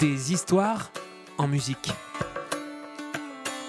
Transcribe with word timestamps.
des 0.00 0.32
histoires 0.32 0.90
en 1.36 1.46
musique. 1.46 1.92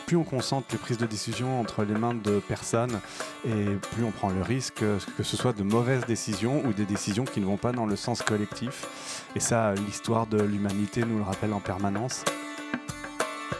Plus 0.07 0.15
on 0.15 0.23
concentre 0.23 0.67
les 0.71 0.77
prises 0.77 0.97
de 0.97 1.05
décision 1.05 1.59
entre 1.59 1.84
les 1.84 1.93
mains 1.93 2.13
de 2.13 2.39
personnes 2.39 3.02
et 3.46 3.65
plus 3.91 4.05
on 4.05 4.11
prend 4.11 4.29
le 4.29 4.41
risque 4.41 4.83
que 5.17 5.23
ce 5.23 5.36
soit 5.36 5.52
de 5.52 5.63
mauvaises 5.63 6.05
décisions 6.05 6.63
ou 6.65 6.71
des 6.71 6.86
décisions 6.86 7.25
qui 7.25 7.41
ne 7.41 7.46
vont 7.46 7.57
pas 7.57 7.73
dans 7.73 7.86
le 7.86 7.97
sens 7.97 8.21
collectif. 8.21 9.21
Et 9.36 9.41
ça, 9.41 9.73
l'histoire 9.73 10.25
de 10.25 10.41
l'humanité 10.41 11.04
nous 11.04 11.17
le 11.17 11.23
rappelle 11.23 11.52
en 11.52 11.59
permanence. 11.59 12.23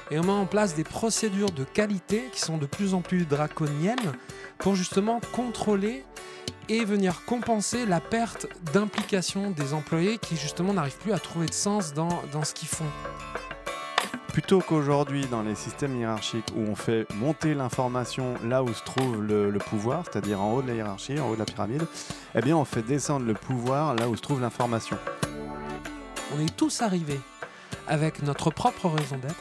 Et 0.09 0.17
on 0.17 0.23
met 0.23 0.31
en 0.31 0.45
place 0.45 0.73
des 0.73 0.85
procédures 0.85 1.51
de 1.51 1.65
qualité 1.65 2.29
qui 2.31 2.39
sont 2.39 2.57
de 2.57 2.65
plus 2.65 2.93
en 2.93 3.01
plus 3.01 3.25
draconiennes 3.25 4.13
pour 4.59 4.75
justement 4.75 5.19
contrôler 5.33 6.05
et 6.71 6.85
venir 6.85 7.25
compenser 7.25 7.85
la 7.85 7.99
perte 7.99 8.47
d'implication 8.71 9.51
des 9.51 9.73
employés 9.73 10.17
qui 10.17 10.38
justement 10.38 10.73
n'arrivent 10.73 10.97
plus 10.99 11.11
à 11.11 11.20
trouver 11.20 11.47
de 11.47 11.53
sens 11.53 11.93
dans, 11.93 12.21
dans 12.31 12.45
ce 12.45 12.53
qu'ils 12.53 12.70
font. 12.70 12.85
Plutôt 14.30 14.61
qu'aujourd'hui 14.61 15.25
dans 15.25 15.41
les 15.41 15.55
systèmes 15.55 15.97
hiérarchiques 15.97 16.47
où 16.55 16.61
on 16.61 16.75
fait 16.75 17.05
monter 17.16 17.55
l'information 17.55 18.35
là 18.45 18.63
où 18.63 18.73
se 18.73 18.84
trouve 18.84 19.21
le, 19.21 19.52
pouvoir, 19.57 20.05
c'est-à-dire 20.05 20.39
en 20.39 20.53
haut 20.53 20.61
de 20.61 20.70
la 20.70 20.75
hiérarchie, 20.75 21.20
en 21.20 21.27
haut 21.27 21.34
de 21.34 21.39
la 21.39 21.45
pyramide, 21.45 21.84
eh 22.35 22.41
bien 22.41 22.55
on 22.55 22.63
fait 22.63 22.83
descendre 22.83 23.25
le 23.25 23.33
pouvoir 23.33 23.94
là 23.95 24.08
où 24.08 24.16
se 24.16 24.22
trouve 24.22 24.39
l'information. 24.39 24.97
On 26.33 26.39
est 26.39 26.55
tous 26.55 26.81
arrivés 26.81 27.19
avec 27.85 28.23
notre 28.23 28.49
propre 28.49 28.88
raison 28.88 29.17
d'être. 29.17 29.35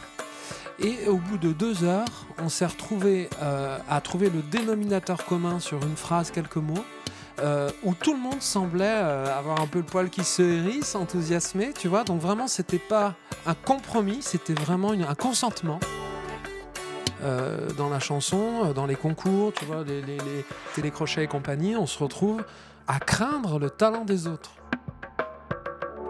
Et 0.80 1.06
au 1.06 1.18
bout 1.18 1.38
de 1.38 1.52
deux 1.52 1.84
heures, 1.84 2.26
on 2.38 2.48
s'est 2.48 2.66
retrouvé 2.66 3.28
euh, 3.42 3.78
à 3.88 4.00
trouver 4.00 4.30
le 4.30 4.42
dénominateur 4.42 5.24
commun 5.26 5.60
sur 5.60 5.80
une 5.82 5.94
phrase, 5.94 6.30
quelques 6.30 6.56
mots, 6.56 6.84
euh, 7.42 7.70
où 7.82 7.94
tout 7.94 8.12
le 8.12 8.18
monde 8.18 8.40
semblait 8.42 8.84
euh, 8.86 9.38
avoir 9.38 9.60
un 9.60 9.66
peu 9.66 9.78
le 9.78 9.84
poil 9.84 10.10
qui 10.10 10.24
se 10.24 10.42
hérisse, 10.42 10.94
enthousiasmé, 10.94 11.72
tu 11.72 11.88
vois. 11.88 12.04
Donc 12.04 12.20
vraiment, 12.20 12.48
c'était 12.48 12.78
pas 12.78 13.14
un 13.46 13.54
compromis, 13.54 14.18
c'était 14.20 14.54
vraiment 14.54 14.90
un 14.90 15.14
consentement. 15.14 15.80
Euh, 17.22 17.70
dans 17.76 17.90
la 17.90 18.00
chanson, 18.00 18.72
dans 18.74 18.86
les 18.86 18.96
concours, 18.96 19.52
tu 19.52 19.64
vois, 19.64 19.84
les, 19.84 20.02
les 20.02 20.18
télécrochets 20.74 21.24
et 21.24 21.26
compagnie, 21.26 21.76
on 21.76 21.86
se 21.86 21.98
retrouve 22.02 22.42
à 22.86 22.98
craindre 22.98 23.58
le 23.58 23.70
talent 23.70 24.04
des 24.04 24.26
autres. 24.26 24.52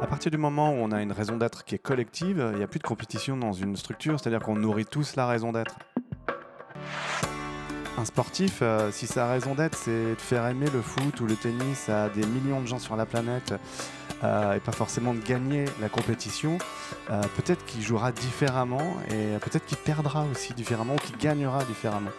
À 0.01 0.07
partir 0.07 0.31
du 0.31 0.39
moment 0.39 0.71
où 0.71 0.77
on 0.77 0.93
a 0.93 1.03
une 1.03 1.13
raison 1.13 1.37
d'être 1.37 1.65
qui 1.65 1.75
est 1.75 1.79
collective, 1.79 2.49
il 2.53 2.59
n'y 2.59 2.65
a 2.65 2.69
plus 2.69 2.79
de 2.79 2.87
compétition 2.87 3.37
dans 3.37 3.53
une 3.53 3.77
structure, 3.77 4.19
c'est-à-dire 4.19 4.41
qu'on 4.41 4.57
nourrit 4.57 4.87
tous 4.87 5.15
la 5.15 5.27
raison 5.27 5.53
d'être 5.53 5.77
un 8.01 8.05
sportif, 8.05 8.61
euh, 8.63 8.91
si 8.91 9.07
sa 9.07 9.29
raison 9.29 9.55
d'être, 9.55 9.77
c'est 9.77 9.91
de 9.91 10.21
faire 10.21 10.47
aimer 10.47 10.69
le 10.73 10.81
foot 10.81 11.21
ou 11.21 11.27
le 11.27 11.37
tennis 11.37 11.89
à 11.89 12.09
des 12.09 12.27
millions 12.27 12.61
de 12.61 12.67
gens 12.67 12.79
sur 12.79 12.97
la 12.97 13.05
planète 13.05 13.55
euh, 14.25 14.55
et 14.55 14.61
pas 14.61 14.73
forcément 14.73 15.13
de 15.13 15.21
gagner 15.21 15.67
la 15.81 15.89
compétition, 15.89 16.57
euh, 17.11 17.21
peut-être 17.37 17.65
qu'il 17.67 17.83
jouera 17.83 18.11
différemment 18.11 18.97
et 19.11 19.39
peut-être 19.41 19.67
qu'il 19.67 19.77
perdra 19.79 20.25
aussi 20.33 20.55
différemment 20.55 20.95
ou 20.95 20.99
qu'il 20.99 21.17
gagnera 21.19 21.63
différemment. 21.65 22.11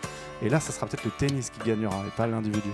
Et 0.42 0.50
là, 0.50 0.60
ça 0.60 0.72
sera 0.72 0.86
peut-être 0.86 1.04
le 1.04 1.12
tennis 1.12 1.50
qui 1.50 1.68
gagnera 1.68 1.98
et 2.08 2.12
pas 2.16 2.28
l'individu. 2.28 2.70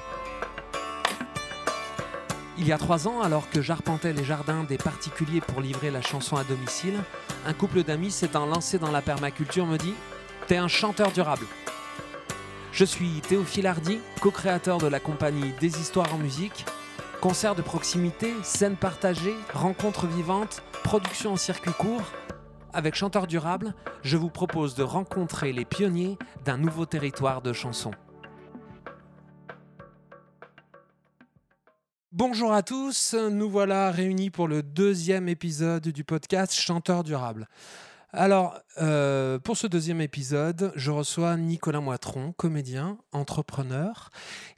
Il 2.58 2.68
y 2.68 2.74
a 2.74 2.78
trois 2.78 3.08
ans, 3.08 3.22
alors 3.22 3.50
que 3.50 3.62
j'arpentais 3.62 4.14
les 4.14 4.24
jardins 4.24 4.64
des 4.64 4.78
particuliers 4.78 5.42
pour 5.42 5.62
livrer 5.62 5.92
la 5.92 6.02
chanson 6.02 6.36
à 6.36 6.44
domicile, 6.44 6.96
un 7.46 7.54
couple 7.54 7.84
d'amis 7.84 8.12
s'étant 8.12 8.46
lancé 8.46 8.80
dans 8.80 8.92
la 8.92 9.02
permaculture 9.02 9.66
me 9.66 9.78
dit 9.78 9.94
T'es 10.48 10.58
un 10.58 10.68
chanteur 10.68 11.12
durable. 11.12 11.46
Je 12.78 12.86
suis 12.86 13.22
Théophile 13.28 13.66
Hardy, 13.66 13.98
co-créateur 14.22 14.78
de 14.78 14.86
la 14.86 15.00
compagnie 15.00 15.52
Des 15.60 15.80
Histoires 15.80 16.14
en 16.14 16.20
musique. 16.20 16.64
Concerts 17.22 17.56
de 17.56 17.64
proximité, 17.64 18.32
scènes 18.44 18.76
partagées, 18.76 19.34
rencontres 19.52 20.06
vivantes, 20.06 20.62
production 20.84 21.32
en 21.32 21.38
circuit 21.38 21.72
court. 21.72 22.04
Avec 22.74 22.94
Chanteur 22.94 23.26
Durable, 23.26 23.74
je 24.04 24.16
vous 24.16 24.30
propose 24.30 24.76
de 24.76 24.84
rencontrer 24.84 25.54
les 25.54 25.66
pionniers 25.66 26.20
d'un 26.46 26.60
nouveau 26.60 26.86
territoire 26.86 27.42
de 27.42 27.52
chansons. 27.52 27.96
Bonjour 32.12 32.54
à 32.54 32.62
tous, 32.62 33.16
nous 33.16 33.50
voilà 33.50 33.90
réunis 33.90 34.30
pour 34.30 34.48
le 34.48 34.62
deuxième 34.62 35.28
épisode 35.30 35.88
du 35.88 36.04
podcast 36.04 36.54
Chanteur 36.54 37.04
Durable. 37.04 37.48
Alors, 38.14 38.58
euh, 38.78 39.38
pour 39.38 39.58
ce 39.58 39.68
deuxième 39.68 40.00
épisode, 40.00 40.72
je 40.76 40.92
reçois 40.92 41.36
Nicolas 41.36 41.82
Moitron, 41.82 42.32
comédien, 42.32 42.98
entrepreneur, 43.12 44.12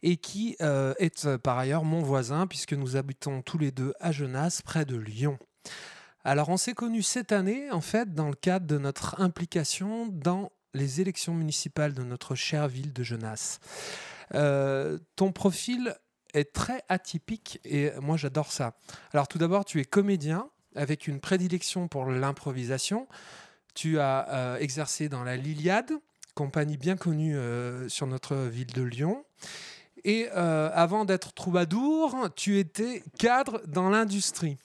et 0.03 0.17
qui 0.17 0.55
euh, 0.61 0.93
est 0.99 1.25
euh, 1.25 1.39
par 1.39 1.57
ailleurs 1.57 1.83
mon 1.83 2.03
voisin, 2.03 2.45
puisque 2.45 2.73
nous 2.73 2.95
habitons 2.95 3.41
tous 3.41 3.57
les 3.57 3.71
deux 3.71 3.93
à 3.99 4.11
Genasse, 4.11 4.61
près 4.61 4.85
de 4.85 4.95
Lyon. 4.95 5.39
Alors, 6.23 6.49
on 6.49 6.57
s'est 6.57 6.75
connus 6.75 7.01
cette 7.01 7.31
année, 7.31 7.71
en 7.71 7.81
fait, 7.81 8.13
dans 8.13 8.29
le 8.29 8.35
cadre 8.35 8.67
de 8.67 8.77
notre 8.77 9.19
implication 9.19 10.05
dans 10.07 10.51
les 10.75 11.01
élections 11.01 11.33
municipales 11.33 11.95
de 11.95 12.03
notre 12.03 12.35
chère 12.35 12.67
ville 12.67 12.93
de 12.93 13.01
Genasse. 13.01 13.59
ton 14.31 15.31
profil 15.33 15.95
est 16.35 16.53
très 16.53 16.83
atypique 16.87 17.59
et 17.65 17.91
moi 17.99 18.15
j'adore 18.15 18.51
ça. 18.51 18.75
Alors 19.11 19.27
tout 19.27 19.39
d'abord, 19.39 19.65
tu 19.65 19.79
es 19.79 19.85
comédien, 19.85 20.51
avec 20.75 21.07
une 21.07 21.19
prédilection 21.19 21.87
pour 21.87 22.05
l'improvisation. 22.05 23.07
Tu 23.73 23.99
as 23.99 24.27
euh, 24.29 24.57
exercé 24.57 25.09
dans 25.09 25.23
la 25.23 25.37
Liliade, 25.37 25.91
compagnie 26.35 26.77
bien 26.77 26.97
connue 26.97 27.35
euh, 27.35 27.87
sur 27.89 28.07
notre 28.07 28.35
ville 28.35 28.73
de 28.73 28.83
Lyon. 28.83 29.25
Et 30.03 30.29
euh, 30.35 30.69
avant 30.73 31.05
d'être 31.05 31.33
troubadour, 31.33 32.29
tu 32.35 32.57
étais 32.57 33.03
cadre 33.17 33.61
dans 33.67 33.89
l'industrie. 33.89 34.57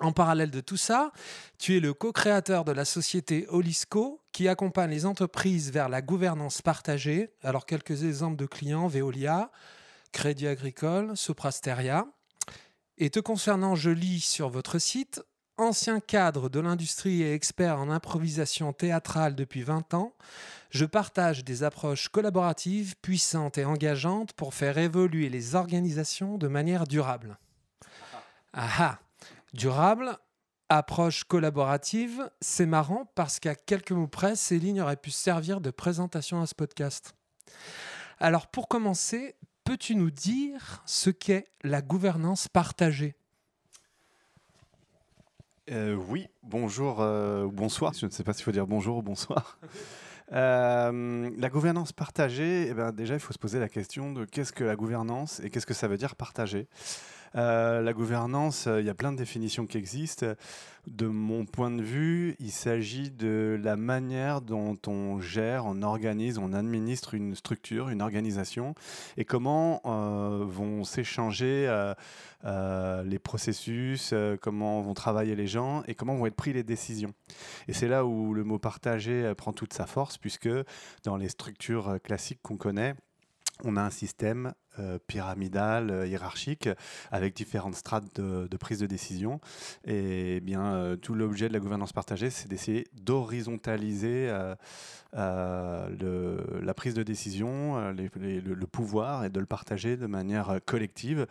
En 0.00 0.12
parallèle 0.12 0.50
de 0.50 0.60
tout 0.60 0.76
ça, 0.76 1.12
tu 1.58 1.76
es 1.76 1.80
le 1.80 1.92
co-créateur 1.92 2.64
de 2.64 2.70
la 2.72 2.84
société 2.84 3.46
Olisco 3.48 4.22
qui 4.32 4.46
accompagne 4.46 4.90
les 4.90 5.06
entreprises 5.06 5.72
vers 5.72 5.88
la 5.88 6.02
gouvernance 6.02 6.62
partagée. 6.62 7.32
Alors 7.42 7.66
quelques 7.66 8.04
exemples 8.04 8.36
de 8.36 8.46
clients, 8.46 8.86
Veolia, 8.86 9.50
Crédit 10.12 10.46
Agricole, 10.46 11.16
Soprasteria. 11.16 12.06
Et 13.00 13.10
te 13.10 13.20
concernant, 13.20 13.76
je 13.76 13.90
lis 13.90 14.20
sur 14.20 14.48
votre 14.48 14.80
site, 14.80 15.22
ancien 15.56 16.00
cadre 16.00 16.48
de 16.48 16.58
l'industrie 16.58 17.22
et 17.22 17.32
expert 17.32 17.78
en 17.78 17.90
improvisation 17.90 18.72
théâtrale 18.72 19.36
depuis 19.36 19.62
20 19.62 19.94
ans, 19.94 20.14
je 20.70 20.84
partage 20.84 21.44
des 21.44 21.62
approches 21.62 22.08
collaboratives, 22.08 22.96
puissantes 23.00 23.56
et 23.56 23.64
engageantes 23.64 24.32
pour 24.32 24.52
faire 24.52 24.78
évoluer 24.78 25.28
les 25.28 25.54
organisations 25.54 26.38
de 26.38 26.48
manière 26.48 26.88
durable. 26.88 27.38
Ah 28.52 28.68
ah, 28.78 28.98
durable, 29.52 30.18
approche 30.68 31.22
collaborative, 31.22 32.28
c'est 32.40 32.66
marrant 32.66 33.10
parce 33.14 33.38
qu'à 33.38 33.54
quelques 33.54 33.92
mots 33.92 34.08
près, 34.08 34.34
ces 34.34 34.58
lignes 34.58 34.82
auraient 34.82 34.96
pu 34.96 35.12
servir 35.12 35.60
de 35.60 35.70
présentation 35.70 36.42
à 36.42 36.46
ce 36.46 36.54
podcast. 36.56 37.14
Alors 38.18 38.48
pour 38.48 38.66
commencer, 38.66 39.36
peux-tu 39.68 39.96
nous 39.96 40.10
dire 40.10 40.82
ce 40.86 41.10
qu'est 41.10 41.46
la 41.62 41.82
gouvernance 41.82 42.48
partagée? 42.48 43.16
Euh, 45.70 45.94
Oui, 45.94 46.26
bonjour, 46.42 47.02
euh, 47.02 47.46
bonsoir. 47.52 47.92
Je 47.92 48.06
ne 48.06 48.10
sais 48.10 48.24
pas 48.24 48.32
s'il 48.32 48.44
faut 48.44 48.50
dire 48.50 48.66
bonjour 48.66 48.96
ou 48.96 49.02
bonsoir. 49.02 49.58
Euh, 50.30 51.30
la 51.38 51.48
gouvernance 51.48 51.92
partagée, 51.92 52.68
eh 52.68 52.74
ben, 52.74 52.92
déjà, 52.92 53.14
il 53.14 53.20
faut 53.20 53.32
se 53.32 53.38
poser 53.38 53.58
la 53.58 53.70
question 53.70 54.12
de 54.12 54.26
qu'est-ce 54.26 54.52
que 54.52 54.62
la 54.62 54.76
gouvernance 54.76 55.40
et 55.40 55.48
qu'est-ce 55.48 55.64
que 55.64 55.72
ça 55.72 55.88
veut 55.88 55.96
dire 55.96 56.16
partager? 56.16 56.68
Euh, 57.36 57.82
la 57.82 57.92
gouvernance, 57.92 58.66
euh, 58.66 58.80
il 58.80 58.86
y 58.86 58.90
a 58.90 58.94
plein 58.94 59.12
de 59.12 59.16
définitions 59.16 59.66
qui 59.66 59.78
existent. 59.78 60.26
De 60.86 61.06
mon 61.06 61.44
point 61.44 61.70
de 61.70 61.82
vue, 61.82 62.34
il 62.38 62.50
s'agit 62.50 63.10
de 63.10 63.60
la 63.62 63.76
manière 63.76 64.40
dont 64.40 64.78
on 64.86 65.20
gère, 65.20 65.66
on 65.66 65.82
organise, 65.82 66.38
on 66.38 66.54
administre 66.54 67.12
une 67.12 67.34
structure, 67.34 67.90
une 67.90 68.00
organisation, 68.00 68.74
et 69.18 69.26
comment 69.26 69.82
euh, 69.84 70.44
vont 70.46 70.84
s'échanger 70.84 71.68
les 72.44 73.18
processus, 73.18 74.14
comment 74.40 74.80
vont 74.80 74.94
travailler 74.94 75.36
les 75.36 75.46
gens, 75.46 75.82
et 75.86 75.94
comment 75.94 76.16
vont 76.16 76.24
être 76.24 76.36
prises 76.36 76.54
les 76.54 76.62
décisions. 76.62 77.12
Et 77.66 77.74
c'est 77.74 77.88
là 77.88 78.06
où 78.06 78.32
le 78.32 78.44
mot 78.44 78.58
partagé 78.58 79.34
prend 79.36 79.52
toute 79.52 79.74
sa 79.74 79.84
force, 79.84 80.16
puisque 80.16 80.48
dans 81.04 81.18
les 81.18 81.28
structures 81.28 81.98
classiques 82.02 82.40
qu'on 82.42 82.56
connaît, 82.56 82.94
on 83.64 83.76
a 83.76 83.82
un 83.82 83.90
système 83.90 84.54
euh, 84.80 84.98
pyramidal, 85.06 85.90
euh, 85.90 86.06
hiérarchique, 86.06 86.68
avec 87.10 87.34
différentes 87.34 87.74
strates 87.74 88.20
de, 88.20 88.56
prise 88.56 88.78
de 88.80 88.86
décision. 88.86 89.40
Et 89.84 90.40
bien, 90.40 90.74
euh, 90.74 90.96
tout 90.96 91.14
l'objet 91.14 91.48
de 91.48 91.52
la 91.52 91.58
gouvernance 91.58 91.92
partagée, 91.92 92.30
c'est 92.30 92.48
d'essayer 92.48 92.86
d'horizontaliser 92.92 94.30
la 95.12 96.74
prise 96.76 96.94
de 96.94 97.02
décision, 97.02 97.92
le, 97.92 98.66
pouvoir, 98.66 99.24
et 99.24 99.30
de 99.30 99.40
le 99.40 99.46
partager 99.46 99.96
de 99.96 100.06
manière 100.06 100.60
collective 100.66 101.26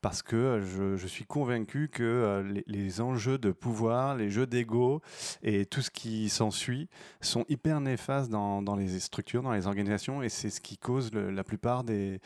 parce 0.00 0.20
que 0.20 0.60
je, 0.98 1.06
suis 1.06 1.24
convaincu 1.24 1.88
que 1.88 2.44
les, 2.66 3.00
enjeux 3.00 3.38
de 3.38 3.52
pouvoir, 3.52 4.16
les 4.16 4.30
jeux 4.30 4.48
d'ego 4.48 5.00
et 5.44 5.64
tout 5.64 5.80
ce 5.80 5.90
qui 5.90 6.28
s'ensuit 6.28 6.88
sont 7.20 7.44
hyper 7.48 7.80
néfastes 7.80 8.28
dans, 8.28 8.76
les 8.76 8.98
structures, 8.98 9.42
dans 9.42 9.52
les 9.52 9.68
organisations, 9.68 10.22
et 10.22 10.28
c'est 10.28 10.50
ce 10.50 10.60
qui 10.60 10.76
cause 10.76 11.12
la 11.14 11.44
plupart 11.44 11.84
des 11.84 12.20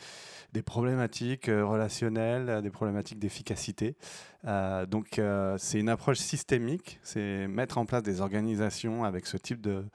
problématiques 0.61 1.47
relationnelles, 1.47 2.61
des 2.61 2.69
problématiques 2.69 3.19
d'efficacité. 3.19 3.95
donc 4.43 5.21
c'est 5.57 5.79
une 5.79 5.89
approche 5.89 6.19
systémique, 6.19 6.99
c'est 7.03 7.47
mettre 7.47 7.77
en 7.77 7.85
place 7.85 8.03
des 8.03 8.21
organisations 8.21 9.03
avec 9.03 9.25
ce 9.25 9.37
type 9.37 9.61
de, 9.61 9.85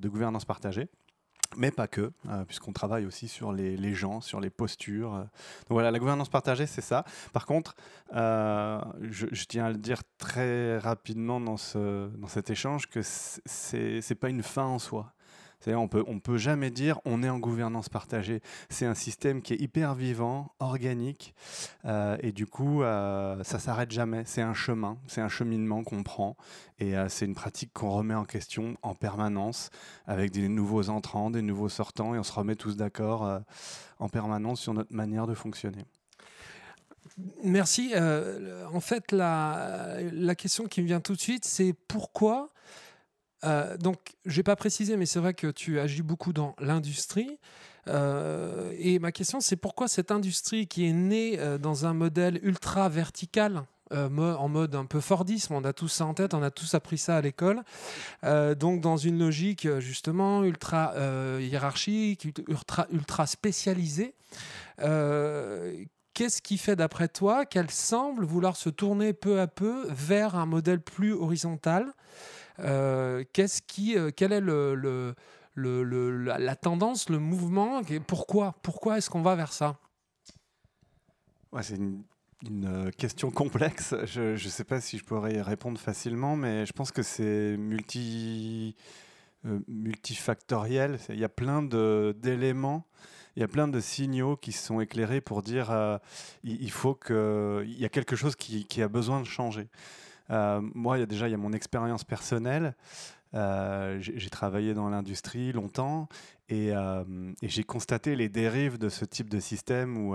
gouvernance 0.00 0.44
partagée 0.44 0.88
mais 1.56 1.70
pas 1.70 1.86
que, 1.86 2.12
euh, 2.28 2.44
puisqu'on 2.44 2.72
travaille 2.72 3.06
aussi 3.06 3.28
sur 3.28 3.52
les, 3.52 3.94
gens, 3.94 4.20
sur 4.20 4.40
les 4.40 4.50
postures. 4.50 5.12
Donc 5.12 5.70
voilà, 5.70 5.90
la 5.90 5.98
gouvernance 5.98 6.28
partagée, 6.28 6.66
c'est 6.66 6.80
ça. 6.80 7.04
Par 7.32 7.46
contre, 7.46 7.76
euh, 8.14 8.80
je, 9.02 9.44
tiens 9.44 9.66
à 9.66 9.70
le 9.70 9.78
dire 9.78 10.02
très 10.18 10.78
rapidement 10.78 11.40
dans, 11.40 11.56
ce, 11.56 12.08
dans 12.16 12.28
cet 12.28 12.50
échange 12.50 12.88
que 12.88 13.00
c'est 13.02 14.00
n'est 14.08 14.16
pas 14.16 14.30
une 14.30 14.42
fin 14.42 14.64
en 14.64 14.78
soi. 14.78 15.12
On 15.66 15.88
peut, 15.88 16.04
peut 16.22 16.38
jamais 16.38 16.70
dire 16.70 17.00
on 17.04 17.22
est 17.22 17.28
en 17.28 17.38
gouvernance 17.38 17.88
partagée. 17.88 18.40
C'est 18.68 18.86
un 18.86 18.94
système 18.94 19.42
qui 19.42 19.54
est 19.54 19.60
hyper 19.60 19.94
vivant, 19.94 20.52
organique, 20.58 21.34
euh, 21.84 22.16
et 22.20 22.32
du 22.32 22.46
coup, 22.46 22.82
euh, 22.82 23.42
ça 23.44 23.58
s'arrête 23.58 23.90
jamais. 23.90 24.22
C'est 24.26 24.42
un 24.42 24.54
chemin, 24.54 24.98
c'est 25.06 25.20
un 25.20 25.28
cheminement 25.28 25.82
qu'on 25.82 26.02
prend, 26.02 26.36
et 26.78 26.96
euh, 26.96 27.08
c'est 27.08 27.24
une 27.24 27.34
pratique 27.34 27.72
qu'on 27.72 27.90
remet 27.90 28.14
en 28.14 28.24
question 28.24 28.76
en 28.82 28.94
permanence, 28.94 29.70
avec 30.06 30.30
des 30.32 30.48
nouveaux 30.48 30.88
entrants, 30.88 31.30
des 31.30 31.42
nouveaux 31.42 31.68
sortants, 31.68 32.14
et 32.14 32.18
on 32.18 32.24
se 32.24 32.32
remet 32.32 32.56
tous 32.56 32.76
d'accord 32.76 33.40
en 33.98 34.08
permanence 34.08 34.60
sur 34.60 34.74
notre 34.74 34.92
manière 34.92 35.26
de 35.26 35.34
fonctionner. 35.34 35.84
Merci. 37.42 37.94
en 38.72 38.80
fait, 38.80 39.12
la, 39.12 39.98
la 40.12 40.34
question 40.34 40.66
qui 40.66 40.82
me 40.82 40.86
vient 40.86 41.00
tout 41.00 41.14
de 41.14 41.20
suite, 41.20 41.44
c'est 41.44 41.74
pourquoi 41.86 42.50
euh, 43.44 43.76
donc, 43.76 44.14
je 44.24 44.38
n'ai 44.38 44.42
pas 44.42 44.56
précisé, 44.56 44.96
mais 44.96 45.06
c'est 45.06 45.18
vrai 45.18 45.34
que 45.34 45.48
tu 45.48 45.78
agis 45.80 46.02
beaucoup 46.02 46.32
dans 46.32 46.54
l'industrie. 46.58 47.38
Euh, 47.86 48.72
et 48.78 48.98
ma 48.98 49.12
question, 49.12 49.40
c'est 49.40 49.56
pourquoi 49.56 49.88
cette 49.88 50.10
industrie 50.10 50.66
qui 50.66 50.86
est 50.86 50.92
née 50.92 51.38
euh, 51.38 51.58
dans 51.58 51.84
un 51.84 51.92
modèle 51.92 52.40
ultra 52.42 52.88
vertical, 52.88 53.64
en 53.90 54.48
mode 54.48 54.74
un 54.74 54.86
peu 54.86 54.98
Fordisme, 54.98 55.54
on 55.54 55.62
a 55.62 55.72
tous 55.72 55.86
ça 55.86 56.04
en 56.04 56.14
tête, 56.14 56.34
on 56.34 56.42
a 56.42 56.50
tous 56.50 56.74
appris 56.74 56.98
ça 56.98 57.16
à 57.16 57.20
l'école, 57.20 57.62
donc 58.24 58.80
dans 58.80 58.96
une 58.96 59.20
logique 59.20 59.68
justement 59.78 60.42
ultra 60.42 60.94
hiérarchique, 61.38 62.26
ultra, 62.48 62.88
ultra 62.90 63.26
spécialisée. 63.28 64.16
Qu'est-ce 64.78 66.42
qui 66.42 66.58
fait 66.58 66.74
d'après 66.74 67.06
toi 67.06 67.44
qu'elle 67.44 67.70
semble 67.70 68.24
vouloir 68.24 68.56
se 68.56 68.68
tourner 68.68 69.12
peu 69.12 69.40
à 69.40 69.46
peu 69.46 69.86
vers 69.90 70.34
un 70.34 70.46
modèle 70.46 70.80
plus 70.80 71.12
horizontal 71.12 71.92
qu'est-ce 72.58 73.62
qui, 73.62 73.96
euh, 73.96 74.10
quelle 74.14 74.32
est 74.32 74.40
la, 75.56 76.56
tendance, 76.56 77.08
le 77.08 77.18
mouvement 77.18 77.82
Pourquoi, 78.06 78.54
pourquoi 78.62 78.98
est-ce 78.98 79.10
qu'on 79.10 79.22
va 79.22 79.34
vers 79.34 79.52
ça? 79.52 79.78
C'est 81.62 81.76
une, 81.76 82.02
une, 82.44 82.90
question 82.96 83.30
complexe. 83.30 83.94
Je 84.06 84.32
ne 84.32 84.36
sais 84.36 84.64
pas 84.64 84.80
si 84.80 84.98
je 84.98 85.04
pourrais 85.04 85.34
y 85.34 85.40
répondre 85.40 85.78
facilement, 85.78 86.36
mais 86.36 86.66
je 86.66 86.72
pense 86.72 86.90
que 86.90 87.02
c'est 87.02 87.56
multi, 87.56 88.74
euh, 89.46 89.60
multifactoriel. 89.68 90.98
Il 91.10 91.18
y 91.18 91.24
a 91.24 91.28
plein 91.28 91.62
d'éléments 91.62 92.86
il 93.36 93.40
y 93.40 93.42
a 93.42 93.48
plein 93.48 93.66
de 93.66 93.80
signaux 93.80 94.36
qui 94.36 94.52
sont 94.52 94.80
éclairés 94.80 95.20
pour 95.20 95.42
dire 95.42 95.98
il, 96.44 96.70
faut 96.70 96.94
que 96.94 97.64
il 97.66 97.80
y 97.80 97.84
a 97.84 97.88
quelque 97.88 98.14
chose 98.14 98.36
qui 98.36 98.80
a 98.80 98.86
besoin 98.86 99.18
de 99.20 99.26
changer. 99.26 99.66
Euh, 100.30 100.60
moi, 100.74 100.96
il 100.96 101.00
y 101.00 101.02
a 101.02 101.06
déjà 101.06 101.28
il 101.28 101.32
y 101.32 101.34
a 101.34 101.38
mon 101.38 101.52
expérience 101.52 102.04
personnelle. 102.04 102.74
Euh, 103.34 103.98
j'ai 104.00 104.30
travaillé 104.30 104.74
dans 104.74 104.88
l'industrie 104.88 105.50
longtemps 105.50 106.08
euh, 106.52 107.32
et, 107.42 107.48
j'ai 107.48 107.64
constaté 107.64 108.14
les 108.14 108.28
dérives 108.28 108.78
de 108.78 108.88
ce 108.88 109.04
type 109.04 109.28
de 109.28 109.40
système 109.40 109.98
où, 109.98 110.14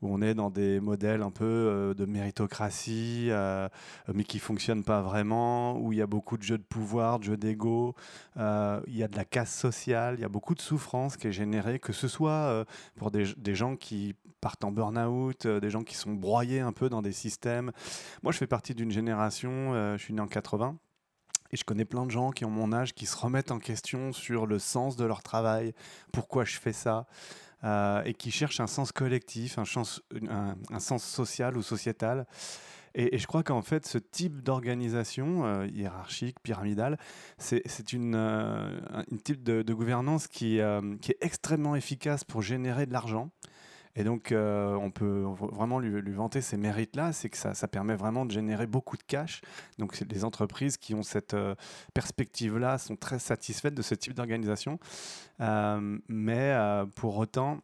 on 0.00 0.22
est 0.22 0.32
dans 0.32 0.48
des 0.48 0.80
modèles 0.80 1.20
un 1.20 1.30
peu 1.30 1.94
de 1.94 2.06
méritocratie, 2.06 3.30
mais 4.14 4.24
qui 4.24 4.38
ne 4.38 4.42
fonctionnent 4.42 4.84
pas 4.84 5.02
vraiment, 5.02 5.78
où 5.78 5.92
il 5.92 5.98
y 5.98 6.02
a 6.02 6.06
beaucoup 6.06 6.38
de 6.38 6.42
jeux 6.42 6.56
de 6.56 6.62
pouvoir, 6.62 7.18
de 7.18 7.24
jeux 7.24 7.36
d'ego, 7.36 7.94
il 8.36 8.96
y 8.96 9.02
a 9.02 9.08
de 9.08 9.16
la 9.16 9.26
casse 9.26 9.54
sociale, 9.54 10.14
il 10.16 10.22
y 10.22 10.24
a 10.24 10.30
beaucoup 10.30 10.54
de 10.54 10.62
souffrance 10.62 11.18
qui 11.18 11.26
est 11.26 11.32
générée, 11.32 11.78
que 11.78 11.92
ce 11.92 12.08
soit 12.08 12.64
pour 12.96 13.10
des 13.10 13.54
gens 13.54 13.76
qui 13.76 14.14
partent 14.40 14.64
en 14.64 14.72
burn-out, 14.72 15.46
euh, 15.46 15.60
des 15.60 15.70
gens 15.70 15.82
qui 15.82 15.94
sont 15.94 16.12
broyés 16.12 16.60
un 16.60 16.72
peu 16.72 16.88
dans 16.88 17.02
des 17.02 17.12
systèmes. 17.12 17.72
Moi, 18.22 18.32
je 18.32 18.38
fais 18.38 18.46
partie 18.46 18.74
d'une 18.74 18.90
génération, 18.90 19.74
euh, 19.74 19.96
je 19.96 20.04
suis 20.04 20.14
né 20.14 20.20
en 20.20 20.26
80. 20.26 20.76
Et 21.52 21.56
je 21.56 21.64
connais 21.64 21.84
plein 21.84 22.06
de 22.06 22.10
gens 22.10 22.30
qui 22.30 22.44
ont 22.44 22.50
mon 22.50 22.72
âge 22.72 22.94
qui 22.94 23.06
se 23.06 23.16
remettent 23.16 23.50
en 23.50 23.58
question 23.58 24.12
sur 24.12 24.46
le 24.46 24.60
sens 24.60 24.96
de 24.96 25.04
leur 25.04 25.22
travail, 25.22 25.74
pourquoi 26.12 26.44
je 26.44 26.56
fais 26.56 26.72
ça, 26.72 27.06
euh, 27.64 28.04
et 28.04 28.14
qui 28.14 28.30
cherchent 28.30 28.60
un 28.60 28.68
sens 28.68 28.92
collectif, 28.92 29.58
un, 29.58 29.64
sens, 29.64 30.00
social 30.98 31.56
ou 31.56 31.62
sociétal. 31.62 32.24
Et, 32.94 33.18
je 33.18 33.26
crois 33.26 33.42
qu'en 33.42 33.62
fait, 33.62 33.84
ce 33.84 33.98
type 33.98 34.42
d'organisation 34.42 35.64
hiérarchique, 35.64 36.38
pyramidale, 36.40 36.98
c'est 37.38 37.92
une, 37.92 38.80
type 39.24 39.42
de, 39.42 39.72
gouvernance 39.72 40.28
qui, 40.28 40.58
est 40.58 41.18
extrêmement 41.20 41.74
efficace 41.74 42.22
pour 42.22 42.42
générer 42.42 42.86
de 42.86 42.92
l'argent. 42.92 43.30
Et 43.96 44.04
donc, 44.04 44.30
euh, 44.30 44.74
on 44.74 44.90
peut 44.90 45.24
vraiment 45.52 45.78
lui, 45.78 46.12
vanter 46.12 46.40
ces 46.40 46.56
mérites-là, 46.56 47.12
c'est 47.12 47.28
que 47.28 47.36
ça, 47.36 47.68
permet 47.68 47.96
vraiment 47.96 48.24
de 48.24 48.30
générer 48.30 48.66
beaucoup 48.66 48.96
de 48.96 49.02
cash. 49.02 49.40
Donc, 49.78 49.98
les 49.98 50.24
entreprises 50.24 50.76
qui 50.76 50.94
ont 50.94 51.02
cette 51.02 51.34
euh, 51.34 51.54
perspective-là 51.94 52.78
sont 52.78 52.96
très 52.96 53.18
satisfaites 53.18 53.74
de 53.74 53.82
ce 53.82 53.94
type 53.94 54.14
d'organisation. 54.14 54.78
Euh, 55.40 55.98
mais 56.08 56.56
pour 56.94 57.16
autant, 57.18 57.60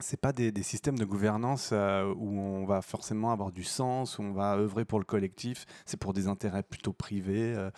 c'est 0.00 0.20
pas 0.20 0.32
des, 0.32 0.52
systèmes 0.62 0.98
de 0.98 1.04
gouvernance 1.04 1.70
euh, 1.72 2.12
où 2.16 2.38
on 2.38 2.64
va 2.66 2.82
forcément 2.82 3.32
avoir 3.32 3.50
du 3.50 3.64
sens, 3.64 4.18
où 4.18 4.22
on 4.22 4.32
va 4.32 4.56
œuvrer 4.56 4.84
pour 4.84 4.98
le 4.98 5.04
collectif. 5.04 5.66
C'est 5.86 5.96
pour 5.96 6.12
des 6.12 6.28
intérêts 6.28 6.62
plutôt 6.62 6.92
privés. 6.92 7.54
Euh. 7.56 7.70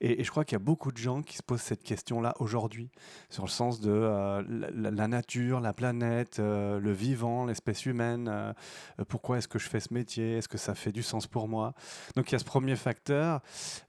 et, 0.00 0.24
je 0.24 0.30
crois 0.30 0.44
qu'il 0.44 0.54
y 0.54 0.60
a 0.60 0.64
beaucoup 0.64 0.90
de 0.90 0.96
gens 0.96 1.22
qui 1.22 1.36
se 1.36 1.42
posent 1.42 1.60
cette 1.60 1.84
question-là 1.84 2.34
aujourd'hui, 2.40 2.90
sur 3.30 3.44
le 3.44 3.48
sens 3.48 3.80
de 3.80 3.90
euh, 3.90 4.42
la, 4.74 5.08
nature, 5.08 5.60
la 5.60 5.72
planète, 5.72 6.38
le 6.38 6.92
vivant, 6.92 7.46
l'espèce 7.46 7.86
humaine. 7.86 8.54
pourquoi 9.08 9.38
est-ce 9.38 9.48
que 9.48 9.58
je 9.58 9.68
fais 9.68 9.80
ce 9.80 9.94
métier 9.94 10.38
Est-ce 10.38 10.48
que 10.48 10.58
ça 10.58 10.74
fait 10.74 10.92
du 10.92 11.02
sens 11.02 11.26
pour 11.26 11.48
moi? 11.48 11.74
Donc 12.16 12.30
il 12.30 12.32
y 12.32 12.36
a 12.36 12.38
ce 12.38 12.44
premier 12.44 12.76
facteur. 12.76 13.40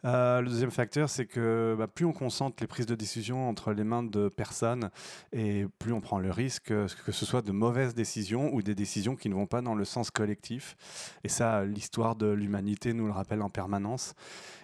le 0.03 0.45
deuxième 0.45 0.71
facteur, 0.71 1.09
c'est 1.09 1.25
que 1.25 1.75
bah, 1.77 1.87
plus 1.87 2.05
on 2.05 2.13
concentre 2.13 2.57
les 2.61 2.67
prises 2.67 2.85
de 2.85 2.95
décision 2.95 3.49
entre 3.49 3.71
les 3.73 3.83
mains 3.83 4.03
de 4.03 4.29
personnes, 4.29 4.89
et 5.31 5.65
plus 5.79 5.93
on 5.93 6.01
prend 6.01 6.19
le 6.19 6.31
risque 6.31 6.73
que 7.05 7.11
ce 7.11 7.25
soit 7.25 7.41
de 7.41 7.51
mauvaises 7.63 7.95
décisions 7.95 8.53
ou 8.53 8.61
des 8.61 8.75
décisions 8.75 9.15
qui 9.15 9.29
ne 9.29 9.35
vont 9.35 9.45
pas 9.45 9.61
dans 9.61 9.73
le 9.73 9.85
sens 9.85 10.11
collectif. 10.11 10.75
Et 11.23 11.29
ça, 11.29 11.63
l'histoire 11.63 12.17
de 12.17 12.27
l'humanité 12.27 12.91
nous 12.91 13.05
le 13.05 13.13
rappelle 13.13 13.41
en 13.41 13.49
permanence. 13.49 14.15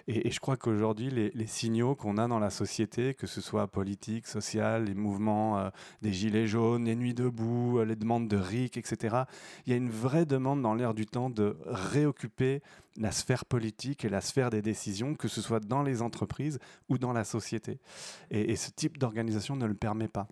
Et, 0.08 0.32
je 0.32 0.40
crois 0.42 0.58
qu'aujourd'hui, 0.58 1.10
les, 1.10 1.48
signaux 1.48 1.96
qu'on 1.96 2.18
a 2.18 2.28
dans 2.28 2.40
la 2.40 2.50
société, 2.50 3.14
que 3.14 3.26
ce 3.26 3.40
soit 3.40 3.68
politique, 3.68 4.28
social, 4.28 4.84
les 4.84 4.96
mouvements 4.96 5.60
euh, 5.60 5.70
des 6.02 6.12
gilets 6.12 6.48
jaunes, 6.48 6.86
les 6.86 6.96
nuits 6.96 7.14
debout, 7.14 7.80
euh, 7.80 7.86
les 7.86 7.96
demandes 7.96 8.28
de 8.28 8.36
RIC, 8.36 8.76
etc., 8.76 9.24
il 9.66 9.72
y 9.72 9.74
a 9.74 9.78
une 9.78 9.92
vraie 9.92 10.26
demande 10.26 10.62
dans 10.62 10.74
l'air 10.74 10.94
du 10.94 11.06
temps 11.06 11.30
de 11.30 11.56
réoccuper 11.66 12.62
la 12.98 13.12
sphère 13.12 13.46
politique 13.46 14.04
et 14.04 14.10
la 14.10 14.20
sphère 14.20 14.50
des 14.50 14.62
décisions, 14.62 15.16
que 15.16 15.30
ce 15.30 15.42
soit 15.42 15.62
dans 15.62 15.84
les 15.84 16.02
entreprises 16.02 16.60
ou 16.90 16.98
dans 16.98 17.14
la 17.14 17.24
société. 17.24 17.80
et 18.30 18.56
ce 18.58 18.72
type 18.72 18.98
d'organisation 18.98 19.56
ne 19.56 19.68
le 19.68 19.76
permet 19.76 20.10
pas. 20.10 20.28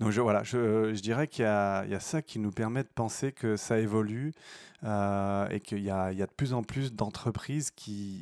Donc 0.00 0.12
je, 0.12 0.20
voilà, 0.20 0.44
je, 0.44 0.92
dirais 1.00 1.26
qu'il 1.26 1.44
y, 1.44 1.46
a 1.46 2.00
ça 2.00 2.22
qui 2.22 2.38
nous 2.38 2.52
permet 2.52 2.84
de 2.84 2.88
penser 2.88 3.32
que 3.32 3.56
ça 3.56 3.80
évolue 3.80 4.32
euh, 4.84 5.48
et 5.48 5.58
qu'il 5.58 5.82
y, 5.82 5.90
a, 5.90 6.12
de 6.12 6.24
plus 6.26 6.52
en 6.52 6.62
plus 6.62 6.92
d'entreprises 6.92 7.72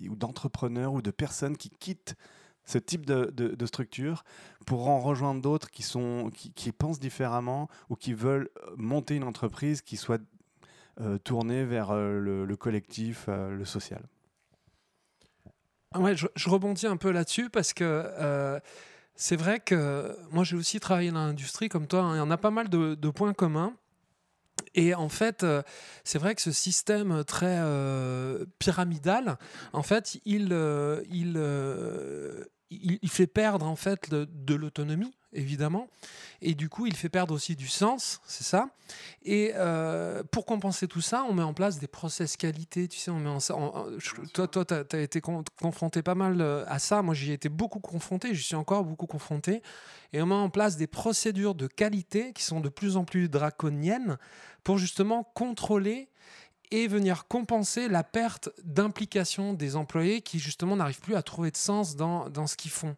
ou 0.08 0.16
d'entrepreneurs 0.16 0.94
ou 0.94 1.02
de 1.02 1.10
personnes 1.10 1.56
qui 1.56 1.68
quittent 1.68 2.16
ce 2.64 2.78
type 2.78 3.04
de, 3.04 3.66
structure 3.66 4.24
pour 4.64 4.88
en 4.88 5.00
rejoindre 5.00 5.42
d'autres 5.42 5.70
qui, 5.70 5.84
qui, 6.54 6.72
pensent 6.72 6.98
différemment 6.98 7.68
ou 7.90 7.94
qui 7.94 8.14
veulent 8.14 8.48
monter 8.76 9.14
une 9.14 9.24
entreprise 9.24 9.82
qui 9.82 9.98
soit 9.98 10.22
euh, 11.02 11.18
tournée 11.18 11.66
vers 11.66 11.90
euh, 11.90 12.18
le, 12.18 12.56
collectif, 12.56 13.26
le 13.28 13.64
social. 13.66 14.02
Ouais, 15.94 16.16
je, 16.16 16.26
je, 16.34 16.48
rebondis 16.48 16.86
un 16.86 16.96
peu 16.96 17.10
là-dessus 17.10 17.50
parce 17.50 17.74
que 17.74 18.60
c'est 19.16 19.36
vrai 19.36 19.60
que 19.60 20.16
moi 20.30 20.44
j'ai 20.44 20.56
aussi 20.56 20.78
travaillé 20.78 21.10
dans 21.10 21.26
l'industrie 21.26 21.68
comme 21.68 21.86
toi, 21.86 22.10
il 22.14 22.18
y 22.18 22.20
en 22.20 22.30
a 22.30 22.36
pas 22.36 22.50
mal 22.50 22.68
de, 22.68 23.10
points 23.10 23.32
communs. 23.32 23.74
Et 24.74 24.94
en 24.94 25.08
fait, 25.08 25.42
euh, 25.42 25.62
c'est 26.04 26.18
vrai 26.18 26.34
que 26.34 26.42
ce 26.42 26.52
système 26.52 27.24
très 27.24 27.58
euh, 27.58 28.44
pyramidal, 28.58 29.38
en 29.72 29.82
fait, 29.82 30.18
il, 30.26 30.48
euh, 30.52 31.02
il, 31.10 31.38
il, 32.70 33.10
fait 33.10 33.26
perdre 33.26 33.66
en 33.66 33.76
fait 33.76 34.10
de 34.10 34.54
l'autonomie 34.54 35.14
évidemment. 35.36 35.88
Et 36.42 36.54
du 36.54 36.68
coup, 36.68 36.86
il 36.86 36.94
fait 36.94 37.08
perdre 37.08 37.34
aussi 37.34 37.56
du 37.56 37.68
sens, 37.68 38.20
c'est 38.26 38.44
ça. 38.44 38.68
Et 39.24 39.52
euh, 39.54 40.22
pour 40.30 40.44
compenser 40.44 40.86
tout 40.86 41.00
ça, 41.00 41.24
on 41.28 41.32
met 41.32 41.42
en 41.42 41.54
place 41.54 41.78
des 41.78 41.86
process 41.86 42.36
qualité. 42.36 42.88
Tu 42.88 42.98
sais, 42.98 43.10
on 43.10 43.18
met 43.18 43.30
en, 43.30 43.38
toi, 44.34 44.48
toi, 44.48 44.64
tu 44.64 44.74
as, 44.74 45.00
été 45.00 45.20
confronté 45.20 46.02
pas 46.02 46.14
mal 46.14 46.40
euh, 46.40 46.64
à 46.68 46.78
ça. 46.78 47.02
Moi, 47.02 47.14
j'y 47.14 47.30
ai 47.30 47.34
été 47.34 47.48
beaucoup 47.48 47.80
confronté. 47.80 48.34
Je 48.34 48.42
suis 48.42 48.54
encore 48.54 48.84
beaucoup 48.84 49.06
confronté. 49.06 49.62
Et 50.12 50.20
on 50.20 50.26
met 50.26 50.34
en 50.34 50.50
place 50.50 50.76
des 50.76 50.86
procédures 50.86 51.54
de 51.54 51.66
qualité 51.66 52.32
qui 52.32 52.42
sont 52.42 52.60
de 52.60 52.68
plus 52.68 52.96
en 52.96 53.04
plus 53.04 53.28
draconiennes 53.28 54.18
pour 54.62 54.78
justement 54.78 55.24
contrôler 55.34 56.08
et 56.70 56.88
venir 56.88 57.26
compenser 57.28 57.88
la 57.88 58.04
perte 58.04 58.50
d'implication 58.64 59.52
des 59.52 59.76
employés 59.76 60.20
qui 60.20 60.38
justement 60.38 60.76
n'arrivent 60.76 61.00
plus 61.00 61.16
à 61.16 61.22
trouver 61.22 61.50
de 61.50 61.56
sens 61.56 61.96
dans, 61.96 62.28
dans 62.28 62.46
ce 62.46 62.56
qu'ils 62.56 62.70
font. 62.70 62.96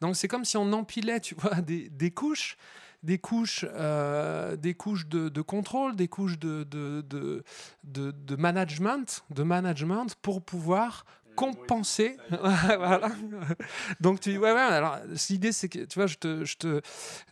Donc 0.00 0.16
c'est 0.16 0.28
comme 0.28 0.44
si 0.44 0.56
on 0.56 0.72
empilait, 0.72 1.20
tu 1.20 1.34
vois, 1.34 1.60
des, 1.60 2.10
couches 2.10 2.56
des 3.02 3.18
couches, 3.18 3.66
euh, 3.74 4.56
des 4.56 4.74
couches 4.74 5.06
de, 5.06 5.28
de, 5.28 5.42
contrôle, 5.42 5.94
des 5.94 6.08
couches 6.08 6.38
de, 6.38 6.64
de, 6.64 7.04
de, 7.84 8.36
management, 8.36 9.24
de 9.30 9.42
management 9.42 10.14
pour 10.22 10.42
pouvoir 10.42 11.04
compenser. 11.34 12.16
voilà. 12.30 13.10
Donc 14.00 14.20
tu 14.20 14.36
ouais, 14.38 14.52
ouais 14.52 14.60
alors 14.60 14.98
l'idée 15.30 15.52
c'est 15.52 15.68
que 15.68 15.80
tu 15.80 15.98
vois 15.98 16.06
je 16.06 16.16
te 16.16 16.44
je 16.44 16.56
te 16.56 16.80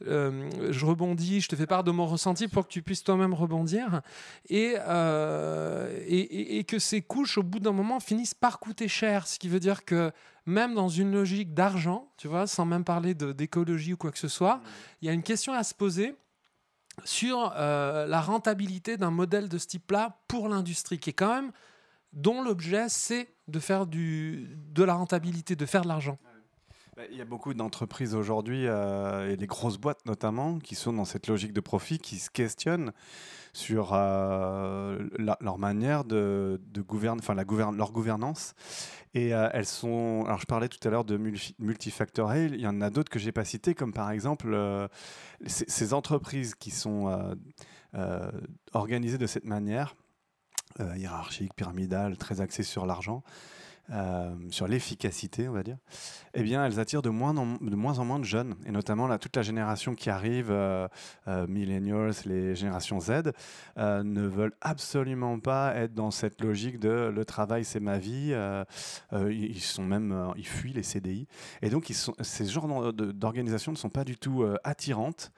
euh, 0.07 0.51
je 0.71 0.87
rebondis, 0.87 1.41
je 1.41 1.49
te 1.49 1.57
fais 1.57 1.67
part 1.67 1.85
de 1.85 1.91
mon 1.91 2.07
ressenti 2.07 2.49
pour 2.49 2.67
que 2.67 2.73
tu 2.73 2.83
puisses 2.83 3.05
toi-même 3.05 3.35
rebondir 3.35 4.03
et, 4.49 4.75
euh, 4.79 5.99
et, 6.07 6.59
et, 6.59 6.65
que 6.65 6.79
ces 6.79 7.03
couches 7.03 7.39
au 7.39 7.43
bout 7.43 7.61
d'un 7.61 7.73
moment 7.73 8.01
finissent 8.01 8.35
par 8.35 8.59
coûter 8.59 8.89
cher, 8.89 9.27
ce 9.27 9.39
qui 9.39 9.49
veut 9.49 9.61
dire 9.61 9.85
que 9.85 10.13
même 10.47 10.75
dans 10.75 10.89
une 10.89 11.13
logique 11.13 11.55
d'argent, 11.55 12.11
tu 12.17 12.29
vois, 12.29 12.47
sans 12.47 12.65
même 12.65 12.85
parler 12.85 13.15
d'écologie 13.15 13.93
ou 13.93 13.97
quoi 13.97 14.11
que 14.11 14.19
ce 14.19 14.29
soit, 14.29 14.61
il 15.01 15.07
y 15.07 15.09
a 15.09 15.13
une 15.13 15.23
question 15.23 15.53
à 15.53 15.63
se 15.63 15.75
poser 15.75 16.17
sur 17.05 17.53
euh, 17.57 18.07
la 18.07 18.21
rentabilité 18.21 18.97
d'un 18.97 19.11
modèle 19.11 19.49
de 19.49 19.59
ce 19.59 19.67
type-là 19.67 20.19
pour 20.29 20.49
l'industrie, 20.49 20.99
qui 20.99 21.11
est 21.11 21.15
quand 21.15 21.35
même 21.35 21.53
dont 22.13 22.43
l'objet 22.43 22.89
c'est 22.89 23.29
de 23.49 23.59
faire 23.59 23.87
du, 23.87 24.57
de 24.73 24.83
la 24.85 24.95
rentabilité, 24.95 25.57
de 25.57 25.67
faire 25.67 25.83
de 25.83 25.89
l'argent. 25.89 26.19
Bah, 26.95 27.05
il 27.11 27.17
y 27.17 27.23
a 27.23 27.25
beaucoup 27.25 27.55
d'entreprises 27.55 28.15
aujourd'hui, 28.15 28.67
euh, 28.67 29.31
et 29.31 29.37
les 29.37 29.47
grosses 29.47 29.79
boîtes 29.79 30.05
notamment, 30.05 30.59
qui 30.59 30.75
sont 30.75 30.93
dans 30.93 31.07
cette 31.07 31.27
logique 31.27 31.55
de 31.55 31.61
profit, 31.61 31.99
qui 31.99 32.19
se 32.19 32.29
questionnent 32.29 32.93
sur 33.55 33.93
euh, 33.95 34.99
leur 35.19 35.57
manière 35.59 36.05
de, 36.05 36.61
gouverner, 36.87 37.21
enfin 37.23 37.35
la 37.35 37.45
leur 37.45 37.93
gouvernance. 37.93 38.55
Et 39.15 39.35
euh, 39.35 39.49
elles 39.55 39.65
sont. 39.65 40.25
Alors, 40.27 40.39
je 40.39 40.45
parlais 40.45 40.69
tout 40.69 40.87
à 40.87 40.91
l'heure 40.91 41.07
de 41.07 41.17
multifactoriel. 41.59 42.55
Il 42.55 42.61
y 42.61 42.67
en 42.67 42.83
a 42.83 42.91
d'autres 42.91 43.11
que 43.11 43.19
j'ai 43.19 43.33
pas 43.33 43.47
citées, 43.47 43.75
comme 43.75 43.95
par 43.95 44.11
exemple 44.11 44.55
ces 45.47 45.95
entreprises 45.95 46.55
qui 46.55 46.71
sont 46.71 47.37
organisées 48.75 49.19
de 49.19 49.27
cette 49.27 49.47
manière 49.47 49.95
euh, 50.81 50.97
hiérarchique, 50.97 51.55
pyramidale, 51.55 52.17
très 52.17 52.41
axée 52.41 52.63
sur 52.63 52.87
l'argent, 52.87 53.23
euh, 53.93 54.35
sur 54.51 54.67
l'efficacité, 54.69 55.49
on 55.49 55.53
va 55.53 55.63
dire, 55.63 55.77
eh 56.35 56.43
bien, 56.43 56.65
elles 56.65 56.81
attirent 56.81 57.03
de 57.03 57.11
moins 57.11 57.37
en, 57.37 58.05
moins, 58.05 58.19
de 58.19 58.25
jeunes, 58.25 58.55
et 58.65 58.71
notamment 58.71 59.07
là, 59.07 59.19
toute 59.19 59.37
la 59.37 59.43
génération 59.43 59.95
qui 59.95 60.09
arrive, 60.09 60.49
euh, 60.51 60.89
millennials, 61.49 62.15
les 62.25 62.55
générations 62.55 63.01
Z, 63.01 63.33
ne 63.77 64.23
veulent 64.23 64.55
absolument 64.61 65.39
pas 65.41 65.75
être 65.75 65.95
dans 65.95 66.11
cette 66.11 66.41
logique 66.41 66.79
de 66.79 67.13
le 67.15 67.25
travail, 67.25 67.65
c'est 67.65 67.81
ma 67.81 67.99
vie. 67.99 68.35
ils 69.13 69.61
sont 69.61 69.85
même, 69.85 70.33
ils 70.37 70.47
fuient 70.47 70.73
les 70.73 70.85
CDI, 70.85 71.27
et 71.61 71.69
donc 71.69 71.93
ces 72.21 72.47
genres 72.47 72.93
d'organisations 72.93 73.73
ne 73.73 73.77
sont 73.77 73.91
pas 73.91 74.05
du 74.05 74.17
tout 74.17 74.45
attirantes 74.65 75.33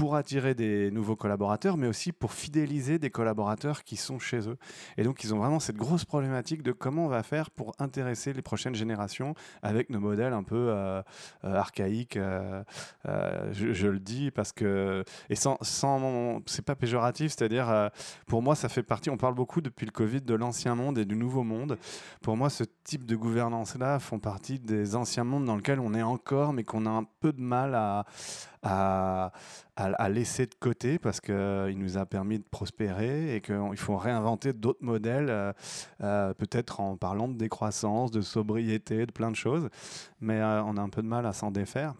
pour 0.00 0.16
attirer 0.16 0.54
des 0.54 0.90
nouveaux 0.90 1.14
collaborateurs, 1.14 1.76
mais 1.76 1.86
aussi 1.86 2.10
pour 2.10 2.32
fidéliser 2.32 2.98
des 2.98 3.10
collaborateurs 3.10 3.84
qui 3.84 3.96
sont 3.96 4.18
chez 4.18 4.48
eux. 4.48 4.56
Et 4.96 5.02
donc, 5.02 5.22
ils 5.24 5.34
ont 5.34 5.38
vraiment 5.38 5.60
cette 5.60 5.76
grosse 5.76 6.06
problématique 6.06 6.62
de 6.62 6.72
comment 6.72 7.04
on 7.04 7.08
va 7.08 7.22
faire 7.22 7.50
pour 7.50 7.74
intéresser 7.78 8.32
les 8.32 8.40
prochaines 8.40 8.74
générations 8.74 9.34
avec 9.62 9.90
nos 9.90 10.00
modèles 10.00 10.32
un 10.32 10.42
peu 10.42 10.56
euh, 10.56 11.02
euh, 11.44 11.54
archaïques. 11.54 12.16
Euh, 12.16 12.62
je, 13.52 13.88
le 13.88 14.00
dis 14.00 14.30
parce 14.30 14.52
que, 14.52 15.04
et 15.28 15.34
sans, 15.34 15.58
sans 15.60 16.40
c'est 16.46 16.64
pas 16.64 16.76
péjoratif, 16.76 17.32
c'est-à-dire, 17.36 17.90
pour 18.26 18.40
moi, 18.40 18.54
ça 18.54 18.70
fait 18.70 18.82
partie, 18.82 19.10
on 19.10 19.18
parle 19.18 19.34
beaucoup 19.34 19.60
depuis 19.60 19.84
le 19.84 19.92
Covid 19.92 20.22
de 20.22 20.34
l'ancien 20.34 20.76
monde 20.76 20.96
et 20.96 21.04
du 21.04 21.14
nouveau 21.14 21.42
monde. 21.42 21.76
Pour 22.22 22.38
moi, 22.38 22.48
ce 22.48 22.64
type 22.84 23.04
de 23.04 23.16
gouvernance-là 23.16 23.98
font 23.98 24.18
partie 24.18 24.58
des 24.60 24.96
anciens 24.96 25.24
mondes 25.24 25.44
dans 25.44 25.56
lesquels 25.56 25.78
on 25.78 25.92
est 25.92 26.02
encore, 26.02 26.54
mais 26.54 26.64
qu'on 26.64 26.86
a 26.86 26.90
un 26.90 27.04
peu 27.20 27.34
de 27.34 27.42
mal 27.42 27.74
à, 27.74 28.06
à, 28.62 29.32
à, 29.76 30.08
laisser 30.08 30.46
de 30.46 30.54
côté 30.58 30.98
parce 30.98 31.20
qu'il 31.20 31.34
euh, 31.34 31.72
nous 31.74 31.96
a 31.96 32.04
permis 32.06 32.38
de 32.38 32.44
prospérer 32.44 33.34
et 33.34 33.40
qu'il 33.40 33.76
faut 33.76 33.96
réinventer 33.96 34.52
d'autres 34.52 34.84
modèles, 34.84 35.30
euh, 35.30 35.52
euh, 36.02 36.34
peut-être 36.34 36.80
en 36.80 36.96
parlant 36.96 37.28
de 37.28 37.34
décroissance, 37.34 38.10
de 38.10 38.20
sobriété, 38.20 39.06
de 39.06 39.12
plein 39.12 39.30
de 39.30 39.36
choses. 39.36 39.68
Mais 40.20 40.42
on 40.42 40.76
a 40.76 40.80
un 40.80 40.88
peu 40.88 41.02
de 41.02 41.06
mal 41.06 41.26
à 41.26 41.32
s'en 41.32 41.50
défaire. 41.50 41.94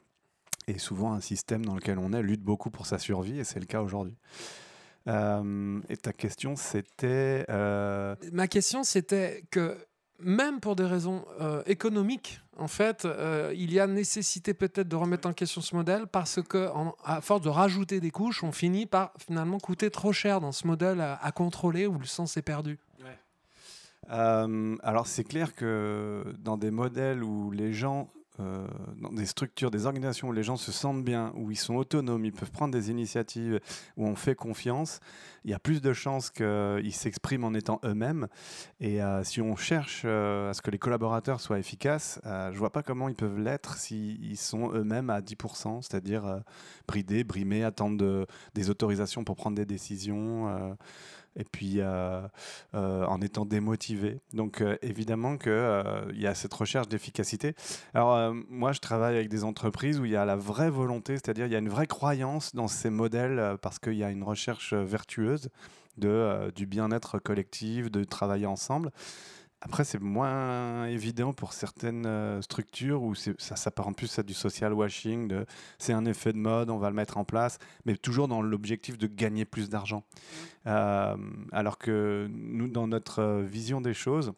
Et 0.67 0.79
souvent, 0.79 1.12
un 1.12 1.21
système 1.21 1.64
dans 1.64 1.75
lequel 1.75 1.99
on 1.99 2.12
est 2.12 2.23
lutte 2.23 2.43
beaucoup 2.43 2.71
pour 2.71 2.87
sa 2.87 2.99
survie, 2.99 3.38
et 3.40 3.45
c'est 3.45 3.61
le 3.61 3.67
cas 3.67 3.81
aujourd'hui. 3.81 4.17
et 5.07 5.97
ta 5.97 6.12
question, 6.12 6.55
c'était... 6.57 7.47
Ma 8.33 8.47
question, 8.47 8.85
c'était 8.85 9.45
que 9.50 9.76
même 10.21 10.61
pour 10.61 10.76
des 10.76 10.85
raisons 10.85 11.25
économiques, 11.67 12.40
en 12.61 12.69
fait, 12.69 13.07
euh, 13.07 13.52
il 13.57 13.73
y 13.73 13.81
a 13.81 13.87
nécessité 13.87 14.52
peut-être 14.52 14.87
de 14.87 14.97
remettre 14.97 15.26
en 15.26 15.33
question 15.33 15.62
ce 15.62 15.75
modèle 15.75 16.07
parce 16.07 16.43
que, 16.43 16.69
à 17.05 17.21
force 17.23 17.40
de 17.40 17.49
rajouter 17.49 18.00
des 18.00 18.11
couches, 18.11 18.45
on 18.45 18.52
finit 18.52 18.87
par 18.87 19.12
finalement 19.19 19.59
coûter 19.59 19.90
trop 19.90 20.12
cher 20.12 20.40
dans 20.40 20.52
ce 20.52 20.67
modèle 20.67 21.00
à, 21.00 21.33
contrôler 21.33 21.87
où 21.87 21.99
le 21.99 22.05
sens 22.05 22.37
est 22.37 22.43
perdu. 22.43 22.79
Euh, 24.11 24.76
alors 24.83 25.07
c'est 25.07 25.25
clair 25.25 25.55
que 25.55 26.25
dans 26.40 26.57
des 26.57 26.73
modèles 26.73 27.23
où 27.23 27.52
les 27.52 27.73
gens 27.73 28.11
euh, 28.40 28.66
dans 29.00 29.12
des 29.12 29.26
structures, 29.26 29.70
des 29.70 29.87
organisations 29.87 30.28
où 30.28 30.32
les 30.32 30.42
gens 30.42 30.56
se 30.56 30.73
sentent 30.73 31.04
bien, 31.04 31.32
où 31.37 31.50
ils 31.50 31.59
sont 31.59 31.75
autonomes, 31.76 32.25
ils 32.25 32.32
peuvent 32.32 32.50
prendre 32.50 32.73
des 32.73 32.90
initiatives, 32.90 33.61
où 33.97 34.06
on 34.06 34.14
fait 34.14 34.35
confiance, 34.35 35.00
il 35.44 35.50
y 35.50 35.54
a 35.54 35.59
plus 35.59 35.80
de 35.80 35.92
chances 35.92 36.30
qu'ils 36.30 36.94
s'expriment 36.94 37.44
en 37.44 37.54
étant 37.54 37.80
eux-mêmes. 37.85 38.28
Et 38.80 39.02
euh, 39.02 39.25
si 39.25 39.40
on 39.40 39.56
cherche 39.56 40.02
euh, 40.04 40.50
à 40.50 40.54
ce 40.54 40.62
que 40.62 40.70
les 40.70 40.78
collaborateurs 40.78 41.40
soient 41.40 41.59
efficaces, 41.59 42.20
je 42.25 42.59
vois 42.59 42.70
pas 42.70 42.82
comment 42.82 43.09
ils 43.09 43.14
peuvent 43.14 43.38
l'être 43.38 43.76
s'ils 43.76 44.37
sont 44.37 44.73
eux-mêmes 44.73 45.11
à 45.11 45.20
10%, 45.20 45.82
c'est-à-dire 45.82 46.40
bridés, 46.87 47.25
brimés, 47.25 47.64
attendre 47.64 48.26
des 48.54 48.70
autorisations 48.70 49.25
pour 49.25 49.37
prendre 49.37 49.56
des 49.56 49.66
décisions 49.66 50.76
et 51.37 51.44
puis 51.44 51.76
euh, 51.78 52.20
euh, 52.75 53.04
en 53.04 53.20
étant 53.20 53.44
démotivé. 53.44 54.20
Donc 54.32 54.60
euh, 54.60 54.76
évidemment 54.82 55.37
qu'il 55.37 56.14
y 56.14 56.26
a 56.26 56.34
cette 56.34 56.54
recherche 56.54 56.88
d'efficacité. 56.88 57.54
Alors 57.94 58.34
moi, 58.49 58.72
je 58.72 58.80
travaille 58.80 59.16
avec 59.16 59.28
des 59.28 59.44
entreprises 59.44 60.00
où 60.00 60.04
il 60.04 60.10
y 60.10 60.16
a 60.16 60.25
la 60.25 60.37
vraie 60.37 60.70
volonté, 60.70 61.14
c'est-à-dire 61.14 61.46
il 61.46 61.52
y 61.52 61.56
a 61.56 61.58
une 61.58 61.68
vraie 61.68 61.87
croyance 61.87 62.54
dans 62.54 62.68
ces 62.68 62.90
modèles 62.90 63.56
parce 63.62 63.78
qu'il 63.78 63.94
y 63.94 64.04
a 64.04 64.10
une 64.10 64.22
recherche 64.22 64.75
vertueuse 64.75 65.49
de, 65.99 66.50
du 66.54 66.66
bien-être 66.66 67.18
collectif, 67.18 67.90
de 67.90 68.04
travailler 68.04 68.46
ensemble. 68.46 68.90
Après, 69.62 69.85
c'est 69.85 70.00
moins 70.00 70.87
évident 70.87 71.35
pour 71.35 71.52
certaines 71.52 72.07
euh, 72.07 72.40
structures 72.40 73.02
où 73.02 73.14
ça 73.14 73.57
s'apparente 73.57 73.97
plus 73.97 74.19
à 74.19 74.23
du 74.23 74.33
social 74.33 74.73
washing, 74.73 75.45
c'est 75.79 75.93
un 75.93 76.07
effet 76.07 76.33
de 76.33 76.38
mode, 76.38 76.71
on 76.71 76.79
va 76.79 76.88
le 76.88 76.97
mettre 76.97 77.19
en 77.19 77.25
place, 77.25 77.59
mais 77.85 77.95
toujours 77.97 78.26
dans 78.26 78.40
l'objectif 78.40 78.97
de 78.97 79.07
gagner 79.07 79.45
plus 79.45 79.69
d'argent. 79.69 79.99
Mmh. 79.99 80.37
Euh, 80.67 81.17
alors 81.52 81.76
que 81.76 82.26
nous, 82.31 82.69
dans 82.69 82.87
notre 82.87 83.21
euh, 83.21 83.43
vision 83.43 83.83
des 83.83 83.95
choses, 83.95 84.33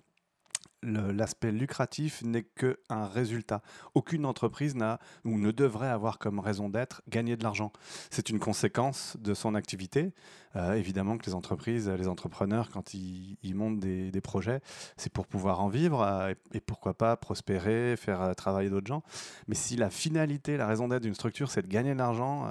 l'aspect 0.82 1.52
lucratif 1.52 2.22
n'est 2.22 2.42
qu'un 2.42 3.06
résultat. 3.06 3.62
Aucune 3.94 4.26
entreprise 4.26 4.74
n'a 4.74 4.98
ou 5.24 5.38
ne 5.38 5.50
devrait 5.50 5.88
avoir 5.88 6.18
comme 6.18 6.40
raison 6.40 6.68
d'être 6.68 7.02
gagner 7.08 7.36
de 7.36 7.44
l'argent. 7.44 7.72
C'est 8.10 8.30
une 8.30 8.38
conséquence 8.38 9.16
de 9.20 9.34
son 9.34 9.54
activité. 9.54 10.12
Euh, 10.54 10.74
évidemment 10.74 11.16
que 11.16 11.24
les 11.24 11.34
entreprises, 11.34 11.88
les 11.88 12.08
entrepreneurs, 12.08 12.70
quand 12.70 12.92
ils, 12.94 13.54
montent 13.54 13.80
des, 13.80 14.20
projets, 14.20 14.60
c'est 14.96 15.12
pour 15.12 15.26
pouvoir 15.26 15.60
en 15.60 15.68
vivre 15.68 16.02
euh, 16.02 16.34
et, 16.52 16.60
pourquoi 16.60 16.94
pas 16.94 17.16
prospérer, 17.16 17.96
faire 17.96 18.20
euh, 18.20 18.34
travailler 18.34 18.68
d'autres 18.68 18.86
gens. 18.86 19.02
Mais 19.48 19.54
si 19.54 19.76
la 19.76 19.88
finalité, 19.88 20.56
la 20.56 20.66
raison 20.66 20.88
d'être 20.88 21.02
d'une 21.02 21.14
structure, 21.14 21.50
c'est 21.50 21.62
de 21.62 21.68
gagner 21.68 21.94
de 21.94 21.98
l'argent, 21.98 22.46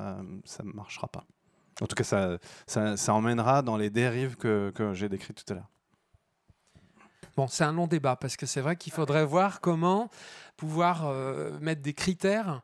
ça 0.46 0.64
ne 0.64 0.72
marchera 0.72 1.08
pas. 1.08 1.26
En 1.82 1.88
tout 1.88 1.96
cas, 1.96 2.04
ça, 2.04 2.38
ça, 2.68 3.14
emmènera 3.14 3.62
dans 3.62 3.78
les 3.78 3.90
dérives 3.90 4.36
que, 4.36 4.72
que 4.76 4.94
j'ai 4.94 5.10
décrites 5.10 5.44
tout 5.44 5.54
à 5.54 5.56
l'heure. 5.56 5.70
Bon, 7.36 7.48
c'est 7.48 7.64
un 7.64 7.74
long 7.74 7.88
débat 7.88 8.16
parce 8.16 8.36
que 8.36 8.46
c'est 8.46 8.62
vrai 8.62 8.76
qu'il 8.76 8.92
faudrait 8.92 9.26
voir 9.26 9.62
comment 9.62 10.10
pouvoir 10.58 11.08
euh, 11.08 11.58
mettre 11.60 11.82
des 11.82 11.94
critères 11.94 12.62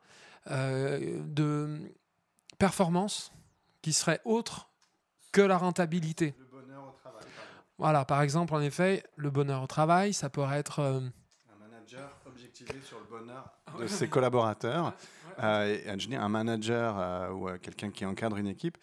euh, 0.52 1.20
de 1.26 1.80
performance 2.58 3.32
qui 3.82 3.94
seraient 3.94 4.22
autres 4.26 4.70
que 5.32 5.42
la 5.42 5.58
rentabilité. 5.58 6.36
Le 6.38 6.46
bonheur 6.46 6.84
au 6.88 7.00
travail. 7.00 7.24
Voilà, 7.78 8.06
par 8.06 8.22
exemple, 8.22 8.54
en 8.54 8.62
effet, 8.62 9.04
le 9.16 9.30
bonheur 9.30 9.64
au 9.64 9.68
travail, 9.68 10.14
ça 10.14 10.30
pourrait 10.30 10.60
être... 10.60 10.80
Euh, 10.80 11.00
un 11.00 11.60
manager 11.60 12.10
objectivé 12.26 12.80
sur 12.82 13.00
le 13.00 13.06
bonheur 13.06 13.50
de 13.80 13.88
ses 13.88 14.08
collaborateurs 14.08 14.94
un 15.38 16.30
manager 16.30 17.34
ou 17.36 17.50
quelqu'un 17.62 17.92
qui 17.92 18.06
encadre 18.06 18.38
une 18.38 18.48
équipe 18.48 18.78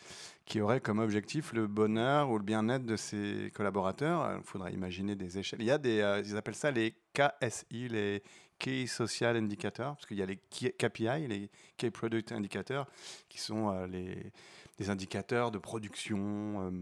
qui 0.46 0.60
aurait 0.60 0.80
comme 0.80 0.98
objectif 0.98 1.52
le 1.52 1.66
bonheur 1.66 2.30
ou 2.30 2.36
le 2.36 2.44
bien-être 2.44 2.84
de 2.84 2.96
ses 2.96 3.50
collaborateurs. 3.54 4.36
Il 4.36 4.44
faudrait 4.44 4.72
imaginer 4.72 5.14
des 5.14 5.38
échelles. 5.38 5.60
Il 5.62 5.66
y 5.66 5.70
a 5.70 5.78
des, 5.78 6.22
ils 6.24 6.36
appellent 6.36 6.54
ça 6.54 6.70
les 6.70 6.94
KSI, 7.14 7.88
les 7.88 8.22
Key 8.58 8.86
Social 8.86 9.36
Indicators, 9.36 9.94
parce 9.96 10.06
qu'il 10.06 10.18
y 10.18 10.22
a 10.22 10.26
les 10.26 10.36
KPI, 10.36 11.26
les 11.28 11.50
Key 11.76 11.90
Product 11.90 12.32
Indicators, 12.32 12.86
qui 13.28 13.38
sont 13.38 13.84
les 13.86 14.32
des 14.78 14.90
indicateurs 14.90 15.50
de 15.50 15.58
production, 15.58 16.72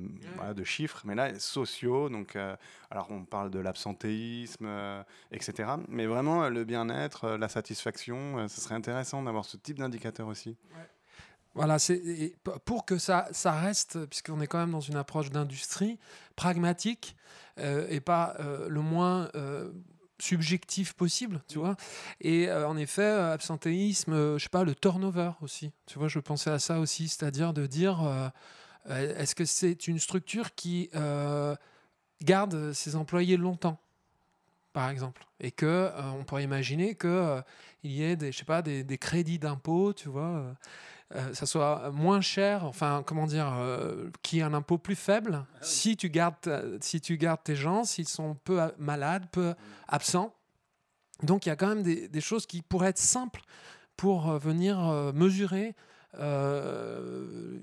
euh, 0.40 0.54
de 0.54 0.64
chiffres, 0.64 1.02
mais 1.04 1.14
là, 1.14 1.38
sociaux. 1.38 2.08
Donc, 2.08 2.36
euh, 2.36 2.56
alors, 2.90 3.10
on 3.10 3.24
parle 3.24 3.50
de 3.50 3.58
l'absentéisme, 3.58 4.64
euh, 4.66 5.02
etc. 5.30 5.70
Mais 5.88 6.06
vraiment, 6.06 6.48
le 6.48 6.64
bien-être, 6.64 7.30
la 7.30 7.48
satisfaction, 7.48 8.48
ce 8.48 8.60
serait 8.60 8.74
intéressant 8.74 9.22
d'avoir 9.22 9.44
ce 9.44 9.56
type 9.56 9.78
d'indicateur 9.78 10.26
aussi. 10.26 10.56
Voilà, 11.54 11.78
c'est 11.78 12.34
pour 12.64 12.86
que 12.86 12.96
ça, 12.96 13.28
ça 13.32 13.52
reste, 13.52 14.06
puisqu'on 14.06 14.40
est 14.40 14.46
quand 14.46 14.58
même 14.58 14.70
dans 14.70 14.80
une 14.80 14.96
approche 14.96 15.30
d'industrie 15.30 15.98
pragmatique 16.34 17.14
et 17.58 18.00
pas 18.00 18.36
le 18.38 18.80
moins 18.80 19.28
subjectif 20.22 20.92
possible, 20.92 21.42
tu 21.48 21.58
vois. 21.58 21.76
Et 22.20 22.48
euh, 22.48 22.68
en 22.68 22.76
effet, 22.76 23.02
euh, 23.02 23.34
absentéisme, 23.34 24.12
euh, 24.12 24.38
je 24.38 24.44
sais 24.44 24.48
pas, 24.48 24.64
le 24.64 24.74
turnover 24.74 25.32
aussi. 25.40 25.72
Tu 25.86 25.98
vois, 25.98 26.08
je 26.08 26.20
pensais 26.20 26.50
à 26.50 26.58
ça 26.58 26.78
aussi, 26.78 27.08
c'est-à-dire 27.08 27.52
de 27.52 27.66
dire, 27.66 28.30
est-ce 28.88 29.34
que 29.34 29.44
c'est 29.44 29.88
une 29.88 29.98
structure 29.98 30.54
qui 30.54 30.90
garde 32.22 32.72
ses 32.72 32.96
employés 32.96 33.36
longtemps, 33.36 33.78
par 34.72 34.88
exemple, 34.90 35.26
et 35.40 35.50
que 35.50 35.90
on 36.18 36.24
pourrait 36.24 36.44
imaginer 36.44 36.94
que 36.94 37.42
il 37.82 37.90
y 37.90 38.04
ait 38.04 38.16
des, 38.16 38.30
je 38.30 38.38
sais 38.38 38.44
pas, 38.44 38.62
des, 38.62 38.84
des 38.84 38.98
crédits 38.98 39.40
d'impôt, 39.40 39.92
tu 39.92 40.08
vois 40.08 40.54
euh, 41.14 41.34
ça 41.34 41.44
soit 41.46 41.90
moins 41.90 42.20
cher, 42.20 42.64
enfin, 42.64 43.02
comment 43.04 43.26
dire, 43.26 43.52
euh, 43.58 44.10
qui 44.22 44.38
ait 44.38 44.42
un 44.42 44.54
impôt 44.54 44.78
plus 44.78 44.94
faible, 44.94 45.44
ah 45.44 45.58
si, 45.60 45.96
tu 45.96 46.08
gardes, 46.08 46.78
si 46.80 47.00
tu 47.00 47.18
gardes 47.18 47.42
tes 47.44 47.54
gens, 47.54 47.84
s'ils 47.84 48.08
sont 48.08 48.34
peu 48.44 48.60
malades, 48.78 49.26
peu 49.30 49.50
mm. 49.50 49.56
absents. 49.88 50.34
Donc, 51.22 51.44
il 51.44 51.50
y 51.50 51.52
a 51.52 51.56
quand 51.56 51.68
même 51.68 51.82
des, 51.82 52.08
des 52.08 52.20
choses 52.20 52.46
qui 52.46 52.62
pourraient 52.62 52.88
être 52.88 52.98
simples 52.98 53.42
pour 53.96 54.30
euh, 54.30 54.38
venir 54.38 54.78
mesurer 55.14 55.74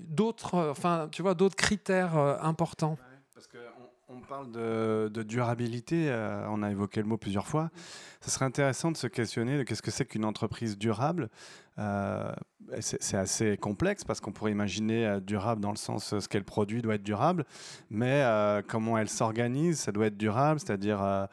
d'autres, 0.08 0.70
enfin, 0.70 1.08
tu 1.12 1.22
vois, 1.22 1.34
d'autres 1.34 1.54
critères 1.54 2.16
importants. 2.44 2.98
parce 3.32 3.46
qu'on 3.46 3.58
on 4.16 4.20
parle 4.22 4.50
de, 4.50 5.08
de 5.08 5.22
durabilité, 5.22 6.12
on 6.48 6.64
a 6.64 6.70
évoqué 6.72 7.00
le 7.00 7.06
mot 7.06 7.16
plusieurs 7.16 7.46
fois. 7.46 7.70
Ce 8.20 8.28
serait 8.28 8.46
intéressant 8.46 8.90
de 8.90 8.96
se 8.96 9.06
questionner 9.06 9.56
de 9.56 9.62
qu'est-ce 9.62 9.82
que 9.82 9.92
c'est 9.92 10.04
qu'une 10.04 10.24
entreprise 10.24 10.76
durable. 10.76 11.30
Euh, 11.80 12.32
c'est 12.80 13.16
assez 13.16 13.56
complexe 13.56 14.04
parce 14.04 14.20
qu'on 14.20 14.30
pourrait 14.30 14.52
imaginer 14.52 15.04
euh, 15.04 15.20
durable 15.20 15.60
dans 15.60 15.70
le 15.70 15.76
sens 15.76 16.12
euh, 16.12 16.20
ce 16.20 16.28
qu'elle 16.28 16.44
produit 16.44 16.82
doit 16.82 16.94
être 16.94 17.02
durable, 17.02 17.44
mais 17.90 18.24
comment 18.68 18.98
elle 18.98 19.08
s'organise, 19.08 19.80
ça 19.80 19.92
doit 19.92 20.06
être 20.06 20.16
durable, 20.16 20.60
c'est-à-dire 20.60 21.28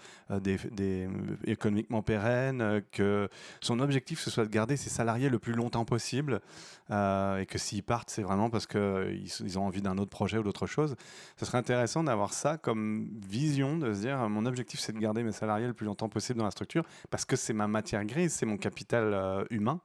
économiquement 1.45 2.01
pérenne, 2.01 2.81
que 2.91 3.29
son 3.61 3.79
objectif 3.79 4.19
ce 4.19 4.31
soit 4.31 4.45
de 4.45 4.49
garder 4.49 4.77
ses 4.77 4.89
salariés 4.89 5.29
le 5.29 5.39
plus 5.39 5.53
longtemps 5.53 5.85
possible 5.85 6.41
et 6.89 7.45
que 7.47 7.57
s'ils 7.57 7.83
partent, 7.83 8.09
c'est 8.09 8.23
vraiment 8.23 8.49
parce 8.49 8.65
qu'ils 8.65 9.27
ils 9.41 9.59
ont 9.59 9.65
envie 9.65 9.81
d'un 9.81 9.97
autre 9.97 10.09
projet 10.09 10.37
ou 10.37 10.43
d'autre 10.43 10.65
chose. 10.65 10.95
Ce 11.37 11.45
serait 11.45 11.57
intéressant 11.57 12.03
d'avoir 12.03 12.33
ça 12.33 12.57
comme 12.57 13.09
vision, 13.27 13.77
de 13.77 13.93
se 13.93 13.99
dire 14.01 14.29
mon 14.29 14.45
objectif 14.45 14.79
c'est 14.79 14.93
de 14.93 14.99
garder 14.99 15.23
mes 15.23 15.31
salariés 15.31 15.67
le 15.67 15.73
plus 15.73 15.85
longtemps 15.85 16.09
possible 16.09 16.39
dans 16.39 16.45
la 16.45 16.51
structure 16.51 16.83
parce 17.09 17.25
que 17.25 17.35
c'est 17.35 17.53
ma 17.53 17.67
matière 17.67 18.05
grise, 18.05 18.33
c'est 18.33 18.45
mon 18.45 18.57
capital 18.57 19.45
humain. 19.49 19.81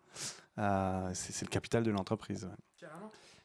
Euh, 0.59 1.11
c'est 1.15 1.45
le 1.45 1.51
capital 1.51 1.83
de 1.83 1.91
l'entreprise. 1.91 2.49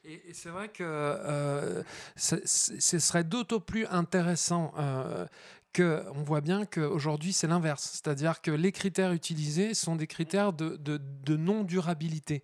Et, 0.04 0.32
c'est 0.32 0.50
vrai 0.50 0.68
que 0.68 0.84
euh, 0.84 1.82
ce 2.16 2.98
serait 2.98 3.24
d'autant 3.24 3.60
plus 3.60 3.86
intéressant 3.86 4.72
euh, 4.78 5.26
qu'on 5.74 6.22
voit 6.22 6.40
bien 6.40 6.66
qu'aujourd'hui 6.66 7.32
c'est 7.32 7.46
l'inverse. 7.46 7.90
C'est-à-dire 7.92 8.40
que 8.40 8.50
les 8.50 8.72
critères 8.72 9.12
utilisés 9.12 9.74
sont 9.74 9.96
des 9.96 10.06
critères 10.06 10.52
de, 10.52 10.76
de, 10.76 11.36
non-durabilité. 11.36 12.42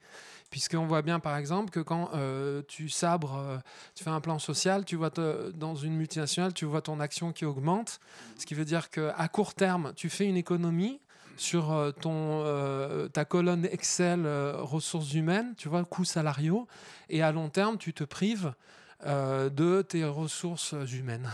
Puisqu'on 0.51 0.87
voit 0.87 1.03
bien 1.03 1.21
par 1.21 1.37
exemple 1.37 1.71
que 1.71 1.81
quand 1.81 2.11
tu 2.69 2.89
sabres, 2.89 3.61
tu 3.95 4.05
fais 4.05 4.11
un 4.11 4.21
plan 4.21 4.39
social, 4.39 4.85
tu 4.85 4.97
vois 4.97 5.11
dans 5.11 5.75
une 5.75 5.95
multinationale, 5.95 6.55
tu 6.55 6.65
vois 6.65 6.81
ton 6.81 7.01
action 7.01 7.33
qui 7.33 7.45
augmente. 7.45 7.99
Ce 8.39 8.47
qui 8.47 8.55
veut 8.55 8.65
dire 8.65 8.89
qu'à 8.91 9.29
court 9.29 9.55
terme, 9.55 9.93
tu 9.97 10.09
fais 10.11 10.27
une 10.27 10.37
économie 10.37 11.01
sur 11.37 11.73
euh, 11.73 11.91
ton, 11.91 12.43
euh, 12.45 13.09
ta 13.09 13.25
colonne 13.25 13.67
Excel 13.71 14.25
euh, 14.27 14.57
ressources 14.59 15.15
humaines, 15.15 15.55
tu 15.57 15.69
vois, 15.69 15.85
coûts 15.85 16.05
salariaux, 16.05 16.67
et 17.09 17.23
à 17.23 17.33
long 17.33 17.49
terme, 17.49 17.79
tu 17.79 17.93
te 17.93 18.05
prives 18.05 18.55
de 19.07 19.83
tes 19.83 20.03
ressources 20.07 20.75
humaines. 20.91 21.29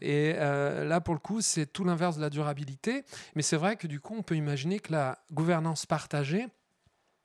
Et 0.00 0.32
là, 0.32 1.00
pour 1.00 1.14
le 1.14 1.20
coup, 1.20 1.40
c'est 1.40 1.66
tout 1.66 1.84
l'inverse 1.84 2.16
de 2.16 2.20
la 2.20 2.30
durabilité. 2.30 3.04
Mais 3.36 3.42
c'est 3.42 3.56
vrai 3.56 3.76
que 3.76 3.86
du 3.86 4.00
coup, 4.00 4.16
on 4.18 4.22
peut 4.22 4.34
imaginer 4.34 4.80
que 4.80 4.90
la 4.90 5.18
gouvernance 5.30 5.86
partagée 5.86 6.48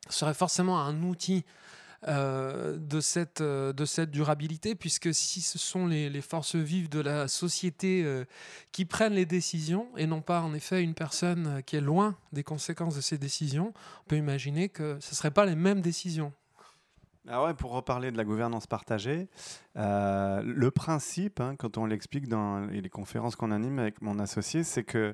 serait 0.08 0.36
forcément 0.36 0.80
un 0.80 1.02
outil 1.02 1.46
euh, 2.08 2.78
de, 2.80 3.00
cette, 3.00 3.42
euh, 3.42 3.74
de 3.74 3.86
cette 3.86 4.10
durabilité, 4.10 4.74
puisque 4.74 5.14
si 5.14 5.40
ce 5.40 5.60
sont 5.60 5.86
les, 5.86 6.22
forces 6.22 6.56
vives 6.56 6.90
de 6.90 7.00
la 7.00 7.28
société 7.28 8.04
euh, 8.04 8.26
qui 8.72 8.86
prennent 8.86 9.14
les 9.14 9.28
décisions, 9.28 9.88
et 9.98 10.08
non 10.08 10.22
pas 10.22 10.42
en 10.42 10.56
effet 10.56 10.82
une 10.82 10.96
personne 10.96 11.62
qui 11.64 11.76
est 11.76 11.82
loin 11.82 12.18
des 12.34 12.44
conséquences 12.44 12.96
de 12.96 13.02
ces 13.02 13.20
décisions, 13.20 13.72
on 14.06 14.08
peut 14.08 14.18
imaginer 14.18 14.68
que 14.68 14.98
ce 15.00 15.12
ne 15.12 15.16
seraient 15.16 15.30
pas 15.30 15.46
les 15.46 15.54
mêmes 15.54 15.82
décisions. 15.82 16.34
Ah 17.28 17.44
ouais, 17.44 17.54
pour 17.54 17.70
reparler 17.72 18.10
de 18.12 18.18
la 18.18 18.24
gouvernance 18.24 18.66
partagée, 18.66 19.30
le 19.76 20.70
principe, 20.70 21.40
hein, 21.40 21.56
quand 21.56 21.78
on 21.78 21.86
l'explique 21.86 22.28
dans 22.28 22.62
les 22.62 22.90
conférences 22.90 23.36
qu'on 23.36 23.52
anime 23.52 23.78
avec 23.78 24.02
mon 24.02 24.18
associé, 24.18 24.64
c'est 24.64 24.84
que 24.84 25.14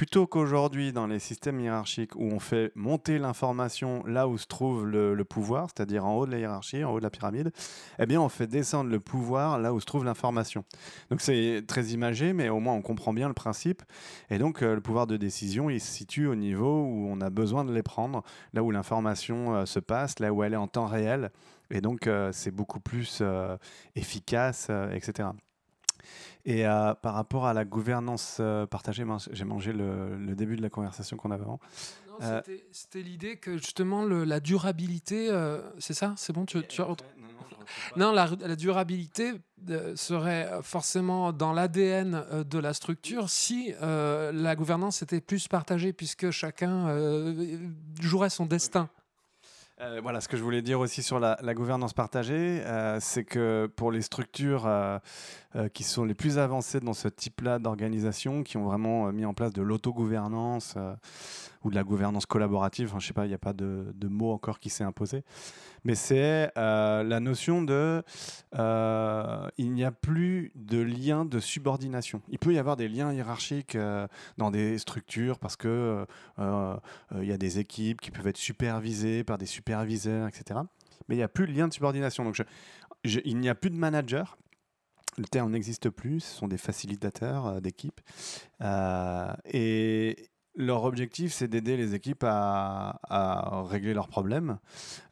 Plutôt 0.00 0.26
qu'aujourd'hui, 0.26 0.94
dans 0.94 1.06
les 1.06 1.18
systèmes 1.18 1.60
hiérarchiques 1.60 2.16
où 2.16 2.22
on 2.22 2.40
fait 2.40 2.72
monter 2.74 3.18
l'information 3.18 4.02
là 4.06 4.28
où 4.28 4.38
se 4.38 4.46
trouve 4.46 4.86
le, 4.86 5.24
pouvoir, 5.24 5.68
c'est-à-dire 5.68 6.06
en 6.06 6.16
haut 6.16 6.24
de 6.24 6.30
la 6.30 6.38
hiérarchie, 6.38 6.82
en 6.84 6.92
haut 6.94 7.00
de 7.00 7.02
la 7.02 7.10
pyramide, 7.10 7.52
eh 7.98 8.06
bien, 8.06 8.18
on 8.18 8.30
fait 8.30 8.46
descendre 8.46 8.88
le 8.88 8.98
pouvoir 8.98 9.58
là 9.58 9.74
où 9.74 9.78
se 9.78 9.84
trouve 9.84 10.06
l'information. 10.06 10.64
Donc, 11.10 11.20
c'est 11.20 11.64
très 11.68 11.88
imagé, 11.88 12.32
mais 12.32 12.48
au 12.48 12.60
moins, 12.60 12.72
on 12.72 12.80
comprend 12.80 13.12
bien 13.12 13.28
le 13.28 13.34
principe. 13.34 13.82
Et 14.30 14.38
donc, 14.38 14.62
euh, 14.62 14.74
le 14.74 14.80
pouvoir 14.80 15.06
de 15.06 15.18
décision, 15.18 15.68
il 15.68 15.82
se 15.82 15.92
situe 15.92 16.28
au 16.28 16.34
niveau 16.34 16.82
où 16.82 17.06
on 17.10 17.20
a 17.20 17.28
besoin 17.28 17.66
de 17.66 17.72
les 17.74 17.82
prendre, 17.82 18.22
là 18.54 18.62
où 18.62 18.70
l'information 18.70 19.54
euh, 19.54 19.66
se 19.66 19.80
passe, 19.80 20.18
là 20.18 20.32
où 20.32 20.42
elle 20.42 20.54
est 20.54 20.56
en 20.56 20.66
temps 20.66 20.86
réel. 20.86 21.30
Et 21.70 21.82
donc, 21.82 22.06
euh, 22.06 22.30
c'est 22.32 22.52
beaucoup 22.52 22.80
plus 22.80 23.22
efficace, 23.94 24.70
etc. 24.94 25.28
Et 26.44 26.66
euh, 26.66 26.94
par 26.94 27.14
rapport 27.14 27.46
à 27.46 27.54
la 27.54 27.64
gouvernance 27.64 28.38
euh, 28.40 28.66
partagée, 28.66 29.04
j'ai 29.32 29.44
mangé 29.44 29.72
le, 29.72 30.34
début 30.34 30.56
de 30.56 30.62
la 30.62 30.70
conversation 30.70 31.16
qu'on 31.16 31.30
avait 31.30 31.42
avant. 31.42 31.60
Euh, 32.22 32.42
c'était 32.70 33.02
l'idée 33.02 33.36
que 33.36 33.56
justement 33.56 34.04
le, 34.04 34.24
la 34.24 34.40
durabilité, 34.40 35.30
c'est 35.78 35.94
ça? 35.94 36.14
C'est 36.16 36.32
bon 36.32 36.44
tu, 36.44 36.62
tu 36.66 36.82
Non, 37.96 38.12
la, 38.12 38.28
la, 38.40 38.56
durabilité 38.56 39.32
serait 39.94 40.50
forcément 40.62 41.32
dans 41.32 41.52
l'ADN 41.52 42.24
de 42.44 42.58
la 42.58 42.74
structure 42.74 43.30
si 43.30 43.72
la 43.80 44.56
gouvernance 44.56 45.02
était 45.02 45.20
plus 45.20 45.48
partagée, 45.48 45.92
puisque 45.92 46.30
chacun 46.30 46.94
jouerait 48.00 48.30
son 48.30 48.46
destin. 48.46 48.90
Euh, 49.80 50.00
voilà, 50.02 50.20
ce 50.20 50.28
que 50.28 50.36
je 50.36 50.42
voulais 50.42 50.60
dire 50.60 50.78
aussi 50.78 51.02
sur 51.02 51.18
la, 51.18 51.36
gouvernance 51.54 51.94
partagée, 51.94 52.62
euh, 52.66 52.98
c'est 53.00 53.24
que 53.24 53.66
pour 53.76 53.90
les 53.90 54.02
structures 54.02 54.66
euh, 54.66 54.98
qui 55.72 55.84
sont 55.84 56.04
les 56.04 56.12
plus 56.12 56.36
avancées 56.36 56.80
dans 56.80 56.92
ce 56.92 57.08
type-là 57.08 57.58
d'organisation, 57.58 58.42
qui 58.42 58.58
ont 58.58 58.64
vraiment 58.64 59.10
mis 59.10 59.24
en 59.24 59.32
place 59.32 59.54
de 59.54 59.62
l'autogouvernance, 59.62 60.76
ou 61.62 61.70
de 61.70 61.74
la 61.74 61.84
gouvernance 61.84 62.26
collaborative, 62.26 62.88
enfin, 62.88 62.98
je 62.98 63.06
sais 63.06 63.12
pas, 63.12 63.26
il 63.26 63.28
n'y 63.28 63.34
a 63.34 63.38
pas 63.38 63.52
de, 63.52 63.92
mot 64.08 64.32
encore 64.32 64.58
qui 64.58 64.70
s'est 64.70 64.84
imposé, 64.84 65.24
mais 65.84 65.94
c'est 65.94 66.50
euh, 66.56 67.02
la 67.02 67.20
notion 67.20 67.62
de 67.62 68.02
euh, 68.56 69.48
il 69.58 69.72
n'y 69.72 69.84
a 69.84 69.92
plus 69.92 70.52
de 70.54 70.78
lien 70.78 71.24
de 71.24 71.38
subordination. 71.38 72.22
Il 72.28 72.38
peut 72.38 72.52
y 72.52 72.58
avoir 72.58 72.76
des 72.76 72.88
liens 72.88 73.12
hiérarchiques 73.12 73.76
euh, 73.76 74.08
dans 74.36 74.50
des 74.50 74.78
structures 74.78 75.38
parce 75.38 75.56
que 75.56 76.06
il 76.38 77.24
y 77.24 77.32
a 77.32 77.38
des 77.38 77.58
équipes 77.58 78.00
qui 78.00 78.10
peuvent 78.10 78.26
être 78.26 78.36
supervisées 78.36 79.24
par 79.24 79.38
des 79.38 79.46
superviseurs, 79.46 80.28
etc. 80.28 80.60
Mais 81.08 81.14
il 81.14 81.18
n'y 81.18 81.24
a 81.24 81.28
plus 81.28 81.46
de 81.46 81.52
lien 81.52 81.68
de 81.68 81.72
subordination. 81.72 82.24
Donc 82.24 82.42
il 83.04 83.36
n'y 83.38 83.48
a 83.48 83.54
plus 83.54 83.70
de 83.70 83.76
manager. 83.76 84.36
Le 85.18 85.24
terme 85.24 85.50
n'existe 85.50 85.90
plus, 85.90 86.20
ce 86.20 86.36
sont 86.36 86.48
des 86.48 86.56
facilitateurs 86.56 87.60
d'équipe. 87.60 88.00
et, 89.52 90.30
leur 90.56 90.84
objectif, 90.84 91.32
c'est 91.32 91.48
d'aider 91.48 91.76
les 91.76 91.94
équipes 91.94 92.24
à, 92.26 92.98
régler 93.68 93.94
leurs 93.94 94.08
problèmes. 94.08 94.58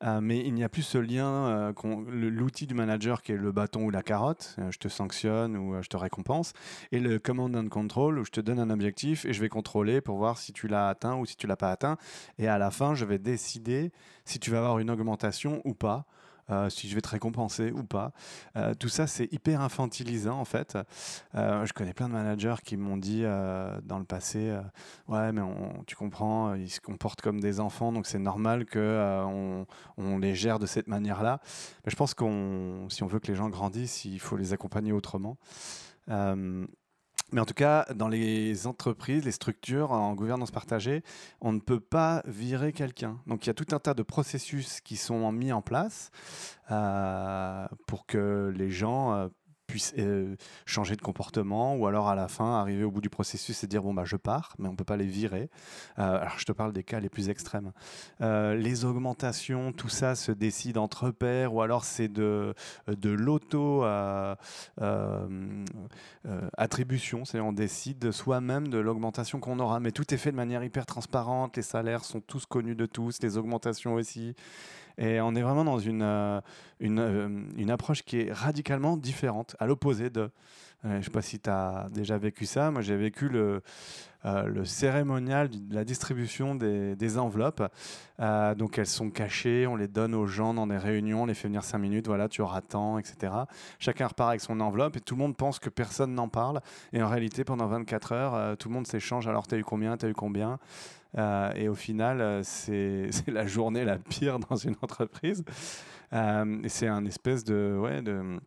Euh, 0.04 0.20
mais 0.20 0.38
il 0.40 0.54
n'y 0.54 0.64
a 0.64 0.68
plus 0.68 0.82
ce 0.82 0.98
lien, 0.98 1.26
euh, 1.26 1.72
l'outil 2.08 2.66
du 2.66 2.74
manager 2.74 3.22
qui 3.22 3.32
est 3.32 3.36
le 3.36 3.52
bâton 3.52 3.84
ou 3.84 3.90
la 3.90 4.02
carotte, 4.02 4.56
euh, 4.58 4.70
je 4.70 4.78
te 4.78 4.88
sanctionne 4.88 5.56
ou 5.56 5.80
je 5.82 5.88
te 5.88 5.96
récompense, 5.96 6.52
et 6.92 7.00
le 7.00 7.18
command 7.18 7.54
and 7.54 7.68
control 7.68 8.18
où 8.18 8.24
je 8.24 8.30
te 8.30 8.40
donne 8.40 8.58
un 8.58 8.70
objectif 8.70 9.24
et 9.24 9.32
je 9.32 9.40
vais 9.40 9.48
contrôler 9.48 10.00
pour 10.00 10.16
voir 10.16 10.38
si 10.38 10.52
tu 10.52 10.68
l'as 10.68 10.88
atteint 10.88 11.16
ou 11.16 11.26
si 11.26 11.36
tu 11.36 11.46
l'as 11.46 11.56
pas 11.56 11.70
atteint. 11.70 11.96
Et 12.38 12.48
à 12.48 12.58
la 12.58 12.70
fin, 12.70 12.94
je 12.94 13.04
vais 13.04 13.18
décider 13.18 13.92
si 14.24 14.38
tu 14.38 14.50
vas 14.50 14.58
avoir 14.58 14.78
une 14.78 14.90
augmentation 14.90 15.62
ou 15.64 15.74
pas. 15.74 16.06
Euh, 16.50 16.70
si 16.70 16.88
je 16.88 16.94
vais 16.94 17.00
te 17.00 17.08
récompenser 17.08 17.72
ou 17.72 17.84
pas. 17.84 18.12
Euh, 18.56 18.74
tout 18.74 18.88
ça, 18.88 19.06
c'est 19.06 19.30
hyper 19.32 19.60
infantilisant 19.60 20.38
en 20.38 20.44
fait. 20.44 20.78
Euh, 21.34 21.66
je 21.66 21.72
connais 21.74 21.92
plein 21.92 22.08
de 22.08 22.14
managers 22.14 22.56
qui 22.64 22.76
m'ont 22.76 22.96
dit 22.96 23.22
dans 23.22 23.98
le 23.98 24.04
passé, 24.04 24.56
ouais, 25.08 25.32
mais 25.32 25.42
tu 25.86 25.96
comprends, 25.96 26.54
ils 26.54 26.70
se 26.70 26.80
comportent 26.80 27.20
comme 27.20 27.40
des 27.40 27.60
enfants, 27.60 27.92
donc 27.92 28.06
c'est 28.06 28.18
normal 28.18 28.66
qu'on 28.66 29.66
on 29.96 30.18
les 30.18 30.34
gère 30.34 30.58
de 30.58 30.66
cette 30.66 30.88
manière-là. 30.88 31.40
Mais 31.84 31.90
je 31.90 31.96
pense 31.96 32.14
qu'on, 32.14 32.86
si 32.88 33.02
on 33.02 33.06
veut 33.06 33.18
que 33.18 33.28
les 33.28 33.34
gens 33.34 33.48
grandissent, 33.48 34.04
il 34.04 34.20
faut 34.20 34.36
les 34.36 34.52
accompagner 34.52 34.92
autrement. 34.92 35.36
Mais 37.30 37.40
en 37.40 37.44
tout 37.44 37.54
cas, 37.54 37.84
dans 37.94 38.08
les 38.08 38.66
entreprises, 38.66 39.24
les 39.24 39.32
structures 39.32 39.92
en 39.92 40.14
gouvernance 40.14 40.50
partagée, 40.50 41.02
on 41.40 41.52
ne 41.52 41.60
peut 41.60 41.80
pas 41.80 42.22
virer 42.26 42.72
quelqu'un. 42.72 43.20
Donc 43.26 43.44
il 43.44 43.48
y 43.48 43.50
a 43.50 43.54
tout 43.54 43.66
un 43.72 43.78
tas 43.78 43.94
de 43.94 44.02
processus 44.02 44.80
qui 44.80 44.96
sont 44.96 45.30
mis 45.30 45.52
en 45.52 45.60
place 45.60 46.10
euh, 46.70 47.66
pour 47.86 48.06
que 48.06 48.52
les 48.56 48.70
gens 48.70 49.12
euh, 49.12 49.28
puisse 49.68 49.92
euh, 49.98 50.34
changer 50.66 50.96
de 50.96 51.02
comportement 51.02 51.76
ou 51.76 51.86
alors 51.86 52.08
à 52.08 52.16
la 52.16 52.26
fin 52.26 52.58
arriver 52.58 52.82
au 52.84 52.90
bout 52.90 53.02
du 53.02 53.10
processus 53.10 53.62
et 53.62 53.66
dire 53.66 53.82
bon 53.82 53.94
bah 53.94 54.04
je 54.04 54.16
pars 54.16 54.54
mais 54.58 54.66
on 54.66 54.74
peut 54.74 54.84
pas 54.84 54.96
les 54.96 55.06
virer. 55.06 55.50
Euh, 55.98 56.20
alors 56.20 56.38
je 56.38 56.44
te 56.44 56.52
parle 56.52 56.72
des 56.72 56.82
cas 56.82 56.98
les 56.98 57.10
plus 57.10 57.28
extrêmes. 57.28 57.72
Euh, 58.22 58.54
les 58.54 58.84
augmentations 58.86 59.72
tout 59.72 59.90
ça 59.90 60.14
se 60.16 60.32
décide 60.32 60.78
entre 60.78 61.10
pairs 61.10 61.54
ou 61.54 61.60
alors 61.60 61.84
c'est 61.84 62.08
de 62.08 62.54
de 62.88 63.10
l'auto 63.10 63.84
attribution 66.56 67.24
c'est 67.24 67.40
on 67.40 67.52
décide 67.52 68.10
soi-même 68.10 68.68
de 68.68 68.78
l'augmentation 68.78 69.38
qu'on 69.38 69.60
aura. 69.60 69.80
Mais 69.80 69.92
tout 69.92 70.14
est 70.14 70.18
fait 70.18 70.32
de 70.32 70.36
manière 70.36 70.64
hyper 70.64 70.86
transparente 70.86 71.56
les 71.56 71.62
salaires 71.62 72.04
sont 72.04 72.20
tous 72.20 72.46
connus 72.46 72.74
de 72.74 72.86
tous 72.86 73.18
les 73.22 73.36
augmentations 73.36 73.94
aussi 73.94 74.34
et 74.98 75.20
on 75.20 75.34
est 75.34 75.42
vraiment 75.42 75.64
dans 75.64 75.78
une, 75.78 76.02
euh, 76.02 76.40
euh, 76.82 77.42
une 77.56 77.70
approche 77.70 78.02
qui 78.02 78.20
est 78.20 78.32
radicalement 78.32 78.96
différente, 78.96 79.56
à 79.60 79.66
l'opposé 79.66 80.10
de. 80.10 80.30
Euh, 80.84 80.92
je 80.92 80.96
ne 80.96 81.02
sais 81.02 81.10
pas 81.10 81.22
si 81.22 81.38
tu 81.38 81.50
as 81.50 81.88
déjà 81.92 82.18
vécu 82.18 82.46
ça. 82.46 82.70
Moi, 82.70 82.82
j'ai 82.82 82.96
vécu 82.96 83.28
le, 83.28 83.62
le 84.24 84.64
cérémonial 84.64 85.48
de 85.48 85.74
la 85.74 85.84
distribution 85.84 86.54
des, 86.54 87.18
enveloppes. 87.18 87.62
donc, 88.56 88.78
elles 88.78 88.86
sont 88.86 89.10
cachées, 89.10 89.66
on 89.66 89.74
les 89.74 89.88
donne 89.88 90.14
aux 90.14 90.26
gens 90.26 90.54
dans 90.54 90.68
des 90.68 90.76
réunions, 90.76 91.22
on 91.22 91.26
les 91.26 91.34
fait 91.34 91.48
venir 91.48 91.64
5 91.64 91.78
minutes, 91.78 92.06
voilà, 92.06 92.28
tu 92.28 92.42
auras 92.42 92.60
temps, 92.60 92.98
etc. 92.98 93.32
Chacun 93.80 94.06
repart 94.06 94.28
avec 94.28 94.40
son 94.40 94.60
enveloppe 94.60 94.96
et 94.96 95.00
tout 95.00 95.16
le 95.16 95.20
monde 95.20 95.36
pense 95.36 95.58
que 95.58 95.68
personne 95.68 96.14
n'en 96.14 96.28
parle. 96.28 96.60
Et 96.92 97.02
en 97.02 97.08
réalité, 97.08 97.42
pendant 97.42 97.66
24 97.66 98.12
heures, 98.12 98.56
tout 98.56 98.68
le 98.68 98.74
monde 98.74 98.86
s'échange. 98.86 99.26
Alors, 99.26 99.48
tu 99.48 99.56
eu 99.56 99.64
combien? 99.64 99.96
Tu 99.96 100.06
as 100.06 100.08
eu 100.10 100.14
combien? 100.14 100.60
Euh, 101.16 101.52
et 101.54 101.68
au 101.68 101.74
final, 101.74 102.20
euh, 102.20 102.42
c'est 102.44 103.10
la 103.26 103.46
journée 103.46 103.84
la 103.84 103.98
pire 103.98 104.38
dans 104.38 104.56
une 104.56 104.76
entreprise. 104.82 105.44
Euh, 106.12 106.62
et 106.62 106.68
c'est 106.68 106.88
un 106.88 107.04
espèce 107.04 107.44
de. 107.44 107.78
Ouais, 107.80 108.02
de 108.02 108.38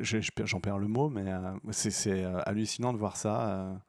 J'en 0.00 0.60
perds 0.60 0.78
le 0.78 0.88
mot, 0.88 1.08
mais 1.08 1.24
c'est 1.70 2.24
hallucinant 2.44 2.92
de 2.92 2.98
voir 2.98 3.16
ça. 3.16 3.80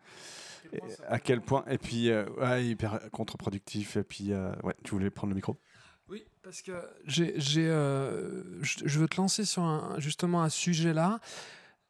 à 1.08 1.20
quel 1.20 1.42
point. 1.42 1.66
Et 1.70 1.78
puis, 1.78 2.10
ouais, 2.12 2.66
hyper 2.66 3.00
contre-productif. 3.12 3.98
Et 3.98 4.04
puis, 4.04 4.32
ouais, 4.64 4.76
tu 4.84 4.92
voulais 4.92 5.10
prendre 5.10 5.32
le 5.32 5.36
micro? 5.36 5.60
Oui, 6.08 6.26
parce 6.42 6.62
que 6.62 6.72
j'ai, 7.06 7.40
je 7.40 9.00
veux 9.00 9.08
te 9.08 9.18
lancer 9.18 9.44
sur 9.44 9.64
un, 9.64 9.96
justement 10.00 10.42
un 10.42 10.50
sujet-là. 10.50 11.20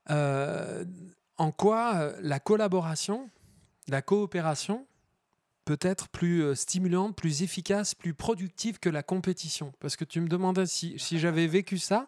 en 0.10 1.52
quoi 1.52 2.12
la 2.22 2.40
collaboration 2.40 3.30
la 3.90 4.02
coopération 4.02 4.86
peut 5.70 5.78
être 5.88 6.10
plus 6.10 6.42
euh, 6.42 6.56
stimulante, 6.56 7.16
plus 7.16 7.44
efficace, 7.44 7.94
plus 7.94 8.16
productive 8.16 8.80
que 8.80 8.90
la 8.90 9.04
compétition. 9.04 9.72
Parce 9.80 9.96
que 9.98 10.04
tu 10.04 10.20
me 10.20 10.28
demandais 10.28 10.66
si, 10.66 10.98
j'avais 10.98 11.46
vécu 11.46 11.78
ça. 11.78 12.08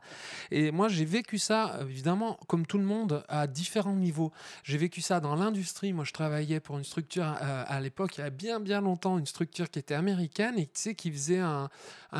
Et 0.49 0.71
moi, 0.71 0.87
j'ai 0.87 1.05
vécu 1.05 1.37
ça, 1.37 1.77
évidemment, 1.81 2.39
comme 2.47 2.65
tout 2.65 2.79
le 2.79 2.85
monde, 2.85 3.23
à 3.29 3.45
différents 3.45 3.95
niveaux. 3.95 4.31
J'ai 4.63 4.79
vécu 4.79 5.01
ça 5.01 5.19
dans 5.19 5.35
l'industrie. 5.35 5.93
Moi, 5.93 6.05
je 6.05 6.11
travaillais 6.11 6.59
pour 6.59 6.79
une 6.79 6.83
structure, 6.83 7.23
euh, 7.23 7.63
à 7.67 7.79
l'époque, 7.81 8.17
il 8.17 8.21
y 8.21 8.23
a 8.23 8.31
bien, 8.31 8.59
bien 8.59 8.81
longtemps, 8.81 9.19
une 9.19 9.27
structure 9.27 9.69
qui 9.69 9.77
était 9.77 9.93
américaine 9.93 10.57
et 10.57 10.65
qui 10.95 11.11
faisait 11.11 11.37
un, 11.37 11.69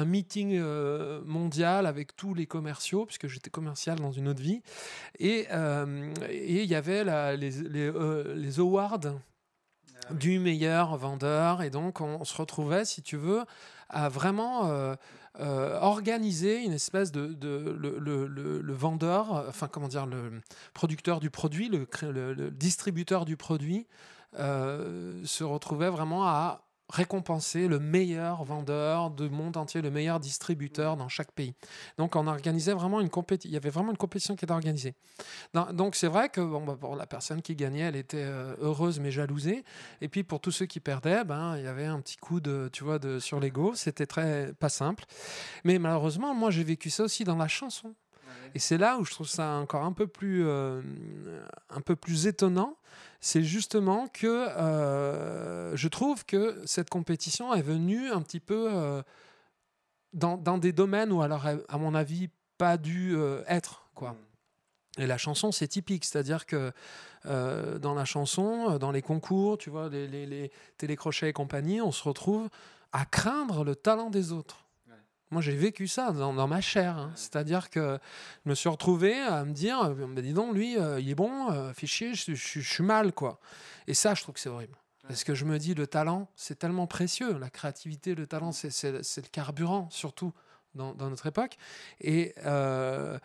meeting 0.05 0.59
euh, 0.59 1.23
mondial 1.25 1.87
avec 1.87 2.15
tous 2.15 2.35
les 2.35 2.45
commerciaux, 2.45 3.07
puisque 3.07 3.27
j'étais 3.27 3.49
commercial 3.49 3.97
dans 3.97 4.11
une 4.11 4.27
autre 4.27 4.43
vie. 4.43 4.61
Et 5.17 5.47
il 5.49 6.65
y 6.65 6.75
avait 6.75 7.03
les, 7.35 7.49
les, 7.49 7.91
les 8.35 8.59
awards 8.59 8.99
du 10.09 10.39
meilleur 10.39 10.97
vendeur. 10.97 11.61
Et 11.61 11.69
donc, 11.69 12.01
on, 12.01 12.23
se 12.23 12.35
retrouvait, 12.35 12.85
si 12.85 13.01
tu 13.01 13.17
veux, 13.17 13.43
à 13.89 14.09
vraiment 14.09 14.67
euh, 14.67 14.95
euh, 15.39 15.79
organiser 15.79 16.63
une 16.63 16.73
espèce 16.73 17.11
de, 17.11 17.37
le, 17.41 18.73
vendeur, 18.73 19.45
enfin 19.47 19.67
comment 19.67 19.87
dire, 19.87 20.05
le 20.05 20.41
producteur 20.73 21.19
du 21.19 21.29
produit, 21.29 21.69
le, 21.69 22.49
distributeur 22.51 23.25
du 23.25 23.37
produit, 23.37 23.87
euh, 24.39 25.21
se 25.25 25.43
retrouvait 25.43 25.89
vraiment 25.89 26.25
à 26.25 26.63
récompenser 26.91 27.67
le 27.67 27.79
meilleur 27.79 28.43
vendeur 28.43 29.09
du 29.09 29.29
monde 29.29 29.57
entier, 29.57 29.81
le 29.81 29.89
meilleur 29.89 30.19
distributeur 30.19 30.97
dans 30.97 31.09
chaque 31.09 31.31
pays. 31.31 31.53
Donc 31.97 32.15
on 32.15 32.27
organisait 32.27 32.73
vraiment 32.73 32.99
une 32.99 33.09
compétition, 33.09 33.49
il 33.49 33.53
y 33.53 33.57
avait 33.57 33.69
vraiment 33.69 33.91
une 33.91 33.97
compétition 33.97 34.35
qui 34.35 34.45
était 34.45 34.53
organisée. 34.53 34.93
Donc 35.73 35.95
c'est 35.95 36.07
vrai 36.07 36.29
que 36.29 36.41
bon, 36.41 36.63
bah, 36.65 36.77
la 36.97 37.07
personne 37.07 37.41
qui 37.41 37.55
gagnait, 37.55 37.81
elle 37.81 37.95
était 37.95 38.23
euh, 38.23 38.55
heureuse 38.59 38.99
mais 38.99 39.11
jalousée. 39.11 39.63
Et 40.01 40.09
puis 40.09 40.23
pour 40.23 40.39
tous 40.39 40.51
ceux 40.51 40.65
qui 40.65 40.79
perdaient, 40.79 41.23
ben, 41.23 41.57
il 41.57 41.63
y 41.63 41.67
avait 41.67 41.85
un 41.85 41.99
petit 42.01 42.17
coup 42.17 42.39
de, 42.39 42.69
tu 42.73 42.83
vois, 42.83 42.99
de, 42.99 43.19
sur 43.19 43.39
l'ego. 43.39 43.73
C'était 43.75 44.05
très 44.05 44.53
pas 44.59 44.69
simple. 44.69 45.05
Mais 45.63 45.79
malheureusement, 45.79 46.33
moi 46.33 46.51
j'ai 46.51 46.63
vécu 46.63 46.89
ça 46.89 47.03
aussi 47.03 47.23
dans 47.23 47.37
la 47.37 47.47
chanson. 47.47 47.95
Et 48.55 48.59
c'est 48.59 48.77
là 48.77 48.97
où 48.97 49.05
je 49.05 49.11
trouve 49.11 49.27
ça 49.27 49.53
encore 49.53 49.83
un 49.83 49.93
peu 49.93 50.07
plus, 50.07 50.45
euh, 50.45 50.81
un 51.69 51.81
peu 51.81 51.95
plus 51.95 52.27
étonnant 52.27 52.77
c'est 53.23 53.43
justement 53.43 54.07
que 54.07 54.25
euh, 54.27 55.75
je 55.75 55.87
trouve 55.87 56.25
que 56.25 56.59
cette 56.65 56.89
compétition 56.89 57.53
est 57.53 57.61
venue 57.61 58.09
un 58.09 58.19
petit 58.23 58.39
peu 58.39 58.67
euh, 58.71 59.03
dans, 60.13 60.57
des 60.57 60.71
domaines 60.71 61.11
où, 61.11 61.21
alors, 61.21 61.45
à 61.45 61.77
mon 61.77 61.93
avis, 61.93 62.29
pas 62.57 62.77
dû 62.77 63.15
être. 63.45 63.85
Quoi. 63.93 64.13
Mm. 64.13 65.01
Et 65.03 65.05
la 65.05 65.19
chanson, 65.19 65.51
c'est 65.51 65.67
typique, 65.67 66.03
c'est-à-dire 66.03 66.47
que 66.47 66.71
dans 67.23 67.93
la 67.93 68.05
chanson, 68.05 68.79
dans 68.79 68.91
les 68.91 69.03
concours, 69.03 69.59
tu 69.59 69.69
vois, 69.69 69.87
les, 69.87 70.07
les 70.07 70.51
télécrochets 70.77 71.29
et 71.29 71.33
compagnie, 71.33 71.79
on 71.79 71.91
se 71.91 72.03
retrouve 72.03 72.49
à 72.91 73.05
craindre 73.05 73.63
le 73.63 73.75
talent 73.75 74.09
des 74.09 74.31
autres. 74.31 74.60
Moi, 75.31 75.41
j'ai 75.41 75.55
vécu 75.55 75.87
ça 75.87 76.11
dans, 76.11 76.47
ma 76.47 76.59
chair. 76.59 76.97
Hein. 76.97 77.11
C'est-à-dire 77.15 77.69
que 77.69 77.97
je 78.45 78.49
me 78.49 78.53
suis 78.53 78.67
retrouvé 78.67 79.17
à 79.17 79.45
me 79.45 79.53
dire, 79.53 79.95
bah, 79.95 80.21
dis 80.21 80.33
donc, 80.33 80.53
lui, 80.53 80.77
euh, 80.77 80.99
il 80.99 81.09
est 81.09 81.15
bon, 81.15 81.49
euh, 81.51 81.71
chier, 81.85 82.13
je, 82.13 82.33
suis 82.33 82.83
mal, 82.83 83.13
quoi. 83.13 83.39
Et 83.87 83.93
ça, 83.93 84.13
je 84.13 84.23
trouve 84.23 84.35
que 84.35 84.41
c'est 84.41 84.49
horrible. 84.49 84.75
Parce 85.07 85.23
que 85.23 85.33
je 85.33 85.45
me 85.45 85.57
dis, 85.57 85.73
le 85.73 85.87
talent, 85.87 86.27
c'est 86.35 86.59
tellement 86.59 86.85
précieux. 86.85 87.37
La 87.37 87.49
créativité, 87.49 88.13
le 88.13 88.27
talent, 88.27 88.51
c'est 88.51 88.91
le 88.91 89.29
carburant, 89.31 89.89
surtout 89.89 90.33
dans, 90.75 90.93
notre 90.95 91.27
époque. 91.27 91.57
Et, 92.01 92.35
euh, 92.45 93.17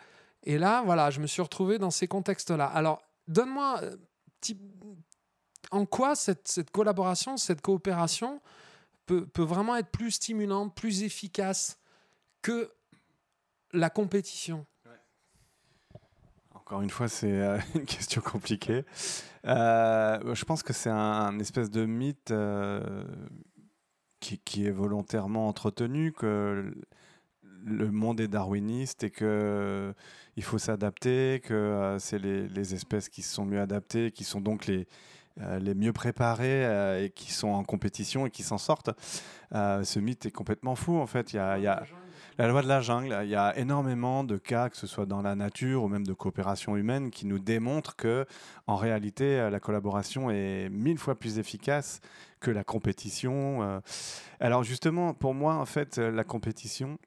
et 0.43 0.57
là, 0.57 0.83
voilà, 0.85 1.09
je 1.09 1.19
me 1.19 1.27
suis 1.27 1.41
retrouvé 1.41 1.77
dans 1.77 1.91
ces 1.91 2.07
contextes-là. 2.07 2.67
Alors, 2.67 3.01
donne-moi, 3.27 3.81
euh, 3.83 3.95
en 5.71 5.85
quoi 5.85 6.15
cette, 6.15 6.47
cette, 6.47 6.71
collaboration, 6.71 7.35
cette 7.35 7.61
coopération 7.61 8.41
peut, 9.05 9.25
peut, 9.25 9.43
vraiment 9.43 9.75
être 9.75 9.89
plus 9.89 10.11
stimulante, 10.11 10.73
plus 10.73 11.03
efficace 11.03 11.77
que 12.47 12.71
la 13.73 13.89
compétition 13.89 14.65
Encore 16.55 16.81
une 16.81 16.89
fois, 16.89 17.09
c'est 17.09 17.41
euh, 17.41 17.59
une 17.75 17.83
question 17.83 18.21
compliquée. 18.21 18.85
Euh, 19.43 20.33
je 20.33 20.45
pense 20.45 20.63
que 20.63 20.71
c'est 20.71 20.89
un, 20.89 21.37
espèce 21.39 21.69
de 21.69 21.85
mythe 21.85 22.31
euh, 22.31 23.03
qui, 24.21 24.65
est 24.65 24.71
volontairement 24.71 25.49
entretenu, 25.49 26.13
que 26.13 26.73
le 27.65 27.91
monde 27.91 28.21
est 28.21 28.29
darwiniste 28.29 29.03
et 29.03 29.11
que 29.11 29.93
il 30.37 30.43
faut 30.43 30.57
s'adapter, 30.57 31.41
que 31.43 31.97
c'est 31.99 32.19
les, 32.19 32.73
espèces 32.73 33.09
qui 33.09 33.23
se 33.23 33.33
sont 33.33 33.43
mieux 33.43 33.59
adaptées, 33.59 34.11
qui 34.11 34.23
sont 34.23 34.39
donc 34.39 34.67
les, 34.67 34.87
les 35.59 35.75
mieux 35.75 35.91
préparées 35.91 37.03
et 37.03 37.09
qui 37.09 37.33
sont 37.33 37.49
en 37.49 37.65
compétition 37.65 38.25
et 38.25 38.29
qui 38.29 38.43
s'en 38.43 38.57
sortent. 38.57 38.91
ce 39.51 39.99
mythe 39.99 40.25
est 40.27 40.31
complètement 40.31 40.75
fou 40.75 40.97
en 40.97 41.07
fait. 41.07 41.33
Il 41.33 41.37
y 41.37 41.39
a 41.39 41.83
La 42.39 42.47
loi 42.47 42.61
de 42.61 42.67
la 42.67 42.81
jungle, 42.81 43.17
il 43.23 43.29
y 43.29 43.35
a 43.35 43.57
énormément 43.57 44.23
de 44.23 44.37
cas, 44.37 44.69
que 44.69 44.77
ce 44.77 44.85
soit 44.85 45.07
dans 45.07 45.23
la 45.23 45.33
nature 45.33 45.83
ou 45.83 45.87
même 45.87 46.05
de 46.05 46.13
coopération 46.13 46.77
humaine, 46.77 47.09
qui 47.09 47.25
nous 47.25 47.39
démontrent 47.39 47.95
que, 47.95 48.27
en 48.67 48.75
réalité, 48.75 49.39
euh, 49.39 49.49
la 49.49 49.59
collaboration 49.59 50.29
est 50.29 50.69
mille 50.69 50.99
fois 50.99 51.17
plus 51.17 51.39
efficace 51.39 51.99
que 52.39 52.51
la 52.51 52.63
compétition. 52.63 53.63
Euh. 53.63 53.79
Alors 54.39 54.61
justement, 54.61 55.15
pour 55.15 55.33
moi, 55.33 55.55
en 55.55 55.65
fait, 55.65 55.97
la 55.97 56.23
compétition, 56.23 56.99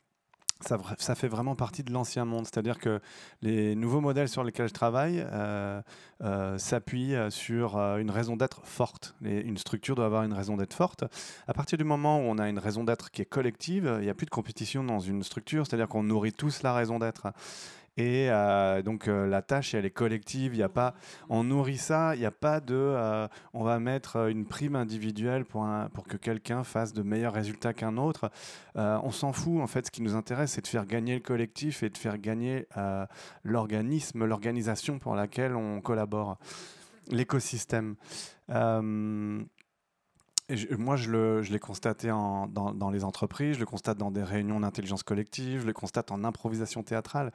ça, 0.62 1.14
fait 1.14 1.29
vraiment 1.29 1.55
partie 1.55 1.83
de 1.83 1.92
l'ancien 1.92 2.25
monde. 2.25 2.46
C'est-à-dire 2.46 2.79
que 2.79 3.01
les 3.42 3.75
nouveaux 3.75 4.01
modèles 4.01 4.29
sur 4.29 4.44
lesquels 4.44 4.68
je 4.68 4.75
travaille 4.75 5.25
euh, 5.33 5.81
euh, 6.23 6.59
s'appuient 6.59 7.14
sur 7.31 7.77
euh, 7.77 7.99
une 7.99 8.11
raison 8.11 8.37
d'être 8.37 8.61
forte. 8.64 9.14
une 9.23 9.59
structure 9.59 9.94
doit 9.94 10.07
avoir 10.07 10.23
une 10.25 10.33
raison 10.33 10.57
d'être 10.57 10.75
forte. 10.75 11.05
À 11.49 11.55
partir 11.55 11.79
du 11.79 11.85
moment 11.85 12.18
où 12.18 12.23
on 12.23 12.38
a 12.38 12.49
une 12.49 12.59
raison 12.59 12.85
d'être 12.85 13.11
qui 13.11 13.23
est 13.23 13.27
collective, 13.27 13.90
il 13.99 14.05
n'y 14.05 14.11
a 14.11 14.14
plus 14.14 14.27
de 14.27 14.31
compétition 14.31 14.85
dans 14.85 15.01
une 15.01 15.23
structure, 15.23 15.66
c'est-à-dire 15.66 15.88
qu'on 15.88 16.03
nourrit 16.03 16.33
tous 16.33 16.62
la 16.62 16.75
raison 16.75 16.99
d'être. 16.99 17.29
Et 17.96 18.31
euh, 18.31 18.83
donc 18.83 19.09
euh, 19.09 19.26
la 19.26 19.42
tâche, 19.42 19.74
elle 19.74 19.85
est 19.85 19.90
collective. 19.90 20.55
Il 20.55 20.59
y 20.59 20.62
a 20.62 20.68
pas, 20.68 20.94
on 21.29 21.44
nourrit 21.44 21.79
ça. 21.79 22.14
Il 22.14 22.20
n'y 22.20 22.26
a 22.26 22.31
pas 22.31 22.61
de, 22.61 22.74
euh, 22.74 23.29
on 23.53 23.64
va 23.64 23.79
mettre 23.79 24.29
une 24.29 24.46
prime 24.46 24.76
individuelle 24.76 25.44
pour, 25.44 25.66
pour 25.92 26.05
que 26.05 26.16
quelqu'un 26.16 26.64
fasse 26.64 26.92
de 26.92 27.03
meilleurs 27.03 27.35
résultats 27.35 27.74
qu'un 27.74 27.96
autre. 27.96 28.31
on 28.74 29.11
s'en 29.11 29.33
fout. 29.33 29.61
En 29.61 29.66
fait, 29.66 29.87
ce 29.87 29.90
qui 29.90 30.03
nous 30.03 30.14
intéresse, 30.14 30.53
c'est 30.53 30.62
de 30.62 30.68
faire 30.68 30.87
gagner 30.87 31.14
le 31.14 31.20
collectif 31.20 31.83
et 31.83 31.90
de 31.90 31.98
faire 31.98 32.18
gagner 32.18 32.66
l'organisme, 33.44 34.24
l'organisation 34.24 34.98
pour 34.98 35.14
laquelle 35.14 35.55
on 35.55 35.81
collabore, 35.81 36.38
l'écosystème 37.09 37.96
moi, 40.79 40.96
je 40.96 41.53
l'ai 41.53 41.59
constaté 41.59 42.09
dans, 42.09 42.90
les 42.92 43.05
entreprises, 43.05 43.55
je 43.55 43.61
le 43.61 43.66
constate 43.66 43.98
dans 43.98 44.11
des 44.11 44.22
réunions 44.22 44.61
d'intelligence 44.61 45.03
collective, 45.03 45.61
je 45.62 45.66
le 45.66 45.72
constate 45.72 46.11
en 46.11 46.24
improvisation 46.24 46.83
théâtrale. 46.83 47.33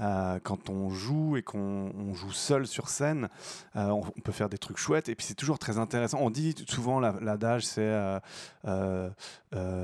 Euh, 0.00 0.38
quand 0.42 0.70
on 0.70 0.90
joue 0.90 1.36
et 1.36 1.42
qu'on 1.42 2.14
joue 2.14 2.30
seul 2.30 2.66
sur 2.66 2.88
scène, 2.88 3.28
euh, 3.76 3.88
on, 3.88 4.02
peut 4.02 4.32
faire 4.32 4.48
des 4.48 4.58
trucs 4.58 4.76
chouettes 4.76 5.08
et 5.08 5.14
puis 5.14 5.26
c'est 5.26 5.34
toujours 5.34 5.58
très 5.58 5.78
intéressant. 5.78 6.18
On 6.20 6.30
dit 6.30 6.54
souvent 6.68 7.00
l'adage 7.00 7.66
c'est 7.66 8.20
euh, 8.66 9.10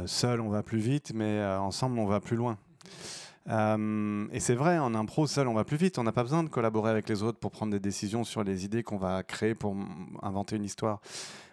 seul 0.06 0.40
on 0.40 0.48
va 0.48 0.62
plus 0.62 0.78
vite, 0.78 1.12
mais 1.14 1.44
ensemble 1.44 1.98
on 1.98 2.06
va 2.06 2.20
plus 2.20 2.36
loin. 2.36 2.58
et 3.48 4.40
c'est 4.40 4.54
vrai, 4.54 4.78
en 4.78 4.94
impro, 4.94 5.26
seul, 5.26 5.48
on 5.48 5.54
va 5.54 5.64
plus 5.64 5.76
vite. 5.76 5.98
On 5.98 6.04
n'a 6.04 6.12
pas 6.12 6.22
besoin 6.22 6.42
de 6.42 6.48
collaborer 6.48 6.90
avec 6.90 7.08
les 7.08 7.22
autres 7.22 7.38
pour 7.38 7.50
prendre 7.50 7.72
des 7.72 7.80
décisions 7.80 8.24
sur 8.24 8.44
les 8.44 8.64
idées 8.64 8.82
qu'on 8.82 8.98
va 8.98 9.22
créer 9.22 9.54
pour 9.54 9.76
inventer 10.22 10.56
une 10.56 10.64
histoire. 10.64 11.00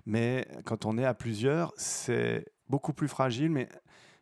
Mais 0.06 0.47
quand 0.65 0.86
on 0.86 0.97
est 0.97 1.06
à 1.06 1.13
plusieurs, 1.13 1.74
c'est 1.78 2.45
beaucoup 2.69 2.93
plus 2.93 3.08
fragile, 3.08 3.52
mais 3.52 3.67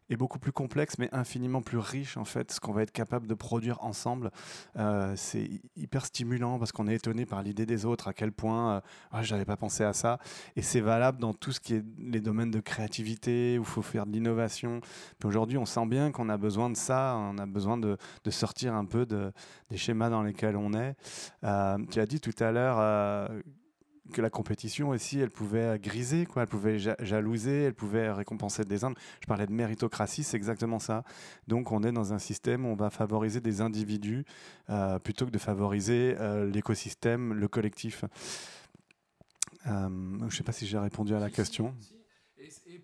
et 0.10 0.18
beaucoup 0.18 0.40
plus 0.40 0.52
complexe, 0.52 0.98
mais 0.98 1.10
infiniment 1.12 1.62
plus 1.62 1.78
riche 1.78 2.18
en 2.18 2.26
fait, 2.26 2.52
ce 2.52 2.60
qu'on 2.60 2.74
va 2.74 2.84
être 2.84 2.92
capable 2.92 3.28
de 3.28 3.34
produire 3.34 3.84
ensemble. 3.84 4.32
Euh, 4.78 5.14
c'est 5.16 5.50
hyper 5.76 6.06
stimulant 6.06 6.58
parce 6.58 6.72
qu'on 6.72 6.88
est 6.88 6.96
étonné 6.96 7.26
par 7.26 7.44
l'idée 7.44 7.66
des 7.66 7.86
autres, 7.86 8.08
à 8.08 8.14
quel 8.14 8.32
point 8.32 8.76
euh, 8.76 8.82
ah, 9.12 9.24
je 9.24 9.34
n'avais 9.34 9.46
pas 9.46 9.58
pensé 9.58 9.84
à 9.84 9.94
ça. 9.94 10.20
Et 10.56 10.62
c'est 10.62 10.82
valable 10.82 11.20
dans 11.20 11.34
tout 11.34 11.52
ce 11.52 11.60
qui 11.60 11.76
est 11.76 11.84
les 12.00 12.22
domaines 12.22 12.52
de 12.52 12.60
créativité 12.60 13.58
où 13.60 13.62
il 13.62 13.68
faut 13.68 13.82
faire 13.82 14.06
de 14.06 14.12
l'innovation. 14.12 14.82
Puis 15.20 15.28
aujourd'hui, 15.28 15.58
on 15.58 15.66
sent 15.66 15.86
bien 15.86 16.12
qu'on 16.12 16.30
a 16.30 16.38
besoin 16.38 16.70
de 16.70 16.78
ça, 16.78 17.16
on 17.18 17.38
a 17.38 17.46
besoin 17.46 17.78
de, 17.78 17.98
sortir 18.30 18.76
un 18.76 18.86
peu 18.86 19.08
de, 19.08 19.32
des 19.70 19.78
schémas 19.78 20.10
dans 20.10 20.22
lesquels 20.22 20.56
on 20.56 20.74
est. 20.74 20.96
Euh, 21.44 21.78
tu 21.90 22.00
as 22.00 22.06
dit 22.06 22.20
tout 22.20 22.36
à 22.40 22.52
l'heure 22.52 23.30
que 24.10 24.22
la 24.22 24.30
compétition 24.30 24.90
aussi, 24.90 25.20
elle 25.20 25.32
pouvait 25.32 25.80
griser, 25.80 26.26
quoi. 26.26 26.44
elle 26.44 26.48
pouvait 26.48 26.80
jalouser, 26.80 27.64
elle 27.64 27.74
pouvait 27.74 28.12
récompenser 28.12 28.66
des 28.66 28.84
uns. 28.84 28.94
Je 29.22 29.28
parlais 29.28 29.48
de 29.48 29.54
méritocratie, 29.54 30.24
c'est 30.24 30.38
exactement 30.38 30.80
ça. 30.80 31.04
Donc 31.48 31.72
on 31.72 31.84
est 31.84 31.92
dans 31.92 32.14
un 32.14 32.20
système 32.20 32.66
où 32.66 32.70
on 32.70 32.76
va 32.76 32.90
favoriser 32.90 33.42
des 33.42 33.62
individus 33.62 34.26
euh, 34.70 35.00
plutôt 35.00 35.26
que 35.26 35.32
de 35.32 35.38
favoriser 35.38 36.16
euh, 36.20 36.50
l'écosystème, 36.50 37.34
le 37.34 37.48
collectif. 37.48 38.06
Euh, 39.68 39.90
je 40.20 40.26
ne 40.26 40.30
sais 40.30 40.44
pas 40.44 40.52
si 40.52 40.66
j'ai 40.66 40.78
répondu 40.78 41.14
à 41.16 41.20
la 41.20 41.30
question. 41.30 41.76
Et, 42.38 42.80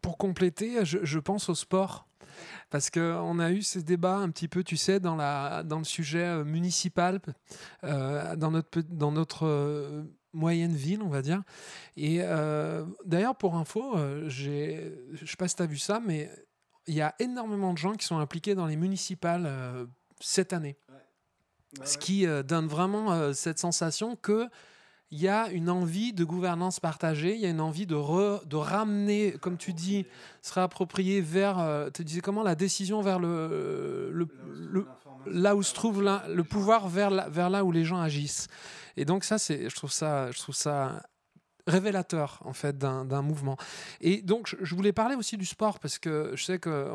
pour, 0.00 0.18
compléter, 0.18 0.84
je, 0.84 1.18
pense 1.18 1.48
au 1.48 1.54
sport. 1.54 2.08
Parce 2.70 2.90
qu'on 2.90 3.38
a 3.38 3.52
eu 3.52 3.62
ces 3.62 3.82
débats 3.82 4.16
un 4.16 4.30
petit 4.30 4.48
peu, 4.48 4.64
tu 4.64 4.76
sais, 4.76 4.98
dans, 4.98 5.16
la, 5.16 5.62
dans 5.62 5.78
le 5.78 5.84
sujet 5.84 6.42
municipal, 6.44 7.20
dans 7.82 8.50
notre, 8.50 8.80
dans 8.80 9.12
notre 9.12 10.06
moyenne 10.32 10.74
ville, 10.74 11.02
on 11.02 11.08
va 11.08 11.22
dire. 11.22 11.42
Et 11.96 12.18
euh, 12.22 12.84
d'ailleurs, 13.04 13.36
pour 13.36 13.56
info, 13.56 13.96
euh, 13.96 14.28
je 14.28 14.50
ne 15.22 15.26
sais 15.26 15.36
pas 15.36 15.48
si 15.48 15.56
tu 15.56 15.62
as 15.62 15.66
vu 15.66 15.78
ça, 15.78 16.00
mais 16.00 16.30
il 16.86 16.94
y 16.94 17.02
a 17.02 17.14
énormément 17.18 17.72
de 17.72 17.78
gens 17.78 17.94
qui 17.94 18.06
sont 18.06 18.18
impliqués 18.18 18.54
dans 18.54 18.66
les 18.66 18.76
municipales 18.76 19.44
euh, 19.46 19.86
cette 20.20 20.52
année. 20.52 20.76
Ce 21.84 21.96
qui 21.96 22.26
donne 22.46 22.66
vraiment 22.66 23.32
cette 23.32 23.58
sensation 23.58 24.14
que 24.14 24.46
il 25.10 25.18
y 25.18 25.28
a 25.28 25.48
une 25.48 25.70
envie 25.70 26.12
de 26.12 26.22
gouvernance 26.22 26.80
partagée, 26.80 27.34
il 27.34 27.40
y 27.40 27.46
a 27.46 27.48
une 27.48 27.62
envie 27.62 27.86
de, 27.86 27.94
de 28.44 28.56
ramener, 28.56 29.32
comme 29.40 29.56
tu 29.56 29.72
dis, 29.72 30.04
se 30.42 30.52
réapproprier 30.52 31.22
vers, 31.22 31.88
tu 31.94 32.04
disais 32.04 32.20
comment, 32.20 32.42
la 32.42 32.56
décision 32.56 33.00
vers 33.00 33.18
le, 33.18 34.10
le, 34.12 34.86
là 35.24 35.56
où 35.56 35.62
se 35.62 35.72
trouve 35.72 36.02
le 36.02 36.42
pouvoir 36.42 36.88
vers, 36.88 37.30
vers 37.30 37.48
là 37.48 37.64
où 37.64 37.72
les 37.72 37.86
gens 37.86 38.00
agissent. 38.02 38.48
Et 38.96 39.04
donc 39.04 39.24
ça, 39.24 39.38
c'est, 39.38 39.68
je 39.68 39.74
trouve 39.74 39.92
ça, 39.92 40.30
je 40.30 40.38
trouve 40.38 40.54
ça 40.54 41.02
révélateur 41.66 42.40
en 42.44 42.52
fait 42.52 42.76
d'un 42.76 43.22
mouvement. 43.22 43.56
Et 44.00 44.22
donc 44.22 44.54
je 44.60 44.74
voulais 44.74 44.92
parler 44.92 45.14
aussi 45.14 45.36
du 45.36 45.46
sport 45.46 45.78
parce 45.78 45.98
que 45.98 46.32
je 46.34 46.44
sais 46.44 46.58
que 46.58 46.90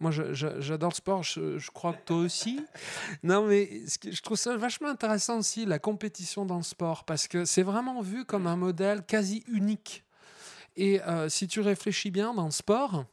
moi 0.00 0.10
j'adore 0.10 0.90
le 0.90 0.94
sport, 0.94 1.22
je, 1.22 1.70
crois 1.70 1.94
que 1.94 2.04
toi 2.04 2.16
aussi. 2.18 2.60
Non 3.22 3.46
mais 3.46 3.82
je 4.04 4.20
trouve 4.20 4.36
ça 4.36 4.56
vachement 4.56 4.88
intéressant 4.88 5.38
aussi 5.38 5.64
la 5.64 5.78
compétition 5.78 6.44
dans 6.44 6.58
le 6.58 6.62
sport 6.62 7.04
parce 7.04 7.26
que 7.26 7.44
c'est 7.44 7.62
vraiment 7.62 8.02
vu 8.02 8.24
comme 8.24 8.46
un 8.46 8.56
modèle 8.56 9.02
quasi 9.02 9.44
unique. 9.48 10.04
Et 10.76 11.00
euh, 11.02 11.28
si 11.28 11.48
tu 11.48 11.60
réfléchis 11.60 12.10
bien 12.10 12.34
dans 12.34 12.44
le 12.44 12.50
sport, 12.50 13.06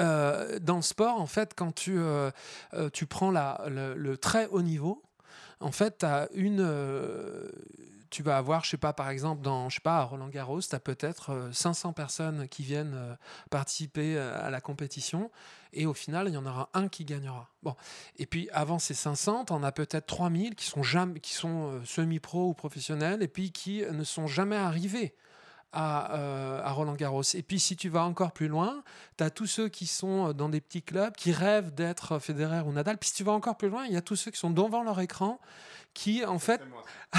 euh, 0.00 0.58
dans 0.58 0.76
le 0.76 0.82
sport, 0.82 1.18
en 1.18 1.26
fait, 1.26 1.54
quand 1.56 1.72
tu, 1.72 1.96
euh, 1.96 2.30
tu 2.92 3.06
prends 3.06 3.30
la, 3.30 3.64
le, 3.68 4.16
très 4.18 4.46
haut 4.48 4.60
niveau, 4.60 5.02
en 5.60 5.72
fait, 5.72 6.04
as 6.04 6.28
une, 6.34 6.60
euh, 6.60 7.50
tu 8.10 8.22
vas 8.22 8.36
avoir, 8.36 8.64
je 8.64 8.70
sais 8.70 8.76
pas, 8.76 8.92
par 8.92 9.08
exemple, 9.08 9.42
dans, 9.42 9.68
je 9.68 9.76
sais 9.76 9.80
pas, 9.80 9.98
à 9.98 10.04
Roland 10.04 10.28
Garros, 10.28 10.60
tu 10.60 10.74
as 10.74 10.80
peut-être 10.80 11.50
500 11.52 11.88
euh, 11.88 11.92
personnes 11.92 12.48
qui 12.48 12.62
viennent 12.62 12.94
euh, 12.94 13.14
participer 13.50 14.18
à 14.18 14.50
la 14.50 14.60
compétition, 14.60 15.30
et 15.72 15.86
au 15.86 15.94
final, 15.94 16.28
il 16.28 16.34
y 16.34 16.36
en 16.36 16.46
aura 16.46 16.70
un 16.74 16.88
qui 16.88 17.04
gagnera. 17.04 17.50
Bon. 17.62 17.74
Et 18.16 18.26
puis, 18.26 18.48
avant 18.52 18.78
ces 18.78 18.94
500, 18.94 19.46
on 19.50 19.62
a 19.62 19.72
peut-être 19.72 20.06
3000 20.06 20.54
qui 20.54 20.66
sont, 20.66 20.82
qui 21.22 21.32
sont 21.32 21.80
semi-pro 21.84 22.48
ou 22.48 22.54
professionnels, 22.54 23.22
et 23.22 23.28
puis 23.28 23.50
qui 23.50 23.82
ne 23.82 24.04
sont 24.04 24.26
jamais 24.26 24.56
arrivés 24.56 25.14
euh, 25.76 26.60
à, 26.62 26.72
Roland 26.72 26.94
Garros. 26.94 27.22
Et 27.34 27.42
puis 27.42 27.60
si 27.60 27.76
tu 27.76 27.88
vas 27.88 28.04
encore 28.04 28.32
plus 28.32 28.48
loin, 28.48 28.82
tu 29.18 29.24
as 29.24 29.30
tous 29.30 29.46
ceux 29.46 29.68
qui 29.68 29.86
sont 29.86 30.32
dans 30.32 30.48
des 30.48 30.60
petits 30.60 30.82
clubs, 30.82 31.14
qui 31.14 31.32
rêvent 31.32 31.74
d'être 31.74 32.18
Federer 32.18 32.60
ou 32.60 32.72
Nadal. 32.72 32.98
Puis 32.98 33.10
si 33.10 33.16
tu 33.16 33.24
vas 33.24 33.32
encore 33.32 33.56
plus 33.56 33.68
loin, 33.68 33.84
il 33.86 33.92
y 33.92 33.96
a 33.96 34.02
tous 34.02 34.16
ceux 34.16 34.30
qui 34.30 34.38
sont 34.38 34.50
devant 34.50 34.82
leur 34.82 35.00
écran, 35.00 35.40
qui 35.94 36.24
en 36.24 36.38
fait... 36.38 36.62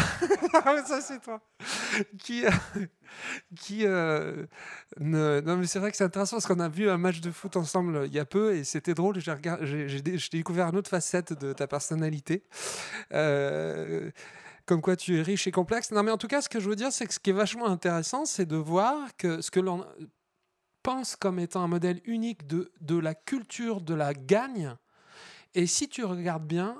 ça 0.85 1.01
c'est 1.01 1.19
toi. 1.21 1.41
qui... 2.19 2.45
qui 3.55 3.85
euh, 3.85 4.45
ne... 4.99 5.41
non 5.41 5.57
mais 5.57 5.65
c'est 5.65 5.79
vrai 5.79 5.91
que 5.91 5.97
c'est 5.97 6.03
intéressant 6.03 6.37
parce 6.37 6.45
qu'on 6.45 6.59
a 6.59 6.69
vu 6.69 6.89
un 6.89 6.97
match 6.97 7.21
de 7.21 7.31
foot 7.31 7.55
ensemble 7.57 8.03
il 8.05 8.13
y 8.13 8.19
a 8.19 8.25
peu 8.25 8.55
et 8.55 8.63
c'était 8.63 8.93
drôle 8.93 9.19
j'ai 9.19 9.87
j'ai 9.87 10.29
découvert 10.31 10.67
une 10.67 10.77
autre 10.77 10.89
facette 10.89 11.33
de 11.33 11.53
ta 11.53 11.67
personnalité 11.67 12.43
euh, 13.13 14.11
comme 14.67 14.81
quoi 14.81 14.95
tu 14.95 15.17
es 15.17 15.21
riche 15.21 15.47
et 15.47 15.51
complexe. 15.51 15.91
Non, 15.91 16.03
mais 16.03 16.11
en 16.11 16.17
tout 16.17 16.27
cas, 16.27 16.41
ce 16.41 16.49
que 16.49 16.59
je 16.59 16.69
veux 16.69 16.75
dire, 16.75 16.91
c'est 16.91 17.07
que 17.07 17.13
ce 17.13 17.19
qui 17.19 17.31
est 17.31 17.33
vachement 17.33 17.65
intéressant, 17.65 18.25
c'est 18.25 18.45
de 18.45 18.57
voir 18.57 19.15
que 19.17 19.41
ce 19.41 19.49
que 19.49 19.59
l'on 19.59 19.85
pense 20.83 21.15
comme 21.15 21.39
étant 21.39 21.63
un 21.63 21.67
modèle 21.67 22.01
unique 22.05 22.45
de, 22.45 22.71
de 22.81 22.97
la 22.97 23.15
culture 23.15 23.81
de 23.81 23.95
la 23.95 24.13
gagne, 24.13 24.75
et 25.55 25.65
si 25.65 25.87
tu 25.89 26.03
regardes 26.03 26.45
bien, 26.45 26.77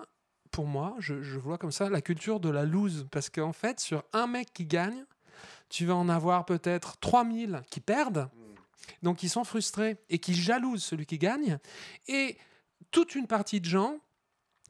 pour 0.51 0.67
moi, 0.67 0.95
je, 0.99 1.13
vois 1.37 1.57
comme 1.57 1.71
ça 1.71 1.89
la 1.89 2.01
culture 2.01 2.39
de 2.39 2.49
la 2.49 2.65
lose. 2.65 3.07
Parce 3.11 3.29
qu'en 3.29 3.53
fait, 3.53 3.79
sur 3.79 4.03
un 4.13 4.27
mec 4.27 4.53
qui 4.53 4.65
gagne, 4.65 5.05
tu 5.69 5.85
vas 5.85 5.95
en 5.95 6.09
avoir 6.09 6.45
peut-être 6.45 6.97
3000 6.97 7.61
qui 7.69 7.79
perdent, 7.79 8.29
donc 9.03 9.23
ils 9.23 9.29
sont 9.29 9.43
frustrés 9.43 9.97
et 10.09 10.19
qui 10.19 10.33
jalousent 10.33 10.83
celui 10.83 11.05
qui 11.05 11.17
gagne, 11.17 11.57
et 12.07 12.37
toute 12.91 13.15
une 13.15 13.27
partie 13.27 13.59
de 13.59 13.65
gens 13.65 13.99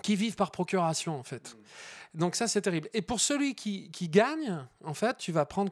qui 0.01 0.15
vivent 0.15 0.35
par 0.35 0.51
procuration, 0.51 1.17
en 1.19 1.23
fait. 1.23 1.57
Donc 2.13 2.35
ça, 2.35 2.47
c'est 2.47 2.61
terrible. 2.61 2.89
Et 2.93 3.01
pour 3.01 3.19
celui 3.19 3.55
qui, 3.55 4.09
gagne, 4.09 4.65
en 4.83 4.93
fait, 4.93 5.17
tu 5.17 5.31
vas 5.31 5.45
prendre 5.45 5.71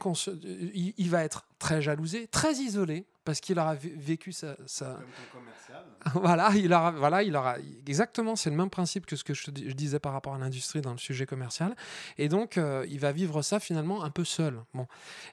il, 0.74 1.10
va 1.10 1.24
être 1.24 1.46
très 1.60 1.82
jalousé, 1.82 2.28
très 2.28 2.54
isolé, 2.54 3.06
parce 3.26 3.42
qu'il 3.42 3.60
aura 3.60 3.76
vé- 3.76 3.94
vécu 3.98 4.32
sa, 4.32 4.56
sa- 4.66 4.94
Comme 4.94 5.04
ton 5.06 5.38
commercial. 5.40 5.84
voilà, 6.14 6.52
il 6.56 6.72
aura, 6.72 6.92
voilà, 6.92 7.24
il 7.24 7.36
aura 7.36 7.58
exactement, 7.88 8.36
c'est 8.38 8.50
le 8.52 8.56
même 8.56 8.70
principe 8.70 9.06
que 9.06 9.16
ce 9.18 9.24
que 9.26 9.34
je, 9.34 9.50
disais 9.52 10.00
par 10.00 10.14
rapport 10.14 10.36
à 10.36 10.38
l'industrie 10.38 10.80
dans 10.82 10.92
le 10.94 10.98
sujet 10.98 11.26
commercial, 11.26 11.76
et 12.18 12.30
donc 12.30 12.58
euh, 12.58 12.86
il 12.88 13.00
va 13.00 13.12
vivre 13.12 13.42
ça 13.42 13.60
finalement 13.60 14.04
un 14.04 14.12
peu 14.12 14.24
seul. 14.24 14.62
Bon, 14.74 14.88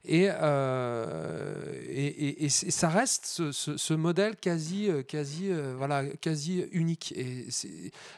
et 0.05 0.29
euh, 0.31 1.73
et, 1.89 2.07
et- 2.07 2.45
et 2.45 2.49
c- 2.49 2.71
ça 2.71 2.89
reste 2.89 3.27
ce, 3.27 3.53
ce- 3.53 3.77
ce 3.77 3.95
modèle 3.95 4.37
quasi, 4.37 4.91
euh, 4.91 5.03
quasi, 5.03 5.51
euh, 5.51 5.75
voilà, 5.77 6.05
quasi 6.17 6.61
unique. 6.73 7.13
Et 7.17 7.47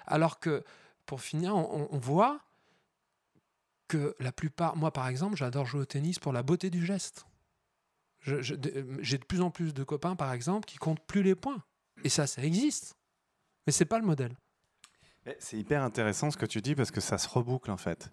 alors 0.07 0.39
que 0.41 0.63
pour 1.07 1.21
finir, 1.21 1.55
on, 1.57 1.89
on 1.91 1.99
voit 1.99 2.41
que 3.89 4.15
la 4.21 4.33
plupart, 4.33 4.77
moi 4.77 4.93
par 4.93 5.09
exemple, 5.09 5.37
j'adore 5.37 5.67
jouer 5.67 5.81
au 5.83 5.85
tennis 5.85 6.19
pour 6.19 6.33
la 6.33 6.43
beauté 6.43 6.71
du 6.71 6.87
geste. 6.87 7.27
De- 8.27 8.41
J'ai 9.01 9.19
de 9.19 9.25
plus 9.25 9.41
en 9.41 9.51
plus 9.51 9.75
de 9.75 9.85
copains, 9.85 10.17
par 10.17 10.33
exemple, 10.33 10.67
qui 10.67 10.77
comptent 10.79 11.05
plus 11.07 11.23
les 11.23 11.35
points. 11.35 11.63
Et 12.05 12.09
ça, 12.09 12.27
ça 12.27 12.43
existe. 12.43 12.97
Mais 13.67 13.73
c'est 13.73 13.85
pas 13.85 13.99
le 13.99 14.05
modèle. 14.07 14.37
C'est 15.39 15.57
hyper 15.57 15.83
intéressant 15.83 16.31
ce 16.31 16.37
que 16.37 16.45
tu 16.47 16.61
dis 16.61 16.75
parce 16.75 16.91
que 16.91 17.01
ça 17.01 17.17
se 17.17 17.29
reboucle 17.29 17.71
en 17.71 17.79
fait. 17.79 18.13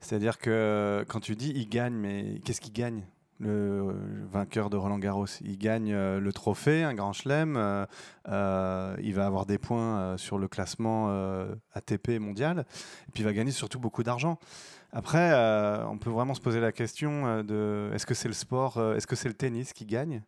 C'est-à-dire 0.00 0.38
que 0.38 1.04
quand 1.08 1.20
tu 1.20 1.36
dis 1.36 1.52
il 1.54 1.68
gagne, 1.68 1.94
mais 1.94 2.40
qu'est-ce 2.44 2.60
qu'il 2.60 2.72
gagne 2.72 3.06
le 3.38 3.94
vainqueur 4.30 4.68
de 4.68 4.76
Roland 4.76 4.98
Garros? 4.98 5.26
Il 5.42 5.58
gagne 5.58 5.92
euh, 5.92 6.18
le 6.18 6.32
trophée, 6.32 6.82
un 6.82 6.94
grand 6.94 7.12
chelem, 7.12 7.56
euh, 7.56 7.86
euh, 8.28 8.96
il 9.00 9.14
va 9.14 9.26
avoir 9.26 9.46
des 9.46 9.58
points 9.58 10.00
euh, 10.00 10.16
sur 10.18 10.38
le 10.38 10.48
classement 10.48 11.06
euh, 11.10 11.54
ATP 11.72 12.18
mondial, 12.18 12.66
et 13.08 13.12
puis 13.12 13.22
il 13.22 13.24
va 13.26 13.32
gagner 13.32 13.52
surtout 13.52 13.78
beaucoup 13.78 14.02
d'argent. 14.02 14.38
Après, 14.92 15.30
euh, 15.32 15.86
on 15.86 15.98
peut 15.98 16.10
vraiment 16.10 16.34
se 16.34 16.40
poser 16.40 16.60
la 16.60 16.72
question 16.72 17.26
euh, 17.26 17.42
de 17.42 17.94
est-ce 17.94 18.06
que 18.06 18.14
c'est 18.14 18.28
le 18.28 18.34
sport, 18.34 18.78
euh, 18.78 18.96
est-ce 18.96 19.06
que 19.06 19.16
c'est 19.16 19.28
le 19.28 19.34
tennis 19.34 19.72
qui 19.72 19.86
gagne? 19.86 20.22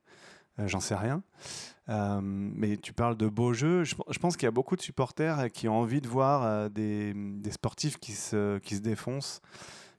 J'en 0.67 0.81
sais 0.81 0.95
rien. 0.95 1.23
Mais 1.89 2.77
tu 2.77 2.93
parles 2.93 3.17
de 3.17 3.27
beaux 3.27 3.55
jeux. 3.55 3.85
Je, 3.85 3.95
pense 4.21 4.37
qu'il 4.37 4.45
y 4.45 4.49
a 4.49 4.53
beaucoup 4.53 4.77
de 4.77 4.83
supporters 4.83 5.51
qui 5.51 5.67
ont 5.67 5.79
envie 5.79 6.03
de 6.03 6.09
voir 6.09 6.69
des, 6.69 7.15
sportifs 7.51 7.97
qui 7.97 8.13
se, 8.13 8.59
qui 8.59 8.77
se 8.77 8.83
défoncent, 8.83 9.41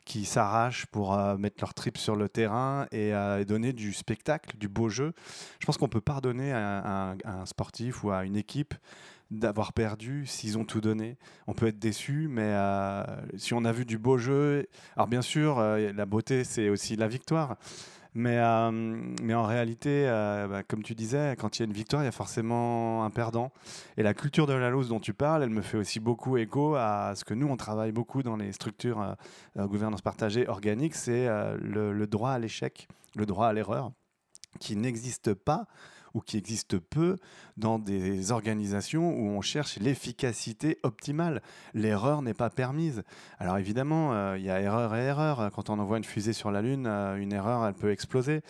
qui 0.06 0.26
s'arrachent 0.26 0.86
pour 0.86 1.18
mettre 1.40 1.58
leur 1.60 1.74
trip 1.74 1.98
sur 1.98 2.16
le 2.16 2.30
terrain 2.30 2.86
et, 2.92 3.14
donner 3.46 3.74
du 3.74 3.94
spectacle, 3.94 4.56
du 4.58 4.68
beau 4.68 4.90
jeu. 4.90 5.14
Je 5.60 5.66
pense 5.66 5.78
qu'on 5.78 5.90
peut 5.90 6.02
pardonner 6.02 6.54
à, 6.54 7.16
à 7.26 7.32
un 7.32 7.46
sportif 7.48 8.04
ou 8.04 8.12
à 8.12 8.24
une 8.24 8.38
équipe 8.38 8.76
d'avoir 9.40 9.74
perdu 9.74 10.26
s'ils 10.26 10.58
ont 10.58 10.66
tout 10.66 10.82
donné. 10.82 11.18
On 11.48 11.54
peut 11.54 11.68
être 11.68 11.80
déçu, 11.80 12.28
mais 12.30 12.42
euh, 12.44 13.04
si 13.38 13.54
on 13.54 13.66
a 13.66 13.72
vu 13.72 13.86
du 13.86 13.98
beau 13.98 14.18
jeu, 14.18 14.68
alors 14.96 15.08
bien 15.08 15.22
sûr, 15.22 15.60
euh, 15.60 15.92
la 15.94 16.06
beauté, 16.06 16.44
c'est 16.44 16.70
aussi 16.70 16.96
la 16.96 17.08
victoire. 17.08 17.58
Mais, 18.16 18.38
euh, 18.38 18.70
mais 19.24 19.34
en 19.34 19.44
réalité, 19.44 20.06
bah, 20.06 20.62
comme 20.62 20.84
tu 20.84 20.94
disais, 20.94 21.36
quand 21.40 21.58
il 21.58 21.62
y 21.62 21.64
a 21.64 21.66
une 21.66 21.74
victoire, 21.74 22.04
il 22.04 22.06
y 22.06 22.10
a 22.10 22.12
forcément 22.12 23.04
un 23.04 23.10
perdant. 23.10 23.52
Et 23.98 24.04
la 24.04 24.14
culture 24.14 24.46
de 24.46 24.54
la 24.54 24.70
loose 24.70 24.90
dont 24.90 25.00
tu 25.00 25.16
parles, 25.16 25.42
elle 25.42 25.50
me 25.50 25.64
fait 25.64 25.78
aussi 25.78 26.00
beaucoup 26.00 26.38
écho 26.38 26.76
à 26.76 27.14
ce 27.16 27.26
que 27.26 27.34
nous, 27.34 27.48
on 27.48 27.58
travaille 27.58 27.92
beaucoup 27.92 28.22
dans 28.22 28.36
les 28.36 28.52
structures 28.52 29.16
gouvernance 29.58 30.04
partagée 30.04 30.48
organique, 30.48 30.94
c'est 30.94 31.28
le 31.60 32.06
droit 32.06 32.30
à 32.30 32.38
l'échec, 32.38 32.88
le 33.16 33.26
droit 33.26 33.48
à 33.48 33.54
l'erreur, 33.54 33.92
qui 34.60 34.76
n'existe 34.76 35.34
pas 35.34 35.66
ou 36.14 36.22
qui 36.22 36.38
existe 36.38 36.78
peu 36.78 37.18
dans 37.58 37.80
des 37.80 38.32
organisations 38.32 39.16
où 39.16 39.30
on 39.30 39.42
cherche 39.42 39.78
l'efficacité 39.80 40.80
optimale. 40.84 41.42
L'erreur 41.74 42.22
n'est 42.22 42.34
pas 42.34 42.50
permise. 42.50 43.04
Alors 43.40 43.58
évidemment, 43.58 44.14
euh, 44.14 44.38
il 44.38 44.44
y 44.44 44.50
a 44.50 44.60
erreur 44.60 44.96
et 44.96 45.04
erreur. 45.04 45.52
Quand 45.54 45.70
on 45.70 45.80
envoie 45.80 45.98
une 45.98 46.04
fusée 46.04 46.34
sur 46.34 46.52
la 46.52 46.62
Lune, 46.62 46.86
euh, 46.88 47.16
une 47.16 47.34
erreur, 47.34 47.66
elle 47.66 47.74
peut 47.74 47.92
exploser. 47.92 48.42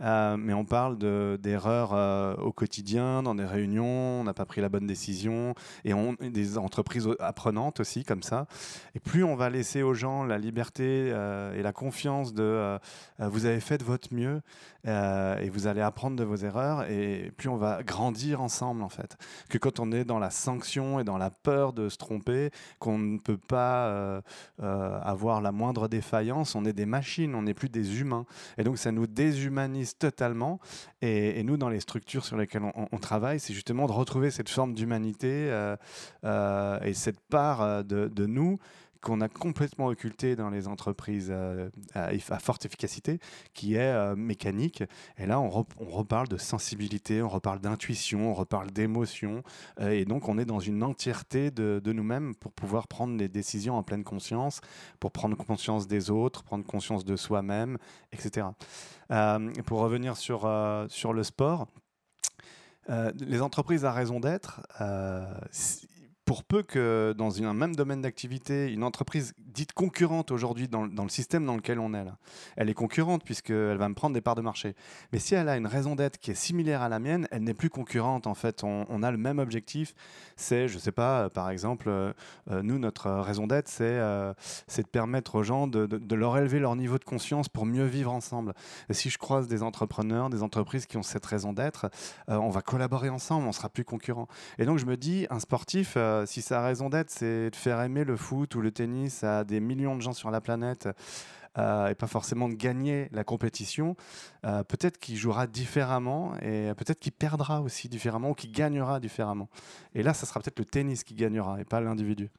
Euh, 0.00 0.36
mais 0.36 0.52
on 0.52 0.64
parle 0.64 0.96
de- 0.96 1.40
d'erreurs 1.42 2.38
au 2.40 2.52
quotidien, 2.52 3.24
dans 3.24 3.34
des 3.34 3.44
réunions, 3.44 4.20
on 4.20 4.22
n'a 4.22 4.32
pas 4.32 4.44
pris 4.44 4.60
la 4.60 4.68
bonne 4.68 4.86
décision, 4.86 5.54
et 5.84 5.92
des 6.30 6.56
entreprises 6.56 7.08
apprenantes 7.18 7.80
aussi, 7.80 8.04
comme 8.04 8.22
ça. 8.22 8.46
Et 8.94 9.00
plus 9.00 9.24
on 9.24 9.34
va 9.34 9.50
laisser 9.50 9.82
aux 9.82 9.94
gens 9.94 10.22
la 10.22 10.38
liberté 10.38 11.08
et 11.08 11.62
la 11.62 11.72
confiance 11.72 12.32
de 12.32 12.78
vous 13.18 13.46
avez 13.46 13.58
fait 13.58 13.78
de 13.78 13.82
votre 13.82 14.14
mieux, 14.14 14.40
et 14.86 15.50
vous 15.50 15.66
allez 15.66 15.80
apprendre 15.80 16.16
de 16.16 16.22
vos 16.22 16.36
erreurs, 16.36 16.88
et 16.88 17.32
plus 17.36 17.48
on 17.48 17.56
va 17.56 17.82
grandir 17.82 18.40
ensemble, 18.48 18.82
en 18.82 18.88
fait. 18.88 19.18
Que 19.50 19.58
quand 19.58 19.78
on 19.78 19.92
est 19.92 20.04
dans 20.04 20.18
la 20.18 20.30
sanction 20.30 21.00
et 21.00 21.04
dans 21.04 21.18
la 21.18 21.30
peur 21.30 21.74
de 21.74 21.90
se 21.90 21.98
tromper, 21.98 22.50
qu'on 22.78 22.98
ne 22.98 23.18
peut 23.18 23.36
pas 23.36 23.88
euh, 23.88 24.22
euh, 24.62 24.98
avoir 25.02 25.42
la 25.42 25.52
moindre 25.52 25.86
défaillance, 25.86 26.54
on 26.54 26.64
est 26.64 26.72
des 26.72 26.86
machines, 26.86 27.34
on 27.34 27.42
n'est 27.42 27.52
plus 27.52 27.68
des 27.68 28.00
humains. 28.00 28.24
Et 28.56 28.64
donc 28.64 28.78
ça 28.78 28.90
nous 28.90 29.06
déshumanise 29.06 29.98
totalement. 29.98 30.60
Et, 31.02 31.42
nous, 31.42 31.58
dans 31.58 31.68
les 31.68 31.80
structures 31.80 32.24
sur 32.24 32.38
lesquelles 32.38 32.64
on, 32.74 32.98
travaille, 32.98 33.38
c'est 33.38 33.52
justement 33.52 33.86
de 33.86 33.92
retrouver 33.92 34.30
cette 34.30 34.48
forme 34.48 34.74
d'humanité 34.74 35.50
euh, 36.24 36.80
et 36.80 36.94
cette 36.94 37.20
part 37.20 37.84
de 37.84 38.26
nous 38.26 38.58
qu'on 39.00 39.20
a 39.20 39.28
complètement 39.28 39.86
occulté 39.86 40.36
dans 40.36 40.50
les 40.50 40.68
entreprises 40.68 41.28
euh, 41.30 41.70
à, 41.94 42.38
forte 42.38 42.66
efficacité, 42.66 43.20
qui 43.54 43.74
est 43.74 43.92
euh, 43.92 44.16
mécanique. 44.16 44.82
Et 45.18 45.26
là, 45.26 45.40
on, 45.40 45.66
on 45.78 45.90
reparle 45.90 46.28
de 46.28 46.36
sensibilité, 46.36 47.22
on 47.22 47.28
reparle 47.28 47.60
d'intuition, 47.60 48.30
on 48.30 48.34
reparle 48.34 48.70
d'émotion. 48.70 49.42
euh, 49.80 49.90
et 49.90 50.04
donc, 50.04 50.28
on 50.28 50.38
est 50.38 50.44
dans 50.44 50.60
une 50.60 50.82
entièreté 50.82 51.50
de, 51.50 51.80
de 51.82 51.92
nous-mêmes 51.92 52.34
pour 52.34 52.52
pouvoir 52.52 52.88
prendre 52.88 53.16
les 53.16 53.28
décisions 53.28 53.76
en 53.76 53.82
pleine 53.82 54.04
conscience, 54.04 54.60
pour 55.00 55.12
prendre 55.12 55.36
conscience 55.36 55.86
des 55.86 56.10
autres, 56.10 56.42
prendre 56.42 56.64
conscience 56.64 57.04
de 57.04 57.16
soi-même, 57.16 57.78
etc. 58.12 58.46
Pour 59.64 59.80
revenir 59.80 60.16
sur, 60.16 60.40
sur 60.88 61.12
le 61.12 61.22
sport, 61.22 61.66
les 62.88 63.40
entreprises 63.40 63.84
à 63.84 63.92
raison 63.92 64.20
d'être, 64.20 64.60
pour 66.28 66.44
peu 66.44 66.62
que 66.62 67.14
dans 67.16 67.42
un 67.42 67.54
même 67.54 67.74
domaine 67.74 68.02
d'activité, 68.02 68.70
une 68.70 68.84
entreprise 68.84 69.32
dite 69.38 69.72
concurrente 69.72 70.30
aujourd'hui 70.30 70.68
dans, 70.68 70.84
le 70.84 71.08
système 71.08 71.46
dans 71.46 71.56
lequel 71.56 71.78
on 71.78 71.94
est 71.94 72.04
elle 72.56 72.68
est 72.68 72.74
concurrente 72.74 73.24
puisqu'elle 73.24 73.78
va 73.78 73.88
me 73.88 73.94
prendre 73.94 74.12
des 74.12 74.20
parts 74.20 74.34
de 74.34 74.42
marché. 74.42 74.76
Mais 75.10 75.20
si 75.20 75.34
elle 75.34 75.48
a 75.48 75.56
une 75.56 75.66
raison 75.66 75.96
d'être 75.96 76.18
qui 76.18 76.30
est 76.30 76.34
similaire 76.34 76.82
à 76.82 76.90
la 76.90 76.98
mienne, 76.98 77.26
elle 77.30 77.44
n'est 77.44 77.54
plus 77.54 77.70
concurrente 77.70 78.26
en 78.26 78.34
fait. 78.34 78.62
On, 78.62 79.02
a 79.02 79.10
le 79.10 79.16
même 79.16 79.38
objectif. 79.38 79.94
C'est, 80.36 80.68
je 80.68 80.78
sais 80.78 80.92
pas, 80.92 81.22
euh, 81.22 81.28
par 81.30 81.48
exemple, 81.48 81.88
euh, 81.88 82.12
euh, 82.50 82.62
nous, 82.62 82.78
notre 82.78 83.10
raison 83.10 83.46
d'être, 83.46 83.68
c'est 83.68 84.82
de 84.82 84.88
permettre 84.92 85.36
aux 85.36 85.42
gens 85.42 85.66
de, 85.66 86.14
leur 86.14 86.36
élever 86.36 86.58
leur 86.58 86.76
niveau 86.76 86.98
de 86.98 87.04
conscience 87.04 87.48
pour 87.48 87.64
mieux 87.64 87.86
vivre 87.86 88.12
ensemble. 88.12 88.52
Et 88.90 88.94
si 88.94 89.08
je 89.08 89.16
croise 89.16 89.48
des 89.48 89.62
entrepreneurs, 89.62 90.28
des 90.28 90.42
entreprises 90.42 90.84
qui 90.84 90.98
ont 90.98 91.02
cette 91.02 91.24
raison 91.24 91.54
d'être, 91.54 91.88
on 92.28 92.50
va 92.50 92.60
collaborer 92.60 93.08
ensemble, 93.08 93.48
on 93.48 93.52
sera 93.52 93.70
plus 93.70 93.84
concurrents. 93.84 94.28
Et 94.58 94.66
donc 94.66 94.78
je 94.78 94.84
me 94.84 94.98
dis, 94.98 95.26
un 95.30 95.40
sportif, 95.40 95.96
si 96.26 96.42
sa 96.42 96.62
raison 96.62 96.88
d'être, 96.88 97.10
c'est 97.10 97.50
de 97.50 97.56
faire 97.56 97.80
aimer 97.80 98.04
le 98.04 98.16
foot 98.16 98.54
ou 98.54 98.60
le 98.60 98.70
tennis 98.70 99.24
à 99.24 99.44
des 99.44 99.60
millions 99.60 99.96
de 99.96 100.02
gens 100.02 100.12
sur 100.12 100.30
la 100.30 100.40
planète, 100.40 100.88
euh, 101.56 101.88
et 101.88 101.94
pas 101.94 102.06
forcément 102.06 102.48
de 102.48 102.54
gagner 102.54 103.08
la 103.10 103.24
compétition, 103.24 103.96
euh, 104.44 104.62
peut-être 104.62 104.98
qu'il 104.98 105.16
jouera 105.16 105.46
différemment 105.46 106.34
et 106.40 106.72
peut-être 106.76 107.00
qu'il 107.00 107.12
perdra 107.12 107.60
aussi 107.62 107.88
différemment 107.88 108.30
ou 108.30 108.34
qu'il 108.34 108.52
gagnera 108.52 109.00
différemment. 109.00 109.48
Et 109.94 110.02
là, 110.02 110.14
ça 110.14 110.26
sera 110.26 110.40
peut-être 110.40 110.58
le 110.58 110.64
tennis 110.66 111.02
qui 111.04 111.14
gagnera 111.14 111.60
et 111.60 111.64
pas 111.64 111.80
l'individu. 111.80 112.30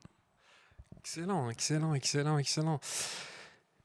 Excellent, 1.00 1.50
excellent, 1.50 1.94
excellent, 1.94 2.38
excellent. 2.38 2.80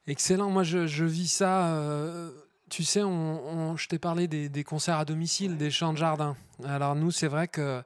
Excellent. 0.07 0.49
Moi, 0.51 0.63
je, 0.63 0.85
je 0.87 1.03
vis 1.05 1.27
ça. 1.27 1.67
euh, 1.69 2.29
tu 2.69 2.83
sais, 2.83 3.03
on, 3.03 3.71
on- 3.71 3.77
je 3.77 3.87
t'ai 3.87 3.99
parlé 3.99 4.27
des, 4.27 4.49
des 4.49 4.63
concerts 4.63 4.97
à 4.99 5.05
domicile, 5.05 5.57
des 5.57 5.71
chants 5.71 5.93
de 5.93 5.97
jardin. 5.97 6.35
Alors 6.63 6.95
nous, 6.95 7.11
c'est 7.11 7.27
vrai 7.27 7.47
que 7.47 7.81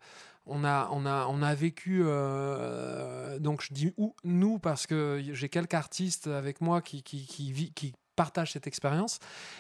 on 0.50 0.64
a, 0.64 0.90
on 0.92 1.06
a, 1.06 1.28
on 1.28 1.42
a 1.42 1.56
vécu. 1.56 2.02
euh, 2.04 3.40
donc 3.40 3.62
je 3.62 3.74
dis 3.74 3.94
nous 4.24 4.60
parce 4.60 4.88
que 4.88 5.24
j'ai 5.32 5.50
quelques 5.50 5.76
artistes 5.76 6.28
avec 6.28 6.60
moi 6.62 6.82
qui, 6.82 7.04
qui, 7.04 7.94
partagent 8.16 8.52
cette 8.52 8.68
expérience. 8.68 9.20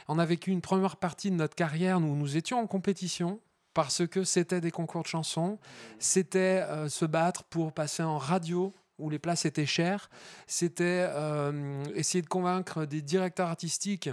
On 0.09 0.19
a 0.19 0.25
vécu 0.25 0.51
une 0.51 0.59
première 0.59 0.97
partie 0.97 1.31
de 1.31 1.35
notre 1.35 1.55
carrière 1.55 1.97
où 1.99 2.15
nous 2.15 2.35
étions 2.35 2.59
en 2.59 2.67
compétition 2.67 3.39
parce 3.73 4.05
que 4.05 4.25
c'était 4.25 4.59
des 4.59 4.71
concours 4.71 5.03
de 5.03 5.07
chansons, 5.07 5.59
c'était 5.97 6.65
euh, 6.67 6.89
se 6.89 7.05
battre 7.05 7.45
pour 7.45 7.71
passer 7.71 8.03
en 8.03 8.17
radio 8.17 8.73
où 8.97 9.09
les 9.09 9.19
places 9.19 9.45
étaient 9.45 9.65
chères, 9.65 10.09
c'était 10.45 11.07
euh, 11.07 11.85
essayer 11.95 12.21
de 12.21 12.27
convaincre 12.27 12.83
des 12.83 13.01
directeurs 13.01 13.47
artistiques 13.47 14.09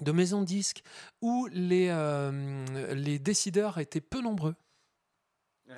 de 0.00 0.10
maisons 0.10 0.42
disques 0.42 0.82
où 1.20 1.46
les, 1.52 1.94
les 2.94 3.20
décideurs 3.20 3.78
étaient 3.78 4.00
peu 4.00 4.20
nombreux. 4.20 4.56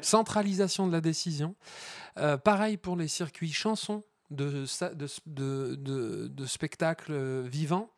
Centralisation 0.03 0.87
de 0.87 0.93
la 0.93 1.01
décision. 1.01 1.55
Euh, 2.19 2.37
pareil 2.37 2.77
pour 2.77 2.97
les 2.97 3.09
circuits 3.09 3.53
chansons 3.53 4.03
de, 4.31 4.67
sa- 4.67 4.95
de, 4.95 5.07
de, 5.27 5.75
de- 5.77 6.27
de 6.29 6.47
spectacles 6.47 7.43
vivants, 7.43 7.91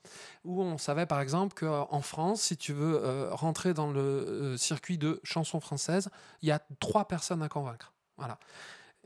où 0.45 0.63
on 0.63 0.77
savait 0.79 1.07
par 1.07 1.21
exemple 1.21 1.55
qu'en 1.55 2.01
France, 2.03 2.43
si 2.43 2.57
tu 2.57 2.73
veux 2.73 3.01
euh, 3.03 3.33
rentrer 3.33 3.75
dans 3.75 3.91
le 3.93 4.01
euh, 4.01 4.57
circuit 4.57 4.99
de 4.99 5.21
chansons 5.23 5.61
françaises, 5.61 6.11
il 6.43 6.49
y 6.49 6.53
a 6.53 6.61
trois 6.81 7.07
personnes 7.09 7.43
à 7.43 7.49
convaincre. 7.49 7.93
Voilà. 8.17 8.39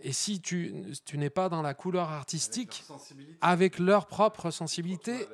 Et 0.02 0.12
si 0.12 0.40
tu, 0.40 0.74
tu 1.04 1.18
n'es 1.18 1.28
pas 1.30 1.50
dans 1.50 1.60
la 1.62 1.74
couleur 1.74 2.08
artistique, 2.08 2.84
avec 3.42 3.78
leur 3.78 4.06
propre 4.06 4.50
sensibilité, 4.50 5.28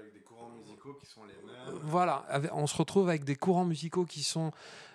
musicaux 0.87 0.99
qui 1.01 1.07
sont 1.07 1.25
les 1.25 1.35
mêmes. 1.47 1.81
Voilà, 1.85 2.25
avec- 2.29 2.53
on 2.55 2.67
se 2.67 2.77
retrouve 2.77 3.09
avec 3.09 3.25
des 3.25 3.37
courants 3.37 3.65
musicaux 3.65 4.05
qui 4.05 4.23
sont 4.23 4.51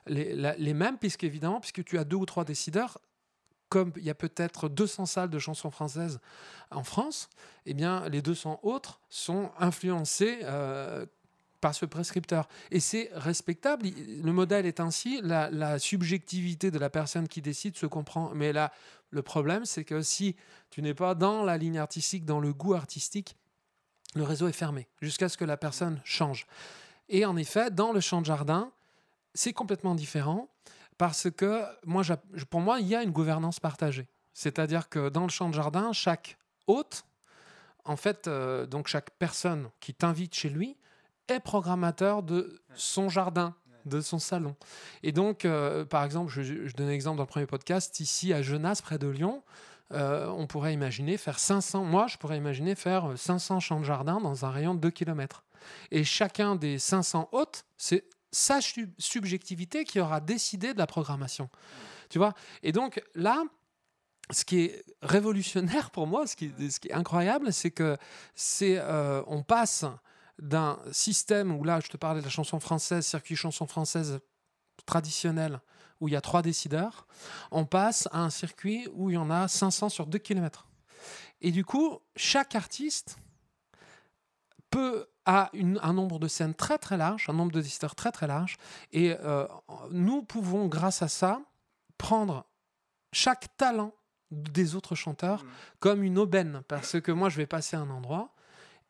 les, 0.08 0.34
la- 0.36 0.56
les 0.56 0.73
mêmes, 0.73 0.97
puisque 0.97 1.23
évidemment, 1.23 1.60
puisque 1.60 1.84
tu 1.84 1.97
as 1.97 2.04
deux 2.04 2.15
ou 2.17 2.25
trois 2.25 2.45
décideurs, 2.45 2.97
comme 3.69 3.93
il 3.95 4.04
y 4.04 4.10
a 4.10 4.15
peut-être 4.15 4.67
200 4.67 5.06
salles 5.06 5.30
de 5.30 5.39
chansons 5.39 5.71
françaises 5.71 6.19
en 6.71 6.84
France, 6.84 7.30
eh 7.65 7.73
bien, 7.73 8.08
les 8.10 8.21
200 8.21 8.60
autres 8.63 8.99
sont 9.10 9.49
influencés 9.60 10.39
euh, 10.43 11.06
par 11.62 11.73
ce 11.73 11.86
prescripteur. 11.86 12.49
Et 12.71 12.80
c'est 12.82 13.10
respectable. 13.13 13.88
Le 13.88 14.32
modèle 14.34 14.65
est 14.65 14.80
ainsi. 14.82 15.21
La, 15.23 15.49
la 15.51 15.80
subjectivité 15.80 16.69
de 16.71 16.80
la 16.80 16.89
personne 16.89 17.27
qui 17.30 17.41
décide 17.41 17.77
se 17.77 17.86
comprend. 17.86 18.32
Mais 18.34 18.51
là, 18.51 18.73
le 19.10 19.21
problème, 19.21 19.63
c'est 19.65 19.86
que 19.86 20.01
si 20.01 20.36
tu 20.70 20.82
n'es 20.82 20.93
pas 20.93 21.15
dans 21.15 21.43
la 21.43 21.57
ligne 21.57 21.78
artistique, 21.78 22.26
dans 22.26 22.39
le 22.39 22.51
goût 22.53 22.74
artistique, 22.74 23.38
le 24.16 24.24
réseau 24.24 24.47
est 24.47 24.53
fermé 24.53 24.88
jusqu'à 25.01 25.30
ce 25.30 25.38
que 25.38 25.45
la 25.45 25.57
personne 25.57 26.01
change. 26.03 26.45
Et 27.09 27.26
en 27.26 27.36
effet, 27.38 27.72
dans 27.72 27.91
le 27.91 27.99
champ 27.99 28.22
de 28.22 28.26
jardin, 28.26 28.72
c'est 29.34 29.53
complètement 29.53 29.95
différent 29.95 30.49
parce 30.97 31.30
que 31.32 31.64
pour 32.49 32.62
moi, 32.62 32.80
il 32.80 32.88
y 32.88 32.95
a 32.95 33.03
une 33.03 33.12
gouvernance 33.12 33.59
partagée. 33.59 34.07
C'est-à-dire 34.34 34.89
que 34.89 35.09
dans 35.09 35.24
le 35.24 35.30
champ 35.30 35.49
de 35.49 35.53
jardin, 35.53 35.93
chaque 35.93 36.38
hôte, 36.68 37.03
en 37.86 37.95
fait, 37.95 38.28
euh, 38.28 38.66
donc 38.66 38.88
chaque 38.88 39.09
personne 39.12 39.70
qui 39.80 39.93
t'invite 39.93 40.36
chez 40.36 40.49
lui 40.49 40.78
est 41.28 41.39
programmateur 41.39 42.24
de 42.24 42.62
son 42.76 43.09
jardin, 43.09 43.55
de 43.86 43.99
son 43.99 44.20
salon. 44.20 44.55
Et 45.03 45.12
donc, 45.12 45.43
euh, 45.43 45.86
par 45.86 46.03
exemple, 46.03 46.32
je, 46.32 46.43
je 46.43 46.74
donne 46.76 46.88
un 46.88 46.91
exemple 46.91 47.18
dans 47.18 47.24
le 47.24 47.28
premier 47.28 47.47
podcast, 47.47 47.99
ici 47.99 48.32
à 48.34 48.41
Genasse, 48.41 48.82
près 48.82 48.99
de 48.99 49.07
Lyon, 49.07 49.43
euh, 49.93 50.27
on 50.27 50.47
pourrait 50.47 50.73
imaginer 50.73 51.17
faire 51.17 51.39
500, 51.39 51.83
moi 51.83 52.07
je 52.07 52.17
pourrais 52.17 52.37
imaginer 52.37 52.75
faire 52.75 53.13
500 53.15 53.59
champs 53.59 53.79
de 53.79 53.85
jardin 53.85 54.19
dans 54.19 54.45
un 54.45 54.49
rayon 54.49 54.73
de 54.73 54.79
2 54.79 54.89
km. 54.91 55.43
Et 55.91 56.03
chacun 56.03 56.55
des 56.55 56.79
500 56.79 57.29
hôtes, 57.31 57.65
c'est 57.77 58.05
sa 58.31 58.61
sub- 58.61 58.93
subjectivité 58.97 59.83
qui 59.83 59.99
aura 59.99 60.19
décidé 60.21 60.73
de 60.73 60.77
la 60.77 60.87
programmation. 60.87 61.49
Tu 62.09 62.17
vois? 62.17 62.33
Et 62.63 62.71
donc 62.71 63.01
là, 63.15 63.43
ce 64.31 64.45
qui 64.45 64.61
est 64.61 64.83
révolutionnaire 65.01 65.91
pour 65.91 66.07
moi, 66.07 66.25
ce 66.27 66.35
qui, 66.35 66.51
ce 66.69 66.79
qui 66.79 66.87
est 66.87 66.93
incroyable, 66.93 67.51
c'est 67.51 67.71
que 67.71 67.97
c'est 68.33 68.77
euh, 68.77 69.21
on 69.27 69.43
passe 69.43 69.85
d'un 70.39 70.79
système 70.91 71.51
où 71.51 71.63
là, 71.63 71.79
je 71.79 71.89
te 71.89 71.97
parlais 71.97 72.21
de 72.21 72.25
la 72.25 72.31
chanson 72.31 72.59
française, 72.59 73.05
circuit 73.05 73.35
chanson 73.35 73.67
française 73.67 74.19
traditionnelle, 74.85 75.59
où 76.02 76.08
il 76.10 76.12
y 76.12 76.18
a 76.18 76.22
trois 76.22 76.41
décideurs, 76.41 77.08
on 77.52 77.64
passe 77.66 78.10
à 78.12 78.20
un 78.24 78.30
circuit 78.30 78.88
où 78.93 79.10
il 79.10 79.14
y 79.14 79.18
en 79.18 79.30
a 79.32 79.47
500 79.47 79.88
sur 79.89 80.08
2 80.08 80.18
km. 80.18 80.68
Et 81.39 81.52
du 81.52 81.64
coup, 81.64 81.99
chaque 82.18 82.56
artiste 82.56 83.18
peut 84.70 85.08
a 85.26 85.49
une- 85.54 85.80
un 85.84 85.93
nombre 85.93 86.18
de 86.20 86.28
scènes 86.28 86.56
très 86.56 86.78
très 86.78 86.97
large, 86.97 87.26
un 87.30 87.34
nombre 87.34 87.52
de 87.52 87.62
décideurs 87.62 87.93
très 87.95 88.12
très 88.12 88.26
large, 88.28 88.58
et 88.91 89.16
euh, 89.20 89.47
nous 89.91 90.24
pouvons, 90.24 90.68
grâce 90.68 91.02
à 91.04 91.08
ça, 91.08 91.41
prendre 91.97 92.45
chaque 93.14 93.56
talent 93.58 93.93
des 94.32 94.76
autres 94.76 94.95
chanteurs 94.95 95.45
comme 95.80 96.04
une 96.04 96.18
aubaine, 96.18 96.64
parce 96.68 96.99
que 97.02 97.12
moi 97.12 97.30
je 97.30 97.38
vais 97.38 97.45
passer 97.45 97.76
à 97.76 97.82
un 97.82 97.89
endroit 97.89 98.34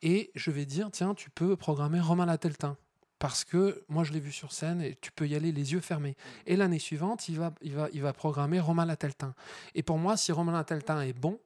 et 0.00 0.30
je 0.34 0.50
vais 0.50 0.64
dire 0.64 0.88
tiens 0.92 1.14
tu 1.14 1.28
peux 1.30 1.56
programmer 1.56 2.00
Romain 2.00 2.26
Lateltin 2.26 2.76
parce 3.22 3.44
que 3.44 3.84
moi 3.88 4.02
je 4.02 4.12
l'ai 4.12 4.18
vu 4.18 4.32
sur 4.32 4.50
scène 4.50 4.80
et 4.82 4.96
tu 5.00 5.12
peux 5.12 5.28
y 5.28 5.36
aller 5.36 5.52
les 5.52 5.72
yeux 5.74 5.80
fermés. 5.80 6.16
Et 6.44 6.56
l'année 6.56 6.80
suivante 6.80 7.28
il 7.28 7.38
va 7.38 7.52
il 7.62 7.72
va 7.72 7.88
il 7.92 8.02
va 8.02 8.12
programmer 8.12 8.58
Romain 8.58 8.84
Lateltin. 8.84 9.32
Et 9.76 9.84
pour 9.84 9.96
moi 9.96 10.16
si 10.16 10.32
Romain 10.32 10.50
Lateltin 10.50 11.00
est 11.02 11.12
bon 11.12 11.38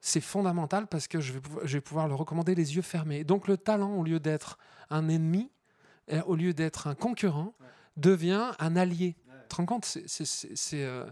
c'est 0.00 0.20
fondamental 0.20 0.88
parce 0.88 1.06
que 1.06 1.20
je 1.20 1.32
vais, 1.32 1.40
pouvoir, 1.40 1.64
je 1.64 1.76
vais 1.76 1.80
pouvoir 1.80 2.08
le 2.08 2.14
recommander 2.16 2.56
les 2.56 2.74
yeux 2.74 2.82
fermés. 2.82 3.22
Donc 3.22 3.46
le 3.46 3.56
talent, 3.56 3.94
au 3.94 4.02
lieu 4.02 4.18
d'être 4.18 4.58
un 4.88 5.08
ennemi, 5.08 5.52
euh, 6.10 6.22
au 6.26 6.34
lieu 6.34 6.54
d'être 6.54 6.88
un 6.88 6.96
concurrent, 6.96 7.54
devient 7.96 8.50
un 8.58 8.74
allié. 8.74 9.14
Tu 9.42 9.48
te 9.48 9.56
rends 9.56 9.66
compte? 9.66 9.84
C'est- 9.84 10.56
euh, 10.74 11.06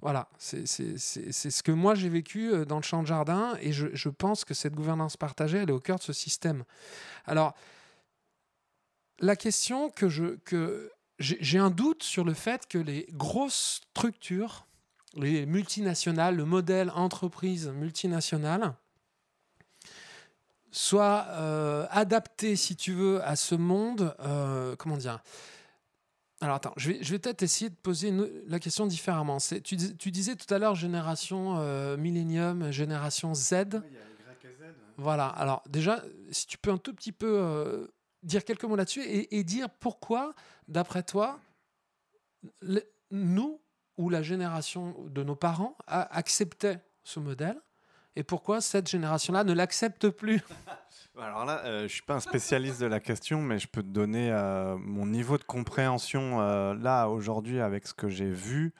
voilà, 0.00 0.30
c'est 0.38 0.66
ce 0.66 1.62
que 1.62 1.72
moi 1.72 1.94
j'ai 1.94 2.08
vécu 2.08 2.50
euh, 2.50 2.64
dans 2.64 2.76
le 2.76 2.82
champ 2.82 3.02
de 3.02 3.08
jardin 3.08 3.58
et 3.60 3.72
je, 3.72 3.88
je 3.92 4.08
pense 4.08 4.46
que 4.46 4.54
cette 4.54 4.74
gouvernance 4.74 5.18
partagée, 5.18 5.58
elle 5.58 5.68
est 5.68 5.72
au 5.72 5.80
cœur 5.80 5.98
de 5.98 6.02
ce 6.02 6.14
système. 6.14 6.64
Alors, 7.26 7.54
la 9.20 9.36
question 9.36 9.90
que 9.90 10.08
je 10.08 10.36
que 10.44 10.90
j'ai 11.18 11.58
un 11.58 11.70
doute 11.70 12.02
sur 12.02 12.24
le 12.24 12.34
fait 12.34 12.66
que 12.66 12.78
les 12.78 13.06
grosses 13.12 13.80
structures, 13.92 14.66
les 15.14 15.46
multinationales, 15.46 16.34
le 16.36 16.44
modèle 16.44 16.90
entreprise 16.90 17.68
multinationale, 17.68 18.74
soient 20.70 21.26
euh, 21.30 21.86
adapté, 21.90 22.56
si 22.56 22.76
tu 22.76 22.92
veux, 22.92 23.22
à 23.24 23.36
ce 23.36 23.54
monde. 23.54 24.14
euh, 24.20 24.74
comment 24.76 24.96
dire? 24.96 25.22
Alors 26.40 26.56
attends, 26.56 26.72
je 26.76 26.90
vais, 26.90 26.98
je 27.04 27.12
vais 27.12 27.18
peut-être 27.20 27.42
essayer 27.44 27.70
de 27.70 27.76
poser 27.76 28.08
une- 28.08 28.28
la 28.48 28.58
question 28.58 28.86
différemment. 28.86 29.38
Tu, 29.62 29.76
dis- 29.76 29.96
tu 29.96 30.10
disais 30.10 30.34
tout 30.34 30.52
à 30.52 30.58
l'heure 30.58 30.74
génération 30.74 31.54
euh, 31.58 31.96
millénium, 31.96 32.72
génération 32.72 33.32
Z. 33.34 33.52
Il 33.52 33.54
y 33.54 33.60
a 33.60 33.68
Y 33.70 34.52
Z. 34.58 34.64
Voilà, 34.96 35.26
alors 35.28 35.62
déjà, 35.68 36.02
si 36.32 36.46
tu 36.48 36.58
peux 36.58 36.72
un 36.72 36.78
tout 36.78 36.94
petit 36.94 37.12
peu 37.12 37.38
euh, 37.38 37.86
dire 38.22 38.44
quelques 38.44 38.64
mots 38.64 38.76
là-dessus 38.76 39.02
et, 39.04 39.44
dire 39.44 39.68
pourquoi, 39.68 40.34
d'après 40.68 41.02
toi, 41.02 41.40
nous 43.10 43.60
ou 43.96 44.08
la 44.08 44.22
génération 44.22 44.94
de 45.08 45.22
nos 45.22 45.36
parents 45.36 45.76
a, 45.86 46.16
acceptait 46.16 46.80
ce 47.04 47.20
modèle 47.20 47.60
et 48.14 48.22
pourquoi 48.22 48.60
cette 48.60 48.88
génération-là 48.88 49.44
ne 49.44 49.52
l'accepte 49.52 50.10
plus? 50.10 50.42
Alors 51.18 51.44
là, 51.44 51.62
euh, 51.64 51.82
je 51.82 51.92
suis 51.92 52.02
pas 52.02 52.14
un 52.14 52.20
spécialiste 52.20 52.80
de 52.80 52.86
la 52.86 53.00
question, 53.00 53.40
mais 53.42 53.58
je 53.58 53.68
peux 53.68 53.82
te 53.82 53.88
donner 53.88 54.30
euh, 54.30 54.76
mon 54.78 55.06
niveau 55.06 55.38
de 55.38 55.44
compréhension 55.44 56.40
euh, 56.40 56.74
là 56.74 57.08
aujourd'hui 57.08 57.60
avec 57.60 57.86
ce 57.86 57.94
que 57.94 58.08
j'ai 58.08 58.30
vu 58.30 58.72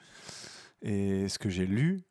et 0.81 1.29
ce 1.29 1.39
que 1.39 1.49
j'ai 1.49 1.65
lu. 1.65 2.03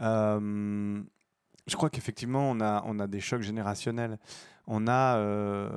Je 0.00 1.76
crois 1.76 1.88
qu'effectivement, 1.88 2.50
on 2.50 2.98
a 2.98 3.06
des 3.06 3.20
chocs 3.20 3.42
générationnels. 3.42 4.18
On 4.66 4.86
a, 4.88 5.16
euh, 5.16 5.68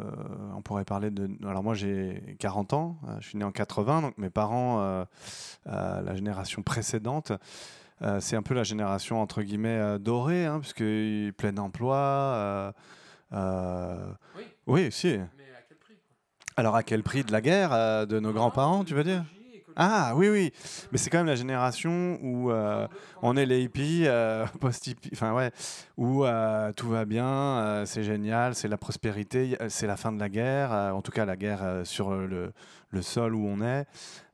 on 0.55 0.61
pourrait 0.61 0.85
parler 0.85 1.11
de. 1.11 1.29
Alors 1.45 1.63
moi, 1.63 1.73
j'ai 1.73 2.38
40 2.39 2.73
ans, 2.73 2.97
euh, 3.07 3.17
je 3.19 3.27
suis 3.27 3.38
né 3.38 3.43
en 3.43 3.51
80, 3.51 4.01
donc 4.01 4.17
mes 4.17 4.29
parents, 4.29 4.79
euh, 4.79 5.03
euh, 5.67 6.01
la 6.01 6.15
génération 6.15 6.61
précédente, 6.63 7.33
c'est 8.19 8.35
un 8.35 8.43
peu 8.43 8.53
la 8.53 8.63
génération 8.63 9.21
entre 9.21 9.41
guillemets 9.41 9.97
dorée, 9.99 10.45
hein, 10.45 10.59
puisque 10.59 10.83
plein 11.35 11.57
emploi. 11.57 12.73
Oui. 13.31 14.43
oui, 14.67 14.91
si. 14.91 15.17
Mais 15.17 15.17
à 15.17 15.61
quel 15.67 15.77
prix 15.77 15.95
Alors 16.55 16.75
à 16.75 16.83
quel 16.83 17.03
prix 17.03 17.23
de 17.23 17.31
la 17.31 17.41
guerre 17.41 18.07
de 18.07 18.19
nos 18.19 18.31
grands-parents, 18.31 18.83
tu 18.83 18.93
veux 18.93 19.03
dire? 19.03 19.25
Ah 19.80 20.13
oui, 20.15 20.28
oui. 20.28 20.51
Mais 20.91 20.97
c'est 20.97 21.11
quand 21.11 21.19
même 21.19 21.28
la 21.28 21.36
génération 21.36 22.17
où 22.23 22.49
euh, 22.49 22.88
on 23.21 23.38
est 23.38 23.45
les 23.45 23.61
hippies, 23.61 24.05
euh, 24.07 24.43
post-hippies, 24.59 25.11
enfin 25.13 25.36
ouais, 25.36 25.51
où 25.97 26.25
euh, 26.25 26.73
tout 26.73 26.89
va 26.89 27.05
bien, 27.05 27.84
c'est 27.86 28.01
génial, 28.01 28.55
c'est 28.55 28.67
la 28.67 28.80
prospérité, 28.80 29.55
c'est 29.69 29.86
la 29.86 29.95
fin 29.95 30.11
de 30.11 30.19
la 30.19 30.30
guerre, 30.30 30.71
en 30.71 31.03
tout 31.03 31.11
cas 31.11 31.25
la 31.25 31.36
guerre 31.36 31.82
sur 31.84 32.09
le, 32.09 32.53
le 32.89 33.01
sol 33.03 33.36
où 33.36 33.45
on 33.45 33.61
est. 33.61 33.86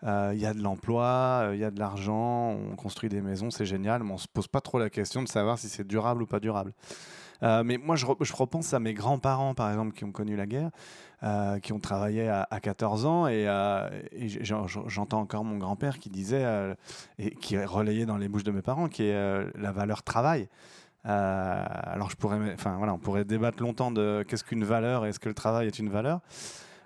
Il 0.03 0.39
y 0.39 0.45
a 0.45 0.53
de 0.53 0.61
l'emploi, 0.61 1.49
il 1.51 1.59
y 1.59 1.65
a 1.65 1.71
de 1.71 1.79
l'argent, 1.79 2.51
on 2.51 2.77
construit 2.77 3.09
des 3.09 3.21
maisons, 3.21 3.51
c'est 3.51 3.65
génial, 3.65 4.01
mais 4.03 4.13
on 4.13 4.17
se 4.17 4.29
pose 4.29 4.47
pas 4.47 4.61
trop 4.61 4.79
la 4.79 4.89
question 4.89 5.23
de 5.23 5.27
savoir 5.27 5.59
si 5.59 5.67
c'est 5.67 5.85
durable 5.85 6.23
ou 6.23 6.25
pas 6.25 6.39
durable. 6.39 6.71
Euh, 7.43 7.63
mais 7.63 7.77
moi, 7.77 7.95
je, 7.95 8.05
re- 8.05 8.17
je 8.23 8.33
repense 8.33 8.73
à 8.73 8.79
mes 8.79 8.93
grands-parents, 8.93 9.53
par 9.53 9.69
exemple, 9.69 9.93
qui 9.93 10.05
ont 10.05 10.11
connu 10.11 10.35
la 10.35 10.45
guerre, 10.45 10.69
euh, 11.23 11.59
qui 11.59 11.73
ont 11.73 11.79
travaillé 11.79 12.27
à, 12.29 12.47
à 12.49 12.59
14 12.59 13.05
ans, 13.05 13.27
et, 13.27 13.45
euh, 13.47 13.89
et 14.11 14.27
j'entends 14.27 15.19
encore 15.19 15.43
mon 15.43 15.57
grand-père 15.57 15.99
qui 15.99 16.09
disait, 16.09 16.45
et 17.19 17.31
qui 17.35 17.55
est 17.55 17.65
relayé 17.65 18.05
dans 18.05 18.17
les 18.17 18.29
bouches 18.29 18.43
de 18.43 18.51
mes 18.51 18.61
parents, 18.61 18.87
qui 18.87 19.03
est 19.03 19.57
la 19.57 19.71
valeur 19.71 20.03
travail. 20.03 20.47
Alors, 21.03 22.09
je 22.09 22.15
pourrais, 22.15 22.53
enfin 22.53 22.77
voilà, 22.77 22.93
on 22.93 22.97
pourrait 22.97 23.25
débattre 23.25 23.61
longtemps 23.61 23.91
de 23.91 24.23
qu'est-ce 24.27 24.43
qu'une 24.43 24.63
valeur 24.63 25.05
et 25.05 25.09
est-ce 25.09 25.19
que 25.19 25.27
le 25.29 25.35
travail 25.35 25.67
est 25.67 25.79
une 25.79 25.89
valeur. 25.89 26.21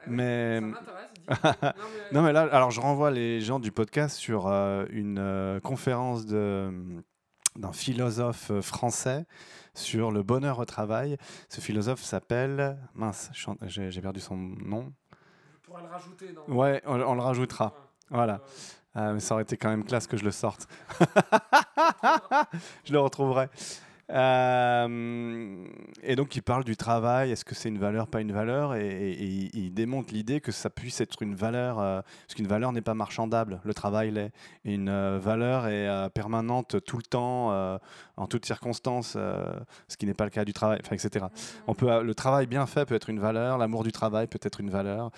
Mais 0.08 0.62
non, 2.14 2.22
mais 2.22 2.32
là, 2.34 2.48
alors 2.52 2.72
je 2.72 2.80
renvoie 2.80 3.12
les 3.12 3.42
gens 3.42 3.60
du 3.60 3.72
podcast 3.72 4.16
sur 4.16 4.48
euh, 4.48 4.86
une 4.90 5.20
euh, 5.20 5.60
conférence 5.60 6.26
de 6.26 6.72
d'un 7.58 7.74
philosophe 7.74 8.52
français 8.62 9.26
sur 9.78 10.12
le 10.12 10.24
bonheur 10.24 10.60
au 10.60 10.66
travail. 10.66 11.18
Ce 11.50 11.62
philosophe 11.62 12.02
s'appelle 12.02 12.78
mince, 12.94 13.30
j'ai 13.62 14.02
perdu 14.02 14.20
son 14.20 14.36
nom. 14.36 14.94
Je 15.54 15.70
pourrais 15.70 15.84
le 15.84 15.90
rajouter 15.90 16.34
dans. 16.34 16.46
Ouais, 16.54 16.82
on, 16.86 17.00
on 17.02 17.16
le 17.16 17.22
rajoutera. 17.22 17.74
Voilà. 18.10 18.42
Euh, 18.96 19.14
mais 19.14 19.20
ça 19.20 19.36
aurait 19.36 19.44
été 19.44 19.58
quand 19.58 19.70
même 19.70 19.84
classe 19.84 20.08
que 20.08 20.18
je 20.18 20.24
le 20.24 20.32
sorte. 20.32 20.68
je 22.84 22.94
le 22.94 23.00
retrouverai. 23.00 23.50
Euh, 24.10 25.66
et 26.02 26.16
donc, 26.16 26.36
il 26.36 26.42
parle 26.42 26.64
du 26.64 26.78
travail. 26.78 27.32
Est-ce 27.32 27.44
que 27.44 27.56
c'est 27.56 27.70
une 27.70 27.78
valeur, 27.78 28.08
pas 28.08 28.22
une 28.22 28.32
valeur? 28.32 28.76
Et, 28.76 29.12
il 29.54 29.74
démontre 29.74 30.14
l'idée 30.14 30.40
que 30.42 30.52
ça 30.52 30.70
puisse 30.70 31.02
être 31.02 31.22
une 31.22 31.36
valeur, 31.36 31.80
euh, 31.80 32.02
parce 32.02 32.36
qu'une 32.36 32.48
valeur 32.48 32.72
n'est 32.72 32.82
pas 32.82 32.94
marchandable. 32.94 33.60
Le 33.64 33.74
travail 33.74 34.12
l'est. 34.12 34.32
Une 34.64 34.90
euh, 34.90 35.20
valeur 35.20 35.68
est 35.68 36.10
permanente 36.12 36.84
tout 36.86 36.98
le 36.98 37.04
temps, 37.04 37.80
en 38.18 38.28
toutes 38.28 38.46
circonstances, 38.46 39.14
ce 39.14 39.98
qui 39.98 40.06
n'est 40.06 40.14
pas 40.14 40.26
le 40.26 40.30
cas 40.30 40.46
du 40.46 40.54
travail, 40.54 40.80
etc. 40.92 41.26
On 41.68 41.74
peut, 41.74 42.04
le 42.04 42.16
travail 42.16 42.48
bien 42.48 42.66
fait 42.66 42.86
peut 42.86 42.96
être 42.96 43.10
une 43.10 43.20
valeur, 43.20 43.58
l'amour 43.58 43.84
du 43.84 43.92
travail 43.92 44.28
peut 44.28 44.40
être 44.42 44.60
une 44.60 44.70
valeur, 44.70 45.12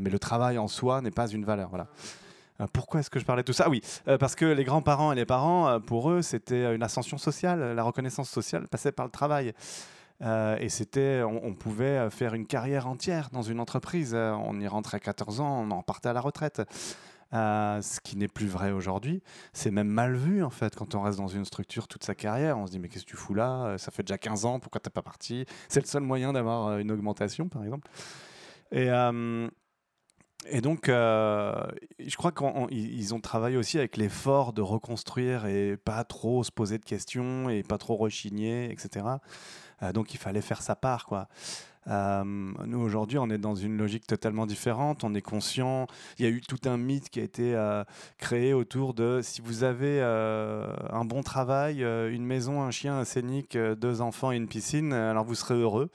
mais 0.00 0.10
le 0.10 0.18
travail 0.18 0.58
en 0.58 0.68
soi 0.68 1.00
n'est 1.00 1.10
pas 1.10 1.28
une 1.28 1.44
valeur. 1.44 1.68
Voilà. 1.70 1.88
Euh, 2.62 2.66
pourquoi 2.72 3.00
est-ce 3.00 3.10
que 3.10 3.18
je 3.18 3.24
parlais 3.24 3.42
de 3.42 3.46
tout 3.46 3.52
ça? 3.52 3.68
Oui, 3.68 3.82
euh, 4.08 4.18
parce 4.18 4.34
que 4.34 4.44
les 4.44 4.64
grands-parents 4.64 5.12
et 5.12 5.16
les 5.16 5.26
parents, 5.26 5.68
euh, 5.68 5.78
pour 5.78 6.10
eux, 6.10 6.22
c'était 6.22 6.74
une 6.74 6.82
ascension 6.82 7.18
sociale. 7.18 7.74
La 7.74 7.82
reconnaissance 7.82 8.30
sociale 8.30 8.68
passait 8.68 8.92
par 8.92 9.06
le 9.06 9.12
travail. 9.12 9.52
et 10.60 10.68
c'était, 10.68 11.22
on, 11.22 11.52
pouvait 11.54 12.08
faire 12.10 12.34
une 12.34 12.46
carrière 12.46 12.86
entière 12.86 13.30
dans 13.32 13.42
une 13.42 13.58
entreprise. 13.58 14.14
on 14.14 14.60
y 14.60 14.68
rentrait 14.68 14.98
à 14.98 15.00
14 15.00 15.40
ans, 15.40 15.64
on 15.66 15.70
en 15.72 15.82
partait 15.82 16.10
à 16.10 16.12
la 16.12 16.20
retraite. 16.20 16.62
ce 17.32 18.00
qui 18.04 18.16
n'est 18.16 18.28
plus 18.28 18.46
vrai 18.46 18.70
aujourd'hui. 18.70 19.20
C'est 19.52 19.72
même 19.72 19.88
mal 19.88 20.14
vu, 20.14 20.44
en 20.44 20.50
fait, 20.50 20.76
quand 20.76 20.94
on 20.94 21.02
reste 21.02 21.18
dans 21.18 21.26
une 21.26 21.44
structure 21.44 21.88
toute 21.88 22.04
sa 22.04 22.14
carrière. 22.14 22.56
On 22.56 22.66
se 22.66 22.72
dit, 22.72 22.78
mais 22.78 22.88
qu'est-ce 22.88 23.04
que 23.04 23.10
tu 23.10 23.16
fous 23.16 23.34
là? 23.34 23.76
Ça 23.78 23.90
fait 23.90 24.04
déjà 24.04 24.16
15 24.16 24.44
ans, 24.44 24.60
pourquoi 24.60 24.80
tu 24.80 24.88
n'es 24.88 24.92
pas 24.92 25.02
parti? 25.02 25.44
C'est 25.68 25.80
le 25.80 25.86
seul 25.86 26.02
moyen 26.02 26.32
d'avoir 26.32 26.78
une 26.78 26.92
augmentation, 26.92 27.48
par 27.48 27.64
exemple. 27.64 27.88
Et, 28.70 28.90
et 30.48 30.60
donc, 30.60 30.88
euh, 30.88 31.54
je 32.04 32.16
crois 32.16 32.32
qu'ils 32.32 33.14
ont 33.14 33.20
travaillé 33.20 33.56
aussi 33.56 33.78
avec 33.78 33.96
l'effort 33.96 34.52
de 34.52 34.62
reconstruire 34.62 35.46
et 35.46 35.76
pas 35.76 36.02
trop 36.04 36.42
se 36.42 36.50
poser 36.50 36.78
de 36.78 36.84
questions 36.84 37.48
et 37.48 37.62
pas 37.62 37.78
trop 37.78 37.96
rechigner, 37.96 38.70
etc. 38.70 39.06
Euh, 39.82 39.92
donc, 39.92 40.14
il 40.14 40.18
fallait 40.18 40.40
faire 40.40 40.62
sa 40.62 40.74
part, 40.74 41.06
quoi. 41.06 41.28
Euh, 41.88 42.22
nous, 42.24 42.80
aujourd'hui, 42.80 43.18
on 43.18 43.28
est 43.30 43.38
dans 43.38 43.56
une 43.56 43.76
logique 43.76 44.06
totalement 44.06 44.46
différente. 44.46 45.04
On 45.04 45.14
est 45.14 45.22
conscient. 45.22 45.86
Il 46.18 46.24
y 46.24 46.28
a 46.28 46.30
eu 46.30 46.40
tout 46.40 46.60
un 46.64 46.76
mythe 46.76 47.08
qui 47.08 47.20
a 47.20 47.24
été 47.24 47.56
créé 48.18 48.52
autour 48.52 48.94
de 48.94 49.20
si 49.22 49.40
vous 49.42 49.64
avez 49.64 50.00
un 50.00 51.04
bon 51.04 51.22
travail, 51.22 51.82
une 51.82 52.24
maison, 52.24 52.62
un 52.62 52.70
chien, 52.70 52.98
un 52.98 53.04
scénic, 53.04 53.56
deux 53.56 54.00
enfants 54.00 54.30
et 54.30 54.36
une 54.36 54.46
piscine, 54.46 54.92
alors 54.92 55.24
vous 55.24 55.34
serez 55.34 55.54
heureux. 55.54 55.90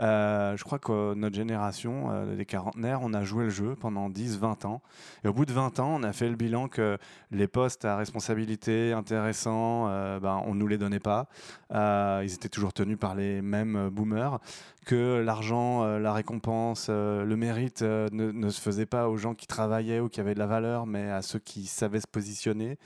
Euh, 0.00 0.56
je 0.56 0.64
crois 0.64 0.78
que 0.78 1.14
notre 1.14 1.36
génération, 1.36 2.10
euh, 2.10 2.34
les 2.34 2.44
quarantenaires, 2.44 3.00
on 3.02 3.14
a 3.14 3.22
joué 3.24 3.44
le 3.44 3.50
jeu 3.50 3.76
pendant 3.76 4.08
10-20 4.08 4.66
ans. 4.66 4.82
Et 5.24 5.28
au 5.28 5.32
bout 5.32 5.46
de 5.46 5.52
20 5.52 5.78
ans, 5.80 5.96
on 6.00 6.02
a 6.02 6.12
fait 6.12 6.28
le 6.28 6.36
bilan 6.36 6.68
que 6.68 6.98
les 7.30 7.46
postes 7.46 7.84
à 7.84 7.96
responsabilité 7.96 8.92
intéressants, 8.92 9.88
euh, 9.88 10.20
ben, 10.20 10.42
on 10.46 10.54
ne 10.54 10.60
nous 10.60 10.66
les 10.66 10.78
donnait 10.78 11.00
pas. 11.00 11.26
ils 11.72 12.32
étaient 12.32 12.48
toujours 12.48 12.72
tenus 12.72 12.98
par 12.98 13.14
les 13.14 13.42
mêmes 13.42 13.88
boomers. 13.90 14.38
Que 14.86 15.18
l'argent, 15.18 15.84
la 15.98 16.12
récompense, 16.12 16.90
le 16.90 17.34
mérite 17.36 17.80
ne, 17.80 18.08
ne, 18.10 18.50
se 18.50 18.60
faisait 18.60 18.84
pas 18.84 19.08
aux 19.08 19.16
gens 19.16 19.34
qui 19.34 19.46
travaillaient 19.46 20.00
ou 20.00 20.08
qui 20.10 20.20
avaient 20.20 20.34
de 20.34 20.38
la 20.38 20.46
valeur, 20.46 20.86
mais 20.86 21.10
à 21.10 21.22
ceux 21.22 21.38
qui 21.38 21.66
savaient 21.66 22.00
se 22.00 22.06
positionner, 22.06 22.78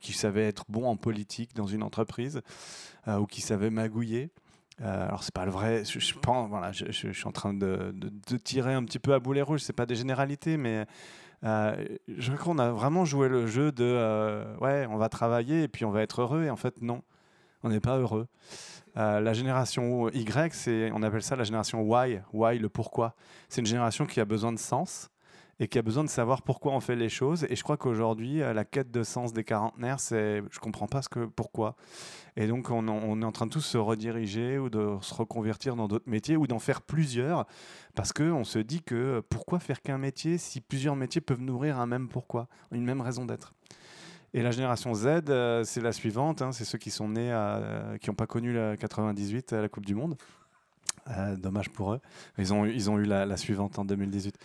qui 0.00 0.12
savaient 0.12 0.46
être 0.46 0.64
bons 0.68 0.86
en 0.86 0.96
politique 0.96 1.54
dans 1.56 1.66
une 1.66 1.82
entreprise 1.82 2.40
ou 3.08 3.26
qui 3.26 3.40
savaient 3.40 3.70
magouiller. 3.70 4.30
Euh, 4.82 5.08
alors 5.08 5.22
c'est 5.22 5.34
pas 5.34 5.44
le 5.44 5.50
vrai. 5.50 5.84
Je, 5.84 5.98
suis 5.98 7.26
en 7.26 7.32
train 7.32 7.54
de, 7.54 7.94
tirer 8.42 8.74
un 8.74 8.84
petit 8.84 8.98
peu 8.98 9.14
à 9.14 9.18
boulet 9.18 9.42
rouge. 9.42 9.60
C'est 9.60 9.72
pas 9.72 9.86
des 9.86 9.94
généralités, 9.94 10.56
mais 10.56 10.86
euh, 11.44 11.84
je 12.08 12.32
crois 12.32 12.54
qu'on 12.54 12.58
a 12.58 12.70
vraiment 12.70 13.04
joué 13.04 13.28
le 13.28 13.46
jeu 13.46 13.72
de 13.72 13.84
euh, 13.84 14.56
ouais, 14.58 14.86
on 14.90 14.96
va 14.96 15.08
travailler 15.08 15.64
et 15.64 15.68
puis 15.68 15.84
on 15.84 15.90
va 15.90 16.02
être 16.02 16.22
heureux. 16.22 16.44
Et 16.44 16.50
en 16.50 16.56
fait, 16.56 16.80
non, 16.80 17.02
on 17.62 17.68
n'est 17.68 17.80
pas 17.80 17.98
heureux. 17.98 18.26
la 18.96 19.32
génération 19.32 20.08
Y, 20.10 20.92
on 20.94 21.02
appelle 21.02 21.22
ça 21.22 21.36
la 21.36 21.44
génération 21.44 21.82
Y. 21.82 22.22
Y, 22.32 22.58
le 22.58 22.68
pourquoi. 22.68 23.14
C'est 23.48 23.60
une 23.60 23.66
génération 23.66 24.06
qui 24.06 24.20
a 24.20 24.24
besoin 24.24 24.52
de 24.52 24.58
sens 24.58 25.09
et 25.60 25.68
qui 25.68 25.78
a 25.78 25.82
besoin 25.82 26.02
de 26.02 26.08
savoir 26.08 26.42
pourquoi 26.42 26.72
on 26.72 26.80
fait 26.80 26.96
les 26.96 27.10
choses. 27.10 27.46
Et 27.50 27.54
je 27.54 27.62
crois 27.62 27.76
qu'aujourd'hui, 27.76 28.38
la 28.38 28.64
quête 28.64 28.90
de 28.90 29.02
sens 29.02 29.34
des 29.34 29.44
quarantenaires, 29.44 30.00
c'est 30.00 30.42
je 30.50 30.58
comprends 30.58 30.86
pas 30.86 31.02
ce 31.02 31.10
que 31.10 31.26
pourquoi. 31.26 31.76
Et 32.36 32.46
donc, 32.46 32.70
on, 32.70 33.20
est 33.20 33.24
en 33.24 33.32
train 33.32 33.46
de 33.46 33.52
tous 33.52 33.60
se 33.60 33.76
rediriger 33.76 34.58
ou 34.58 34.70
de 34.70 34.96
se 35.02 35.12
reconvertir 35.12 35.76
dans 35.76 35.86
d'autres 35.86 36.08
métiers 36.08 36.36
ou 36.36 36.46
d'en 36.46 36.58
faire 36.58 36.80
plusieurs 36.80 37.46
parce 37.94 38.12
qu'on 38.12 38.44
se 38.44 38.58
dit 38.58 38.82
que 38.82 39.22
pourquoi 39.28 39.58
faire 39.58 39.82
qu'un 39.82 39.98
métier 39.98 40.38
si 40.38 40.62
plusieurs 40.62 40.96
métiers 40.96 41.20
peuvent 41.20 41.42
nourrir 41.42 41.78
un 41.78 41.86
même 41.86 42.08
pourquoi, 42.08 42.48
une 42.72 42.84
même 42.84 43.02
raison 43.02 43.26
d'être? 43.26 43.52
Et 44.32 44.42
la 44.42 44.52
génération 44.52 44.94
Z, 44.94 45.06
euh, 45.28 45.64
c'est 45.64 45.80
la 45.80 45.92
suivante, 45.92 46.40
hein, 46.40 46.52
c'est 46.52 46.64
ceux 46.64 46.78
qui 46.78 46.90
sont 46.90 47.08
nés, 47.08 47.36
qui 48.00 48.08
n'ont 48.08 48.14
pas 48.14 48.28
connu 48.28 48.54
la 48.54 48.76
98 48.78 49.52
à 49.52 49.60
la 49.60 49.68
Coupe 49.68 49.84
du 49.84 49.94
Monde. 49.94 50.16
Euh, 51.08 51.36
dommage 51.36 51.70
pour 51.70 51.94
eux. 51.94 52.00
Ils 52.38 52.54
ont, 52.54 52.64
ils 52.64 52.88
ont 52.90 52.98
eu 52.98 53.04
la 53.04 53.36
suivante 53.36 53.78
en 53.78 53.84
2018. 53.84 54.38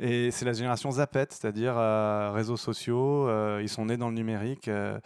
Et 0.00 0.32
c'est 0.32 0.44
la 0.44 0.52
génération 0.52 0.90
Zapet, 0.90 1.26
c'est-à-dire 1.30 1.74
euh, 1.76 2.32
réseaux 2.32 2.56
sociaux. 2.56 3.28
Euh, 3.28 3.60
ils 3.62 3.68
sont 3.68 3.86
nés 3.86 3.96
dans 3.96 4.08
le 4.08 4.14
numérique. 4.16 4.66
Euh, 4.66 4.98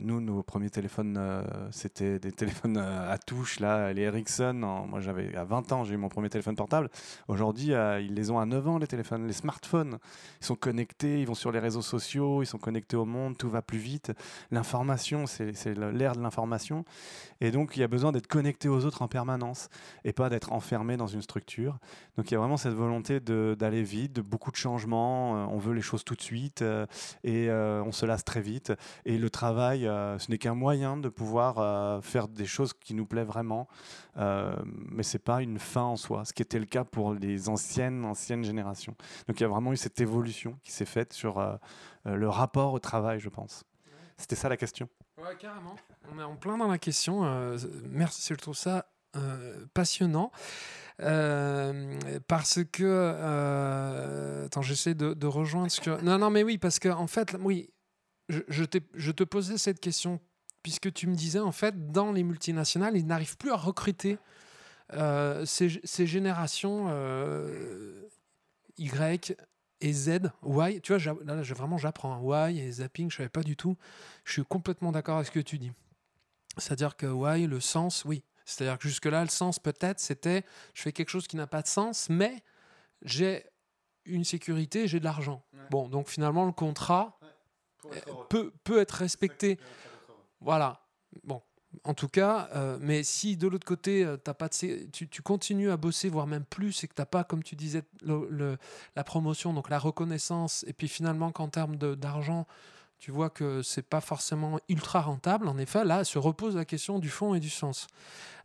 nous, 0.00 0.20
nos 0.20 0.42
premiers 0.42 0.70
téléphones, 0.70 1.20
c'était 1.70 2.18
des 2.18 2.32
téléphones 2.32 2.78
à 2.78 3.16
touche, 3.18 3.60
là, 3.60 3.92
les 3.92 4.02
Ericsson. 4.02 4.54
moi, 4.88 4.98
j'avais 4.98 5.36
à 5.36 5.44
20 5.44 5.72
ans, 5.72 5.84
j'ai 5.84 5.94
eu 5.94 5.98
mon 5.98 6.08
premier 6.08 6.30
téléphone 6.30 6.56
portable. 6.56 6.88
Aujourd'hui, 7.28 7.72
ils 8.00 8.14
les 8.14 8.30
ont 8.30 8.40
à 8.40 8.46
9 8.46 8.68
ans, 8.68 8.78
les 8.78 8.88
téléphones, 8.88 9.26
les 9.26 9.32
smartphones. 9.32 9.98
Ils 10.40 10.46
sont 10.46 10.56
connectés, 10.56 11.20
ils 11.20 11.26
vont 11.26 11.34
sur 11.34 11.52
les 11.52 11.60
réseaux 11.60 11.82
sociaux, 11.82 12.42
ils 12.42 12.46
sont 12.46 12.58
connectés 12.58 12.96
au 12.96 13.04
monde, 13.04 13.36
tout 13.38 13.50
va 13.50 13.62
plus 13.62 13.78
vite. 13.78 14.12
L'information, 14.50 15.26
c'est 15.26 15.74
l'ère 15.76 16.16
de 16.16 16.22
l'information. 16.22 16.84
Et 17.40 17.50
donc, 17.50 17.76
il 17.76 17.80
y 17.80 17.84
a 17.84 17.88
besoin 17.88 18.10
d'être 18.10 18.26
connecté 18.26 18.68
aux 18.68 18.84
autres 18.84 19.02
en 19.02 19.08
permanence 19.08 19.68
et 20.04 20.12
pas 20.12 20.28
d'être 20.28 20.52
enfermé 20.52 20.96
dans 20.96 21.06
une 21.06 21.22
structure. 21.22 21.78
Donc, 22.16 22.30
il 22.30 22.34
y 22.34 22.36
a 22.36 22.40
vraiment 22.40 22.56
cette 22.56 22.74
volonté 22.74 23.20
d'aller 23.20 23.82
de 23.92 24.22
beaucoup 24.22 24.50
de 24.50 24.56
changements. 24.56 25.36
Euh, 25.36 25.46
on 25.50 25.58
veut 25.58 25.74
les 25.74 25.82
choses 25.82 26.04
tout 26.04 26.14
de 26.14 26.22
suite 26.22 26.62
euh, 26.62 26.86
et 27.24 27.48
euh, 27.48 27.82
on 27.84 27.92
se 27.92 28.06
lasse 28.06 28.24
très 28.24 28.40
vite. 28.40 28.72
Et 29.04 29.18
le 29.18 29.30
travail, 29.30 29.82
ce 29.82 30.30
n'est 30.30 30.38
qu'un 30.38 30.54
moyen 30.54 30.96
de 30.96 31.08
pouvoir 31.08 32.02
faire 32.02 32.28
des 32.28 32.46
choses 32.46 32.72
qui 32.72 32.94
nous 32.94 33.06
plaisent 33.06 33.26
vraiment, 33.26 33.68
mais 34.16 35.02
c'est 35.02 35.18
pas 35.18 35.42
une 35.42 35.58
fin 35.58 35.82
en 35.82 35.96
soi, 35.96 36.24
ce 36.24 36.32
qui 36.32 36.42
était 36.42 36.58
le 36.58 36.66
cas 36.66 36.84
pour 36.84 37.14
les 37.14 37.48
anciennes 37.48 38.04
anciennes 38.04 38.44
générations. 38.44 38.94
Donc 39.26 39.40
il 39.40 39.42
y 39.42 39.46
a 39.46 39.48
vraiment 39.48 39.72
eu 39.72 39.76
cette 39.76 40.00
évolution 40.00 40.58
qui 40.62 40.72
s'est 40.72 40.84
faite 40.84 41.12
sur 41.12 41.42
le 42.04 42.28
rapport 42.28 42.72
au 42.72 42.78
travail, 42.78 43.20
je 43.20 43.28
pense. 43.28 43.64
C'était 44.16 44.36
ça 44.36 44.48
la 44.48 44.56
question. 44.56 44.88
Ouais, 45.18 45.36
carrément. 45.38 45.76
On 46.12 46.18
est 46.18 46.24
en 46.24 46.36
plein 46.36 46.56
dans 46.56 46.68
la 46.68 46.78
question. 46.78 47.22
merci, 47.90 48.34
je 48.34 48.38
trouve 48.38 48.56
ça 48.56 48.86
passionnant. 49.74 50.32
Euh, 51.00 51.98
parce 52.28 52.60
que. 52.70 52.84
Euh, 52.84 54.46
attends, 54.46 54.62
j'essaie 54.62 54.94
de, 54.94 55.26
rejoindre 55.26 55.70
ce 55.70 55.80
que. 55.80 56.00
Non, 56.02 56.18
non, 56.18 56.30
mais 56.30 56.42
oui, 56.42 56.58
parce 56.58 56.78
que 56.78 56.88
en 56.88 57.06
fait, 57.06 57.36
oui, 57.40 57.70
je, 58.28 58.40
je, 58.48 59.10
te 59.10 59.24
posais 59.24 59.58
cette 59.58 59.80
question 59.80 60.20
puisque 60.62 60.92
tu 60.92 61.06
me 61.08 61.14
disais, 61.14 61.40
en 61.40 61.52
fait, 61.52 61.90
dans 61.90 62.12
les 62.12 62.22
multinationales, 62.22 62.96
ils 62.96 63.06
n'arrivent 63.06 63.36
plus 63.36 63.50
à 63.50 63.56
recruter 63.56 64.18
euh, 64.92 65.44
ces, 65.44 65.80
ces, 65.82 66.06
générations 66.06 66.88
Y 68.78 69.36
et 69.80 69.92
Z, 69.92 70.30
Y. 70.44 70.80
Tu 70.82 70.94
vois, 70.94 71.14
là, 71.24 71.42
vraiment, 71.42 71.78
j'apprends. 71.78 72.48
Y 72.48 72.60
et 72.60 72.70
zapping, 72.70 73.10
je 73.10 73.16
savais 73.16 73.28
pas 73.28 73.42
du 73.42 73.56
tout. 73.56 73.76
Je 74.24 74.32
suis 74.32 74.44
complètement 74.44 74.92
d'accord 74.92 75.16
avec 75.16 75.26
ce 75.26 75.32
que 75.32 75.40
tu 75.40 75.58
dis. 75.58 75.72
C'est-à-dire 76.58 76.96
que 76.96 77.06
Y, 77.06 77.46
le 77.48 77.60
sens, 77.60 78.04
oui, 78.04 78.22
c'est-à-dire 78.44 78.78
que 78.78 78.88
jusque-là, 78.88 79.22
le 79.22 79.30
sens 79.30 79.58
peut-être, 79.58 80.00
c'était 80.00 80.44
je 80.74 80.82
fais 80.82 80.92
quelque 80.92 81.10
chose 81.10 81.26
qui 81.26 81.36
n'a 81.36 81.46
pas 81.46 81.62
de 81.62 81.68
sens, 81.68 82.08
mais 82.08 82.42
j'ai 83.02 83.44
une 84.04 84.24
sécurité, 84.24 84.88
j'ai 84.88 84.98
de 84.98 85.04
l'argent. 85.04 85.44
Bon, 85.70 85.88
donc 85.88 86.08
finalement, 86.08 86.44
le 86.44 86.52
contrat 86.52 87.18
peut, 88.28 88.52
peut 88.64 88.80
être 88.80 88.92
respecté. 88.92 89.58
Voilà. 90.40 90.80
Bon, 91.24 91.42
en 91.84 91.94
tout 91.94 92.08
cas, 92.08 92.48
euh, 92.54 92.78
mais 92.80 93.02
si 93.02 93.36
de 93.36 93.48
l'autre 93.48 93.66
côté, 93.66 94.04
euh, 94.04 94.16
as 94.26 94.34
pas 94.34 94.48
de, 94.48 94.90
tu, 94.90 95.08
tu, 95.08 95.22
continues 95.22 95.70
à 95.70 95.76
bosser, 95.76 96.08
voire 96.08 96.26
même 96.26 96.44
plus, 96.44 96.84
et 96.84 96.88
que 96.88 96.94
tu 96.94 97.00
n'as 97.00 97.06
pas, 97.06 97.24
comme 97.24 97.42
tu 97.42 97.56
disais, 97.56 97.82
le, 98.02 98.58
la 98.96 99.04
promotion, 99.04 99.52
donc 99.52 99.70
la 99.70 99.78
reconnaissance, 99.78 100.64
et 100.66 100.72
puis 100.72 100.88
finalement 100.88 101.32
qu'en 101.32 101.48
termes 101.48 101.76
d'argent, 101.76 102.46
tu 103.02 103.10
vois 103.10 103.30
que 103.30 103.62
c'est 103.62 103.82
pas 103.82 104.00
forcément 104.00 104.60
ultra 104.68 105.00
rentable. 105.00 105.48
En 105.48 105.58
effet, 105.58 105.84
là 105.84 106.04
se 106.04 106.20
repose 106.20 106.54
la 106.54 106.64
question 106.64 107.00
du 107.00 107.08
fond 107.08 107.34
et 107.34 107.40
du 107.40 107.50
sens. 107.50 107.88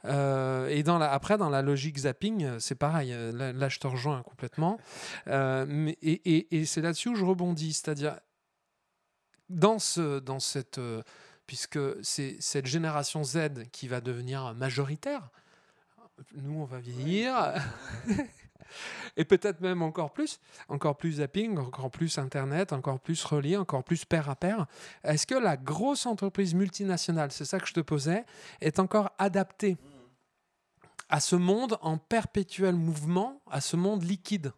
Euh, 0.04 0.68
et 0.70 0.82
dans 0.82 0.98
la, 0.98 1.12
après, 1.12 1.38
dans 1.38 1.52
la 1.52 1.62
logique 1.62 2.00
zapping, 2.00 2.44
euh, 2.44 2.60
c'est 2.60 2.74
pareil. 2.74 3.14
Euh, 3.14 3.54
là, 3.54 3.70
je 3.70 3.78
te 3.78 3.86
rejoins 3.86 4.24
complètement. 4.24 4.80
mais, 5.28 5.96
et, 6.02 6.58
et, 6.58 6.66
c'est 6.66 6.82
là-dessus 6.82 7.10
où 7.10 7.16
je 7.16 7.24
rebondis. 7.24 7.74
C'est-à-dire, 7.74 8.20
dans, 9.50 9.78
ce, 9.78 10.18
dans 10.18 10.40
cette. 10.40 10.82
puisque 11.46 11.80
c'est 12.04 12.38
cette 12.40 12.66
génération 12.66 13.24
Z 13.24 13.70
qui 13.72 13.88
va 13.88 14.02
devenir 14.02 14.56
majoritaire, 14.56 15.30
nous, 16.34 16.62
on 16.62 16.66
va 16.66 16.80
vieillir. 16.80 17.54
et 19.16 19.26
peut-être 19.26 19.62
même 19.62 19.82
encore 19.82 20.12
plus, 20.12 20.40
encore 20.70 20.98
plus 20.98 21.14
zapping, 21.14 21.58
encore 21.58 21.92
plus 21.92 22.18
Internet, 22.18 22.74
encore 22.74 23.00
plus 23.00 23.24
relié, 23.24 23.58
encore 23.58 23.84
plus 23.84 24.06
pair 24.06 24.30
à 24.30 24.36
pair. 24.36 24.66
Est-ce 25.04 25.28
que 25.28 25.36
la 25.36 25.58
grosse 25.58 26.06
entreprise 26.06 26.54
multinationale, 26.54 27.32
c'est 27.32 27.46
ça 27.46 27.60
que 27.60 27.68
je 27.68 27.74
te 27.74 27.80
posais, 27.80 28.26
est 28.62 28.80
encore 28.80 29.12
adaptée 29.18 29.78
à 31.10 31.20
ce 31.20 31.36
monde 31.36 31.78
en 31.82 31.98
perpétuel 31.98 32.76
mouvement, 32.76 33.42
à 33.50 33.62
ce 33.62 33.76
monde 33.76 34.04
liquide? 34.04 34.52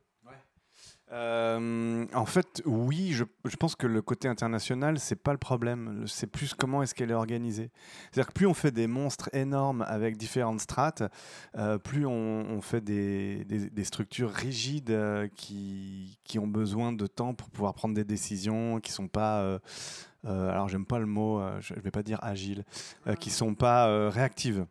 Euh, 1.11 2.05
en 2.13 2.25
fait, 2.25 2.61
oui, 2.65 3.13
je, 3.13 3.23
pense 3.57 3.75
que 3.75 3.87
le 3.87 4.01
côté 4.01 4.27
international, 4.27 4.99
c'est 4.99 5.15
pas 5.15 5.31
le 5.31 5.39
problème. 5.39 6.03
C'est 6.07 6.27
plus 6.27 6.53
comment 6.53 6.83
est-ce 6.83 6.93
qu'elle 6.93 7.09
est 7.09 7.15
organisée. 7.15 7.71
C'est-à-dire 8.11 8.27
que 8.27 8.33
plus 8.33 8.45
on 8.45 8.53
fait 8.53 8.71
des 8.71 8.85
monstres 8.85 9.29
énormes 9.33 9.83
avec 9.87 10.17
différentes 10.17 10.61
strates, 10.61 11.03
euh, 11.57 11.77
plus 11.79 12.05
on, 12.05 12.61
fait 12.61 12.81
des, 12.81 13.83
structures 13.83 14.29
rigides 14.29 14.91
euh, 14.91 15.27
qui, 15.35 16.19
qui, 16.23 16.37
ont 16.37 16.47
besoin 16.47 16.93
de 16.93 17.07
temps 17.07 17.33
pour 17.33 17.49
pouvoir 17.49 17.73
prendre 17.73 17.95
des 17.95 18.03
décisions, 18.03 18.79
qui 18.79 18.91
sont 18.91 19.07
pas. 19.07 19.59
alors, 20.23 20.67
j'aime 20.67 20.85
pas 20.85 20.99
le 20.99 21.07
mot, 21.07 21.41
je 21.59 21.73
vais 21.73 21.91
pas 21.91 22.03
dire 22.03 22.19
agile, 22.21 22.65
qui 23.19 23.31
sont 23.31 23.55
pas 23.55 24.09
réactives. 24.09 24.65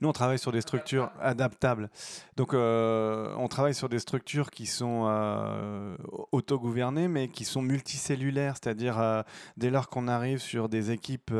Nous, 0.00 0.08
on 0.08 0.12
travaille 0.12 0.38
sur 0.38 0.52
des 0.52 0.60
structures 0.60 1.10
adaptables. 1.20 1.90
Donc, 2.36 2.54
euh, 2.54 3.34
on 3.36 3.48
travaille 3.48 3.74
sur 3.74 3.88
des 3.88 3.98
structures 3.98 4.50
qui 4.50 4.66
sont 4.66 5.04
euh, 5.06 5.96
autogouvernées, 6.32 7.08
mais 7.08 7.28
qui 7.28 7.44
sont 7.44 7.62
multicellulaires. 7.62 8.56
C'est-à-dire, 8.56 8.98
euh, 8.98 9.22
dès 9.56 9.70
lors 9.70 9.88
qu'on 9.88 10.08
arrive 10.08 10.38
sur 10.38 10.68
des 10.68 10.90
équipes 10.90 11.32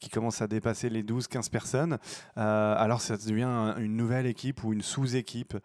qui 0.00 0.10
commencent 0.10 0.42
à 0.42 0.46
dépasser 0.46 0.88
les 0.88 1.02
12-15 1.02 1.50
personnes, 1.50 1.98
alors 2.36 3.00
ça 3.00 3.16
devient 3.16 3.74
une 3.78 3.96
nouvelle 3.96 4.26
équipe 4.26 4.64
ou 4.64 4.72
une 4.72 4.82
sous-équipe. 4.82 5.56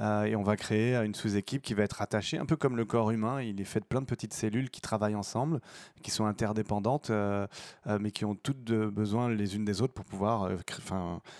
et 0.00 0.36
on 0.36 0.42
va 0.42 0.56
créer 0.56 0.96
une 0.96 1.14
sous-équipe 1.14 1.62
qui 1.62 1.74
va 1.74 1.82
être 1.82 2.02
attachée, 2.02 2.38
un 2.38 2.46
peu 2.46 2.56
comme 2.56 2.76
le 2.76 2.84
corps 2.84 3.10
humain. 3.10 3.40
Il 3.40 3.60
est 3.60 3.64
fait 3.64 3.80
de 3.80 3.84
plein 3.84 4.00
de 4.00 4.06
petites 4.06 4.34
cellules 4.34 4.70
qui 4.70 4.80
travaillent 4.80 5.14
ensemble, 5.14 5.60
qui 6.02 6.10
sont 6.10 6.26
interdépendantes, 6.26 7.10
mais 8.00 8.10
qui 8.10 8.24
ont 8.24 8.34
toutes 8.34 8.64
besoin 8.64 9.28
les 9.28 9.56
unes 9.56 9.64
des 9.64 9.82
autres 9.82 9.94
pour 9.94 10.04
pouvoir 10.04 10.50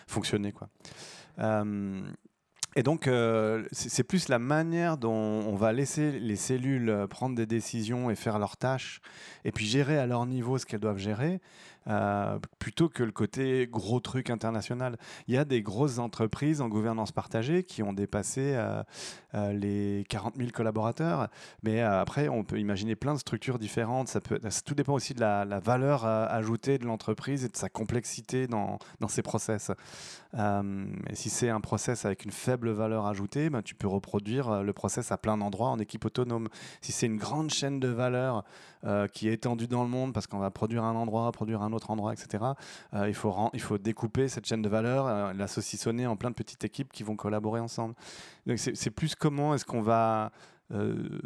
fonctionner. 0.07 0.53
Quoi. 0.53 0.69
Euh, 1.39 2.03
et 2.75 2.83
donc, 2.83 3.07
euh, 3.07 3.65
c'est 3.73 4.03
plus 4.03 4.29
la 4.29 4.39
manière 4.39 4.97
dont 4.97 5.13
on 5.13 5.55
va 5.57 5.73
laisser 5.73 6.13
les 6.13 6.37
cellules 6.37 7.07
prendre 7.11 7.37
des 7.37 7.45
décisions 7.45 8.11
et 8.11 8.15
faire 8.15 8.39
leurs 8.39 8.57
tâches, 8.57 9.01
et 9.45 9.53
puis 9.53 9.67
gérer 9.67 9.99
à 9.99 10.07
leur 10.07 10.25
niveau 10.25 10.57
ce 10.57 10.65
qu'elles 10.65 10.81
doivent 10.81 10.99
gérer, 10.99 11.41
euh, 11.89 12.39
plutôt 12.59 12.89
que 12.89 13.03
le 13.03 13.11
côté 13.11 13.67
gros 13.67 14.01
truc 14.01 14.31
international. 14.31 14.97
Il 15.27 15.35
y 15.35 15.39
a 15.39 15.45
des 15.45 15.63
grosses 15.63 15.99
entreprises 15.99 16.61
en 16.61 16.69
gouvernance 16.69 17.11
partagée 17.13 17.65
qui 17.65 17.83
ont 17.83 17.93
dépassé 17.93 18.55
euh, 18.55 18.83
euh, 19.35 19.53
les 19.53 20.05
40 20.09 20.37
000 20.37 20.51
collaborateurs, 20.51 21.29
mais 21.63 21.81
après, 21.81 22.29
on 22.29 22.45
peut 22.45 22.59
imaginer 22.59 22.95
plein 22.95 23.15
de 23.15 23.19
structures 23.19 23.59
différentes. 23.59 24.09
Ça 24.09 24.21
tout 24.65 24.75
dépend 24.75 24.95
aussi 24.95 25.15
de 25.15 25.21
la, 25.21 25.45
valeur 25.61 26.05
ajoutée 26.05 26.79
de 26.79 26.85
l'entreprise 26.85 27.45
et 27.45 27.49
de 27.49 27.57
sa 27.57 27.69
complexité 27.69 28.47
dans, 28.47 28.79
dans 29.01 29.09
ses 29.09 29.23
process. 29.23 29.71
et 30.35 31.15
si 31.15 31.31
c'est 31.31 31.51
un 31.51 31.61
process 31.61 32.05
avec 32.05 32.25
une 32.25 32.31
faible 32.31 32.71
valeur 32.71 33.07
ajoutée, 33.07 33.51
ben, 33.51 33.63
tu 33.63 33.75
peux 33.75 33.87
reproduire 33.87 34.63
le 34.63 34.73
process 34.73 35.13
à 35.13 35.19
plein 35.19 35.37
d'endroits 35.37 35.69
en 35.69 35.79
équipe 35.79 36.05
autonome. 36.05 36.49
Si 36.81 36.93
c'est 36.93 37.07
une 37.07 37.19
grande 37.19 37.51
chaîne 37.51 37.81
de 37.81 37.89
valeur 37.89 38.45
qui 39.13 39.29
est 39.29 39.35
étendue 39.35 39.69
dans 39.69 39.85
le 39.85 39.89
monde 39.89 40.13
parce 40.13 40.27
qu'on 40.27 40.39
va 40.39 40.51
produire 40.51 40.85
un 40.85 40.95
endroit, 40.95 41.31
produire 41.33 41.63
un 41.63 41.72
autre 41.73 41.91
endroit, 41.91 42.13
etc. 42.13 42.45
Euh, 42.95 43.09
il, 43.09 43.15
faut 43.15 43.35
il 43.53 43.61
faut 43.61 43.79
découper 43.79 44.29
cette 44.29 44.47
chaîne 44.47 44.63
de 44.63 44.69
valeur, 44.69 45.07
euh, 45.07 45.33
la 45.33 45.47
saucissonner 45.47 46.07
en 46.07 46.17
plein 46.17 46.31
de 46.31 46.35
petites 46.35 46.65
équipes 46.65 46.93
qui 46.93 47.03
vont 47.03 47.17
collaborer 47.17 47.61
ensemble. 47.61 47.95
Donc 48.47 48.59
c'est 48.59 48.91
plus 48.91 49.15
comment 49.15 49.55
est-ce 49.55 49.65
qu'on 49.65 49.83
va 49.83 50.33
euh, 50.73 51.21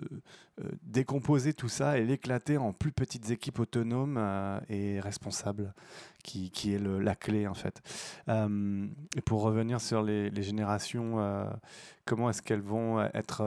décomposer 0.82 1.55
tout 1.55 1.68
ça 1.68 1.99
et 1.99 2.05
l'éclater 2.05 2.57
en 2.57 2.72
plus 2.72 2.92
petites 2.92 3.30
équipes 3.30 3.61
autonomes 3.61 4.18
et 4.68 5.01
responsables, 5.01 5.72
qui, 6.24 6.51
qui 6.51 6.74
est 6.74 6.78
la 6.78 7.14
clé 7.14 7.47
en 7.47 7.55
fait. 7.55 7.80
et 8.28 9.20
pour 9.24 9.42
revenir 9.42 9.80
sur 9.80 10.03
les 10.03 10.42
générations, 10.42 11.49
comment 12.05 12.30
est-ce 12.30 12.42
qu'elles 12.42 12.61
vont 12.61 13.01
être 13.14 13.42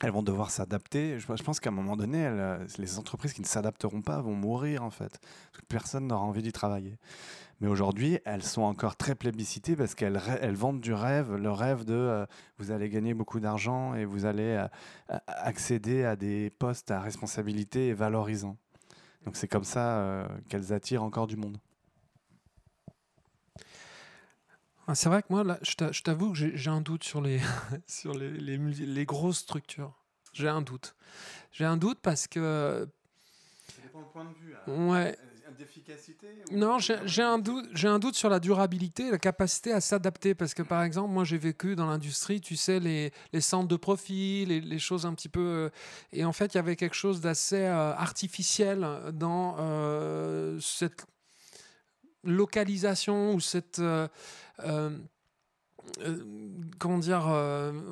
elles 0.00 0.10
vont 0.10 0.22
devoir 0.22 0.50
s'adapter. 0.50 1.18
Je, 1.18 1.42
pense 1.42 1.60
qu'à 1.60 1.70
un 1.70 1.72
moment 1.72 1.96
donné, 1.96 2.26
euh, 2.26 2.64
les 2.78 2.98
entreprises 2.98 3.32
qui 3.32 3.40
ne 3.40 3.46
s'adapteront 3.46 4.02
pas 4.02 4.20
vont 4.20 4.34
mourir 4.34 4.82
en 4.82 4.90
fait. 4.90 5.20
personne 5.68 6.06
n'aura 6.06 6.24
envie 6.24 6.42
d'y 6.42 6.52
travailler. 6.52 6.98
Mais 7.60 7.68
aujourd'hui, 7.68 8.18
elles 8.24 8.42
sont 8.42 8.62
encore 8.62 8.96
très 8.96 9.14
plébiscitées 9.14 9.76
parce 9.76 9.94
qu'elles 9.94 10.20
elles 10.40 10.56
vendent 10.56 10.80
du 10.80 10.92
rêve, 10.92 11.34
le 11.34 11.50
rêve 11.50 11.84
de 11.84 11.94
euh, 11.94 12.26
vous 12.58 12.72
allez 12.72 12.88
gagner 12.88 13.14
beaucoup 13.14 13.38
d'argent 13.38 13.94
et 13.94 14.04
vous 14.04 14.26
allez 14.26 14.66
euh, 15.10 15.18
accéder 15.28 16.04
à 16.04 16.16
des 16.16 16.50
postes 16.50 16.90
à 16.90 17.00
responsabilité 17.00 17.88
et 17.88 17.94
valorisants. 17.94 18.56
Donc 19.24 19.36
c'est 19.36 19.48
comme 19.48 19.64
ça 19.64 20.28
qu'elles 20.50 20.74
attirent 20.74 21.02
encore 21.02 21.26
du 21.26 21.36
monde. 21.36 21.56
Ah, 24.86 24.94
c'est 24.94 25.08
vrai 25.08 25.22
que 25.22 25.28
moi, 25.30 25.44
là, 25.44 25.58
je 25.62 26.02
t'avoue 26.02 26.32
que 26.32 26.56
j'ai 26.56 26.70
un 26.70 26.80
doute 26.80 27.04
sur 27.04 27.20
les, 27.20 27.40
sur 27.86 28.14
les, 28.14 28.30
les, 28.30 29.06
grosses 29.06 29.38
structures. 29.38 29.94
J'ai 30.32 30.48
un 30.48 30.60
doute. 30.60 30.94
J'ai 31.52 31.64
un 31.64 31.76
doute 31.76 31.98
parce 32.02 32.26
que. 32.26 32.86
Ça 33.74 33.82
dépend 33.82 34.00
le 34.00 34.06
point 34.06 34.24
de 34.24 34.34
vue. 34.34 34.54
Ouais. 34.66 35.16
D'efficacité 35.58 36.26
Non, 36.50 36.78
j'ai 36.78 37.22
un, 37.22 37.38
doute, 37.38 37.84
un 37.84 37.98
doute 38.00 38.16
sur 38.16 38.28
la 38.28 38.40
durabilité, 38.40 39.10
la 39.10 39.18
capacité 39.18 39.72
à 39.72 39.80
s'adapter. 39.80 40.34
Parce 40.34 40.52
que, 40.52 40.62
par 40.62 40.82
exemple, 40.82 41.12
moi, 41.12 41.22
j'ai 41.22 41.38
vécu 41.38 41.76
dans 41.76 41.86
l'industrie, 41.86 42.40
tu 42.40 42.56
sais, 42.56 42.80
les, 42.80 43.12
les, 43.32 43.40
centres 43.40 43.68
de 43.68 43.76
profit, 43.76 44.46
les, 44.46 44.60
les, 44.60 44.78
choses 44.80 45.06
un 45.06 45.14
petit 45.14 45.28
peu. 45.28 45.40
Euh, 45.40 45.70
et 46.12 46.24
en 46.24 46.32
fait, 46.32 46.54
il 46.54 46.56
y 46.56 46.58
avait 46.58 46.74
quelque 46.74 46.96
chose 46.96 47.20
d'assez 47.20 47.62
euh, 47.62 47.94
artificiel 47.94 48.86
dans 49.12 49.56
euh, 49.60 50.58
cette 50.60 51.06
localisation 52.24 53.34
ou 53.34 53.40
cette 53.40 53.78
euh, 53.78 54.08
euh, 54.64 54.90
euh, 56.00 56.24
comment 56.78 56.98
dire, 56.98 57.26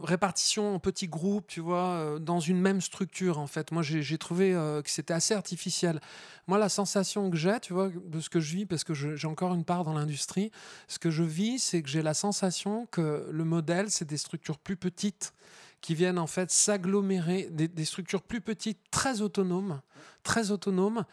répartition 0.03 0.75
en 0.75 0.79
petits 0.79 1.09
groupes, 1.09 1.47
tu 1.47 1.61
vois, 1.61 2.19
dans 2.19 2.41
une 2.41 2.59
même 2.59 2.81
structure, 2.81 3.39
en 3.39 3.47
fait. 3.47 3.71
Moi, 3.71 3.83
j'ai 3.83 4.19
trouvé 4.19 4.53
que 4.83 4.91
c'était 4.91 5.13
assez 5.13 5.35
artificiel. 5.35 6.01
Moi, 6.47 6.59
la 6.59 6.71
sensation 6.71 7.31
que 7.31 7.37
j'ai, 7.37 7.61
tu 7.61 7.75
vois, 7.75 7.91
de 7.91 8.21
ce 8.21 8.31
que 8.31 8.41
je 8.41 8.57
vis, 8.57 8.67
parce 8.67 8.83
que 8.83 8.95
j'ai 8.95 9.27
encore 9.27 9.55
une 9.55 9.65
part 9.65 9.85
dans 9.85 9.93
l'industrie, 9.93 10.51
ce 10.89 10.99
que 10.99 11.11
je 11.11 11.23
vis, 11.23 11.59
c'est 11.59 11.83
que 11.83 11.89
j'ai 11.89 12.03
la 12.03 12.15
sensation 12.15 12.87
que 12.87 13.29
le 13.31 13.45
modèle, 13.45 13.91
c'est 13.91 14.07
des 14.07 14.17
structures 14.17 14.59
plus 14.59 14.77
petites 14.77 15.35
qui 15.83 15.95
viennent 15.95 16.19
en 16.19 16.27
fait 16.27 16.51
s'agglomérer, 16.51 17.49
des, 17.51 17.69
des, 17.69 17.85
structures 17.85 18.23
plus 18.23 18.41
petites, 18.41 18.81
très 18.91 19.21
autonomes, 19.21 19.83
très 20.23 20.51
autonomes, 20.51 21.05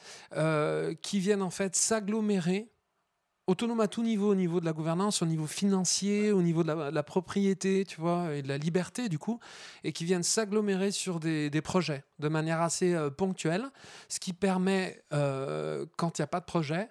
qui 1.01 1.20
viennent 1.20 1.43
en 1.43 1.51
fait 1.51 1.76
s'agglomérer 1.76 2.70
autonome 3.49 3.79
à 3.79 3.87
tout 3.87 4.03
niveau, 4.03 4.29
au 4.31 4.35
niveau 4.35 4.59
de 4.59 4.65
la 4.65 4.73
gouvernance, 4.73 5.23
au 5.23 5.25
niveau 5.25 5.47
financier, 5.47 6.31
au 6.31 6.43
niveau 6.43 6.63
de 6.63 6.71
la, 6.71 7.03
propriété, 7.03 7.83
tu 7.83 7.99
vois, 7.99 8.35
et 8.35 8.43
de 8.43 8.47
la 8.47 8.57
liberté, 8.57 9.09
du 9.09 9.17
coup, 9.17 9.39
et 9.83 9.91
qui 9.91 10.05
viennent 10.05 10.23
s'agglomérer 10.23 10.91
sur 10.91 11.19
des, 11.19 11.49
projets 11.63 12.03
de 12.19 12.29
manière 12.29 12.61
assez 12.61 12.93
euh, 12.93 13.09
ponctuelle, 13.09 13.65
ce 14.07 14.19
qui 14.19 14.33
permet, 14.33 15.03
euh, 15.13 15.85
quand 15.97 16.19
il 16.19 16.21
n'y 16.21 16.25
a 16.25 16.27
pas 16.27 16.39
de 16.39 16.45
projet, 16.45 16.89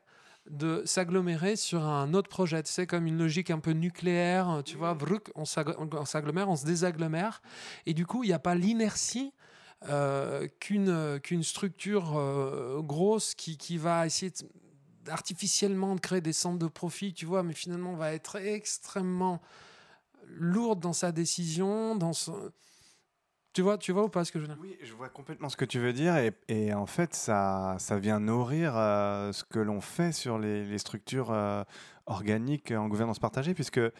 de 0.51 0.83
s'agglomérer 0.85 1.57
sur 1.57 1.85
un 1.85 2.13
autre 2.13 2.29
projet. 2.29 2.63
Tu 2.63 2.73
sais, 2.73 2.87
comme 2.87 3.07
une 3.07 3.19
logique 3.19 3.51
un 3.51 3.61
peu 3.61 3.73
nucléaire, 3.73 4.63
tu 4.65 4.77
vois, 4.77 4.97
on 5.37 5.45
s'agglomère, 5.45 6.49
on 6.49 6.57
se 6.57 6.67
désagglomère, 6.67 7.41
et 7.87 7.95
du 7.95 8.05
coup, 8.05 8.25
il 8.25 8.29
n'y 8.29 8.33
a 8.33 8.39
pas 8.41 8.57
l'inertie 8.57 9.33
euh, 9.89 10.49
qu'une 10.59 11.43
structure 11.45 12.83
grosse 12.83 13.35
qui, 13.37 13.57
qui 13.57 13.79
va 13.79 14.07
essayer 14.07 14.31
de 14.31 14.37
artificiellement 15.11 15.95
de 15.95 16.01
créer 16.01 16.21
des 16.21 16.33
centres 16.33 16.59
de 16.59 16.67
profit, 16.67 17.15
tu 17.15 17.27
vois, 17.27 17.43
mais 17.43 17.55
finalement 17.55 17.95
va 17.95 18.13
être 18.13 18.37
extrêmement 18.37 19.41
lourde 20.27 20.81
dans 20.81 20.93
sa 20.93 21.13
décision, 21.13 21.97
dans 21.97 22.13
son... 22.13 22.51
Tu 23.55 23.63
vois, 23.63 23.79
tu 23.79 23.93
vois 23.93 24.05
ou 24.05 24.09
pas 24.09 24.25
ce 24.25 24.31
que 24.31 24.39
je 24.39 24.45
veux 24.45 24.49
dire? 24.49 24.59
Oui, 24.61 24.77
je 24.83 24.93
vois 24.93 25.09
complètement 25.09 25.49
ce 25.49 25.57
que 25.57 25.65
tu 25.65 25.81
veux 25.81 25.93
dire 25.93 26.15
et, 26.49 26.73
en 26.75 26.87
fait 26.87 27.15
ça, 27.15 27.77
ça 27.79 27.99
vient 27.99 28.21
nourrir 28.21 28.77
euh, 28.77 29.33
ce 29.33 29.43
que 29.43 29.59
l'on 29.59 29.81
fait 29.81 30.13
sur 30.13 30.39
les, 30.39 30.65
les 30.65 30.79
structures 30.79 31.33
euh, 31.33 31.65
organiques 32.07 32.71
en 32.71 32.87
gouvernance 32.89 33.19
partagée 33.19 33.55
puisque 33.55 33.79
euh, 33.79 33.91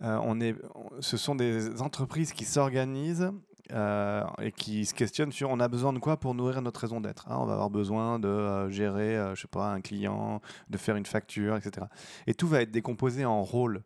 on 0.00 0.40
est, 0.40 0.54
ce 1.00 1.16
sont 1.16 1.34
des 1.34 1.80
entreprises 1.82 2.32
qui 2.32 2.44
s'organisent 2.44 3.32
euh, 3.72 4.24
et 4.40 4.52
qui 4.52 4.84
se 4.86 4.94
questionne 4.94 5.32
sur 5.32 5.50
on 5.50 5.58
a 5.58 5.68
besoin 5.68 5.92
de 5.92 5.98
quoi 5.98 6.18
pour 6.18 6.34
nourrir 6.34 6.62
notre 6.62 6.80
raison 6.80 7.00
d'être. 7.00 7.26
Hein. 7.28 7.36
on 7.40 7.46
va 7.46 7.54
avoir 7.54 7.70
besoin 7.70 8.18
de 8.18 8.28
euh, 8.28 8.70
gérer, 8.70 9.16
euh, 9.16 9.34
je 9.34 9.42
sais 9.42 9.48
pas, 9.48 9.72
un 9.72 9.80
client, 9.80 10.40
de 10.70 10.78
faire 10.78 10.96
une 10.96 11.06
facture, 11.06 11.56
etc. 11.56 11.86
Et 12.26 12.34
tout 12.34 12.46
va 12.46 12.62
être 12.62 12.70
décomposé 12.70 13.24
en 13.24 13.42
rôles. 13.42 13.82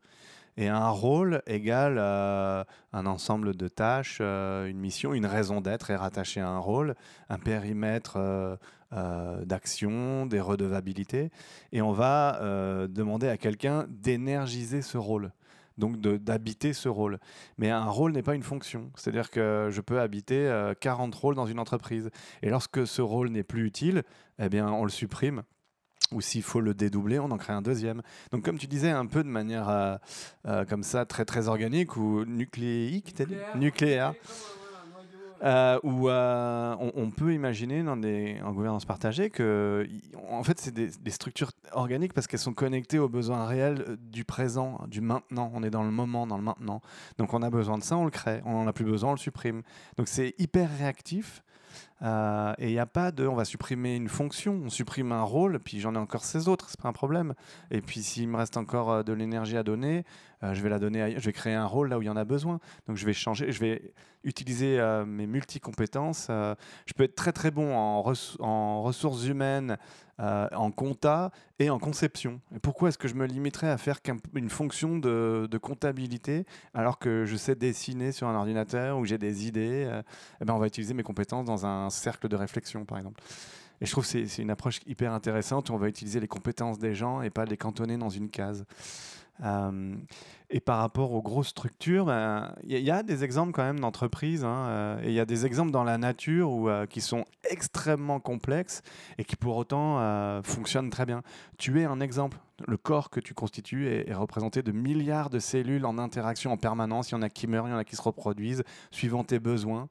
Et 0.57 0.69
un 0.69 0.91
rôle 0.91 1.43
égale 1.47 1.99
un 1.99 3.07
ensemble 3.07 3.57
de 3.57 3.69
tâches, 3.69 4.21
une 4.21 4.79
mission, 4.79 5.15
une 5.15 5.25
raison 5.25 5.61
d'être 5.61 5.91
est 5.91 5.97
rattachée 5.97 6.41
à 6.41 6.49
un 6.49 6.59
rôle, 6.59 6.97
un 7.31 7.39
périmètre 7.39 8.59
d'action, 8.91 10.27
des 10.27 10.41
redevabilités. 10.41 11.31
Et 11.73 11.81
on 11.81 11.93
va 11.93 12.41
demander 12.89 13.29
à 13.29 13.39
quelqu'un 13.39 13.87
d'énergiser 13.89 14.83
ce 14.83 14.99
rôle 14.99 15.31
donc 15.81 15.99
d'habiter 15.99 16.73
ce 16.73 16.89
rôle. 16.89 17.19
Mais 17.59 17.71
un 17.71 17.87
rôle 17.87 18.13
n'est 18.13 18.23
pas 18.23 18.37
une 18.37 18.45
fonction. 18.45 18.93
C'est-à-dire 18.95 19.31
que 19.31 19.69
je 19.71 19.81
peux 19.81 20.01
habiter 20.01 20.73
40 20.81 21.15
rôles 21.15 21.35
dans 21.35 21.47
une 21.47 21.59
entreprise. 21.59 22.11
Et 22.43 22.51
lorsque 22.51 22.87
ce 22.87 23.03
rôle 23.03 23.31
n'est 23.31 23.43
plus 23.43 23.67
utile, 23.67 24.05
eh 24.39 24.49
bien, 24.49 24.71
on 24.71 24.85
le 24.85 24.91
supprime 24.91 25.43
ou 26.13 26.21
s'il 26.21 26.43
faut 26.43 26.61
le 26.61 26.75
dédoubler, 26.75 27.19
on 27.19 27.31
en 27.31 27.37
crée 27.37 27.53
un 27.53 27.63
deuxième. 27.63 28.03
Donc 28.33 28.45
comme 28.45 28.59
tu 28.59 28.67
disais, 28.67 28.91
un 28.91 29.07
peu 29.07 29.23
de 29.23 29.29
manière 29.29 29.69
euh, 29.69 29.97
euh, 30.47 30.65
comme 30.65 30.83
ça, 30.83 31.05
très 31.05 31.25
très 31.25 31.49
organique 31.49 31.97
ou 31.97 32.25
nucléique, 32.25 33.19
nucléaire, 33.19 33.57
nucléaire. 33.57 34.15
Euh, 35.43 35.79
où 35.83 36.11
on, 36.11 37.11
peut 37.11 37.33
imaginer 37.33 37.83
dans 37.83 37.97
des, 37.97 38.39
en 38.45 38.53
gouvernance 38.53 38.85
partagée 38.85 39.31
que, 39.31 39.89
en 40.29 40.43
fait, 40.43 40.61
c'est 40.61 40.75
des, 40.75 40.89
des, 40.89 41.11
structures 41.11 41.53
organiques 41.73 42.13
parce 42.13 42.27
qu'elles 42.27 42.41
sont 42.41 42.53
connectées 42.53 42.99
aux 42.99 43.09
besoins 43.09 43.47
réels 43.47 43.97
du 43.99 44.25
présent, 44.25 44.81
du 44.87 45.01
maintenant. 45.01 45.51
On 45.55 45.63
est 45.63 45.71
dans 45.71 45.83
le 45.83 45.91
moment, 45.91 46.27
dans 46.27 46.37
le 46.37 46.43
maintenant. 46.43 46.83
Donc, 47.17 47.33
on 47.33 47.41
a 47.41 47.49
besoin 47.49 47.79
de 47.79 47.83
ça, 47.83 47.97
on 47.97 48.05
le 48.05 48.11
crée. 48.11 48.43
On 48.45 48.53
n'en 48.53 48.67
a 48.67 48.73
plus 48.75 48.85
besoin, 48.85 49.11
on 49.11 49.15
le 49.15 49.19
supprime. 49.19 49.63
Donc, 49.97 50.09
c'est 50.09 50.35
hyper 50.39 50.69
réactif. 50.79 51.43
Euh, 52.03 52.55
et 52.59 52.69
il 52.69 52.73
n'y 52.73 52.79
a 52.79 52.87
pas 52.87 53.13
de 53.13 53.27
on 53.27 53.35
va 53.35 53.45
supprimer 53.45 53.97
une 53.97 54.09
fonction, 54.09 54.61
on 54.65 54.71
supprime 54.71 55.13
un 55.13 55.23
rôle, 55.23 55.59
puis 55.61 55.81
j'en 55.81 55.95
ai 55.95 55.99
encore 55.99 56.25
16 56.25 56.49
autres, 56.49 56.71
c'est 56.71 56.81
pas 56.81 56.89
un 56.89 56.95
problème. 56.95 57.35
Et 57.71 57.81
puis 57.81 58.03
s'il 58.03 58.29
me 58.29 58.37
reste 58.37 58.57
encore 58.57 58.91
euh, 58.91 59.03
de 59.03 59.13
l'énergie 59.13 59.57
à 59.57 59.63
donner, 59.63 60.05
euh, 60.43 60.55
je 60.55 60.63
vais 60.63 60.71
la 60.71 60.79
donner, 60.79 61.15
je 61.19 61.25
vais 61.25 61.33
créer 61.33 61.55
un 61.55 61.67
rôle 61.67 61.91
là 61.91 61.99
où 61.99 62.03
il 62.03 62.07
y 62.07 62.11
en 62.11 62.17
a 62.17 62.25
besoin. 62.25 62.59
Donc 62.87 62.97
je 62.97 63.05
vais 63.05 63.13
changer, 63.13 63.53
je 63.53 63.61
vais 63.61 63.93
utiliser 64.25 64.79
mes 65.07 65.27
multi-compétences. 65.27 66.27
je 66.29 66.93
peux 66.95 67.05
être 67.05 67.15
très 67.15 67.33
très 67.33 67.51
bon 67.51 67.75
en, 67.75 68.13
en 68.41 68.83
ressources 68.83 69.25
humaines, 69.25 69.79
en 70.21 70.71
compta 70.71 71.31
et 71.59 71.71
en 71.71 71.79
conception. 71.79 72.41
Et 72.55 72.59
pourquoi 72.59 72.89
est-ce 72.91 72.99
que 72.99 73.09
je 73.09 73.15
me 73.15 73.27
limiterais 73.27 73.71
à 73.71 73.79
faire 73.79 74.01
une 74.35 74.51
fonction 74.51 74.99
de, 74.99 75.49
de, 75.51 75.59
comptabilité 75.59 76.45
alors 76.75 76.99
que 76.99 77.25
je 77.25 77.37
sais 77.37 77.55
dessiner 77.55 78.13
sur 78.13 78.29
un 78.29 78.35
ordinateur 78.35 78.99
ou 78.99 79.05
j'ai 79.05 79.19
des 79.19 79.47
idées 79.47 79.91
eh 80.41 80.45
ben 80.45 80.55
On 80.55 80.59
va 80.59 80.67
utiliser 80.67 80.95
mes 80.95 81.03
compétences 81.03 81.47
dans 81.47 81.65
un 81.65 81.91
cercle 81.91 82.29
de 82.29 82.37
réflexion, 82.37 82.85
par 82.85 82.99
exemple. 82.99 83.23
Et 83.81 83.87
je 83.87 83.93
trouve 83.93 84.05
que 84.11 84.27
c'est 84.27 84.43
une 84.43 84.51
approche 84.51 84.81
hyper 84.87 85.13
intéressante 85.13 85.71
où 85.71 85.73
on 85.73 85.79
va 85.79 85.89
utiliser 85.89 86.21
les 86.21 86.29
compétences 86.29 86.79
des 86.79 86.95
gens 86.95 87.23
et 87.23 87.31
pas 87.31 87.47
les 87.47 87.57
cantonner 87.57 87.97
dans 87.97 88.11
une 88.11 88.29
case. 88.29 88.67
Euh, 89.43 89.95
et 90.51 90.61
par 90.61 90.79
rapport 90.79 91.13
aux 91.13 91.23
grosses 91.23 91.49
structures, 91.49 92.05
il 92.05 92.07
ben, 92.07 92.55
y, 92.65 92.91
a 92.91 93.03
des 93.03 93.23
exemples 93.23 93.53
quand 93.53 93.63
même 93.63 93.79
d'entreprises, 93.79 94.45
hein, 94.45 94.67
euh, 94.69 95.03
et 95.03 95.09
il 95.09 95.13
y 95.13 95.21
a 95.21 95.25
des 95.25 95.47
exemples 95.47 95.71
dans 95.71 95.85
la 95.85 95.97
nature 95.97 96.51
où, 96.51 96.69
euh, 96.69 96.87
qui 96.87 97.01
sont 97.01 97.25
extrêmement 97.49 98.19
complexes 98.19 98.83
et 99.19 99.25
qui 99.25 99.37
pour 99.37 99.57
autant 99.57 100.41
fonctionnent 100.43 100.91
très 100.91 101.07
bien. 101.07 101.23
Tu 101.59 101.81
es 101.81 101.85
un 101.85 102.01
exemple. 102.01 102.39
Le 102.67 102.77
corps 102.77 103.09
que 103.11 103.21
tu 103.21 103.33
constitues 103.33 103.89
est, 103.89 104.13
représenté 104.13 104.63
de 104.63 104.73
milliards 104.73 105.31
de 105.31 105.39
cellules 105.39 105.87
en 105.87 105.99
interaction 105.99 106.53
en 106.53 106.57
permanence. 106.57 107.11
Il 107.11 107.15
y 107.15 107.17
en 107.17 107.23
a 107.23 107.31
qui 107.31 107.47
meurent, 107.47 107.69
il 107.69 107.71
y 107.71 107.75
en 107.75 107.79
a 107.79 107.85
qui 107.85 107.97
se 107.97 108.03
reproduisent 108.03 108.65
suivant 108.91 109.25
tes 109.25 109.39
besoins. 109.39 109.89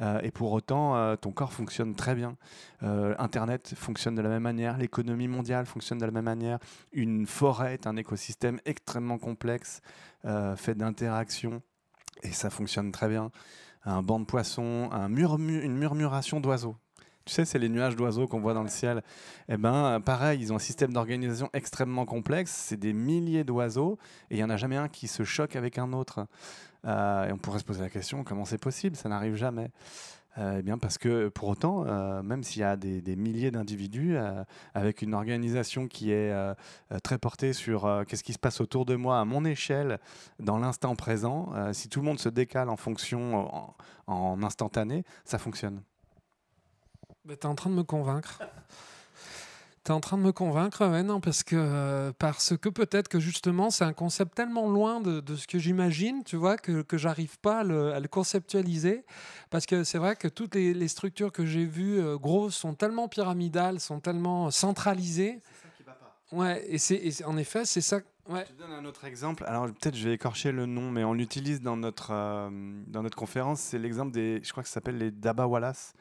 Euh, 0.00 0.20
et 0.22 0.30
pour 0.30 0.52
autant, 0.52 0.96
euh, 0.96 1.16
ton 1.16 1.32
corps 1.32 1.52
fonctionne 1.52 1.94
très 1.94 2.14
bien. 2.14 2.36
Euh, 2.82 3.14
Internet 3.18 3.74
fonctionne 3.76 4.14
de 4.14 4.22
la 4.22 4.28
même 4.28 4.42
manière, 4.42 4.78
l'économie 4.78 5.28
mondiale 5.28 5.66
fonctionne 5.66 5.98
de 5.98 6.06
la 6.06 6.10
même 6.10 6.24
manière. 6.24 6.58
Une 6.92 7.26
forêt 7.26 7.74
est 7.74 7.86
un 7.86 7.96
écosystème 7.96 8.60
extrêmement 8.64 9.18
complexe, 9.18 9.80
fait 10.56 10.74
d'interactions, 10.74 11.62
et 12.22 12.32
ça 12.32 12.50
fonctionne 12.50 12.92
très 12.92 13.08
bien. 13.08 13.30
Un 13.84 14.02
banc 14.02 14.20
de 14.20 14.26
poissons, 14.26 14.90
un 14.92 15.08
une 15.08 15.76
murmuration 15.76 16.40
d'oiseaux. 16.40 16.76
Tu 17.24 17.34
sais, 17.34 17.44
c'est 17.44 17.58
les 17.58 17.68
nuages 17.68 17.96
d'oiseaux 17.96 18.26
qu'on 18.26 18.40
voit 18.40 18.54
dans 18.54 18.62
le 18.62 18.68
ciel. 18.68 19.02
Eh 19.48 19.56
ben, 19.56 20.00
pareil, 20.00 20.40
ils 20.40 20.52
ont 20.52 20.56
un 20.56 20.60
système 20.60 20.92
d'organisation 20.92 21.50
extrêmement 21.52 22.06
complexe. 22.06 22.50
C'est 22.50 22.78
des 22.78 22.92
milliers 22.92 23.44
d'oiseaux 23.44 23.98
et 24.30 24.34
il 24.34 24.36
n'y 24.38 24.44
en 24.44 24.50
a 24.50 24.56
jamais 24.56 24.76
un 24.76 24.88
qui 24.88 25.06
se 25.06 25.22
choque 25.22 25.54
avec 25.54 25.78
un 25.78 25.92
autre. 25.92 26.26
Euh, 26.86 27.28
et 27.28 27.32
on 27.32 27.38
pourrait 27.38 27.58
se 27.58 27.64
poser 27.64 27.82
la 27.82 27.90
question 27.90 28.24
comment 28.24 28.44
c'est 28.44 28.58
possible? 28.58 28.96
Ça 28.96 29.08
n'arrive 29.08 29.34
jamais. 29.34 29.70
Euh, 30.38 30.58
eh 30.60 30.62
bien 30.62 30.78
parce 30.78 30.96
que 30.96 31.28
pour 31.28 31.48
autant, 31.48 31.84
euh, 31.86 32.22
même 32.22 32.44
s'il 32.44 32.60
y 32.60 32.64
a 32.64 32.76
des, 32.76 33.16
milliers 33.16 33.50
d'individus 33.50 34.16
avec 34.74 35.02
une 35.02 35.14
organisation 35.14 35.88
qui 35.88 36.12
est 36.12 36.32
très 37.02 37.18
portée 37.18 37.52
sur 37.52 38.04
qu'est-ce 38.06 38.22
qui 38.22 38.32
se 38.32 38.38
passe 38.38 38.60
autour 38.60 38.86
de 38.86 38.94
moi 38.94 39.20
à 39.20 39.24
mon 39.24 39.44
échelle 39.44 39.98
dans 40.38 40.58
l'instant 40.58 40.94
présent, 40.94 41.52
si 41.72 41.88
tout 41.88 42.00
le 42.00 42.06
monde 42.06 42.20
se 42.20 42.28
décale 42.28 42.68
en 42.68 42.76
fonction 42.76 43.74
en, 44.06 44.42
instantané, 44.42 45.04
ça 45.24 45.38
fonctionne. 45.38 45.82
Bah, 47.24 47.34
tu 47.36 47.46
es 47.46 47.46
en 47.46 47.54
train 47.54 47.70
de 47.70 47.74
me 47.74 47.82
convaincre. 47.82 48.40
Tu 49.82 49.92
es 49.92 49.94
en 49.94 50.00
train 50.00 50.18
de 50.18 50.22
me 50.22 50.32
convaincre, 50.32 50.86
ouais, 50.86 51.02
non, 51.02 51.20
parce 51.20 51.42
que, 51.42 51.56
euh, 51.56 52.12
parce 52.18 52.54
que 52.54 52.68
peut-être 52.68 53.08
que 53.08 53.18
justement, 53.18 53.70
c'est 53.70 53.84
un 53.84 53.94
concept 53.94 54.34
tellement 54.34 54.68
loin 54.68 55.00
de, 55.00 55.20
de 55.20 55.36
ce 55.36 55.46
que 55.46 55.58
j'imagine, 55.58 56.22
tu 56.22 56.36
vois, 56.36 56.58
que, 56.58 56.82
que 56.82 56.98
j'arrive 56.98 57.38
pas 57.38 57.60
à 57.60 57.64
le, 57.64 57.94
à 57.94 58.00
le, 58.00 58.06
conceptualiser. 58.06 59.06
Parce 59.48 59.64
que 59.64 59.82
c'est 59.82 59.96
vrai 59.96 60.16
que 60.16 60.28
toutes 60.28 60.54
les, 60.54 60.74
les 60.74 60.88
structures 60.88 61.32
que 61.32 61.46
j'ai 61.46 61.64
vues 61.64 61.98
euh, 61.98 62.18
grosses 62.18 62.56
sont 62.56 62.74
tellement 62.74 63.08
pyramidales, 63.08 63.80
sont 63.80 64.00
tellement 64.00 64.50
centralisées. 64.50 65.40
C'est 65.42 65.62
ça 65.62 65.74
qui 65.74 65.82
va 65.82 65.92
pas. 65.92 66.14
Ouais, 66.30 66.62
et, 66.68 66.76
c'est, 66.76 67.24
en 67.24 67.38
effet, 67.38 67.64
c'est 67.64 67.80
ça. 67.80 68.00
Ouais. 68.28 68.44
Je 68.48 68.52
te 68.52 68.58
donne 68.58 68.72
un 68.72 68.84
autre 68.84 69.06
exemple. 69.06 69.44
Alors 69.46 69.66
peut-être 69.66 69.96
je 69.96 70.08
vais 70.08 70.14
écorcher 70.14 70.52
le 70.52 70.66
nom, 70.66 70.90
mais 70.90 71.04
on 71.04 71.14
l'utilise 71.14 71.62
dans 71.62 71.78
notre, 71.78 72.10
euh, 72.12 72.50
dans 72.86 73.02
notre 73.02 73.16
conférence. 73.16 73.60
C'est 73.60 73.78
l'exemple 73.78 74.12
des, 74.12 74.40
je 74.44 74.50
crois 74.52 74.62
que 74.62 74.68
ça 74.68 74.74
s'appelle 74.74 74.98
les 74.98 75.10
Dabawalas 75.10 75.94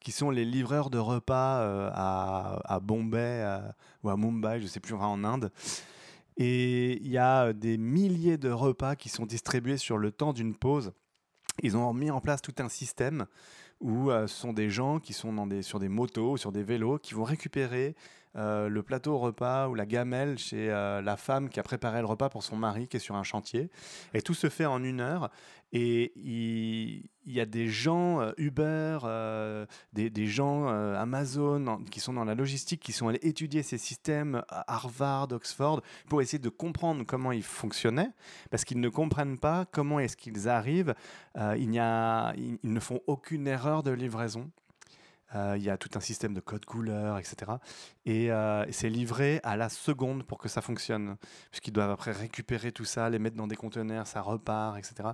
qui 0.00 0.12
sont 0.12 0.30
les 0.30 0.44
livreurs 0.44 0.90
de 0.90 0.98
repas 0.98 1.60
euh, 1.60 1.90
à, 1.92 2.80
Bombay 2.80 3.60
ou 4.02 4.08
à 4.08 4.16
Mumbai, 4.16 4.58
je 4.58 4.64
ne 4.64 4.68
sais 4.68 4.80
plus, 4.80 4.94
en 4.94 5.24
Inde. 5.24 5.50
Et 6.36 7.00
il 7.02 7.08
y 7.08 7.18
a 7.18 7.52
des 7.52 7.78
milliers 7.78 8.36
de 8.36 8.50
repas 8.50 8.94
qui 8.94 9.08
sont 9.08 9.26
distribués 9.26 9.78
sur 9.78 9.98
le 9.98 10.12
temps 10.12 10.32
d'une 10.32 10.54
pause. 10.54 10.92
Ils 11.62 11.76
ont 11.76 11.92
mis 11.94 12.10
en 12.10 12.20
place 12.20 12.42
tout 12.42 12.54
un 12.58 12.68
système 12.68 13.26
où 13.80 14.10
euh, 14.10 14.26
ce 14.26 14.36
sont 14.36 14.52
des 14.52 14.70
gens 14.70 15.00
qui 15.00 15.12
sont 15.12 15.34
sur 15.62 15.78
des 15.78 15.88
motos 15.88 16.32
ou 16.32 16.36
sur 16.36 16.52
des 16.52 16.62
vélos 16.62 16.98
qui 16.98 17.14
vont 17.14 17.24
récupérer 17.24 17.94
euh, 18.36 18.68
le 18.68 18.82
plateau 18.82 19.18
repas 19.18 19.68
ou 19.68 19.74
la 19.74 19.86
gamelle 19.86 20.38
chez 20.38 20.68
la 20.68 21.16
femme 21.16 21.48
qui 21.48 21.60
a 21.60 21.62
préparé 21.62 22.00
le 22.00 22.06
repas 22.06 22.28
pour 22.28 22.42
son 22.42 22.56
mari 22.56 22.88
qui 22.88 22.96
est 22.96 23.00
sur 23.00 23.16
un 23.16 23.22
chantier. 23.22 23.70
Et 24.14 24.22
tout 24.22 24.34
se 24.34 24.48
fait 24.48 24.66
en 24.66 24.82
une 24.82 25.00
heure. 25.00 25.30
Et 25.72 26.12
il, 26.16 27.10
y 27.26 27.40
a 27.40 27.44
des 27.44 27.66
gens 27.66 28.20
euh, 28.20 28.32
Uber, 28.38 28.98
euh, 29.02 29.66
des, 29.92 30.26
gens 30.26 30.68
euh, 30.68 30.94
Amazon 30.94 31.84
qui 31.90 31.98
sont 31.98 32.12
dans 32.12 32.24
la 32.24 32.34
logistique, 32.34 32.80
qui 32.80 32.92
sont 32.92 33.08
allés 33.08 33.18
étudier 33.22 33.62
ces 33.62 33.78
systèmes 33.78 34.42
à 34.48 34.74
Harvard, 34.74 35.28
Oxford, 35.32 35.82
pour 36.08 36.22
essayer 36.22 36.38
de 36.38 36.48
comprendre 36.48 37.04
comment 37.04 37.32
ils 37.32 37.42
fonctionnaient, 37.42 38.10
parce 38.50 38.64
qu'ils 38.64 38.80
ne 38.80 38.88
comprennent 38.88 39.38
pas 39.38 39.66
comment 39.66 39.98
est-ce 39.98 40.16
qu'ils 40.16 40.48
arrivent. 40.48 40.94
il 41.36 41.78
a, 41.78 42.32
ils 42.36 42.58
ne 42.62 42.80
font 42.80 43.00
aucune 43.06 43.48
erreur 43.48 43.82
de 43.82 43.90
livraison. 43.90 44.50
Euh, 45.34 45.54
il 45.56 45.64
y 45.64 45.70
a 45.70 45.76
tout 45.76 45.90
un 45.94 46.00
système 46.00 46.34
de 46.34 46.40
code 46.40 46.64
couleur, 46.64 47.18
etc. 47.18 47.52
Euh, 48.06 48.64
et 48.64 48.72
c'est 48.72 48.88
livré 48.88 49.40
à 49.42 49.56
la 49.56 49.68
seconde 49.68 50.22
pour 50.24 50.38
que 50.38 50.48
ça 50.48 50.62
fonctionne, 50.62 51.16
puisqu'ils 51.50 51.72
doivent 51.72 51.90
après 51.90 52.12
récupérer 52.12 52.70
tout 52.70 52.84
ça, 52.84 53.10
les 53.10 53.18
mettre 53.18 53.36
dans 53.36 53.48
des 53.48 53.56
conteneurs, 53.56 54.06
ça 54.06 54.20
repart, 54.20 54.78
etc. 54.78 55.10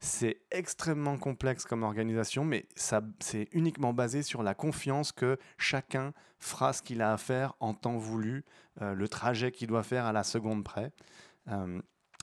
C'est 0.00 0.40
extrêmement 0.50 1.18
complexe 1.18 1.64
comme 1.64 1.82
organisation, 1.82 2.44
mais 2.44 2.66
c'est 2.76 3.48
uniquement 3.52 3.92
basé 3.92 4.22
sur 4.22 4.42
la 4.42 4.54
confiance 4.54 5.10
que 5.10 5.36
chacun 5.58 6.12
fera 6.38 6.72
ce 6.72 6.82
qu'il 6.82 7.02
a 7.02 7.12
à 7.12 7.16
faire 7.16 7.54
en 7.60 7.74
temps 7.74 7.96
voulu, 7.96 8.44
euh, 8.82 8.94
le 8.94 9.08
trajet 9.08 9.50
qu'il 9.50 9.66
doit 9.66 9.82
faire 9.82 10.04
à 10.06 10.12
la 10.12 10.22
seconde 10.22 10.62
près. 10.64 10.92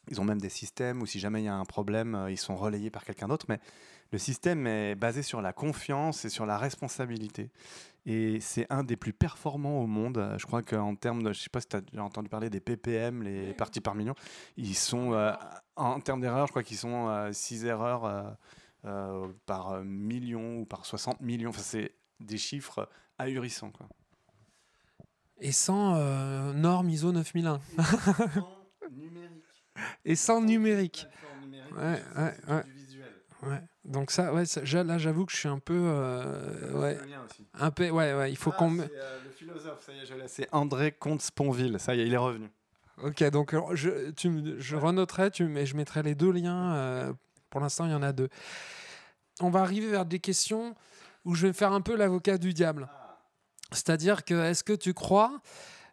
ils 0.09 0.19
ont 0.19 0.25
même 0.25 0.41
des 0.41 0.49
systèmes 0.49 1.01
où 1.01 1.05
si 1.05 1.17
jamais 1.19 1.41
il 1.41 1.45
y 1.45 1.49
a 1.49 1.55
un 1.55 1.63
problème, 1.63 2.27
ils 2.29 2.37
sont 2.37 2.57
relayés 2.57 2.89
par 2.89 3.05
quelqu'un 3.05 3.29
d'autre, 3.29 3.45
mais 3.47 3.59
le 4.13 4.19
système 4.19 4.67
est 4.67 4.93
basé 4.93 5.23
sur 5.23 5.41
la 5.41 5.53
confiance 5.53 6.23
et 6.23 6.29
sur 6.29 6.45
la 6.45 6.59
responsabilité. 6.59 7.49
Et 8.05 8.39
c'est 8.41 8.67
un 8.69 8.83
des 8.83 8.95
plus 8.95 9.11
performants 9.11 9.81
au 9.81 9.87
monde. 9.87 10.35
Je 10.37 10.45
crois 10.45 10.61
qu'en 10.61 10.93
termes 10.93 11.23
de, 11.23 11.33
je 11.33 11.41
sais 11.41 11.49
pas 11.49 11.61
si 11.61 11.67
tu 11.67 11.77
as 11.77 11.81
déjà 11.81 12.03
entendu 12.03 12.29
parler 12.29 12.51
des 12.51 12.59
PPM, 12.59 13.23
les 13.23 13.53
parties 13.53 13.81
par 13.81 13.95
million, 13.95 14.13
ils 14.55 14.75
sont, 14.75 15.13
euh, 15.13 15.33
en 15.75 15.99
termes 15.99 16.21
d'erreurs, 16.21 16.45
je 16.45 16.51
crois 16.51 16.61
qu'ils 16.61 16.77
sont 16.77 17.29
6 17.31 17.65
erreurs 17.65 18.05
euh, 18.05 18.23
euh, 18.85 19.27
par 19.47 19.83
million 19.83 20.59
ou 20.59 20.65
par 20.65 20.85
60 20.85 21.19
millions. 21.21 21.49
Enfin, 21.49 21.63
c'est 21.63 21.95
des 22.19 22.37
chiffres 22.37 22.87
ahurissants. 23.17 23.71
Quoi. 23.71 23.87
Et 25.41 25.51
sans 25.51 25.95
norme 26.53 26.87
ISO 26.87 27.11
9001. 27.11 27.59
numérique. 28.91 29.65
Et 30.05 30.15
sans 30.15 30.39
numérique. 30.39 31.07
Ouais, 31.75 31.99
ouais, 32.15 32.35
ouais. 32.47 32.63
Ouais. 33.45 33.61
Donc 33.83 34.11
ça, 34.11 34.33
ouais, 34.33 34.43
là 34.83 34.97
j'avoue 34.97 35.25
que 35.25 35.31
je 35.31 35.37
suis 35.37 35.49
un 35.49 35.59
peu, 35.59 35.77
euh, 35.77 36.71
ouais, 36.79 36.97
un 37.53 37.71
peu, 37.71 37.89
ouais, 37.89 38.13
ouais, 38.13 38.31
il 38.31 38.37
faut 38.37 38.51
ah, 38.53 38.57
qu'on. 38.57 38.77
C'est 38.77 38.91
euh, 38.95 39.19
le 39.25 39.31
philosophe, 39.31 39.83
ça 39.85 39.91
y 39.91 39.99
est, 39.99 40.05
je 40.05 40.13
C'est 40.27 40.47
André 40.53 40.93
Comte-Sponville, 40.93 41.77
ça 41.79 41.95
y 41.95 42.01
est, 42.01 42.07
il 42.07 42.13
est 42.13 42.17
revenu. 42.17 42.49
Ok, 43.01 43.23
donc 43.31 43.55
je, 43.73 44.11
tu, 44.11 44.55
je 44.59 44.75
renoterai, 44.75 45.31
tu, 45.31 45.45
mais 45.45 45.65
je 45.65 45.75
mettrai 45.75 46.03
les 46.03 46.15
deux 46.15 46.31
liens. 46.31 46.75
Euh, 46.75 47.13
pour 47.49 47.59
l'instant, 47.59 47.85
il 47.85 47.91
y 47.91 47.95
en 47.95 48.03
a 48.03 48.13
deux. 48.13 48.29
On 49.41 49.49
va 49.49 49.61
arriver 49.61 49.87
vers 49.87 50.05
des 50.05 50.19
questions 50.19 50.75
où 51.25 51.35
je 51.35 51.47
vais 51.47 51.53
faire 51.53 51.73
un 51.73 51.81
peu 51.81 51.95
l'avocat 51.95 52.37
du 52.37 52.53
diable. 52.53 52.87
Ah. 52.89 53.19
C'est-à-dire 53.71 54.23
que 54.23 54.35
est-ce 54.35 54.63
que 54.63 54.73
tu 54.73 54.93
crois 54.93 55.41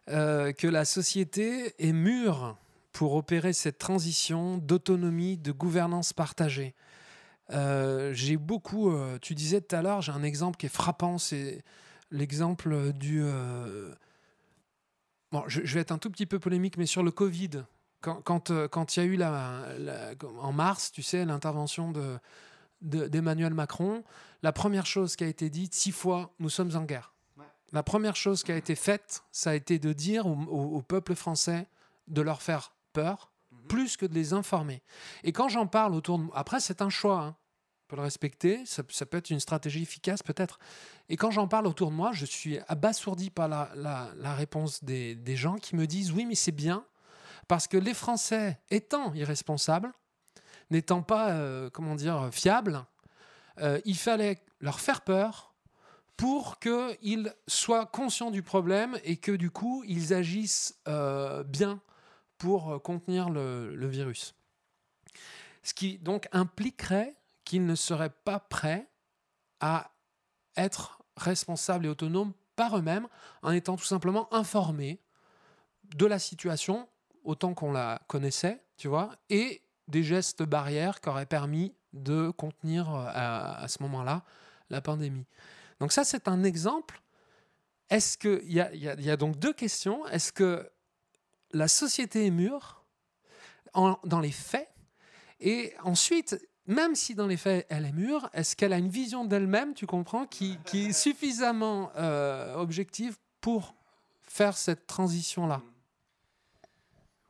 que 0.07 0.67
la 0.67 0.83
société 0.83 1.73
est 1.79 1.93
mûre 1.93 2.57
pour 2.91 3.15
opérer 3.15 3.53
cette 3.53 3.77
transition 3.77 4.57
d'autonomie, 4.57 5.37
de 5.37 5.51
gouvernance 5.51 6.13
partagée? 6.13 6.75
Euh, 7.51 8.13
j'ai 8.13 8.37
beaucoup, 8.37 8.91
euh, 8.91 9.17
tu 9.21 9.35
disais 9.35 9.61
tout 9.61 9.75
à 9.75 9.81
l'heure, 9.81 10.01
j'ai 10.01 10.11
un 10.11 10.23
exemple 10.23 10.57
qui 10.57 10.67
est 10.67 10.69
frappant, 10.69 11.17
c'est 11.17 11.63
l'exemple 12.09 12.93
du... 12.93 13.21
Euh, 13.23 13.93
bon, 15.31 15.43
je, 15.47 15.61
vais 15.61 15.81
être 15.81 15.91
un 15.91 15.97
tout 15.97 16.09
petit 16.09 16.25
peu 16.25 16.39
polémique, 16.39 16.77
mais 16.77 16.85
sur 16.85 17.03
le 17.03 17.11
Covid, 17.11 17.63
quand, 17.99 18.21
quand, 18.23 18.97
il 18.97 18.99
y 18.99 19.03
a 19.03 19.05
eu 19.05 19.15
la, 19.15 19.65
en 20.39 20.53
mars, 20.53 20.91
tu 20.91 21.03
sais, 21.03 21.25
l'intervention 21.25 21.91
de, 21.91 22.19
d'Emmanuel 22.81 23.53
Macron, 23.53 24.03
la 24.41 24.51
première 24.51 24.85
chose 24.85 25.15
qui 25.15 25.23
a 25.23 25.27
été 25.27 25.49
dite, 25.49 25.73
six 25.73 25.91
fois, 25.91 26.33
nous 26.39 26.49
sommes 26.49 26.75
en 26.75 26.83
guerre. 26.83 27.13
La 27.73 27.83
première 27.83 28.17
chose 28.17 28.43
qui 28.43 28.51
a 28.51 28.57
été 28.57 28.75
faite, 28.75 29.23
ça 29.31 29.51
a 29.51 29.53
été 29.53 29.79
de 29.79 29.93
dire 29.93 30.27
au, 30.27 30.81
peuple 30.81 31.15
français 31.15 31.69
de 32.07 32.21
leur 32.21 32.41
faire 32.41 32.73
peur, 32.91 33.31
mhm. 33.51 33.67
plus 33.67 33.97
que 33.97 34.05
de 34.05 34.13
les 34.13 34.33
informer. 34.33 34.81
Et 35.23 35.31
quand 35.31 35.47
j'en 35.47 35.67
parle 35.67 35.93
autour 35.95 36.17
de 36.17 36.23
moi, 36.25 36.37
après 36.37 36.59
c'est 36.59 36.81
un 36.81 36.89
choix, 36.89 37.21
hein, 37.21 37.35
peut 37.91 37.97
le 37.97 38.03
respecter, 38.03 38.65
ça, 38.65 38.83
peut 38.83 39.17
être 39.17 39.31
une 39.31 39.41
stratégie 39.41 39.81
efficace 39.81 40.23
peut-être. 40.23 40.59
Et 41.09 41.17
quand 41.17 41.29
j'en 41.29 41.49
parle 41.49 41.67
autour 41.67 41.91
de 41.91 41.95
moi, 41.95 42.11
je 42.13 42.25
suis 42.25 42.57
abasourdi 42.69 43.29
par 43.29 43.49
la, 43.49 44.33
réponse 44.33 44.81
des, 44.81 45.35
gens 45.35 45.55
qui 45.55 45.75
me 45.75 45.85
disent 45.85 46.13
oui 46.13 46.25
mais 46.25 46.35
c'est 46.35 46.53
bien, 46.53 46.85
parce 47.49 47.67
que 47.67 47.75
les 47.75 47.93
Français 47.93 48.61
étant 48.69 49.13
irresponsables, 49.13 49.91
n'étant 50.69 51.01
pas, 51.01 51.31
euh, 51.31 51.69
comment 51.69 51.95
dire, 51.95 52.29
fiables, 52.31 52.85
euh, 53.59 53.81
il 53.83 53.97
fallait 53.97 54.41
leur 54.61 54.79
faire 54.79 55.01
peur 55.01 55.53
pour 56.15 56.59
qu'ils 56.59 57.35
soient 57.47 57.87
conscients 57.87 58.31
du 58.31 58.41
problème 58.41 58.97
et 59.03 59.17
que 59.17 59.33
du 59.33 59.51
coup, 59.51 59.83
ils 59.85 60.13
agissent 60.13 60.79
euh, 60.87 61.43
bien 61.43 61.81
pour 62.37 62.81
contenir 62.83 63.29
le, 63.29 63.87
virus. 63.89 64.33
Ce 65.61 65.73
qui 65.73 65.97
donc 65.97 66.29
impliquerait 66.31 67.15
qu'ils 67.51 67.65
ne 67.65 67.75
seraient 67.75 68.13
pas 68.23 68.39
prêts 68.39 68.89
à 69.59 69.91
être 70.55 71.03
responsables 71.17 71.85
et 71.85 71.89
autonomes 71.89 72.31
par 72.55 72.77
eux-mêmes 72.77 73.09
en 73.41 73.51
étant 73.51 73.75
tout 73.75 73.83
simplement 73.83 74.33
informés 74.33 75.01
de 75.97 76.05
la 76.05 76.17
situation 76.17 76.87
autant 77.25 77.53
qu'on 77.53 77.73
la 77.73 78.01
connaissait, 78.07 78.63
tu 78.77 78.87
vois, 78.87 79.17
et 79.29 79.63
des 79.89 80.01
gestes 80.01 80.43
barrières 80.43 81.01
qui 81.01 81.09
auraient 81.09 81.25
permis 81.25 81.75
de 81.91 82.29
contenir 82.29 82.89
euh, 82.95 83.03
à, 83.13 83.67
ce 83.67 83.83
moment-là 83.83 84.23
la 84.69 84.79
pandémie. 84.79 85.25
Donc 85.81 85.91
ça, 85.91 86.05
c'est 86.05 86.29
un 86.29 86.45
exemple. 86.45 87.01
Est-ce 87.89 88.17
que 88.17 88.41
il 88.45 88.53
y, 88.53 89.03
y, 89.03 89.11
a 89.11 89.17
donc 89.17 89.37
deux 89.39 89.51
questions. 89.51 90.07
Est-ce 90.07 90.31
que 90.31 90.71
la 91.51 91.67
société 91.67 92.27
est 92.27 92.31
mûre 92.31 92.85
dans 93.75 94.21
les 94.21 94.31
faits? 94.31 94.69
Et 95.41 95.73
ensuite, 95.83 96.37
même 96.71 96.95
si 96.95 97.15
dans 97.15 97.27
les 97.27 97.37
faits 97.37 97.67
elle 97.69 97.85
est 97.85 97.91
mûre, 97.91 98.29
est-ce 98.33 98.55
qu'elle 98.55 98.73
a 98.73 98.77
une 98.77 98.87
vision 98.87 99.25
d'elle-même, 99.25 99.73
tu 99.73 99.85
comprends, 99.85 100.25
qui, 100.25 100.57
est 100.73 100.93
suffisamment 100.93 101.91
euh, 101.97 102.55
objective 102.55 103.17
pour 103.41 103.75
faire 104.21 104.57
cette 104.57 104.87
transition-là? 104.87 105.61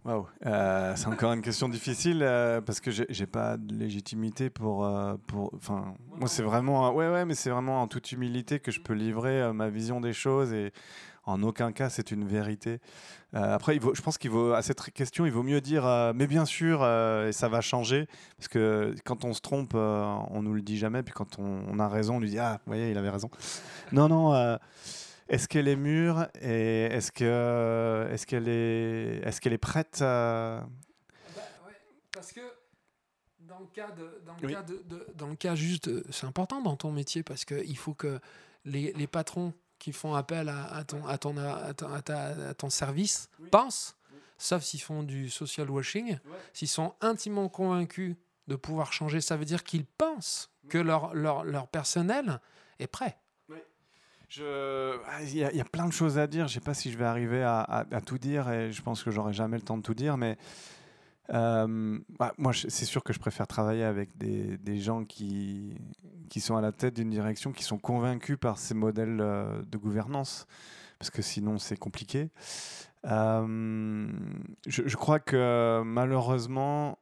Waouh, 0.03 0.27
euh, 0.47 0.95
c'est 0.95 1.07
encore 1.07 1.31
une 1.33 1.43
question 1.43 1.69
difficile 1.69 2.23
euh, 2.23 2.59
parce 2.59 2.79
que 2.79 2.89
j'ai 2.89 3.27
pas 3.27 3.57
de 3.57 3.75
légitimité 3.75 4.49
pour, 4.49 4.89
pour, 5.27 5.51
enfin, 5.55 5.93
moi 6.17 6.27
c'est 6.27 6.41
vraiment, 6.41 6.91
ouais 6.91 7.09
ouais, 7.09 7.25
mais 7.25 7.35
c'est 7.35 7.51
vraiment 7.51 7.83
en 7.83 7.87
toute 7.87 8.11
humilité 8.11 8.59
que 8.59 8.71
je 8.71 8.79
peux 8.79 8.93
livrer 8.93 9.53
ma 9.53 9.69
vision 9.69 10.01
des 10.01 10.13
choses 10.13 10.53
et 10.53 10.71
en 11.23 11.43
aucun 11.43 11.71
cas 11.71 11.89
c'est 11.89 12.11
une 12.11 12.25
vérité. 12.25 12.79
après, 13.33 13.75
il 13.75 13.81
je 13.93 14.01
pense 14.01 14.17
qu'il 14.17 14.31
vaut 14.31 14.53
à 14.53 14.61
cette 14.61 14.81
question, 14.91 15.25
il 15.25 15.31
vaut 15.31 15.43
mieux 15.43 15.61
dire, 15.61 15.83
mais 16.15 16.27
bien 16.27 16.45
sûr, 16.45 16.83
et 16.83 17.31
ça 17.31 17.47
va 17.47 17.61
changer 17.61 18.07
parce 18.37 18.47
que 18.47 18.95
quand 19.05 19.23
on 19.25 19.33
se 19.33 19.41
trompe, 19.41 19.73
on 19.75 20.41
nous 20.41 20.53
le 20.53 20.61
dit 20.61 20.77
jamais, 20.77 21.03
puis 21.03 21.13
quand 21.13 21.39
on, 21.39 21.63
on, 21.67 21.79
a 21.79 21.87
raison, 21.87 22.15
on 22.15 22.19
lui 22.19 22.29
dit 22.29 22.39
ah, 22.39 22.59
vous 22.65 22.73
voyez, 22.73 22.91
il 22.91 22.97
avait 22.97 23.09
raison. 23.09 23.29
Non 23.91 24.07
non. 24.07 24.57
Est-ce 25.31 25.47
qu'elle 25.47 25.69
est 25.69 25.77
mûre 25.77 26.27
et 26.41 26.83
est-ce 26.87 27.09
que 27.09 28.09
est-ce 28.11 28.27
qu'elle 28.27 28.49
est 28.49 29.21
est-ce 29.25 29.39
qu'elle 29.39 29.53
est 29.53 29.57
prête 29.57 30.01
à... 30.01 30.67
Bah, 31.33 31.41
parce 32.11 32.33
que 32.33 32.41
dans 33.39 33.59
le 33.59 33.67
cas 33.67 33.91
de, 33.91 34.21
dans 34.25 34.35
le 34.41 34.49
cas 34.49 34.61
de, 34.61 34.83
dans 35.15 35.27
le 35.27 35.37
cas 35.37 35.55
juste 35.55 35.89
c'est 36.11 36.25
important 36.25 36.61
dans 36.61 36.75
ton 36.75 36.91
métier 36.91 37.23
parce 37.23 37.45
que 37.45 37.63
il 37.65 37.77
faut 37.77 37.93
que 37.93 38.19
les, 38.65 38.91
les 38.91 39.07
patrons 39.07 39.53
qui 39.81 39.91
font 39.93 40.13
appel 40.13 40.47
à, 40.47 40.67
à 40.75 40.83
ton 40.83 41.05
à 41.07 41.17
ton 41.17 41.35
à, 41.37 41.73
à, 41.73 42.53
ton 42.53 42.69
service 42.69 43.29
pensent 43.49 43.97
sauf 44.37 44.61
s'ils 44.61 44.81
font 44.81 45.01
du 45.01 45.29
social 45.29 45.69
washing 45.71 46.19
s'ils 46.53 46.67
sont 46.67 46.93
intimement 47.01 47.49
convaincus 47.49 48.15
de 48.47 48.55
pouvoir 48.55 48.93
changer 48.93 49.21
ça 49.21 49.37
veut 49.37 49.45
dire 49.45 49.63
qu'ils 49.63 49.85
pensent 49.85 50.51
que 50.69 50.77
leur, 50.77 51.13
leur, 51.13 51.43
leur 51.43 51.67
personnel 51.67 52.39
est 52.79 52.87
prêt. 52.87 53.17
Ah, 54.39 55.21
il 55.23 55.35
y, 55.35 55.43
a 55.43 55.65
plein 55.65 55.85
de 55.85 55.91
choses 55.91 56.17
à 56.17 56.25
dire. 56.25 56.47
Je 56.47 56.53
ne 56.53 56.59
sais 56.61 56.65
pas 56.65 56.73
si 56.73 56.89
je 56.89 56.97
vais 56.97 57.05
arriver 57.05 57.43
à, 57.43 57.85
tout 58.05 58.17
dire 58.17 58.49
et 58.49 58.71
je 58.71 58.81
pense 58.81 59.03
que 59.03 59.11
j'aurai 59.11 59.33
jamais 59.33 59.57
le 59.57 59.63
temps 59.63 59.77
de 59.77 59.81
tout 59.81 59.93
dire. 59.93 60.15
Mais 60.15 60.37
euh, 61.33 61.99
bah, 62.19 62.33
moi, 62.37 62.51
c'est 62.53 62.85
sûr 62.85 63.03
que 63.03 63.13
je 63.13 63.19
préfère 63.19 63.47
travailler 63.47 63.83
avec 63.83 64.17
des, 64.17 64.79
gens 64.79 65.05
qui, 65.05 65.77
qui 66.29 66.41
sont 66.41 66.55
à 66.55 66.61
la 66.61 66.71
tête 66.71 66.95
d'une 66.95 67.09
direction, 67.09 67.51
qui 67.51 67.63
sont 67.63 67.77
convaincus 67.77 68.37
par 68.39 68.57
ces 68.57 68.73
modèles 68.73 69.19
euh, 69.21 69.61
de 69.63 69.77
gouvernance. 69.77 70.45
Parce 70.99 71.09
que 71.09 71.21
sinon, 71.21 71.57
c'est 71.57 71.77
compliqué. 71.77 72.29
Euh, 73.05 74.07
je, 74.67 74.95
crois 74.95 75.19
que 75.19 75.81
malheureusement, 75.83 76.99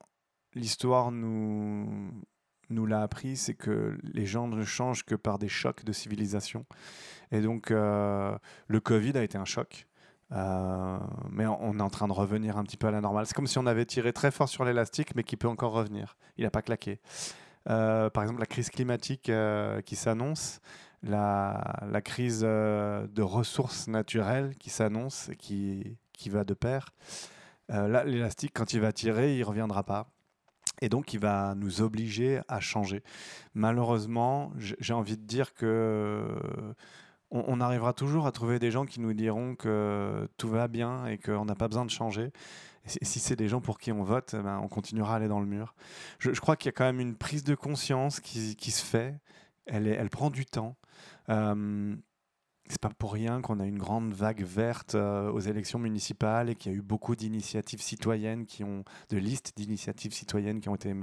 l'histoire 0.55 1.11
nous, 1.11 2.11
nous 2.69 2.85
l'a 2.85 3.01
appris, 3.01 3.35
c'est 3.35 3.55
que 3.55 3.97
les 4.03 4.25
gens 4.25 4.47
ne 4.47 4.63
changent 4.63 5.03
que 5.03 5.15
par 5.15 5.37
des 5.37 5.49
chocs 5.49 5.83
de 5.83 5.91
civilisation. 5.91 6.65
Et 7.31 7.41
donc, 7.41 7.71
le 7.71 8.79
Covid 8.81 9.17
a 9.17 9.23
été 9.23 9.37
un 9.37 9.43
choc. 9.43 9.88
Euh, 10.31 10.99
mais 11.31 11.45
on 11.47 11.79
est 11.79 11.81
en 11.81 11.89
train 11.89 12.07
de 12.07 12.13
revenir 12.13 12.57
un 12.57 12.63
petit 12.63 12.77
peu 12.77 12.87
à 12.87 12.91
la 12.91 13.01
normale. 13.01 13.25
C'est 13.25 13.33
comme 13.33 13.47
si 13.47 13.57
on 13.57 13.65
avait 13.65 13.85
tiré 13.85 14.13
très 14.13 14.31
fort 14.31 14.49
sur 14.49 14.65
l'élastique, 14.65 15.15
mais 15.15 15.23
qui 15.23 15.37
peut 15.37 15.47
encore 15.47 15.71
revenir. 15.71 16.17
Il 16.37 16.43
n'a 16.43 16.51
pas 16.51 16.61
claqué. 16.61 16.99
Euh, 17.69 18.09
par 18.09 18.23
exemple, 18.23 18.39
la 18.39 18.45
crise 18.45 18.69
climatique 18.69 19.31
qui 19.85 19.95
s'annonce, 19.95 20.59
la, 21.03 21.79
la, 21.89 22.01
crise 22.01 22.41
de 22.41 23.21
ressources 23.21 23.87
naturelles 23.87 24.55
qui 24.57 24.69
s'annonce 24.69 25.29
qui, 25.37 25.97
qui 26.13 26.29
va 26.29 26.43
de 26.43 26.53
pair. 26.53 26.89
là, 27.69 28.03
l'élastique, 28.03 28.51
quand 28.53 28.73
il 28.73 28.81
va 28.81 28.91
tirer, 28.91 29.35
il 29.35 29.39
ne 29.39 29.45
reviendra 29.45 29.83
pas. 29.83 30.07
Et 30.81 30.89
donc, 30.89 31.13
il 31.13 31.19
va 31.19 31.55
nous 31.55 31.81
obliger 31.81 32.41
à 32.47 32.59
changer. 32.59 33.03
Malheureusement, 33.53 34.51
j'ai 34.57 34.93
envie 34.93 35.17
de 35.17 35.25
dire 35.25 35.53
que 35.53 36.25
on, 37.31 37.61
arrivera 37.61 37.93
toujours 37.93 38.25
à 38.27 38.31
trouver 38.31 38.59
des 38.59 38.71
gens 38.71 38.85
qui 38.85 38.99
nous 38.99 39.13
diront 39.13 39.55
que 39.55 40.27
tout 40.37 40.49
va 40.49 40.67
bien 40.67 41.05
et 41.05 41.17
qu'on 41.17 41.45
n'a 41.45 41.55
pas 41.55 41.67
besoin 41.67 41.85
de 41.85 41.91
changer. 41.91 42.31
Si 42.85 43.19
c'est 43.19 43.35
des 43.35 43.47
gens 43.47 43.61
pour 43.61 43.77
qui 43.77 43.91
on 43.91 44.03
vote, 44.03 44.35
eh 44.37 44.41
ben, 44.41 44.59
on 44.63 44.67
continuera 44.67 45.13
à 45.13 45.15
aller 45.17 45.27
dans 45.27 45.39
le 45.39 45.45
mur. 45.45 45.75
Je, 46.17 46.31
crois 46.39 46.55
qu'il 46.55 46.67
y 46.67 46.69
a 46.69 46.71
quand 46.71 46.85
même 46.85 46.99
une 46.99 47.15
prise 47.15 47.43
de 47.43 47.53
conscience 47.53 48.19
qui, 48.19 48.71
se 48.71 48.83
fait. 48.83 49.15
Elle, 49.67 49.87
elle 49.87 50.09
prend 50.09 50.31
du 50.31 50.45
temps. 50.45 50.75
Euh, 51.29 51.95
c'est 52.69 52.79
pas 52.79 52.89
pour 52.89 53.13
rien 53.13 53.41
qu'on 53.41 53.59
a 53.59 53.65
une 53.65 53.79
grande 53.79 54.13
vague 54.13 54.43
verte 54.43 54.93
euh, 54.93 55.31
aux 55.31 55.39
élections 55.39 55.79
municipales 55.79 56.49
et 56.49 56.55
qu'il 56.55 56.71
y 56.71 56.75
a 56.75 56.77
eu 56.77 56.83
beaucoup 56.83 57.15
d'initiatives 57.15 57.81
citoyennes 57.81 58.45
qui 58.45 58.63
ont, 58.63 58.83
de 59.09 59.17
listes 59.17 59.53
d'initiatives 59.57 60.13
citoyennes 60.13 60.59
qui 60.59 60.69
ont 60.69 60.75
été 60.75 60.93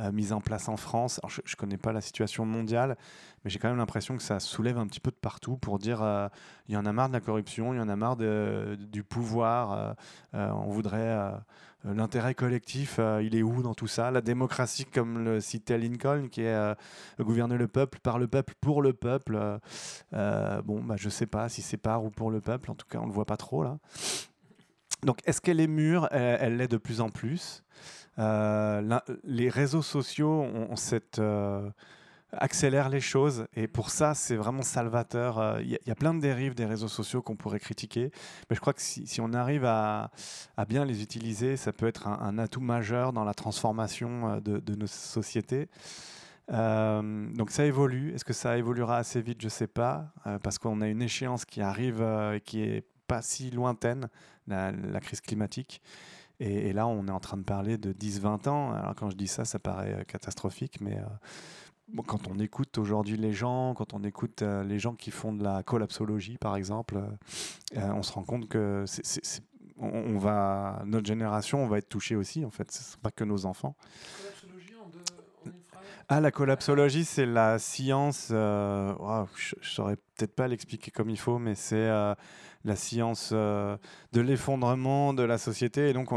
euh, 0.00 0.12
mises 0.12 0.32
en 0.32 0.40
place 0.40 0.68
en 0.68 0.78
France. 0.78 1.20
je, 1.28 1.42
ne 1.42 1.56
connais 1.56 1.76
pas 1.76 1.92
la 1.92 2.00
situation 2.00 2.46
mondiale, 2.46 2.96
mais 3.44 3.50
j'ai 3.50 3.58
quand 3.58 3.68
même 3.68 3.76
l'impression 3.76 4.16
que 4.16 4.22
ça 4.22 4.40
soulève 4.40 4.78
un 4.78 4.86
petit 4.86 5.00
peu 5.00 5.10
de 5.10 5.16
partout 5.16 5.58
pour 5.58 5.78
dire 5.78 6.02
euh, 6.02 6.28
il 6.68 6.74
y 6.74 6.76
en 6.78 6.86
a 6.86 6.92
marre 6.92 7.08
de 7.08 7.14
la 7.14 7.20
corruption, 7.20 7.74
il 7.74 7.76
y 7.76 7.80
en 7.80 7.88
a 7.90 7.96
marre 7.96 8.16
du 8.16 9.04
pouvoir, 9.04 9.94
on 10.32 10.70
voudrait 10.70 11.34
l'intérêt 11.84 12.34
collectif, 12.34 12.96
euh, 12.98 13.22
il 13.22 13.36
est 13.36 13.42
où 13.42 13.62
dans 13.62 13.74
tout 13.74 13.86
ça? 13.86 14.10
La 14.10 14.20
démocratie, 14.20 14.84
comme 14.84 15.24
le 15.24 15.40
citait 15.40 15.78
Lincoln, 15.78 16.28
qui 16.30 16.42
est 16.42 16.54
euh, 16.54 16.74
gouverner 17.20 17.56
le 17.56 17.68
peuple 17.68 17.98
par 18.00 18.18
le 18.18 18.26
peuple 18.26 18.54
pour 18.60 18.82
le 18.82 18.92
peuple. 18.92 19.38
bon, 20.12 20.82
bah, 20.82 20.96
je 20.96 21.08
sais 21.08 21.26
pas 21.26 21.48
si 21.48 21.62
c'est 21.62 21.76
par 21.76 22.04
ou 22.04 22.10
pour 22.10 22.30
le 22.30 22.40
peuple. 22.40 22.70
En 22.70 22.74
tout 22.74 22.86
cas, 22.88 22.98
on 22.98 23.06
le 23.06 23.12
voit 23.12 23.26
pas 23.26 23.36
trop 23.36 23.62
là. 23.62 23.78
Donc, 25.02 25.18
est-ce 25.26 25.40
qu'elle 25.40 25.60
est 25.60 25.66
mûre? 25.66 26.08
Elle 26.10 26.56
l'est 26.56 26.68
de 26.68 26.78
plus 26.78 27.00
en 27.00 27.10
plus. 27.10 27.62
les 28.16 29.48
réseaux 29.48 29.82
sociaux 29.82 30.42
ont 30.42 30.76
cette 30.76 31.20
accélère 32.38 32.88
les 32.88 33.00
choses. 33.00 33.46
Et 33.54 33.66
pour 33.66 33.90
ça, 33.90 34.14
c'est 34.14 34.36
vraiment 34.36 34.62
salvateur. 34.62 35.38
Euh, 35.38 35.62
il 35.62 35.78
y, 35.86 35.90
a 35.90 35.94
plein 35.94 36.14
de 36.14 36.20
dérives 36.20 36.54
des 36.54 36.64
réseaux 36.64 36.88
sociaux 36.88 37.22
qu'on 37.22 37.36
pourrait 37.36 37.60
critiquer. 37.60 38.10
Mais 38.48 38.56
je 38.56 38.60
crois 38.60 38.72
que 38.72 38.80
si, 38.80 39.20
on 39.20 39.32
arrive 39.32 39.64
à, 39.64 40.10
bien 40.68 40.84
les 40.84 41.02
utiliser, 41.02 41.56
ça 41.56 41.72
peut 41.72 41.86
être 41.86 42.08
un, 42.08 42.38
atout 42.38 42.60
majeur 42.60 43.12
dans 43.12 43.24
la 43.24 43.34
transformation 43.34 44.34
euh, 44.34 44.40
de, 44.40 44.74
nos 44.74 44.86
sociétés. 44.86 45.68
Euh, 46.52 47.32
donc 47.34 47.50
ça 47.50 47.64
évolue. 47.64 48.14
Est-ce 48.14 48.24
que 48.24 48.32
ça 48.32 48.58
évoluera 48.58 48.98
assez 48.98 49.22
vite? 49.22 49.40
Je 49.40 49.46
ne 49.46 49.50
sais 49.50 49.66
pas. 49.66 50.12
parce 50.42 50.58
qu'on 50.58 50.80
a 50.80 50.88
une 50.88 51.02
échéance 51.02 51.44
qui 51.44 51.60
arrive 51.62 52.02
et 52.34 52.40
qui 52.40 52.62
est 52.62 52.84
pas 53.06 53.22
si 53.22 53.50
lointaine, 53.50 54.08
la, 54.46 55.00
crise 55.00 55.20
climatique. 55.20 55.82
Et, 56.40 56.72
là, 56.72 56.86
on 56.86 57.06
est 57.06 57.12
en 57.12 57.20
train 57.20 57.36
de 57.36 57.44
parler 57.44 57.78
de 57.78 57.92
10-20 57.92 58.48
ans. 58.48 58.72
Alors 58.72 58.94
quand 58.94 59.08
je 59.08 59.16
dis 59.16 59.28
ça, 59.28 59.44
ça 59.44 59.58
paraît 59.58 60.04
catastrophique, 60.06 60.80
mais 60.80 60.98
quand 62.06 62.28
on 62.28 62.38
écoute 62.38 62.78
aujourd'hui 62.78 63.16
les 63.16 63.32
gens, 63.32 63.74
quand 63.74 63.94
on 63.94 64.02
écoute 64.04 64.42
les 64.42 64.78
gens 64.78 64.94
qui 64.94 65.10
font 65.10 65.32
de 65.32 65.44
la 65.44 65.62
collapsologie, 65.62 66.38
par 66.38 66.56
exemple, 66.56 67.02
on 67.74 68.02
se 68.02 68.12
rend 68.12 68.24
compte 68.24 68.48
que 68.48 68.84
on, 69.78 70.18
va, 70.18 70.82
notre 70.86 71.06
génération, 71.06 71.62
on 71.62 71.66
va 71.66 71.78
être 71.78 71.88
touché 71.88 72.16
aussi, 72.16 72.44
en 72.44 72.50
fait. 72.50 72.70
Ce 72.70 72.96
pas 72.96 73.10
que 73.10 73.24
nos 73.24 73.46
enfants. 73.46 73.76
Ah, 76.08 76.20
la 76.20 76.30
collapsologie, 76.30 77.04
c'est 77.04 77.26
la 77.26 77.58
science. 77.58 78.28
Euh, 78.30 78.94
je 79.36 79.56
ne 79.58 79.64
saurais 79.64 79.96
peut-être 79.96 80.34
pas 80.34 80.48
l'expliquer 80.48 80.90
comme 80.90 81.08
il 81.08 81.18
faut, 81.18 81.38
mais 81.38 81.54
c'est 81.54 81.76
euh, 81.76 82.14
la 82.64 82.76
science 82.76 83.30
euh, 83.32 83.76
de 84.12 84.20
l'effondrement 84.20 85.12
de 85.14 85.22
la 85.22 85.38
société. 85.38 85.90
Et 85.90 85.92
donc, 85.92 86.10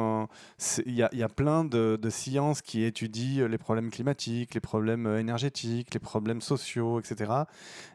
il 0.86 0.94
y, 0.94 1.02
a 1.02 1.30
plein 1.30 1.66
de, 1.66 2.00
sciences 2.10 2.62
qui 2.62 2.84
étudient 2.84 3.48
les 3.48 3.58
problèmes 3.58 3.90
climatiques, 3.90 4.54
les 4.54 4.60
problèmes 4.60 5.08
énergétiques, 5.18 5.94
les 5.94 6.00
problèmes 6.00 6.42
sociaux, 6.42 7.00
etc. 7.00 7.32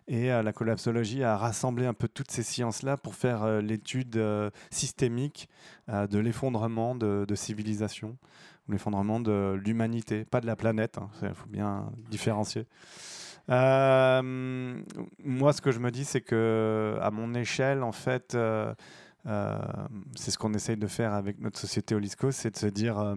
Et 0.09 0.29
la 0.29 0.53
collapsologie 0.53 1.25
a 1.25 1.37
rassemblé 1.37 1.87
un 1.87 1.95
peu 1.95 2.09
toutes 2.09 2.31
ces 2.31 2.43
sciences-là 2.43 2.97
pour 2.97 3.15
faire 3.15 3.63
l'étude 3.63 4.23
systémique 4.71 5.49
de 5.89 6.19
l'effondrement 6.19 6.95
de, 6.95 7.25
de 7.27 7.35
civilisations 7.35 8.17
l'effondrement 8.69 9.21
de 9.21 9.59
l'humanité, 9.63 10.25
pas 10.25 10.41
de 10.41 10.47
la 10.47 10.57
planète, 10.57 10.99
il 11.21 11.27
hein, 11.27 11.35
faut 11.35 11.49
bien 11.49 11.91
différencier. 12.11 12.67
Euh, 13.51 14.83
moi, 15.25 15.53
ce 15.53 15.61
que 15.61 15.73
je 15.73 15.79
me 15.79 15.91
dis, 15.91 16.05
c'est 16.05 16.21
que 16.21 16.97
à 17.01 17.11
mon 17.11 17.35
échelle, 17.35 17.83
en 17.83 17.93
fait, 17.93 18.35
euh, 18.35 18.73
euh, 19.27 19.59
c'est 20.17 20.31
ce 20.31 20.39
qu'on 20.39 20.55
essaye 20.55 20.77
de 20.77 20.87
faire 20.87 21.13
avec 21.13 21.41
notre 21.41 21.59
société 21.59 21.95
Olisco, 21.95 22.31
c'est 22.31 22.51
de 22.51 22.57
se 22.57 22.67
dire 22.67 23.15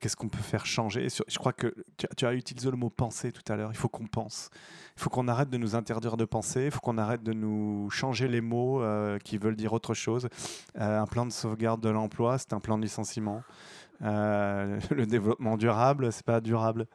qu'est-ce 0.00 0.16
qu'on 0.16 0.28
peut 0.28 0.38
faire 0.38 0.64
changer? 0.64 1.08
Je 1.26 1.38
crois 1.38 1.52
que 1.52 1.74
tu, 2.16 2.26
as 2.26 2.34
utilisé 2.34 2.70
le 2.70 2.76
mot 2.76 2.90
penser 2.90 3.32
tout 3.32 3.52
à 3.52 3.56
l'heure. 3.56 3.70
Il 3.72 3.76
faut 3.76 3.88
qu'on 3.88 4.06
pense. 4.06 4.50
Il 4.96 5.02
faut 5.02 5.10
qu'on 5.10 5.26
arrête 5.26 5.50
de 5.50 5.58
nous 5.58 5.74
interdire 5.74 6.16
de 6.16 6.24
penser. 6.24 6.66
Il 6.66 6.70
faut 6.70 6.80
qu'on 6.80 6.98
arrête 6.98 7.22
de 7.22 7.32
nous 7.32 7.90
changer 7.90 8.28
les 8.28 8.40
mots 8.40 8.82
qui 9.24 9.38
veulent 9.38 9.56
dire 9.56 9.72
autre 9.72 9.94
chose. 9.94 10.28
un 10.76 11.06
plan 11.06 11.26
de 11.26 11.32
sauvegarde 11.32 11.80
de 11.80 11.88
l'emploi, 11.88 12.38
c'est 12.38 12.52
un 12.52 12.60
plan 12.60 12.78
de 12.78 12.82
licenciement. 12.82 13.42
Le 14.00 15.04
développement 15.04 15.56
durable, 15.56 16.12
c'est 16.12 16.26
pas 16.26 16.40
durable. 16.40 16.86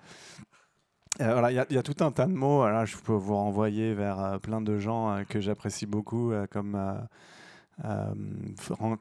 Euh, 1.19 1.47
il 1.69 1.75
y, 1.75 1.77
a 1.77 1.83
tout 1.83 2.03
un 2.03 2.11
tas 2.11 2.25
de 2.25 2.33
mots. 2.33 2.61
Alors, 2.61 2.85
je 2.85 2.97
peux 2.97 3.13
vous 3.13 3.35
renvoyer 3.35 3.93
vers 3.93 4.19
euh, 4.19 4.37
plein 4.37 4.61
de 4.61 4.77
gens 4.77 5.23
que 5.27 5.39
j'apprécie 5.39 5.85
beaucoup, 5.85 6.31
comme 6.51 6.79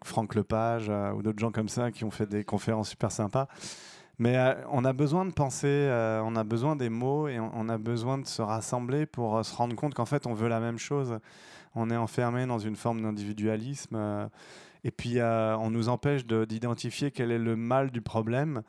Franck, 0.05 0.35
Lepage 0.35 0.91
ou 1.15 1.23
d'autres 1.23 1.39
gens 1.39 1.51
comme 1.51 1.69
ça 1.69 1.91
qui 1.91 2.05
ont 2.05 2.11
fait 2.11 2.27
des 2.27 2.45
conférences 2.45 2.91
super 2.91 3.13
sympas. 3.13 3.49
Mais 4.19 4.57
on 4.71 4.85
a 4.87 4.95
besoin 4.95 5.27
de 5.27 5.33
penser, 5.33 5.91
on 6.25 6.37
a 6.37 6.45
besoin 6.45 6.75
des 6.75 6.89
mots 6.89 7.29
et 7.29 7.39
on, 7.39 7.69
a 7.69 7.77
besoin 7.77 8.17
de 8.17 8.27
se 8.27 8.41
rassembler 8.41 9.05
pour 9.05 9.45
se 9.45 9.55
rendre 9.55 9.77
compte 9.77 9.93
qu'en 9.93 10.07
fait 10.07 10.27
on 10.27 10.33
veut 10.33 10.49
la 10.49 10.61
même 10.61 10.79
chose. 10.79 11.19
On 11.75 11.91
est 11.91 11.97
enfermé 11.97 12.47
dans 12.47 12.59
une 12.59 12.77
forme 12.77 13.03
d'individualisme 13.03 14.31
et 14.85 14.91
puis, 14.91 15.19
euh, 15.19 15.57
on 15.59 15.71
nous 15.71 15.89
empêche 15.89 16.27
d'identifier 16.27 17.11
quel 17.11 17.31
est 17.31 17.39
le 17.39 17.57
mal 17.57 17.91
du 17.91 18.01
problème. 18.01 18.63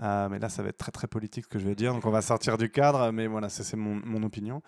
Euh, 0.00 0.28
mais 0.28 0.38
là, 0.38 0.48
ça 0.48 0.62
va 0.62 0.68
être 0.68 0.78
très, 0.78 0.92
très 0.92 1.06
politique 1.06 1.44
ce 1.44 1.48
que 1.48 1.58
je 1.58 1.66
vais 1.66 1.74
dire. 1.74 1.92
Donc, 1.92 2.06
on 2.06 2.10
va 2.10 2.22
sortir 2.22 2.56
du 2.56 2.70
cadre. 2.70 3.10
Mais 3.10 3.26
voilà, 3.26 3.48
ça, 3.48 3.64
c'est 3.64 3.76
mon, 3.76 4.00
mon, 4.04 4.22
opinion. 4.22 4.62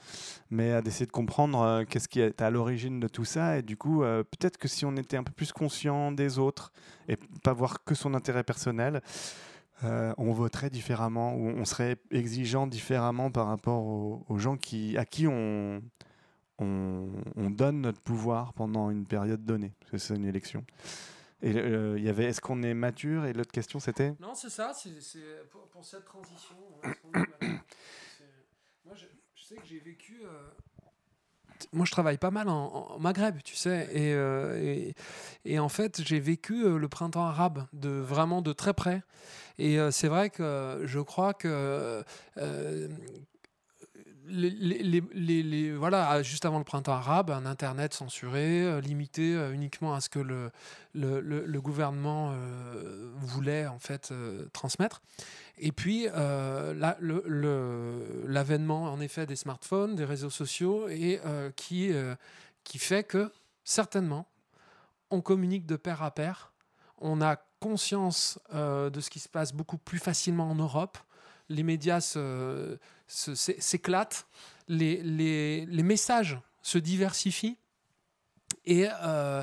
Mais 0.50 0.72
euh, 0.72 0.82
d'essayer 0.82 1.06
de 1.06 1.12
comprendre 1.12 1.84
qu'est-ce 1.84 2.08
qui 2.08 2.20
est 2.20 2.42
à 2.42 2.50
l'origine 2.50 3.00
de 3.00 3.08
tout 3.08 3.24
ça. 3.24 3.58
Et 3.58 3.62
du 3.62 3.76
coup, 3.76 4.00
peut-être 4.00 4.58
que 4.58 4.68
si 4.68 4.84
on 4.84 4.96
était 4.96 5.16
un 5.16 5.22
peu 5.22 5.32
plus 5.32 5.52
conscient 5.52 6.12
des 6.12 6.38
autres 6.38 6.72
et 7.08 7.16
pas 7.42 7.52
voir 7.52 7.84
que 7.84 7.94
son 7.94 8.14
intérêt 8.14 8.44
personnel, 8.44 9.00
on 9.82 10.32
voterait 10.32 10.70
différemment 10.70 11.34
ou 11.34 11.48
on 11.48 11.64
serait 11.64 11.96
exigeant 12.10 12.66
différemment 12.66 13.30
par 13.30 13.46
rapport 13.46 13.82
aux, 13.82 14.24
aux 14.28 14.38
gens 14.38 14.56
qui, 14.56 14.98
à 14.98 15.04
qui 15.04 15.26
on 15.26 15.80
on, 16.60 17.50
donne 17.50 17.80
notre 17.80 18.00
pouvoir 18.00 18.52
pendant 18.52 18.90
une 18.90 19.06
période 19.06 19.44
donnée. 19.44 19.72
C'est 19.96 20.14
une 20.14 20.24
élection. 20.26 20.64
Et 21.42 21.56
euh, 21.56 21.98
il 21.98 22.04
y 22.04 22.08
avait 22.08 22.24
est-ce 22.24 22.40
qu'on 22.40 22.62
est 22.62 22.74
mature? 22.74 23.24
Et 23.24 23.32
l'autre 23.32 23.52
question 23.52 23.80
c'était? 23.80 24.14
Non, 24.20 24.34
c'est 24.34 24.50
ça, 24.50 24.72
c'est 24.74 24.90
pour, 25.50 25.84
cette 25.84 26.04
transition. 26.04 26.56
moi, 28.84 28.94
je, 28.94 29.06
sais 29.42 29.56
que 29.56 29.66
j'ai 29.66 29.80
vécu. 29.80 30.20
Euh, 30.22 30.50
moi, 31.72 31.86
je 31.86 31.90
travaille 31.90 32.18
pas 32.18 32.30
mal 32.30 32.48
en, 32.48 32.98
Maghreb, 32.98 33.42
tu 33.42 33.54
sais, 33.54 33.88
et, 33.92 34.14
euh, 34.14 34.92
et, 35.44 35.58
en 35.58 35.68
fait, 35.68 36.02
j'ai 36.02 36.20
vécu 36.20 36.78
le 36.78 36.88
printemps 36.88 37.26
arabe 37.26 37.66
de 37.72 37.90
vraiment 37.90 38.42
de 38.42 38.52
très 38.52 38.74
près. 38.74 39.02
Et 39.58 39.78
c'est 39.90 40.08
vrai 40.08 40.30
que 40.30 40.82
je 40.84 41.00
crois 41.00 41.34
que 41.34 42.02
les, 44.30 45.72
voilà, 45.72 46.22
juste 46.22 46.44
avant 46.44 46.58
le 46.58 46.64
printemps 46.64 46.92
arabe, 46.92 47.30
un 47.30 47.46
Internet 47.46 47.94
censuré, 47.94 48.62
euh, 48.62 48.80
limité 48.80 49.34
euh, 49.34 49.52
uniquement 49.52 49.94
à 49.94 50.00
ce 50.00 50.08
que 50.08 50.18
le, 50.18 50.50
gouvernement 51.60 52.32
euh, 52.32 53.12
voulait 53.16 53.66
en 53.66 53.78
fait 53.78 54.12
transmettre. 54.52 55.02
Et 55.58 55.72
puis 55.72 56.06
l'avènement 58.26 58.84
en 58.84 59.00
effet 59.00 59.26
des 59.26 59.36
smartphones, 59.36 59.94
des 59.94 60.04
réseaux 60.04 60.30
sociaux, 60.30 60.88
et 60.88 61.20
qui, 61.56 61.92
qui 62.64 62.78
fait 62.78 63.04
que 63.04 63.30
certainement 63.64 64.26
on 65.10 65.20
communique 65.20 65.66
de 65.66 65.76
pair 65.76 66.02
à 66.02 66.12
pair, 66.12 66.52
on 66.98 67.20
a 67.20 67.36
conscience 67.60 68.38
de 68.52 69.00
ce 69.00 69.10
qui 69.10 69.18
se 69.18 69.28
passe 69.28 69.52
beaucoup 69.52 69.76
plus 69.76 69.98
facilement 69.98 70.50
en 70.50 70.54
Europe 70.54 70.96
les 71.50 71.62
médias 71.64 72.16
s'éclatent, 73.10 74.26
les, 74.68 75.82
messages 75.82 76.38
se 76.62 76.78
diversifient 76.78 77.56
et 78.64 78.88
euh, 79.02 79.42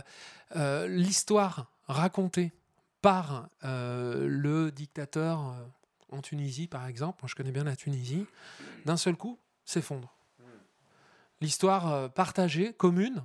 euh, 0.56 0.88
l'histoire 0.88 1.72
racontée 1.88 2.52
par 3.02 3.50
euh, 3.64 4.28
le 4.28 4.72
dictateur 4.72 5.56
en 6.10 6.22
Tunisie, 6.22 6.68
par 6.68 6.88
exemple, 6.88 7.20
moi 7.22 7.30
je 7.30 7.36
connais 7.36 7.52
bien 7.52 7.64
la 7.64 7.76
Tunisie, 7.76 8.26
d'un 8.86 8.98
seul 8.98 9.16
coup 9.16 9.38
s'effondre. 9.66 10.14
L'histoire 11.42 12.12
partagée, 12.14 12.74
commune, 12.74 13.24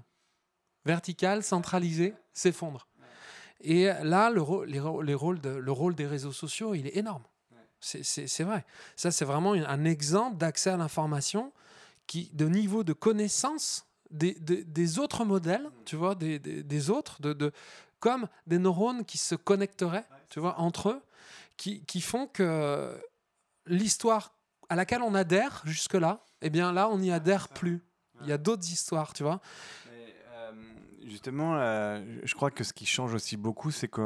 verticale, 0.84 1.42
centralisée, 1.42 2.14
s'effondre. 2.34 2.88
Et 3.62 3.84
là, 3.84 4.28
le, 4.28 4.42
de, 4.42 5.48
le 5.48 5.72
rôle 5.72 5.94
des 5.94 6.06
réseaux 6.06 6.32
sociaux, 6.32 6.74
il 6.74 6.86
est 6.86 6.96
énorme. 6.96 7.22
C'est 7.82 8.44
vrai. 8.44 8.64
Ça, 8.96 9.10
c'est 9.10 9.24
vraiment 9.24 9.52
un 9.52 9.84
exemple 9.84 10.36
d'accès 10.36 10.70
à 10.70 10.76
l'information 10.76 11.52
qui, 12.06 12.30
de 12.32 12.46
niveau 12.46 12.84
de 12.84 12.92
connaissance 12.92 13.86
des, 14.10 14.34
des, 14.34 14.98
autres 14.98 15.24
modèles, 15.24 15.68
tu 15.84 15.96
vois, 15.96 16.14
des, 16.14 16.38
des 16.38 16.90
autres, 16.90 17.20
de, 17.20 17.32
de, 17.32 17.52
comme 17.98 18.28
des 18.46 18.58
neurones 18.58 19.04
qui 19.04 19.18
se 19.18 19.34
connecteraient, 19.34 20.06
tu 20.28 20.38
vois, 20.38 20.58
entre 20.58 20.90
eux, 20.90 21.02
qui, 21.56 21.84
qui 21.84 22.00
font 22.00 22.26
que 22.26 22.94
l'histoire 23.66 24.34
à 24.68 24.76
laquelle 24.76 25.02
on 25.02 25.14
adhère 25.14 25.62
jusque-là, 25.64 26.24
eh 26.40 26.50
bien 26.50 26.72
là, 26.72 26.88
on 26.88 26.98
n'y 26.98 27.12
adhère 27.12 27.48
plus. 27.48 27.82
Il 28.22 28.28
y 28.28 28.32
a 28.32 28.38
d'autres 28.38 28.70
histoires, 28.70 29.12
tu 29.12 29.22
vois. 29.22 29.40
Justement, 31.04 31.56
euh, 31.56 32.00
je 32.22 32.34
crois 32.34 32.50
que 32.50 32.62
ce 32.62 32.72
qui 32.72 32.86
change 32.86 33.12
aussi 33.14 33.36
beaucoup, 33.36 33.72
c'est 33.72 33.88
que 33.88 34.00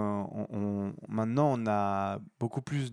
maintenant 1.08 1.58
on 1.58 1.66
a 1.66 2.18
beaucoup 2.40 2.62
plus 2.62 2.92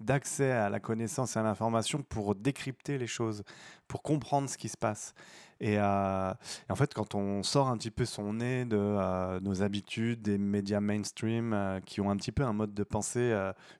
d'accès 0.00 0.50
à 0.52 0.70
la 0.70 0.80
connaissance 0.80 1.36
et 1.36 1.38
à 1.38 1.42
l'information 1.42 2.02
pour 2.02 2.34
décrypter 2.34 2.96
les 2.96 3.06
choses, 3.06 3.42
pour 3.88 4.02
comprendre 4.02 4.48
ce 4.48 4.56
qui 4.56 4.68
se 4.68 4.76
passe. 4.76 5.14
Et, 5.62 5.78
euh, 5.78 6.32
en 6.70 6.74
fait, 6.74 6.94
quand 6.94 7.14
on 7.14 7.42
sort 7.42 7.68
un 7.68 7.76
petit 7.76 7.90
peu 7.90 8.06
son 8.06 8.32
nez 8.32 8.64
de 8.64 8.78
euh, 8.78 9.38
nos 9.40 9.62
habitudes, 9.62 10.22
des 10.22 10.38
médias 10.38 10.80
mainstream 10.80 11.80
qui 11.84 12.00
ont 12.00 12.10
un 12.10 12.16
petit 12.16 12.32
peu 12.32 12.44
un 12.44 12.54
mode 12.54 12.72
de 12.72 12.84
pensée 12.84 13.34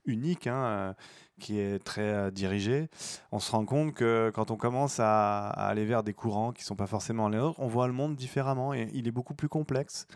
unique, 0.05 0.47
hein, 0.49 0.95
qui 1.41 1.59
est 1.59 1.83
très 1.83 2.03
euh, 2.03 2.31
dirigé, 2.31 2.89
on 3.33 3.41
se 3.41 3.51
rend 3.51 3.65
compte 3.65 3.93
que 3.95 4.31
quand 4.33 4.53
on 4.53 4.57
commence 4.57 5.01
à, 5.01 5.49
aller 5.49 5.85
vers 5.85 6.05
des 6.05 6.15
courants 6.15 6.53
qui 6.53 6.63
ne 6.63 6.67
sont 6.67 6.77
pas 6.77 6.87
forcément 6.87 7.29
les 7.29 7.39
nôtres, 7.39 7.59
on 7.59 7.67
voit 7.67 7.89
le 7.89 7.93
monde 7.93 8.15
différemment 8.15 8.73
et 8.73 8.89
il 8.95 9.09
est 9.09 9.13
beaucoup 9.13 9.35
plus 9.35 9.49
complexe 9.49 10.07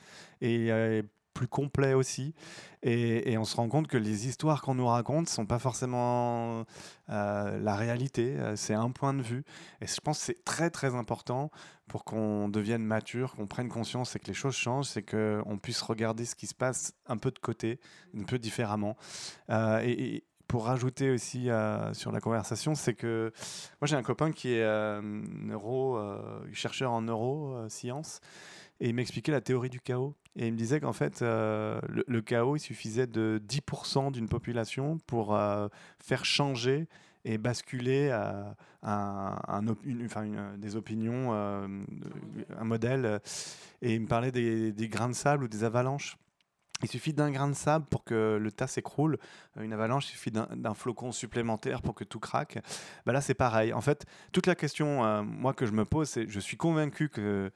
et 0.40 0.70
euh, 0.70 1.02
plus 1.32 1.48
complet 1.48 1.94
aussi. 1.94 2.32
Et, 2.82 3.36
on 3.38 3.44
se 3.44 3.56
rend 3.56 3.68
compte 3.68 3.88
que 3.88 3.96
les 3.96 4.28
histoires 4.28 4.62
qu'on 4.62 4.76
nous 4.76 4.86
raconte 4.86 5.24
ne 5.24 5.30
sont 5.30 5.46
pas 5.46 5.58
forcément 5.58 6.64
euh, 7.08 7.58
la 7.58 7.74
réalité, 7.74 8.36
c'est 8.54 8.74
un 8.74 8.90
point 8.90 9.14
de 9.14 9.22
vue. 9.22 9.42
Et 9.80 9.86
je 9.88 10.00
pense 10.00 10.18
que 10.18 10.24
c'est 10.26 10.44
très 10.44 10.70
très 10.70 10.94
important 10.94 11.50
pour 11.88 12.04
qu'on 12.04 12.48
devienne 12.48 12.84
mature, 12.84 13.34
qu'on 13.34 13.48
prenne 13.48 13.68
conscience 13.68 14.14
et 14.14 14.20
que 14.20 14.26
les 14.26 14.34
choses 14.34 14.54
changent, 14.54 14.86
c'est 14.86 15.02
qu'on 15.02 15.58
puisse 15.60 15.82
regarder 15.82 16.24
ce 16.24 16.36
qui 16.36 16.46
se 16.46 16.54
passe 16.54 16.92
un 17.06 17.16
peu 17.16 17.32
de 17.32 17.38
côté, 17.40 17.80
un 18.16 18.22
peu 18.22 18.38
différemment. 18.38 18.96
et, 19.50 20.24
pour 20.48 20.66
rajouter 20.66 21.10
aussi 21.10 21.50
euh, 21.50 21.92
sur 21.94 22.12
la 22.12 22.20
conversation, 22.20 22.74
c'est 22.74 22.94
que 22.94 23.32
moi 23.80 23.86
j'ai 23.86 23.96
un 23.96 24.02
copain 24.02 24.32
qui 24.32 24.54
est 24.54 24.62
euh, 24.62 25.00
neuro, 25.02 25.96
euh, 25.96 26.18
chercheur 26.52 26.92
en 26.92 27.02
neurosciences 27.02 28.20
et 28.80 28.88
il 28.88 28.94
m'expliquait 28.94 29.32
la 29.32 29.40
théorie 29.40 29.70
du 29.70 29.80
chaos. 29.80 30.14
Et 30.36 30.48
il 30.48 30.52
me 30.52 30.58
disait 30.58 30.80
qu'en 30.80 30.92
fait, 30.92 31.20
le, 31.20 32.20
chaos, 32.20 32.56
il 32.56 32.60
suffisait 32.60 33.06
de 33.06 33.40
10% 33.48 34.10
d'une 34.10 34.28
population 34.28 34.98
pour 35.06 35.38
faire 36.00 36.24
changer 36.24 36.88
et 37.24 37.38
basculer 37.38 38.10
des 40.58 40.74
opinions, 40.74 41.32
un 41.32 42.64
modèle. 42.64 43.20
Et 43.80 43.94
il 43.94 44.00
me 44.00 44.08
parlait 44.08 44.32
des, 44.32 44.72
des, 44.72 44.88
grains 44.88 45.08
de 45.08 45.14
sable 45.14 45.44
ou 45.44 45.48
des 45.48 45.62
avalanches. 45.62 46.16
Il 46.82 46.88
suffit 46.88 47.12
d'un 47.12 47.30
grain 47.30 47.48
de 47.48 47.54
sable 47.54 47.86
pour 47.86 48.04
que 48.04 48.38
le 48.40 48.52
tas 48.52 48.66
s'écroule. 48.66 49.18
Une 49.58 49.72
avalanche, 49.72 50.06
il 50.06 50.12
suffit 50.12 50.30
d'un 50.32 50.74
flocon 50.74 51.12
supplémentaire 51.12 51.82
pour 51.82 51.94
que 51.94 52.04
tout 52.04 52.18
craque. 52.18 52.58
Bah 53.06 53.12
là, 53.12 53.20
c'est 53.20 53.34
pareil. 53.34 53.72
En 53.72 53.80
fait, 53.80 54.04
toute 54.32 54.46
la 54.46 54.54
question, 54.54 55.22
moi, 55.24 55.54
que 55.54 55.66
je 55.66 55.72
me 55.72 55.84
pose, 55.84 56.08
c'est 56.08 56.28
je 56.28 56.40
suis 56.40 56.56
convaincu 56.56 57.08
que 57.08 57.50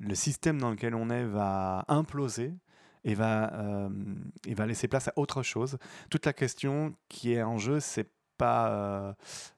le 0.00 0.14
système 0.14 0.58
dans 0.58 0.70
lequel 0.70 0.94
on 0.94 1.10
est 1.10 1.24
va 1.24 1.84
imploser 1.88 2.54
et 3.04 3.14
va, 3.14 3.52
euh, 3.54 3.88
laisser 4.66 4.88
place 4.88 5.08
à 5.08 5.12
autre 5.16 5.42
chose. 5.42 5.78
Toute 6.10 6.26
la 6.26 6.32
question 6.32 6.94
qui 7.08 7.32
est 7.32 7.42
en 7.42 7.58
jeu, 7.58 7.80
c'est 7.80 8.08
pas. 8.38 8.70
Euh, 8.70 9.12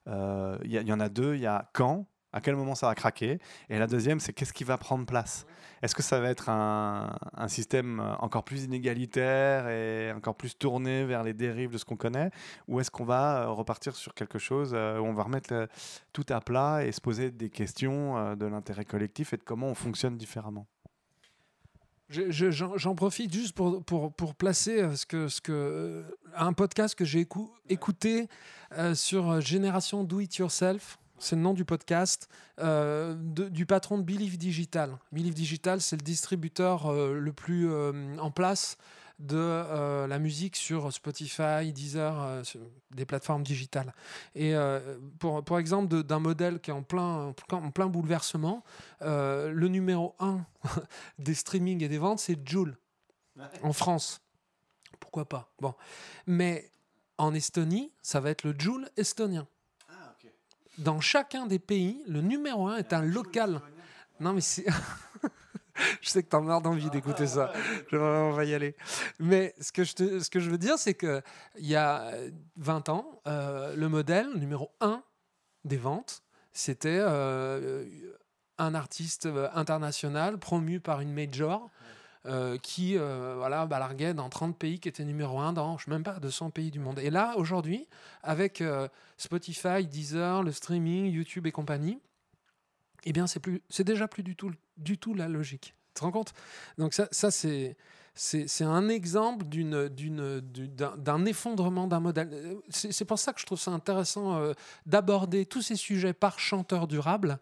euh, 0.07 0.57
il 0.63 0.71
y, 0.71 0.93
en 0.93 0.99
a 0.99 1.09
deux. 1.09 1.35
Il 1.35 1.41
y 1.41 1.47
a 1.47 1.69
quand, 1.73 2.07
à 2.35 2.41
quel 2.41 2.57
moment 2.57 2.75
ça 2.75 2.87
va 2.87 2.95
craquer, 2.95 3.39
et 3.69 3.79
la 3.79 3.87
deuxième, 3.87 4.19
c'est 4.19 4.33
qu'est-ce 4.33 4.51
qui 4.51 4.65
va 4.65 4.77
prendre 4.77 5.05
place? 5.05 5.45
Est-ce 5.81 5.95
que 5.95 6.03
ça 6.03 6.19
va 6.19 6.29
être 6.29 6.49
un, 6.49 7.15
système 7.47 8.01
encore 8.19 8.43
plus 8.43 8.65
inégalitaire 8.65 9.69
et 9.69 10.11
encore 10.11 10.35
plus 10.35 10.57
tourné 10.57 11.05
vers 11.05 11.23
les 11.23 11.33
dérives 11.33 11.71
de 11.71 11.77
ce 11.77 11.85
qu'on 11.85 11.95
connaît? 11.95 12.31
Ou 12.67 12.81
est-ce 12.81 12.91
qu'on 12.91 13.05
va 13.05 13.43
euh, 13.43 13.49
repartir 13.51 13.95
sur 13.95 14.13
quelque 14.13 14.37
chose 14.37 14.71
euh, 14.73 14.99
où 14.99 15.05
on 15.05 15.13
va 15.13 15.23
remettre 15.23 15.53
euh, 15.53 15.67
tout 16.11 16.25
à 16.27 16.41
plat 16.41 16.85
et 16.85 16.91
se 16.91 16.99
poser 16.99 17.31
des 17.31 17.49
questions 17.49 18.35
de 18.35 18.45
l'intérêt 18.45 18.83
collectif 18.83 19.31
et 19.33 19.37
de 19.37 19.43
comment 19.43 19.67
on 19.67 19.75
fonctionne 19.75 20.17
différemment? 20.17 20.67
J'en 22.09 22.95
profite 22.95 23.33
juste 23.33 23.55
pour, 23.55 23.81
pour, 23.83 24.13
pour, 24.13 24.35
placer 24.35 24.93
ce 24.95 25.05
que, 25.05 25.29
ce 25.29 25.39
que, 25.39 26.03
un 26.35 26.51
podcast 26.51 26.95
que 26.95 27.05
j'ai 27.05 27.25
écouté 27.69 28.27
sur 28.93 29.39
Génération 29.39 30.03
Do 30.03 30.19
It 30.19 30.35
Yourself 30.37 30.99
c'est 31.19 31.35
le 31.35 31.41
nom 31.41 31.53
du 31.53 31.65
podcast, 31.65 32.29
euh, 32.59 33.15
du 33.15 33.65
patron 33.65 33.97
de 33.97 34.03
Believe 34.03 34.37
Digital. 34.37 34.97
Believe 35.11 35.33
Digital, 35.33 35.81
c'est 35.81 35.95
le 35.95 36.03
distributeur 36.03 36.87
euh, 36.87 37.13
le 37.13 37.33
plus 37.33 37.69
euh, 37.71 38.17
en 38.17 38.31
place 38.31 38.77
de 39.17 40.07
la 40.07 40.19
musique 40.19 40.57
sur 40.57 40.91
Spotify, 40.91 41.71
Deezer, 41.71 42.41
des 42.91 43.05
plateformes 43.05 43.43
digitales. 43.43 43.93
Et 44.35 44.53
pour, 45.19 45.41
pour 45.41 45.57
exemple, 45.57 46.03
d'un 46.03 46.19
modèle 46.19 46.59
qui 46.59 46.69
est 46.69 46.73
en 46.73 46.83
plein, 46.83 47.33
en 47.49 47.71
plein 47.71 47.87
bouleversement, 47.87 48.65
le 48.99 49.67
numéro 49.67 50.17
1 50.19 50.45
des 51.19 51.33
streamings 51.33 51.81
et 51.81 51.87
des 51.87 51.97
ventes, 51.97 52.19
c'est 52.19 52.45
Joule, 52.45 52.75
en 53.63 53.71
France. 53.71 54.19
Pourquoi 54.99 55.23
pas? 55.23 55.49
Bon. 55.61 55.75
Mais 56.27 56.69
en 57.17 57.33
Estonie, 57.33 57.93
ça 58.01 58.19
va 58.19 58.31
être 58.31 58.43
le 58.43 58.53
Joule 58.59 58.89
estonien 58.97 59.47
dans 60.77 60.99
chacun 60.99 61.45
des 61.45 61.59
pays, 61.59 62.03
le 62.07 62.21
numéro 62.21 62.67
un 62.67 62.77
est 62.77 62.93
un 62.93 63.01
local. 63.01 63.61
Non, 64.19 64.33
mais 64.33 64.41
c'est. 64.41 64.65
je 66.01 66.09
sais 66.09 66.23
que 66.23 66.29
tu 66.29 66.35
as 66.35 66.41
marre 66.41 66.61
d'envie 66.61 66.89
d'écouter 66.89 67.27
ça. 67.27 67.51
on 67.91 68.31
va 68.31 68.45
y 68.45 68.53
aller. 68.53 68.75
Mais 69.19 69.53
ce 69.59 69.71
que 69.71 69.83
je, 69.83 70.39
je 70.39 70.49
veux 70.49 70.57
dire, 70.57 70.77
c'est 70.77 70.93
qu'il 70.93 71.21
y 71.57 71.75
a 71.75 72.11
20 72.57 72.89
ans, 72.89 73.21
euh, 73.27 73.75
le 73.75 73.89
modèle 73.89 74.29
numéro 74.35 74.71
un 74.81 75.03
des 75.63 75.77
ventes, 75.77 76.23
c'était 76.53 76.99
euh, 76.99 77.85
un 78.57 78.75
artiste 78.75 79.25
euh, 79.25 79.49
international 79.53 80.37
promu 80.37 80.79
par 80.79 81.01
une 81.01 81.13
major 81.13 81.69
euh, 82.27 82.57
qui 82.57 82.97
euh, 82.97 83.35
voilà, 83.37 83.67
balarguait 83.67 84.15
dans 84.15 84.29
30 84.29 84.57
pays, 84.57 84.79
qui 84.79 84.89
était 84.89 85.05
numéro 85.05 85.37
1 85.37 85.53
dans, 85.53 85.77
je 85.77 85.85
sais 85.85 85.91
même 85.91 86.03
pas, 86.03 86.19
200 86.19 86.49
pays 86.49 86.71
du 86.71 86.79
monde. 86.79 86.97
Et 86.97 87.11
là, 87.11 87.35
aujourd'hui, 87.37 87.87
avec 88.23 88.61
euh, 88.61 88.87
Spotify, 89.17 89.85
Deezer, 89.85 90.41
le 90.41 90.51
streaming, 90.51 91.05
YouTube 91.05 91.45
et 91.45 91.51
compagnie, 91.51 91.99
eh 93.03 93.13
bien, 93.13 93.27
c'est, 93.27 93.39
plus, 93.39 93.61
c'est 93.69 93.83
déjà 93.83 94.07
plus 94.07 94.23
du 94.23 94.35
tout, 94.35 94.49
du 94.77 94.97
tout 94.97 95.13
la 95.13 95.27
logique. 95.27 95.75
Tu 95.93 95.99
te 95.99 96.03
rends 96.03 96.11
compte? 96.11 96.33
Donc 96.79 96.95
ça, 96.95 97.07
ça 97.11 97.29
c'est, 97.29 97.77
c'est, 98.15 98.63
un 98.63 98.89
exemple 98.89 99.45
d'une, 99.45 99.87
d'une, 99.89 100.41
d'un, 100.41 101.25
effondrement 101.25 101.85
d'un 101.85 101.99
modèle. 101.99 102.57
C'est, 102.69 103.05
pour 103.05 103.19
ça 103.19 103.33
que 103.33 103.39
je 103.39 103.45
trouve 103.45 103.59
ça 103.59 103.69
intéressant 103.69 104.51
d'aborder 104.87 105.45
tous 105.45 105.61
ces 105.61 105.75
sujets 105.75 106.13
par 106.13 106.39
chanteur 106.39 106.87
durable, 106.87 107.37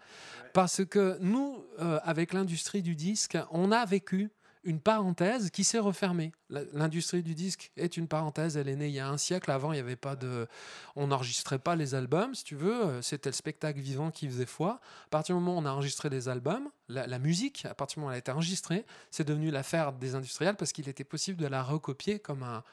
parce 0.51 0.83
que 0.83 1.17
nous, 1.21 1.63
avec 1.77 2.33
l'industrie 2.33 2.81
du 2.81 2.95
disque, 2.95 3.37
on 3.49 3.71
a 3.71 3.85
vécu 3.85 4.29
une 4.63 4.79
parenthèse 4.79 5.49
qui 5.49 5.63
s'est 5.63 5.79
refermée. 5.79 6.31
L'industrie 6.49 7.21
du 7.21 7.35
disque 7.35 7.71
est 7.75 7.97
une 7.97 8.07
parenthèse, 8.07 8.55
elle 8.55 8.69
est 8.69 8.75
née 8.75 8.87
il 8.87 8.93
y 8.93 8.99
a 8.99 9.09
un 9.09 9.17
siècle. 9.17 9.51
Avant, 9.51 9.73
il 9.73 9.77
y 9.77 9.79
avait 9.79 9.95
pas 9.95 10.15
de, 10.15 10.47
on 10.95 11.07
n'enregistrait 11.07 11.59
pas 11.59 11.75
les 11.75 11.95
albums, 11.95 12.33
si 12.33 12.43
tu 12.43 12.55
veux. 12.55 12.85
Euh, 12.85 13.01
c'était 13.01 13.29
le 13.29 13.35
spectacle 13.35 13.79
vivant 13.79 14.11
qui 14.11 14.27
faisait 14.27 14.45
foi. 14.45 14.79
À 15.05 15.09
partir 15.09 15.35
du 15.35 15.41
moment 15.41 15.57
où 15.57 15.61
on 15.61 15.65
a 15.65 15.71
enregistré 15.71 16.09
les 16.09 16.29
albums, 16.29 16.69
la, 16.87 17.19
musique, 17.19 17.65
à 17.65 17.73
partir 17.73 17.95
du 17.95 17.99
moment 18.01 18.09
où 18.09 18.11
elle 18.11 18.15
a 18.15 18.19
été 18.19 18.31
enregistrée, 18.31 18.85
c'est 19.11 19.27
devenu 19.27 19.51
l'affaire 19.51 19.93
des 19.93 20.15
industriels 20.15 20.55
parce 20.55 20.71
qu'il 20.71 20.87
était 20.87 21.03
possible 21.03 21.41
de 21.41 21.47
la 21.47 21.63
recopier 21.63 22.19
comme 22.19 22.43
un, 22.43 22.63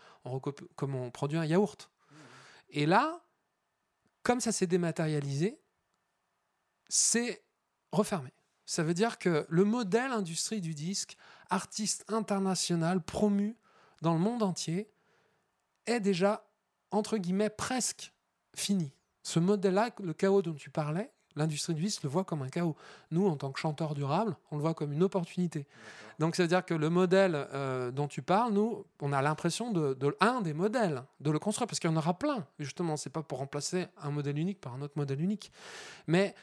comme 0.77 0.95
on 0.95 1.11
produit 1.11 1.39
un 1.39 1.45
yaourt. 1.45 1.91
Et 2.71 2.87
là, 2.87 3.21
comme 4.23 4.41
ça 4.41 4.53
s'est 4.53 4.67
dématérialisé, 4.67 5.59
c'est 6.89 7.43
refermé. 7.93 8.31
Ça 8.71 8.85
veut 8.85 8.95
dire 8.95 9.19
que 9.19 9.47
le 9.49 9.65
modèle 9.65 10.13
industrie 10.13 10.61
du 10.61 10.75
disque 10.75 11.17
artiste 11.51 12.05
international 12.09 13.03
promu 13.03 13.57
dans 14.03 14.15
le 14.15 14.21
monde 14.21 14.43
entier, 14.43 14.89
est 15.87 16.01
déjà, 16.01 16.45
entre 16.91 17.19
guillemets, 17.19 17.51
presque 17.51 18.13
fini. 18.55 18.93
Ce 19.23 19.39
modèle-là, 19.39 19.91
le 20.03 20.15
chaos 20.15 20.43
dont 20.43 20.55
tu 20.55 20.71
parlais, 20.71 21.11
l'industrie 21.37 21.75
du 21.75 21.83
disque 21.83 22.03
le 22.03 22.09
voit 22.09 22.25
comme 22.25 22.43
un 22.43 22.49
chaos. 22.49 22.77
Nous, 23.11 23.27
en 23.27 23.37
tant 23.37 23.53
que 23.53 23.59
chanteurs 23.61 23.95
durables, 23.95 24.37
on 24.51 24.57
le 24.57 24.63
voit 24.63 24.75
comme 24.75 24.93
une 24.93 25.03
opportunité. 25.03 25.67
Donc, 26.19 26.37
ça 26.37 26.43
veut 26.43 26.49
dire 26.49 26.65
que 26.65 26.75
le 26.75 26.91
modèle 26.91 27.35
euh, 27.35 27.91
dont 27.91 28.09
tu 28.09 28.23
parles, 28.23 28.53
nous, 28.53 28.85
on 29.01 29.13
a 29.13 29.23
l'impression 29.23 29.73
de, 29.73 29.97
un 30.21 30.41
des 30.41 30.53
modèles, 30.53 31.03
de 31.21 31.31
le 31.31 31.39
construire, 31.39 31.67
parce 31.67 31.79
qu'il 31.79 31.91
y 31.91 31.93
en 31.93 31.97
aura 31.97 32.19
plein. 32.19 32.47
Justement, 32.59 32.97
c'est 32.97 33.11
pas 33.11 33.23
pour 33.23 33.39
remplacer 33.39 33.87
un 34.03 34.11
modèle 34.11 34.39
unique 34.39 34.61
par 34.61 34.75
un 34.75 34.83
autre 34.83 34.95
modèle 34.97 35.21
unique. 35.21 35.53
Mais 36.07 36.35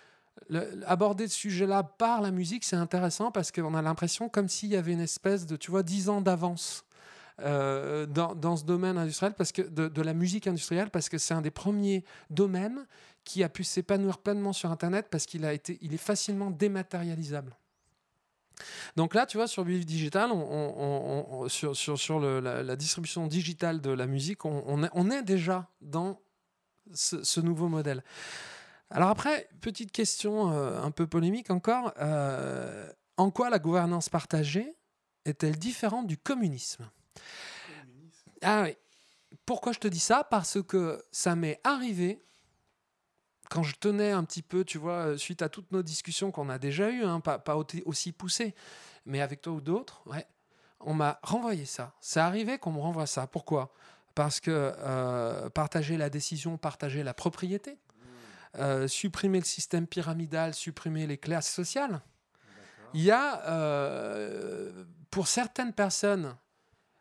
aborder 0.85 1.27
ce 1.27 1.35
sujet-là 1.35 1.83
par 1.83 2.21
la 2.21 2.31
musique, 2.31 2.63
c'est 2.63 2.75
intéressant 2.75 3.31
parce 3.31 3.51
qu'on 3.51 3.73
a 3.73 3.81
l'impression 3.81 4.29
comme 4.29 4.47
s'il 4.47 4.69
y 4.69 4.75
avait 4.75 4.93
une 4.93 5.01
espèce 5.01 5.45
de, 5.45 5.55
tu 5.55 5.71
vois, 5.71 5.83
10 5.83 6.09
ans 6.09 6.21
d'avance. 6.21 6.83
Euh, 7.41 8.07
dans, 8.07 8.57
ce 8.57 8.63
domaine 8.63 8.97
industriel, 8.97 9.35
parce 9.37 9.51
que 9.51 9.61
de, 9.61 10.01
la 10.01 10.15
musique 10.15 10.47
industrielle, 10.47 10.89
parce 10.89 11.07
que 11.07 11.19
c'est 11.19 11.35
un 11.35 11.41
des 11.41 11.51
premiers 11.51 12.03
domaines 12.31 12.87
qui 13.23 13.43
a 13.43 13.49
pu 13.49 13.63
s'épanouir 13.63 14.17
pleinement 14.17 14.53
sur 14.53 14.71
Internet 14.71 15.07
parce 15.11 15.27
qu'il 15.27 15.45
a 15.45 15.53
été, 15.53 15.77
il 15.81 15.93
est 15.93 15.99
facilement 15.99 16.49
dématérialisable. 16.49 17.55
Donc 18.95 19.13
là, 19.13 19.27
tu 19.27 19.37
vois, 19.37 19.45
sur 19.45 19.65
Digital, 19.65 20.31
sur, 21.47 21.75
sur, 21.75 22.19
la, 22.19 22.75
distribution 22.75 23.27
digitale 23.27 23.81
de 23.81 23.91
la 23.91 24.07
musique, 24.07 24.43
on, 24.45 25.11
est, 25.11 25.21
déjà 25.21 25.69
dans 25.79 26.19
ce 26.91 27.39
nouveau 27.39 27.67
modèle. 27.67 28.03
Alors 28.89 29.09
après, 29.09 29.49
petite 29.61 29.91
question 29.91 30.51
euh, 30.51 30.81
un 30.81 30.91
peu 30.91 31.07
polémique 31.07 31.49
encore. 31.49 31.93
Euh, 31.99 32.89
en 33.17 33.31
quoi 33.31 33.49
la 33.49 33.59
gouvernance 33.59 34.09
partagée 34.09 34.75
est-elle 35.25 35.57
différente 35.57 36.07
du 36.07 36.17
communisme? 36.17 36.89
Ah 38.41 38.63
oui. 38.63 38.77
Pourquoi 39.45 39.73
je 39.73 39.79
te 39.79 39.87
dis 39.87 39.99
ça? 39.99 40.23
Parce 40.23 40.61
que 40.63 41.03
ça 41.11 41.35
m'est 41.35 41.59
arrivé 41.63 42.23
quand 43.49 43.63
je 43.63 43.75
tenais 43.75 44.11
un 44.11 44.23
petit 44.23 44.41
peu, 44.41 44.63
tu 44.63 44.77
vois, 44.77 45.07
euh, 45.07 45.17
suite 45.17 45.41
à 45.41 45.49
toutes 45.49 45.71
nos 45.71 45.83
discussions 45.83 46.31
qu'on 46.31 46.49
a 46.49 46.57
déjà 46.57 46.89
eues, 46.89 47.03
hein, 47.03 47.19
pas, 47.21 47.41
aussi 47.85 48.11
poussées, 48.11 48.55
mais 49.05 49.21
avec 49.21 49.41
toi 49.41 49.53
ou 49.53 49.61
d'autres, 49.61 50.01
ouais, 50.05 50.25
on 50.81 50.93
m'a 50.93 51.19
renvoyé 51.23 51.65
ça. 51.65 51.93
C'est 52.01 52.19
arrivé 52.19 52.57
qu'on 52.57 52.71
me 52.71 52.79
renvoie 52.79 53.07
ça. 53.07 53.25
Pourquoi? 53.25 53.73
Parce 54.15 54.39
que 54.39 55.47
partager 55.49 55.95
la 55.95 56.09
décision, 56.09 56.57
partager 56.57 57.03
la 57.03 57.13
propriété, 57.13 57.77
euh, 58.55 58.87
supprimer 58.87 59.39
le 59.39 59.45
système 59.45 59.87
pyramidal, 59.87 60.53
supprimer 60.53 61.05
les 61.07 61.17
classes 61.17 61.51
sociales. 61.51 62.01
Il 62.93 63.01
y 63.01 63.11
a, 63.11 63.45
euh, 63.47 64.85
pour 65.11 65.27
certaines 65.27 65.73
personnes, 65.73 66.35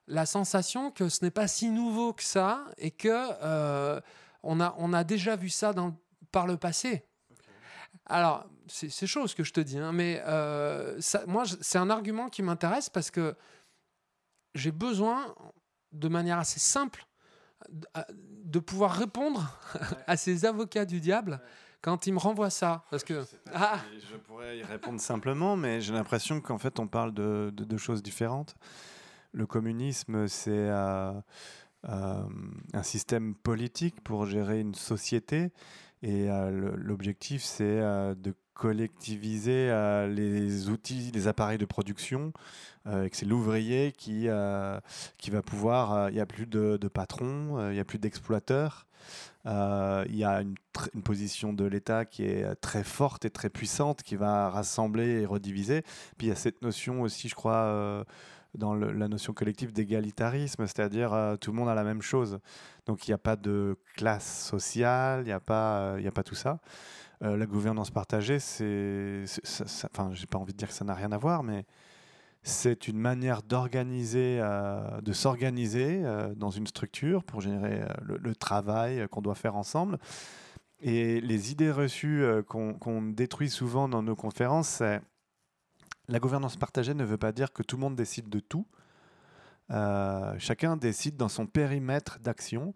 la 0.07 0.27
sensation 0.27 0.91
que 0.91 1.09
ce 1.09 1.25
n'est 1.25 1.31
pas 1.31 1.49
si 1.49 1.71
nouveau 1.71 2.13
que 2.13 2.23
ça 2.23 2.65
et 2.79 2.91
que 2.91 3.09
euh, 3.11 4.01
on, 4.43 4.61
a, 4.61 4.75
on 4.79 4.93
a 4.93 5.05
déjà 5.05 5.37
vu 5.37 5.49
ça 5.49 5.73
dans, 5.73 5.97
par 6.33 6.47
le 6.47 6.57
passé. 6.57 7.05
Alors, 8.05 8.47
c'est 8.69 9.07
chaud 9.07 9.27
ce 9.27 9.35
que 9.35 9.43
je 9.45 9.53
te 9.53 9.61
dis, 9.61 9.79
hein, 9.79 9.93
mais 9.93 10.23
ça, 11.01 11.25
moi, 11.27 11.45
c'est 11.61 11.79
un 11.79 11.91
argument 11.91 12.29
qui 12.29 12.43
m'intéresse 12.43 12.89
parce 12.89 13.11
que 13.11 13.37
j'ai 14.55 14.73
besoin, 14.73 15.35
de 15.93 16.09
manière 16.09 16.39
assez 16.39 16.61
simple, 16.61 17.07
de 18.45 18.59
pouvoir 18.59 18.93
répondre 18.93 19.59
à 20.07 20.17
ces 20.17 20.45
avocats 20.45 20.85
du 20.85 21.01
diable 21.01 21.41
quand 21.81 22.07
il 22.07 22.15
me 22.15 22.19
renvoie 22.19 22.51
ça. 22.51 22.85
Parce 22.91 23.05
que. 23.05 23.25
Ah 23.53 23.79
Je 24.11 24.17
pourrais 24.17 24.59
y 24.59 24.63
répondre 24.63 25.01
simplement, 25.01 25.57
mais 25.57 25.81
j'ai 25.81 25.93
l'impression 25.93 26.41
qu'en 26.41 26.59
fait, 26.59 26.79
on 26.81 26.87
parle 26.87 27.13
de 27.15 27.51
deux 27.53 27.79
choses 27.79 28.03
différentes. 28.03 28.57
Le 29.33 29.47
communisme, 29.47 30.29
c'est 30.29 30.51
euh, 30.51 31.13
euh, 31.89 32.23
un 32.73 32.83
système 32.83 33.35
politique 33.35 34.01
pour 34.03 34.25
gérer 34.25 34.61
une 34.61 34.75
société. 34.75 35.53
Et 36.03 36.31
euh, 36.31 36.75
l'objectif, 36.77 37.43
c'est 37.43 37.81
de 37.81 38.35
collectiviser 38.55 39.71
les 40.09 40.69
outils, 40.71 41.11
les 41.13 41.29
appareils 41.29 41.59
de 41.59 41.67
production, 41.67 42.33
que 42.87 43.11
c'est 43.13 43.27
l'ouvrier 43.27 43.93
qui, 43.93 44.29
qui 45.19 45.31
va 45.31 45.43
pouvoir... 45.43 46.09
Il 46.09 46.15
n'y 46.15 46.21
a 46.21 46.27
plus 46.27 46.47
de, 46.47 46.77
de 46.77 46.89
patrons, 46.89 47.69
il 47.69 47.75
n'y 47.75 47.81
a 47.81 47.85
plus 47.85 47.99
d'exploiteurs. 47.99 48.87
Il 49.45 50.17
y 50.17 50.25
a 50.25 50.41
une 50.41 51.03
position 51.03 51.53
de 51.53 51.65
l'État 51.67 52.07
qui 52.07 52.25
est 52.25 52.55
très 52.57 52.83
forte 52.83 53.27
et 53.27 53.31
très 53.31 53.51
puissante, 53.51 54.03
qui 54.03 54.17
va 54.17 54.49
rassembler 54.49 55.21
et 55.21 55.27
rediviser. 55.27 55.83
Puis 56.17 56.29
il 56.29 56.31
y 56.31 56.33
a 56.33 56.37
cette 56.37 56.63
notion 56.63 57.03
aussi, 57.03 57.29
je 57.29 57.35
crois 57.35 58.07
dans 58.57 58.75
la 58.75 59.09
notion 59.09 59.33
collective 59.33 59.73
d'égalitarisme, 59.73 60.67
c'est-à-dire 60.67 61.13
euh, 61.13 61.37
tout 61.37 61.53
le 61.53 61.57
monde 61.57 61.69
a 61.69 61.75
la 61.75 61.85
même 61.85 62.03
chose. 62.03 62.39
Donc 62.87 63.07
il 63.07 63.11
n'y 63.11 63.15
a 63.15 63.19
pas 63.19 63.37
de 63.37 63.77
classe 63.95 64.45
sociale, 64.47 65.23
il 65.23 65.27
n'y 65.27 65.33
a, 65.33 65.41
pas, 65.41 65.81
euh, 65.81 66.09
a 66.09 66.11
pas 66.11 66.23
tout 66.23 66.35
ça. 66.35 66.61
Euh, 67.23 67.37
la 67.37 67.47
gouvernance 67.47 67.91
partagée, 67.91 68.39
c'est, 68.39 69.25
enfin, 69.85 70.11
j'ai 70.13 70.27
pas 70.27 70.39
envie 70.39 70.53
de 70.53 70.59
dire 70.59 70.69
que 70.69 70.75
ça 70.75 70.85
n'a 70.85 70.95
rien 70.95 71.13
à 71.13 71.19
voir, 71.19 71.43
mais 71.43 71.65
c'est 72.43 72.89
une 72.89 72.99
manière 72.99 73.43
d'organiser, 73.43 74.39
de 75.03 75.13
s'organiser 75.13 76.05
dans 76.37 76.51
une 76.51 76.69
structure 76.69 77.25
pour 77.25 77.41
générer 77.41 77.81
le, 78.03 78.37
travail 78.37 79.09
qu'on 79.11 79.21
doit 79.21 79.35
faire 79.35 79.57
ensemble. 79.57 79.99
Et 80.81 81.21
les 81.23 81.51
idées 81.51 81.73
reçues 81.73 82.25
qu'on 82.47 83.03
détruit 83.03 83.51
souvent 83.51 83.89
dans 83.89 84.05
nos 84.05 84.15
conférences, 84.15 84.69
c'est 84.69 85.01
la 86.09 86.19
gouvernance 86.19 86.57
partagée 86.57 86.95
ne 86.95 87.05
veut 87.05 87.19
pas 87.19 87.33
dire 87.33 87.53
que 87.53 87.63
tout 87.63 87.77
le 87.77 87.81
monde 87.81 87.97
décide 87.97 88.29
de 88.29 88.41
tout. 88.41 88.67
Euh, 89.73 90.35
chacun 90.39 90.77
décide 90.77 91.17
dans 91.17 91.29
son 91.29 91.47
périmètre 91.47 92.19
d'action. 92.21 92.73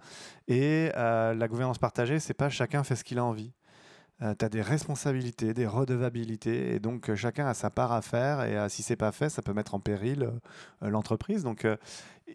Et 0.49 0.91
euh, 0.97 1.35
la 1.35 1.49
gouvernance 1.49 1.79
partagée, 1.79 2.19
c'est 2.19 2.35
pas 2.35 2.49
chacun 2.49 2.83
fait 2.83 2.97
ce 2.97 3.05
qu'il 3.05 3.19
a 3.19 3.25
envie. 3.25 3.53
Euh, 4.23 4.35
tu 4.39 4.45
as 4.45 4.49
des 4.49 4.61
responsabilités, 4.61 5.55
des 5.55 5.67
redevabilités, 5.67 6.75
et 6.75 6.79
donc 6.79 7.15
chacun 7.15 7.47
a 7.47 7.55
sa 7.55 7.71
part 7.71 7.93
à 7.93 8.03
faire, 8.03 8.43
et 8.43 8.69
si 8.69 8.83
c'est 8.83 8.97
pas 8.97 9.13
fait, 9.13 9.31
ça 9.31 9.41
peut 9.41 9.55
mettre 9.55 9.75
en 9.75 9.81
péril 9.81 10.31
l'entreprise. 10.83 11.43
Donc 11.43 11.67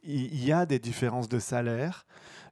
il 0.03 0.43
y, 0.43 0.51
a 0.51 0.65
des 0.65 0.79
différences 0.79 1.29
de 1.29 1.39
salaire, 1.39 2.05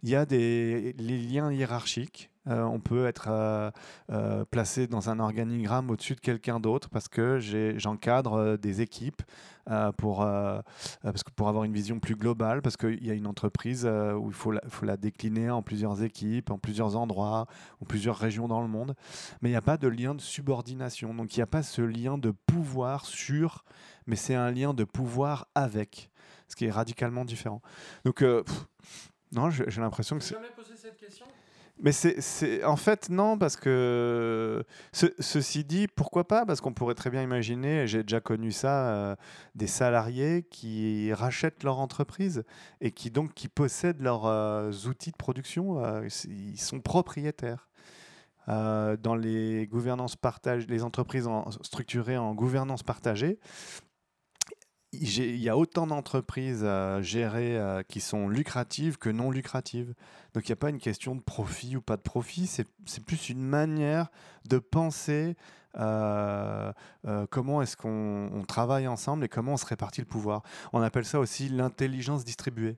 il 0.03 0.09
y 0.09 0.15
a 0.15 0.25
des 0.25 0.93
liens 0.93 1.51
hiérarchiques, 1.51 2.31
euh, 2.49 2.63
on 2.63 2.79
peut 2.79 3.07
être 3.07 3.27
euh, 3.29 3.71
euh, 4.11 4.43
placé 4.45 4.87
dans 4.87 5.09
un 5.09 5.19
organigramme 5.19 5.89
au-dessus 5.89 6.15
de 6.15 6.19
quelqu'un 6.19 6.59
d'autre 6.59 6.89
parce 6.89 7.07
que 7.07 7.39
j'encadre 7.77 8.57
des 8.57 8.81
équipes 8.81 9.21
pour, 9.97 10.17
parce 10.17 11.23
que 11.23 11.31
pour 11.31 11.47
avoir 11.47 11.63
une 11.63 11.71
vision 11.71 11.99
plus 11.99 12.15
globale, 12.15 12.61
parce 12.61 12.75
qu'il 12.75 13.01
y 13.05 13.09
a 13.09 13.13
une 13.13 13.27
entreprise 13.27 13.85
où 13.85 14.27
il 14.27 14.33
faut 14.33 14.51
la, 14.51 14.61
faut 14.67 14.85
la, 14.85 14.97
décliner 14.97 15.49
en 15.49 15.61
plusieurs 15.61 16.03
équipes, 16.03 16.51
en 16.51 16.57
plusieurs 16.57 16.97
endroits, 16.97 17.47
ou 17.79 17.85
plusieurs 17.85 18.17
régions 18.17 18.49
dans 18.49 18.61
le 18.61 18.67
monde. 18.67 18.93
Mais 19.41 19.47
il 19.47 19.53
n'y 19.53 19.57
a 19.57 19.61
pas 19.61 19.77
de 19.77 19.87
lien 19.87 20.15
de 20.15 20.21
subordination. 20.21 21.13
Donc 21.13 21.37
il 21.37 21.39
n'y 21.39 21.43
a 21.43 21.47
pas 21.47 21.63
ce 21.63 21.81
lien 21.81 22.17
de 22.17 22.31
pouvoir 22.31 23.05
sur, 23.05 23.63
mais 24.05 24.17
c'est 24.17 24.35
un 24.35 24.51
lien 24.51 24.73
de 24.73 24.83
pouvoir 24.83 25.47
avec, 25.55 26.09
ce 26.53 26.55
qui 26.55 26.65
est 26.65 26.71
radicalement 26.71 27.25
différent. 27.25 27.61
Donc, 28.05 28.23
non, 29.31 29.49
j'ai 29.49 29.81
l'impression 29.81 30.17
que 30.17 30.23
c'est. 30.23 30.35
jamais 30.35 30.51
posé 30.55 30.75
cette 30.75 30.97
question 30.97 31.25
mais 31.81 31.91
c'est 31.91 32.63
en 32.63 32.75
fait 32.75 33.09
non 33.09 33.37
parce 33.37 33.55
que 33.55 34.63
ceci 34.91 35.63
dit 35.63 35.87
pourquoi 35.87 36.27
pas? 36.27 36.45
Parce 36.45 36.61
qu'on 36.61 36.73
pourrait 36.73 36.93
très 36.93 37.09
bien 37.09 37.23
imaginer 37.23 37.87
j'ai 37.87 38.03
déjà 38.03 38.21
connu 38.21 38.51
ça 38.51 38.87
euh, 38.87 39.15
des 39.55 39.67
salariés 39.67 40.43
qui 40.43 41.11
rachètent 41.13 41.63
leur 41.63 41.79
entreprise 41.79 42.43
et 42.79 42.91
qui 42.91 43.09
donc 43.09 43.33
qui 43.33 43.47
possèdent 43.47 44.01
leurs 44.01 44.25
euh, 44.27 44.71
outils 44.87 45.11
de 45.11 45.17
production 45.17 45.83
euh, 45.83 46.07
ils 46.25 46.59
sont 46.59 46.79
propriétaires 46.79 47.69
dans 48.45 49.15
les 49.17 49.67
gouvernances 49.67 50.17
partagées 50.17 50.67
les 50.67 50.83
entreprises 50.83 51.29
structurées 51.61 52.17
en 52.17 52.35
gouvernance 52.35 52.83
partagée 52.83 53.39
il 54.93 55.37
y 55.37 55.49
a 55.49 55.57
autant 55.57 55.87
d'entreprises 55.87 56.63
à 56.63 57.01
gérer 57.01 57.59
qui 57.87 57.99
sont 57.99 58.29
lucratives 58.29 58.97
que 58.97 59.09
non 59.09 59.31
lucratives. 59.31 59.93
Donc 60.33 60.47
il 60.47 60.51
n'y 60.51 60.53
a 60.53 60.57
pas 60.57 60.69
une 60.69 60.79
question 60.79 61.15
de 61.15 61.21
profit 61.21 61.75
ou 61.75 61.81
pas 61.81 61.97
de 61.97 62.01
profit, 62.01 62.47
c'est 62.47 63.05
plus 63.05 63.29
une 63.29 63.41
manière 63.41 64.09
de 64.47 64.59
penser 64.59 65.35
euh, 65.79 66.71
euh, 67.07 67.25
comment 67.29 67.61
est-ce 67.61 67.75
qu'on 67.75 68.43
travaille 68.47 68.87
ensemble 68.87 69.25
et 69.25 69.29
comment 69.29 69.53
on 69.53 69.57
se 69.57 69.65
répartit 69.65 70.01
le 70.01 70.07
pouvoir. 70.07 70.43
On 70.71 70.81
appelle 70.81 71.05
ça 71.05 71.19
aussi 71.19 71.49
l'intelligence 71.49 72.23
distribuée. 72.23 72.77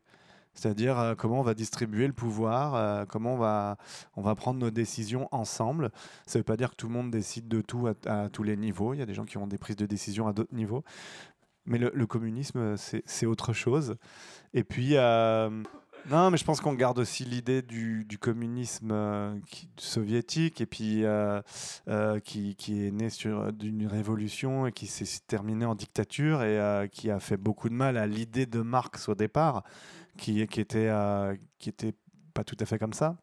C'est-à-dire 0.53 0.97
euh, 0.97 1.15
comment 1.15 1.41
on 1.41 1.43
va 1.43 1.53
distribuer 1.53 2.07
le 2.07 2.13
pouvoir, 2.13 3.05
comment 3.07 3.33
on 3.33 3.37
va, 3.37 3.77
on 4.15 4.21
va 4.21 4.35
prendre 4.35 4.59
nos 4.59 4.71
décisions 4.71 5.27
ensemble. 5.31 5.91
Ça 6.25 6.37
ne 6.37 6.41
veut 6.41 6.45
pas 6.45 6.55
dire 6.55 6.71
que 6.71 6.75
tout 6.75 6.87
le 6.87 6.93
monde 6.93 7.11
décide 7.11 7.47
de 7.47 7.59
tout 7.59 7.87
à 8.05 8.29
tous 8.29 8.43
les 8.43 8.55
niveaux. 8.55 8.93
Il 8.93 8.99
y 8.99 9.03
a 9.03 9.05
des 9.05 9.13
gens 9.13 9.25
qui 9.25 9.37
ont 9.37 9.47
des 9.47 9.57
prises 9.57 9.75
de 9.75 9.85
décision 9.85 10.27
à 10.27 10.33
d'autres 10.33 10.55
niveaux. 10.55 10.83
Mais 11.65 11.79
le, 11.79 12.05
communisme, 12.05 12.75
c'est 12.77 13.25
autre 13.25 13.53
chose. 13.53 13.95
Et 14.53 14.63
puis, 14.63 14.91
euh, 14.93 15.49
non, 16.09 16.29
mais 16.29 16.37
je 16.37 16.43
pense 16.43 16.61
qu'on 16.61 16.73
garde 16.73 16.99
aussi 16.99 17.25
l'idée 17.25 17.63
du, 17.63 18.05
communisme 18.19 18.91
euh, 18.91 19.35
soviétique 19.77 20.61
et 20.61 20.67
puis 20.67 21.03
euh, 21.03 21.41
qui, 22.23 22.55
est 22.69 22.91
né 22.91 23.07
d'une 23.53 23.87
révolution 23.87 24.67
et 24.67 24.71
qui 24.71 24.85
s'est 24.85 25.21
terminée 25.25 25.65
en 25.65 25.75
dictature 25.75 26.43
et 26.43 26.87
qui 26.91 27.09
a 27.09 27.19
fait 27.19 27.37
beaucoup 27.37 27.69
de 27.69 27.73
mal 27.73 27.97
à 27.97 28.05
l'idée 28.05 28.45
de 28.45 28.61
Marx 28.61 29.09
au 29.09 29.15
départ, 29.15 29.63
qui, 30.17 30.45
qui, 30.47 30.65
qui 30.65 31.69
était 31.69 31.93
pas 32.35 32.43
tout 32.43 32.57
à 32.59 32.65
fait 32.65 32.77
comme 32.77 32.93
ça. 32.93 33.17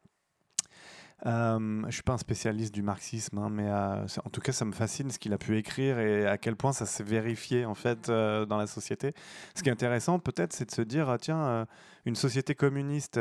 Euh, 1.25 1.83
je 1.87 1.95
suis 1.95 2.03
pas 2.03 2.15
un 2.15 2.19
spécialiste 2.19 2.75
du 2.75 2.83
marxisme, 2.83 3.39
hein, 3.39 3.49
mais 3.49 3.69
euh, 3.69 4.05
en 4.25 4.31
tout 4.31 4.41
cas, 4.41 4.51
ça 4.51 4.65
me 4.65 4.73
fascine 4.73 5.11
ce 5.11 5.21
qu'il 5.21 5.33
a 5.33 5.39
pu 5.39 5.57
écrire 5.57 6.01
et 6.01 6.27
à 6.27 6.37
quel 6.37 6.57
point 6.57 6.73
ça 6.73 6.85
s'est 6.85 7.05
vérifié 7.05 7.65
en 7.65 7.75
fait 7.75 8.09
euh, 8.09 8.45
dans 8.45 8.57
la 8.57 8.67
société. 8.67 9.15
Ce 9.55 9.63
qui 9.63 9.69
est 9.69 9.73
intéressant, 9.73 10.19
peut-être, 10.19 10.53
c'est 10.53 10.65
de 10.65 10.73
se 10.73 10.83
dire 10.83 11.17
tiens, 11.21 11.67
une 12.07 12.17
société 12.17 12.57
communiste 12.57 13.21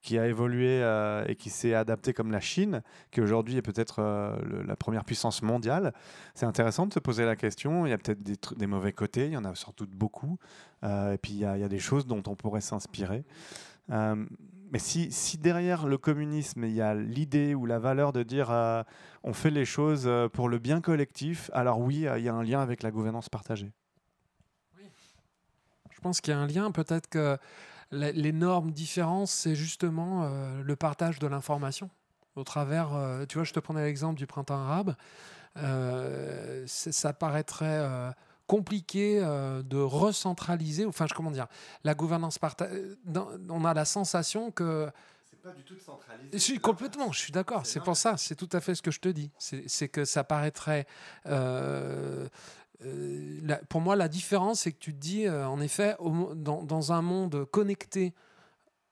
qui 0.00 0.18
a 0.18 0.28
évolué 0.28 0.80
et 1.26 1.34
qui 1.34 1.50
s'est 1.50 1.74
adaptée 1.74 2.12
comme 2.12 2.30
la 2.30 2.40
Chine, 2.40 2.82
qui 3.10 3.20
aujourd'hui 3.20 3.56
est 3.56 3.62
peut-être 3.62 4.00
la 4.64 4.76
première 4.76 5.04
puissance 5.04 5.42
mondiale. 5.42 5.92
C'est 6.34 6.46
intéressant 6.46 6.86
de 6.86 6.92
se 6.92 7.00
poser 7.00 7.24
la 7.24 7.34
question. 7.34 7.86
Il 7.86 7.90
y 7.90 7.92
a 7.92 7.98
peut-être 7.98 8.22
des, 8.56 8.66
mauvais 8.66 8.92
côtés, 8.92 9.26
il 9.26 9.32
y 9.32 9.36
en 9.36 9.44
a 9.44 9.54
sans 9.56 9.72
doute 9.76 9.90
beaucoup, 9.90 10.38
et 10.84 11.18
puis 11.20 11.32
il 11.32 11.40
y, 11.40 11.44
a 11.44 11.68
des 11.68 11.80
choses 11.80 12.06
dont 12.06 12.22
on 12.28 12.36
pourrait 12.36 12.60
s'inspirer 12.60 13.24
mais 14.70 14.78
si, 14.78 15.10
si, 15.10 15.38
derrière 15.38 15.86
le 15.86 15.96
communisme, 15.98 16.64
il 16.64 16.72
y 16.72 16.82
a 16.82 16.94
l'idée 16.94 17.54
ou 17.54 17.64
la 17.66 17.78
valeur 17.78 18.12
de 18.12 18.22
dire 18.22 18.50
euh, 18.50 18.82
on 19.22 19.32
fait 19.32 19.50
les 19.50 19.64
choses 19.64 20.04
euh, 20.06 20.28
pour 20.28 20.48
le 20.48 20.58
bien 20.58 20.80
collectif, 20.80 21.50
alors 21.54 21.80
oui, 21.80 22.06
euh, 22.06 22.18
il 22.18 22.24
y 22.24 22.28
a 22.28 22.34
un 22.34 22.42
lien 22.42 22.60
avec 22.60 22.82
la 22.82 22.90
gouvernance 22.90 23.28
partagée. 23.28 23.72
Oui. 24.76 24.84
Je 25.90 26.00
pense 26.00 26.20
qu'il 26.20 26.34
y 26.34 26.36
a 26.36 26.40
un 26.40 26.46
lien. 26.46 26.70
Peut-être 26.70 27.08
que 27.08 27.38
l'énorme 27.90 28.70
différence, 28.70 29.30
c'est 29.30 29.54
justement 29.54 30.30
le 30.62 30.76
partage 30.76 31.18
de 31.18 31.26
l'information. 31.26 31.88
Au 32.36 32.44
travers, 32.44 32.90
tu 33.30 33.38
vois, 33.38 33.44
je 33.44 33.54
te 33.54 33.60
prenais 33.60 33.82
l'exemple 33.82 34.18
du 34.18 34.26
printemps 34.26 34.58
arabe. 34.58 34.94
ça 36.66 37.12
paraîtrait 37.14 38.12
compliqué 38.48 39.20
euh, 39.22 39.62
de 39.62 39.76
recentraliser. 39.76 40.84
Enfin, 40.86 41.06
comment 41.14 41.30
dire 41.30 41.46
La 41.84 41.94
gouvernance 41.94 42.38
partagée. 42.40 42.96
On 43.48 43.64
a 43.64 43.74
la 43.74 43.84
sensation 43.84 44.50
que. 44.50 44.90
C'est 45.30 45.40
pas 45.40 45.52
du 45.52 45.62
tout 45.62 45.78
centralisé. 45.78 46.30
Je 46.32 46.38
suis 46.38 46.58
complètement, 46.58 47.12
je 47.12 47.20
suis 47.20 47.32
d'accord. 47.32 47.64
C'est 47.64 47.80
pour 47.80 47.96
ça, 47.96 48.16
c'est 48.16 48.34
tout 48.34 48.48
à 48.52 48.60
fait 48.60 48.74
ce 48.74 48.82
que 48.82 48.90
je 48.90 48.98
te 48.98 49.08
dis. 49.08 49.30
C'est 49.38 49.88
que 49.88 50.04
ça 50.04 50.24
paraîtrait. 50.24 50.86
Euh, 51.26 52.26
euh, 52.84 53.56
pour 53.68 53.80
moi, 53.80 53.94
la 53.94 54.08
différence, 54.08 54.60
c'est 54.60 54.72
que 54.72 54.78
tu 54.78 54.94
te 54.94 54.98
dis, 54.98 55.28
en 55.28 55.60
effet, 55.60 55.96
dans, 56.34 56.62
dans, 56.62 56.92
un 56.92 57.02
monde 57.02 57.44
connecté 57.50 58.14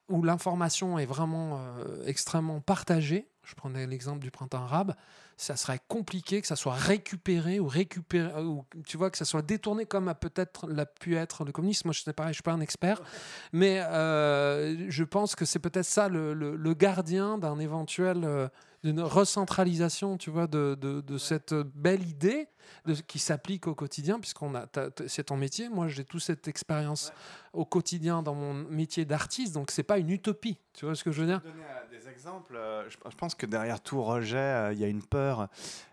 où 0.09 0.23
l'information 0.23 0.99
est 0.99 1.07
vraiment 1.07 1.61
extrêmement 2.05 2.61
partagée, 2.61 3.29
je 3.43 3.55
prenais 3.55 3.87
l'exemple 3.87 4.19
du 4.19 4.31
printemps 4.31 4.63
arabe, 4.63 4.95
ça 5.37 5.57
serait 5.57 5.81
compliqué 5.87 6.41
que 6.41 6.47
ça 6.47 6.57
soit 6.57 6.75
récupéré 6.75 7.61
ou 7.61 7.67
récupéré, 7.67 8.43
ou 8.43 8.65
tu 8.87 8.97
vois, 8.97 9.11
que 9.11 9.19
ça 9.19 9.27
soit 9.27 9.43
détourné 9.43 9.85
comme 9.85 10.09
a 10.09 10.15
peut-être 10.15 10.67
l'a 10.67 10.87
pu 10.87 11.17
être 11.17 11.45
le 11.45 11.53
communisme. 11.53 11.89
Moi, 11.89 11.93
je 11.93 12.03
sais 12.03 12.13
pas, 12.13 12.29
je 12.29 12.35
suis 12.35 12.43
pas 12.43 12.53
un 12.53 12.61
expert, 12.61 13.03
mais 13.53 13.81
euh, 13.81 14.87
je 14.89 15.05
pense 15.05 15.37
que 15.37 15.45
c'est 15.45 15.59
peut-être 15.59 15.85
ça 15.85 16.09
le, 16.09 16.33
le, 16.33 16.75
gardien 16.75 17.37
d'un 17.37 17.59
éventuel, 17.59 18.25
euh, 18.25 18.49
d'une 18.83 19.01
recentralisation, 19.01 20.17
tu 20.17 20.31
vois, 20.31 20.47
de, 20.47 20.77
de, 20.81 21.01
de 21.01 21.19
cette 21.19 21.55
belle 21.55 22.07
idée 22.09 22.49
de, 22.87 22.95
qui 22.95 23.19
s'applique 23.19 23.67
au 23.67 23.75
quotidien, 23.75 24.19
puisqu'on 24.19 24.55
a, 24.55 24.67
c'est 25.07 25.25
ton 25.25 25.37
métier. 25.37 25.69
Moi, 25.69 25.89
j'ai 25.89 26.05
toute 26.05 26.23
cette 26.23 26.49
expérience 26.49 27.13
au 27.57 27.65
quotidien 27.65 28.23
dans 28.23 28.35
mon 28.35 28.53
métier 28.53 29.05
d'artiste, 29.05 29.55
donc 29.55 29.71
c'est 29.71 29.83
pas 29.83 29.99
une 29.99 30.11
utopie. 30.11 30.59
Tu 30.75 30.85
vois 30.85 30.95
ce 30.95 31.03
que 31.03 31.11
je 31.11 31.23
veux 31.23 31.27
dire? 31.27 31.41
Donner 31.41 31.63
euh, 31.65 31.99
des 31.99 32.09
exemples. 32.09 32.55
euh, 32.55 32.89
Je 32.91 33.17
pense 33.17 33.35
que 33.35 33.47
derrière 33.47 33.81
tout 33.81 34.03
rejet, 34.03 34.37
euh, 34.37 34.73
il 34.75 34.79
y 34.79 34.85
a 34.85 34.89
une 34.89 35.03
peur. 35.03 35.49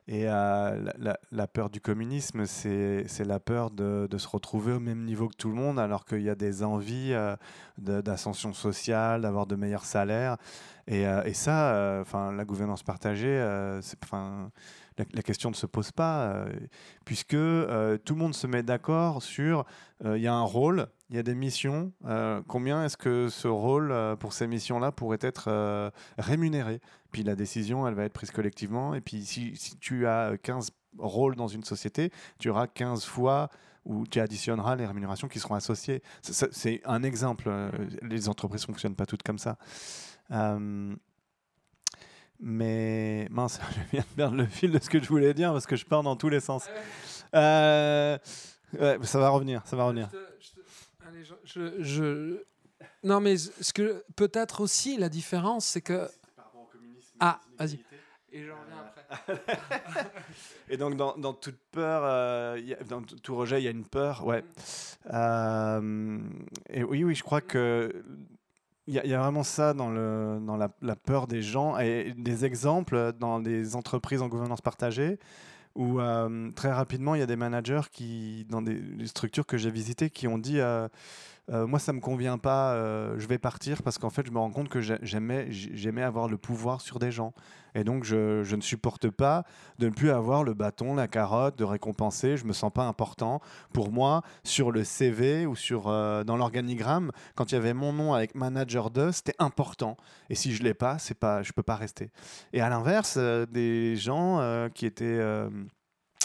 Et 0.10 0.26
la, 0.26 1.48
peur 1.54 1.70
du 1.70 1.80
communisme, 1.80 2.46
c'est 2.46 3.26
la 3.26 3.40
peur 3.40 3.72
de, 3.72 4.06
de 4.12 4.18
se 4.18 4.28
retrouver 4.28 4.74
au 4.74 4.82
même 4.82 5.06
niveau 5.06 5.30
que 5.30 5.36
tout 5.38 5.48
le 5.48 5.56
monde, 5.56 5.80
alors 5.80 6.04
qu'il 6.04 6.22
y 6.22 6.30
a 6.30 6.36
des 6.36 6.62
envies 6.62 7.16
d'ascension 7.78 8.52
sociale, 8.52 9.22
d'avoir 9.22 9.48
de 9.48 9.56
meilleurs 9.56 9.86
salaires. 9.86 10.36
Et, 10.88 11.04
et 11.04 11.34
ça, 11.34 12.00
enfin, 12.02 12.34
la 12.34 12.44
gouvernance 12.44 12.84
partagée, 12.84 13.40
enfin, 14.04 14.52
la, 14.98 15.06
la 15.14 15.22
question 15.22 15.50
ne 15.52 15.56
se 15.56 15.68
pose 15.68 15.94
pas, 15.94 16.48
puisque 17.06 17.30
tout 17.30 17.38
le 18.14 18.16
monde 18.16 18.36
se 18.36 18.46
met 18.46 18.62
d'accord 18.62 19.24
sur 19.24 19.64
il 20.04 20.18
y 20.22 20.28
a 20.28 20.34
un 20.34 20.44
rôle, 20.44 20.88
il 21.14 21.18
y 21.18 21.20
a 21.20 21.24
des 21.24 21.36
missions. 21.36 21.92
euh, 22.06 22.42
combien 22.48 22.84
est-ce 22.84 22.98
que 22.98 23.30
ce 23.30 23.48
rôle 23.48 23.92
euh, 23.92 24.16
pour 24.16 24.34
ces 24.34 24.48
missions-là 24.48 24.92
pourrait 24.92 25.20
être 25.22 25.46
euh, 25.48 25.92
rémunéré? 26.18 26.82
Puis 27.12 27.22
la 27.22 27.36
décision, 27.36 27.88
elle 27.88 27.94
va 27.94 28.06
être 28.06 28.14
prise 28.14 28.32
collectivement. 28.32 28.96
Et 28.96 29.02
puis 29.02 29.24
si, 29.24 29.56
si 29.56 29.78
tu 29.78 30.08
as 30.08 30.36
15 30.42 30.72
rôles 30.98 31.36
dans 31.36 31.48
une 31.48 31.64
société, 31.64 32.12
tu 32.40 32.50
auras 32.50 32.66
15 32.66 33.06
fois 33.06 33.50
où 33.86 34.08
tu 34.08 34.20
additionneras 34.20 34.76
les 34.76 34.88
rémunérations 34.88 35.28
qui 35.28 35.40
seront 35.40 35.54
associées. 35.54 36.02
C'est- 36.24 36.82
un 36.86 37.04
exemple. 37.04 37.52
Les 38.02 38.28
entreprises 38.28 38.62
ne 38.62 38.66
fonctionnent 38.74 38.96
pas 38.96 39.06
toutes 39.06 39.22
comme 39.24 39.38
ça. 39.38 39.58
Euh, 40.32 40.96
mais 42.40 43.28
mince, 43.30 43.60
je 43.72 43.92
viens 43.92 44.02
de 44.02 44.16
perdre 44.16 44.36
le 44.38 44.46
fil 44.48 44.72
de 44.72 44.80
ce 44.80 44.90
que 44.90 45.02
je 45.02 45.08
voulais 45.08 45.34
dire 45.36 45.52
parce 45.52 45.66
que 45.68 45.76
je 45.76 45.86
pars 45.86 46.02
dans 46.04 46.16
tous 46.16 46.30
les 46.30 46.40
sens. 46.40 46.68
Euh, 47.36 48.18
ouais, 48.80 48.98
ça 49.04 49.20
va 49.20 49.30
revenir, 49.30 49.62
ça 49.66 49.76
va 49.76 49.86
revenir. 49.86 50.10
Je 50.12 50.18
te- 50.18 50.34
je 50.40 50.53
te- 51.24 51.34
allez, 51.34 51.44
je- 51.46 51.82
je- 51.82 51.84
je- 51.84 52.44
Non, 53.04 53.20
mais 53.20 53.38
ce 53.38 53.74
que 53.74 54.04
peut-être 54.16 54.62
aussi 54.62 54.98
la 54.98 55.10
différence, 55.10 55.66
c'est 55.66 55.82
que. 55.82 56.08
Ah, 57.20 57.40
vas-y. 57.58 57.80
Et 58.32 58.44
je 58.44 58.52
reviens 58.52 58.78
après. 58.80 59.06
Et 60.70 60.78
donc, 60.78 60.96
dans, 60.98 61.16
dans 61.18 61.34
toute 61.34 61.60
peur, 61.72 62.02
euh, 62.04 62.56
il 62.60 62.66
y 62.68 62.74
a- 62.74 62.84
dans 62.84 63.02
tout 63.04 63.36
rejet, 63.36 63.62
il 63.62 63.66
y 63.66 63.68
a 63.68 63.72
une 63.72 63.86
peur, 63.86 64.26
ouais. 64.26 64.44
Euh, 65.14 66.18
et 66.70 66.84
oui, 66.84 67.04
oui, 67.04 67.14
je 67.16 67.24
crois 67.24 67.42
que 67.42 68.04
il 68.88 68.96
y, 68.96 69.00
a- 69.00 69.06
il 69.06 69.12
y 69.12 69.14
a 69.14 69.20
vraiment 69.20 69.44
ça 69.44 69.74
dans, 69.74 69.90
le, 69.92 70.40
dans 70.42 70.58
la, 70.58 70.70
la 70.82 70.96
peur 70.96 71.28
des 71.28 71.42
gens 71.42 71.78
et 71.78 72.14
des 72.18 72.44
exemples 72.44 73.14
dans 73.20 73.40
des 73.40 73.76
entreprises 73.76 74.22
en 74.22 74.28
gouvernance 74.28 74.62
partagée 74.62 75.20
où 75.76 76.00
euh, 76.00 76.52
très 76.52 76.72
rapidement, 76.72 77.16
il 77.16 77.20
y 77.20 77.24
a 77.24 77.28
des 77.28 77.36
managers 77.36 77.82
qui, 77.92 78.46
dans 78.50 78.62
des, 78.62 78.80
structures 79.06 79.46
que 79.46 79.58
j'ai 79.58 79.72
visitées, 79.72 80.10
qui 80.10 80.28
ont 80.28 80.38
dit 80.38 80.60
euh, 80.60 80.88
euh, 81.52 81.68
Moi, 81.68 81.80
ça 81.80 81.92
me 81.94 82.00
convient 82.00 82.38
pas, 82.38 82.74
euh, 82.74 83.16
je 83.18 83.28
vais 83.28 83.38
partir 83.38 83.84
parce 83.84 83.98
qu'en 83.98 84.10
fait, 84.10 84.26
je 84.26 84.32
me 84.32 84.38
rends 84.40 84.52
compte 84.52 84.70
que 84.70 84.82
j'ai- 84.82 84.98
j'aimais 85.02 86.02
avoir 86.04 86.28
le 86.28 86.38
pouvoir 86.38 86.82
sur 86.82 87.00
des 87.00 87.12
gens. 87.12 87.34
Et 87.76 87.84
donc, 87.84 88.04
je, 88.04 88.56
ne 88.56 88.62
supporte 88.62 89.10
pas 89.10 89.44
de 89.80 89.88
ne 89.88 89.92
plus 89.92 90.12
avoir 90.12 90.44
le 90.44 90.54
bâton, 90.54 90.96
la 90.96 91.08
carotte, 91.08 91.58
de 91.58 91.64
récompenser. 91.64 92.38
Je 92.38 92.46
me 92.46 92.54
sens 92.54 92.72
pas 92.72 92.84
important. 92.84 93.42
Pour 93.74 93.92
moi, 93.92 94.22
sur 94.44 94.72
le 94.72 94.84
CV 94.84 95.46
ou 95.46 95.56
sur, 95.56 95.88
euh, 95.88 96.24
dans 96.24 96.38
l'organigramme, 96.38 97.12
quand 97.36 97.52
il 97.52 97.56
y 97.56 97.58
avait 97.58 97.74
mon 97.74 97.92
nom 97.92 98.14
avec 98.14 98.36
manager 98.36 98.90
2, 98.92 99.12
c'était 99.12 99.36
important. 99.40 99.98
Et 100.30 100.36
si 100.36 100.54
je 100.54 100.64
l'ai 100.64 100.74
pas, 100.76 101.00
c'est 101.00 101.18
pas, 101.18 101.42
je 101.44 101.52
peux 101.52 101.64
pas 101.64 101.76
rester. 101.76 102.12
Et 102.54 102.62
à 102.62 102.70
l'inverse, 102.70 103.18
des 103.18 103.96
gens 103.96 104.70
qui 104.74 104.86
étaient 104.86 105.20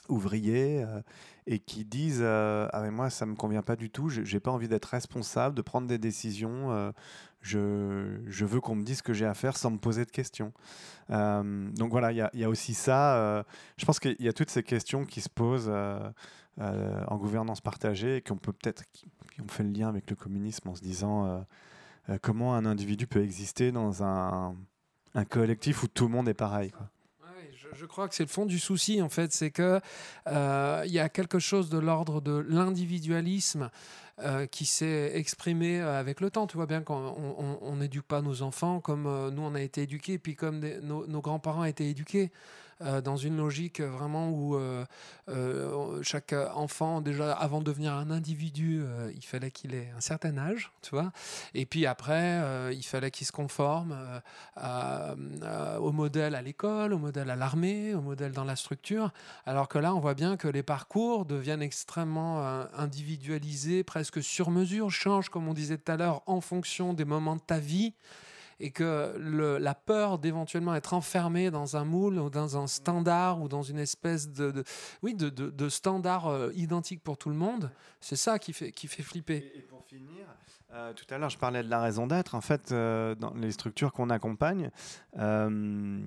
ouvriers 0.08 0.82
euh, 0.82 1.00
et 1.46 1.58
qui 1.58 1.84
disent 1.84 2.20
euh, 2.22 2.68
ah 2.72 2.82
mais 2.82 2.90
moi 2.90 3.10
ça 3.10 3.26
me 3.26 3.34
convient 3.34 3.62
pas 3.62 3.76
du 3.76 3.90
tout, 3.90 4.08
j'ai 4.08 4.40
pas 4.40 4.50
envie 4.50 4.68
d'être 4.68 4.86
responsable, 4.86 5.54
de 5.54 5.62
prendre 5.62 5.86
des 5.86 5.98
décisions. 5.98 6.72
euh, 6.72 6.92
je, 7.40 8.20
je 8.26 8.44
veux 8.44 8.60
qu'on 8.60 8.74
me 8.74 8.82
dise 8.82 8.98
ce 8.98 9.02
que 9.02 9.12
j'ai 9.12 9.24
à 9.24 9.34
faire 9.34 9.56
sans 9.56 9.70
me 9.70 9.78
poser 9.78 10.04
de 10.04 10.10
questions. 10.10 10.52
Donc 11.08 11.90
voilà, 11.90 12.10
il 12.10 12.28
y, 12.34 12.40
y 12.40 12.44
a 12.44 12.48
aussi 12.48 12.74
ça. 12.74 13.44
je 13.76 13.84
pense 13.84 14.00
qu'il 14.00 14.16
y 14.18 14.28
a 14.28 14.32
toutes 14.32 14.50
ces 14.50 14.64
questions 14.64 15.04
qui 15.04 15.20
se 15.20 15.28
posent 15.28 15.70
en 16.58 17.16
gouvernance 17.16 17.60
partagée 17.60 18.16
et 18.16 18.22
qu'on 18.22 18.36
peut 18.36 18.52
peut-être 18.52 18.82
qui, 18.92 19.06
ont 19.40 19.46
fait 19.46 19.62
le 19.62 19.70
lien 19.70 19.88
avec 19.88 20.10
le 20.10 20.16
communisme 20.16 20.68
en 20.68 20.74
se 20.74 20.82
disant 20.82 21.46
comment 22.22 22.56
un 22.56 22.66
individu 22.66 23.06
peut 23.06 23.22
exister 23.22 23.70
dans 23.70 24.02
un, 24.02 24.56
un 25.14 25.24
collectif 25.24 25.84
où 25.84 25.86
tout 25.86 26.06
le 26.06 26.10
monde 26.10 26.28
est 26.28 26.34
pareil. 26.34 26.72
Je, 27.74 27.86
crois 27.86 28.08
que 28.08 28.14
c'est 28.14 28.24
le 28.24 28.28
fond 28.28 28.46
du 28.46 28.58
souci, 28.58 29.02
en 29.02 29.08
fait. 29.08 29.32
C'est 29.32 29.50
que 29.50 29.80
euh, 30.26 30.84
y 30.86 30.98
a 30.98 31.08
quelque 31.08 31.38
chose 31.38 31.68
de 31.70 31.78
l'ordre 31.78 32.20
de 32.20 32.44
l'individualisme 32.48 33.70
euh, 34.20 34.46
qui 34.46 34.66
s'est 34.66 35.12
exprimé 35.14 35.80
euh, 35.80 35.98
avec 35.98 36.20
le 36.20 36.30
temps. 36.30 36.46
Tu 36.46 36.56
vois 36.56 36.66
bien 36.66 36.82
qu'on 36.82 37.76
n'éduque 37.76 38.06
pas 38.06 38.22
nos 38.22 38.42
enfants 38.42 38.80
comme 38.80 39.04
nous, 39.30 39.42
on 39.42 39.54
a 39.54 39.60
été 39.60 39.82
éduqués, 39.82 40.18
puis 40.18 40.34
comme 40.34 40.60
nos, 40.82 41.06
nos 41.06 41.20
grands-parents 41.20 41.64
étaient 41.64 41.88
éduqués. 41.88 42.30
Euh, 42.80 43.00
dans 43.00 43.16
une 43.16 43.36
logique 43.36 43.80
vraiment 43.80 44.30
où 44.30 44.54
euh, 44.54 44.84
euh, 45.28 46.00
chaque 46.02 46.32
enfant, 46.32 47.00
déjà 47.00 47.32
avant 47.32 47.58
de 47.58 47.64
devenir 47.64 47.92
un 47.92 48.10
individu, 48.10 48.82
il 49.14 49.24
fallait 49.24 49.50
qu'il 49.50 49.74
ait 49.74 49.90
un 49.96 50.00
certain 50.00 50.36
âge, 50.38 50.70
tu 50.82 50.90
vois. 50.90 51.12
Et 51.54 51.66
puis 51.66 51.86
après, 51.86 52.40
il 52.72 52.82
fallait 52.84 53.10
qu'il 53.10 53.26
se 53.26 53.32
conforme 53.32 53.96
au 54.56 55.92
modèle 55.92 56.34
à 56.34 56.42
l'école, 56.42 56.92
au 56.92 56.98
modèle 56.98 57.30
à 57.30 57.36
l'armée, 57.36 57.94
au 57.94 58.00
modèle 58.00 58.32
dans 58.32 58.44
la 58.44 58.56
structure. 58.56 59.12
Alors 59.46 59.68
que 59.68 59.78
là, 59.78 59.94
on 59.94 60.00
voit 60.00 60.14
bien 60.14 60.36
que 60.36 60.48
les 60.48 60.62
parcours 60.62 61.24
deviennent 61.24 61.62
extrêmement 61.62 62.40
individualisés, 62.76 63.82
presque 63.82 64.22
sur 64.22 64.50
mesure, 64.50 64.90
changent, 64.90 65.28
comme 65.28 65.48
on 65.48 65.54
disait 65.54 65.78
tout 65.78 65.92
à 65.92 65.96
l'heure, 65.96 66.22
en 66.26 66.40
fonction 66.40 66.94
des 66.94 67.04
moments 67.04 67.36
de 67.36 67.40
ta 67.40 67.58
vie. 67.58 67.94
Et 68.60 68.70
que 68.70 69.14
la 69.60 69.74
peur 69.74 70.18
d'éventuellement 70.18 70.74
être 70.74 70.94
enfermé 70.94 71.50
dans 71.50 71.76
un 71.76 71.84
moule 71.84 72.18
ou 72.18 72.28
dans 72.28 72.56
un 72.56 72.66
standard 72.66 73.40
ou 73.40 73.48
dans 73.48 73.62
une 73.62 73.78
espèce 73.78 74.28
de, 74.30 74.64
oui, 75.02 75.14
de, 75.14 75.68
standard 75.68 76.26
euh, 76.26 76.50
identique 76.54 77.02
pour 77.02 77.18
tout 77.18 77.28
le 77.28 77.36
monde, 77.36 77.70
c'est 78.00 78.16
ça 78.16 78.38
qui 78.38 78.52
fait, 78.52 78.72
qui 78.72 78.88
fait 78.88 79.02
flipper. 79.02 79.52
Et, 79.54 79.60
pour 79.60 79.84
finir, 79.84 80.26
euh, 80.72 80.92
tout 80.92 81.06
à 81.14 81.18
l'heure, 81.18 81.30
je 81.30 81.38
parlais 81.38 81.62
de 81.62 81.70
la 81.70 81.80
raison 81.80 82.06
d'être. 82.06 82.34
En 82.34 82.40
fait, 82.40 82.72
euh, 82.72 83.14
dans 83.14 83.32
les 83.34 83.52
structures 83.52 83.92
qu'on 83.92 84.10
accompagne, 84.10 84.70
on, 85.16 86.02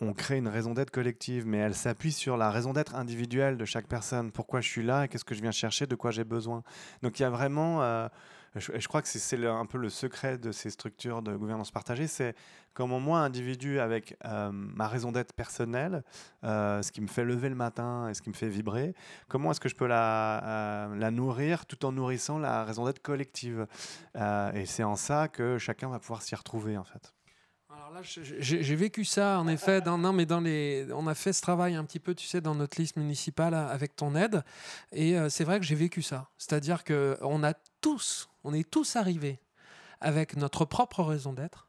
on 0.00 0.12
crée 0.14 0.38
une 0.38 0.48
raison 0.48 0.72
d'être 0.72 0.90
collective, 0.90 1.46
mais 1.46 1.58
elle 1.58 1.74
s'appuie 1.74 2.12
sur 2.12 2.36
la 2.36 2.50
raison 2.50 2.72
d'être 2.72 2.94
individuelle 2.94 3.58
de 3.58 3.64
chaque 3.66 3.86
personne. 3.86 4.32
Pourquoi 4.32 4.60
je 4.62 4.68
suis 4.68 4.82
là 4.82 5.06
qu'est-ce 5.06 5.24
que 5.24 5.34
je 5.34 5.42
viens 5.42 5.52
chercher, 5.52 5.86
de 5.86 5.96
quoi 5.96 6.10
j'ai 6.10 6.24
besoin? 6.24 6.62
Donc 7.02 7.20
il 7.20 7.22
y 7.22 7.26
a 7.26 7.30
vraiment, 7.30 8.08
je, 8.56 8.88
crois 8.88 9.00
que 9.00 9.08
c'est- 9.08 9.46
un 9.46 9.66
peu 9.66 9.78
le 9.78 9.88
secret 9.88 10.38
de 10.38 10.50
ces 10.50 10.70
structures 10.70 11.22
de 11.22 11.36
gouvernance 11.36 11.70
partagée, 11.70 12.06
c'est 12.06 12.34
comment 12.74 13.00
moi, 13.00 13.20
individu, 13.20 13.78
avec 13.78 14.16
euh, 14.24 14.50
ma 14.52 14.88
raison 14.88 15.12
d'être 15.12 15.32
personnelle, 15.34 16.02
euh, 16.44 16.82
ce 16.82 16.90
qui 16.92 17.00
me 17.00 17.06
fait 17.06 17.24
lever 17.24 17.48
le 17.48 17.54
matin 17.54 18.08
et 18.08 18.14
ce 18.14 18.22
qui 18.22 18.28
me 18.28 18.34
fait 18.34 18.48
vibrer, 18.48 18.94
comment 19.28 19.50
est-ce 19.50 19.60
que 19.60 19.68
je 19.68 19.76
peux 19.76 19.86
la, 19.86 20.88
euh, 20.88 21.10
nourrir 21.10 21.66
tout 21.66 21.84
en 21.84 21.92
nourrissant 21.92 22.38
la 22.38 22.64
raison 22.64 22.84
d'être 22.84 23.02
collective? 23.02 23.66
Et 24.54 24.66
c'est 24.66 24.84
en 24.84 24.96
ça 24.96 25.28
que 25.28 25.58
chacun 25.58 25.88
va 25.88 25.98
pouvoir 25.98 26.22
s'y 26.22 26.34
retrouver, 26.34 26.76
en 26.76 26.84
fait. 26.84 27.14
Alors 27.72 27.90
là, 27.92 28.00
j'ai 28.02 28.76
vécu 28.76 29.04
ça, 29.04 29.38
en 29.38 29.46
effet. 29.48 29.80
Non, 29.82 30.12
mais 30.12 30.26
dans 30.26 30.40
les, 30.40 30.86
on 30.92 31.06
a 31.06 31.14
fait 31.14 31.32
ce 31.32 31.40
travail 31.40 31.74
un 31.74 31.84
petit 31.84 32.00
peu, 32.00 32.14
tu 32.14 32.26
sais, 32.26 32.40
dans 32.40 32.54
notre 32.54 32.80
liste 32.80 32.96
municipale 32.96 33.54
avec 33.54 33.96
ton 33.96 34.14
aide. 34.14 34.42
Et 34.92 35.16
c'est 35.28 35.44
vrai 35.44 35.60
que 35.60 35.66
j'ai 35.66 35.74
vécu 35.74 36.02
ça. 36.02 36.28
C'est-à-dire 36.38 36.84
que 36.84 37.16
on 37.22 37.42
a 37.42 37.54
tous, 37.80 38.29
on 38.44 38.52
est 38.54 38.68
tous 38.68 38.96
arrivés 38.96 39.40
avec 40.00 40.36
notre 40.36 40.64
propre 40.64 41.02
raison 41.02 41.32
d'être. 41.32 41.66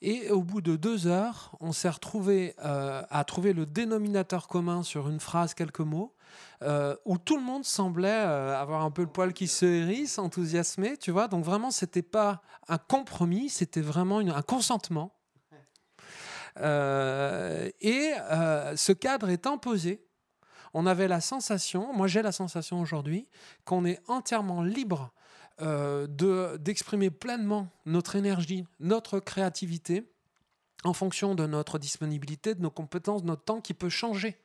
Et 0.00 0.30
au 0.30 0.42
bout 0.42 0.60
de 0.60 0.76
deux 0.76 1.06
heures, 1.06 1.56
on 1.60 1.72
s'est 1.72 1.88
retrouvé 1.88 2.54
euh, 2.64 3.02
à 3.10 3.24
trouver 3.24 3.52
le 3.52 3.66
dénominateur 3.66 4.46
commun 4.46 4.82
sur 4.82 5.08
une 5.08 5.18
phrase, 5.18 5.54
quelques 5.54 5.80
mots, 5.80 6.14
euh, 6.62 6.94
où 7.04 7.18
tout 7.18 7.36
le 7.36 7.42
monde 7.42 7.64
semblait 7.64 8.08
euh, 8.08 8.56
avoir 8.56 8.82
un 8.82 8.92
peu 8.92 9.02
le 9.02 9.08
poil 9.08 9.32
qui 9.32 9.48
se 9.48 9.66
hérisse, 9.66 10.18
enthousiasmé, 10.18 10.96
tu 10.96 11.10
vois. 11.10 11.26
Donc 11.26 11.44
vraiment, 11.44 11.72
c'était 11.72 12.02
pas 12.02 12.42
un 12.68 12.78
compromis, 12.78 13.48
c'était 13.48 13.80
vraiment 13.80 14.18
un 14.18 14.42
consentement. 14.42 15.14
Et 16.60 18.12
ce 18.74 18.92
cadre 18.92 19.28
étant 19.28 19.58
posé, 19.58 20.04
on 20.74 20.86
avait 20.86 21.06
la 21.06 21.20
sensation, 21.20 21.92
moi 21.92 22.08
j'ai 22.08 22.20
la 22.20 22.32
sensation 22.32 22.80
aujourd'hui, 22.80 23.28
qu'on 23.64 23.84
est 23.84 24.00
entièrement 24.08 24.62
libre 24.62 25.12
euh, 25.60 26.06
de- 26.06 26.56
d'exprimer 26.58 27.10
pleinement 27.10 27.68
notre 27.86 28.16
énergie, 28.16 28.64
notre 28.80 29.20
créativité 29.20 30.04
en 30.84 30.92
fonction 30.92 31.34
de 31.34 31.46
notre 31.46 31.78
disponibilité, 31.78 32.54
de 32.54 32.62
nos 32.62 32.70
compétences, 32.70 33.22
de 33.22 33.26
notre 33.26 33.42
temps 33.42 33.60
qui 33.60 33.74
peut 33.74 33.88
changer 33.88 34.36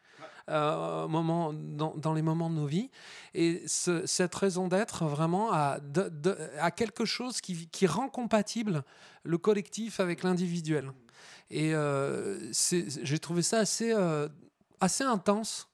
moment, 0.47 1.53
dans, 1.53 2.13
les 2.13 2.21
moments 2.21 2.49
de 2.49 2.55
nos 2.55 2.65
vies. 2.65 2.89
Et 3.33 3.63
cette 3.67 4.35
raison 4.35 4.67
d'être 4.67 5.05
vraiment 5.05 5.53
a, 5.53 5.79
quelque 6.75 7.05
chose 7.05 7.39
qui, 7.39 7.67
qui, 7.67 7.87
rend 7.87 8.09
compatible 8.09 8.83
le 9.23 9.37
collectif 9.37 9.99
avec 9.99 10.23
l'individuel. 10.23 10.91
Et 11.49 11.73
j'ai 12.51 13.19
trouvé 13.19 13.41
ça 13.41 13.59
assez, 13.59 13.93
assez 14.81 15.03
intense 15.03 15.69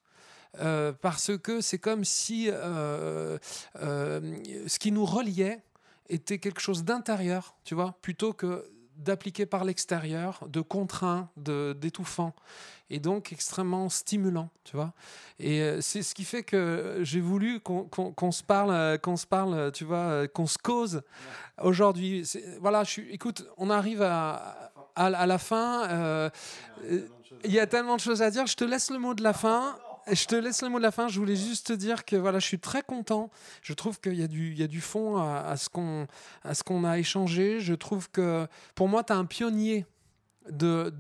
euh, 0.57 0.91
parce 0.93 1.37
que 1.37 1.61
c'est 1.61 1.77
comme 1.77 2.03
si 2.03 2.49
euh, 2.49 3.37
euh, 3.81 4.19
ce 4.67 4.79
qui 4.79 4.91
nous 4.91 5.05
reliait 5.05 5.61
était 6.09 6.39
quelque 6.39 6.59
chose 6.59 6.83
d'intérieur, 6.83 7.55
tu 7.63 7.75
vois, 7.75 7.95
plutôt 8.01 8.33
que 8.33 8.65
d'appliquer 8.95 9.45
par 9.45 9.63
l'extérieur, 9.63 10.43
de 10.49 10.59
contraint, 10.59 11.29
d'étouffant, 11.37 12.33
et 12.89 12.99
donc 12.99 13.31
extrêmement 13.31 13.87
stimulant, 13.87 14.49
tu 14.65 14.75
vois. 14.75 14.93
Et 15.39 15.79
c'est 15.79 16.01
ce 16.01 16.13
qui 16.13 16.25
fait 16.25 16.43
que 16.43 16.99
j'ai 17.03 17.21
voulu 17.21 17.61
qu'on 17.61 18.31
se 18.31 18.43
parle, 18.43 18.99
qu'on 18.99 19.15
se 19.15 19.25
parle, 19.25 19.71
tu 19.71 19.85
vois, 19.85 20.27
qu'on 20.27 20.47
se 20.47 20.57
cause 20.57 21.01
aujourd'hui. 21.61 22.29
Voilà, 22.59 22.83
je 22.83 22.89
suis, 22.89 23.09
écoute, 23.11 23.45
on 23.55 23.69
arrive 23.69 24.01
à, 24.01 24.73
à, 24.95 25.05
à 25.05 25.25
la 25.25 25.37
fin. 25.37 26.29
Il 27.45 27.51
y 27.53 27.59
a 27.59 27.67
tellement 27.67 27.95
de 27.95 28.01
choses 28.01 28.21
à 28.21 28.31
dire. 28.31 28.47
Je 28.47 28.55
te 28.55 28.65
laisse 28.65 28.89
le 28.89 28.99
mot 28.99 29.13
de 29.13 29.23
la 29.23 29.33
fin. 29.33 29.77
Je 30.11 30.25
te 30.25 30.35
laisse 30.35 30.61
le 30.61 30.69
mot 30.69 30.77
de 30.77 30.83
la 30.83 30.91
fin. 30.91 31.07
Je 31.07 31.19
voulais 31.19 31.35
juste 31.35 31.67
te 31.67 31.73
dire 31.73 32.05
que 32.05 32.15
voilà, 32.15 32.39
je 32.39 32.45
suis 32.45 32.59
très 32.59 32.81
content. 32.81 33.29
Je 33.61 33.73
trouve 33.73 33.99
qu'il 33.99 34.15
y, 34.15 34.23
a 34.23 34.27
du, 34.27 34.81
fond 34.81 35.17
à, 35.17 35.55
ce 35.57 35.69
qu'on 35.69 36.83
a 36.83 36.97
échangé. 36.97 37.59
Je 37.59 37.73
trouve 37.73 38.09
que 38.09 38.47
pour 38.75 38.87
moi, 38.87 39.03
tu 39.03 39.13
es 39.13 39.15
un 39.15 39.25
pionnier 39.25 39.85
de, 40.49 40.91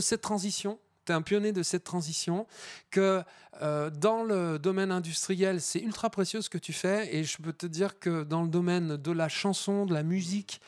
cette 0.00 0.20
transition. 0.20 0.78
Tu 1.04 1.12
un 1.12 1.22
pionnier 1.22 1.52
de 1.52 1.62
cette 1.62 1.84
transition, 1.84 2.48
que 2.90 3.22
euh, 3.62 3.90
dans 3.90 4.24
le 4.24 4.58
domaine 4.58 4.90
industriel, 4.90 5.60
c'est 5.60 5.78
ultra 5.78 6.10
précieux 6.10 6.42
ce 6.42 6.50
que 6.50 6.58
tu 6.58 6.72
fais, 6.72 7.14
et 7.14 7.22
je 7.22 7.40
peux 7.40 7.52
te 7.52 7.66
dire 7.66 8.00
que 8.00 8.24
dans 8.24 8.42
le 8.42 8.48
domaine 8.48 8.96
de 8.96 9.12
la 9.12 9.28
chanson, 9.28 9.86
de 9.86 9.94
la 9.94 10.02
musique, 10.02 10.60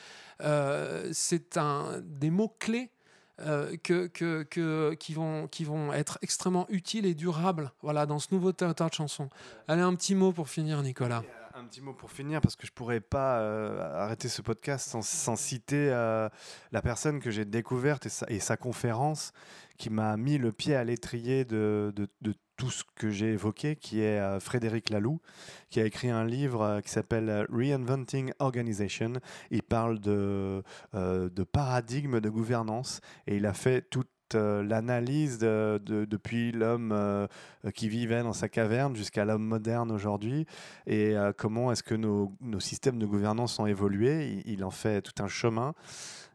euh, 0.43 1.11
c'est 1.13 1.59
des 2.03 2.31
mots-clés 2.31 2.91
euh, 3.41 3.77
que, 3.83 4.95
qui, 4.95 5.15
vont, 5.15 5.47
qui 5.47 5.65
vont 5.65 5.93
être 5.93 6.19
extrêmement 6.23 6.67
utiles 6.71 7.07
et 7.07 7.15
durables 7.15 7.73
voilà, 7.83 8.05
dans 8.05 8.19
ce 8.19 8.29
nouveau 8.33 8.53
territoire 8.53 8.91
de 8.91 8.95
chanson. 8.95 9.29
Allez, 9.69 9.83
un 9.83 9.95
petit 9.95 10.15
mot 10.15 10.33
pour 10.33 10.49
finir, 10.49 10.83
Nicolas. 10.83 11.23
Un 11.55 11.65
petit 11.65 11.81
mot 11.81 11.93
pour 11.93 12.11
finir, 12.11 12.41
parce 12.41 12.57
que 12.57 12.67
je 12.67 12.73
ne 12.73 12.75
pourrais 12.75 13.01
pas 13.01 13.39
euh, 13.39 14.03
arrêter 14.05 14.29
ce 14.29 14.43
podcast 14.43 14.97
sans, 15.03 15.37
citer 15.37 15.91
euh, 15.91 16.29
la 16.73 16.83
personne 16.83 17.21
que 17.21 17.31
j'ai 17.31 17.45
découverte 17.45 18.07
et 18.07 18.11
sa, 18.11 18.27
et 18.29 18.41
sa 18.41 18.57
conférence 18.57 19.33
qui 19.77 19.91
m'a 19.91 20.17
mis 20.17 20.39
le 20.39 20.53
pied 20.53 20.75
à 20.75 20.85
l'étrier 20.85 21.45
de, 21.45 21.93
de, 21.95 22.09
de 22.21 22.35
tout 22.59 22.71
ce 22.71 22.83
que 22.97 23.09
j'ai 23.09 23.29
évoqué, 23.33 23.77
qui 23.77 24.01
est 24.01 24.19
euh, 24.19 24.41
Frédéric 24.41 24.91
Laloux, 24.91 25.21
qui 25.71 25.81
a 25.81 25.87
écrit 25.87 26.11
un 26.11 26.25
livre 26.25 26.63
euh, 26.63 26.81
qui 26.81 26.91
s'appelle 26.91 27.31
euh, 27.31 27.47
Reinventing 27.51 28.33
Organization. 28.41 29.13
Il 29.51 29.63
parle 29.63 30.01
de, 30.01 30.63
de 30.93 32.19
de 32.19 32.29
gouvernance 32.29 33.01
et 33.27 33.37
il 33.37 33.47
a 33.47 33.55
fait 33.55 33.83
toute 33.89 34.09
l'analyse 34.35 35.39
de, 35.39 35.81
depuis 35.87 36.53
l'homme 36.53 36.95
qui 37.75 37.89
vivait 37.89 38.23
dans 38.23 38.35
sa 38.35 38.51
caverne 38.51 38.95
jusqu'à 38.95 39.25
l'homme 39.25 39.45
moderne 39.45 39.91
aujourd'hui 39.91 40.45
et 40.87 41.15
comment 41.39 41.73
est-ce 41.73 41.83
que 41.83 41.95
nos, 41.95 42.35
nos, 42.43 42.61
systèmes 42.61 42.99
de 42.99 43.07
gouvernance 43.07 43.59
ont 43.59 43.67
évolué. 43.67 44.43
il, 44.45 44.65
en 44.65 44.71
fait 44.71 45.01
tout 45.01 45.23
un 45.23 45.29
chemin. 45.29 45.73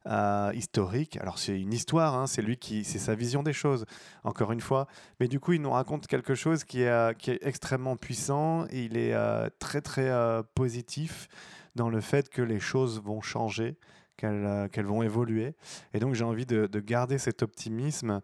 Euh, 0.05 0.51
historique. 0.53 1.15
Alors 1.21 1.39
c'est 1.39 1.57
une 1.57 1.71
histoire, 1.71 2.15
hein, 2.15 2.27
c'est 2.27 2.41
lui 2.41 2.57
qui, 2.57 2.83
c'est 2.83 2.99
sa 2.99 3.15
vision 3.15 3.41
des 3.41 3.53
choses, 3.53 3.85
encore 4.25 4.51
une 4.51 4.59
fois. 4.59 4.85
Mais 5.21 5.29
du 5.29 5.39
coup, 5.39 5.53
il 5.53 5.61
nous 5.61 5.71
raconte 5.71 6.07
quelque 6.07 6.35
chose 6.35 6.65
qui 6.65 6.81
est, 6.81 6.89
euh, 6.89 7.13
extrêmement 7.41 7.95
puissant. 7.95 8.65
Et 8.69 8.83
il 8.83 8.97
est 8.97 9.13
euh, 9.13 9.47
très 9.59 9.79
très 9.79 10.11
positif 10.55 11.29
dans 11.75 11.87
le 11.87 12.01
fait 12.01 12.29
que 12.29 12.41
les 12.41 12.59
choses 12.59 13.01
vont 13.01 13.21
changer 13.21 13.77
euh, 14.23 14.67
qu'elles 14.69 14.85
vont 14.85 15.03
évoluer. 15.03 15.55
Et 15.93 15.99
donc 15.99 16.13
j'ai 16.13 16.23
envie 16.23 16.45
de, 16.45 16.67
garder 16.79 17.17
cet 17.17 17.43
optimisme. 17.43 18.21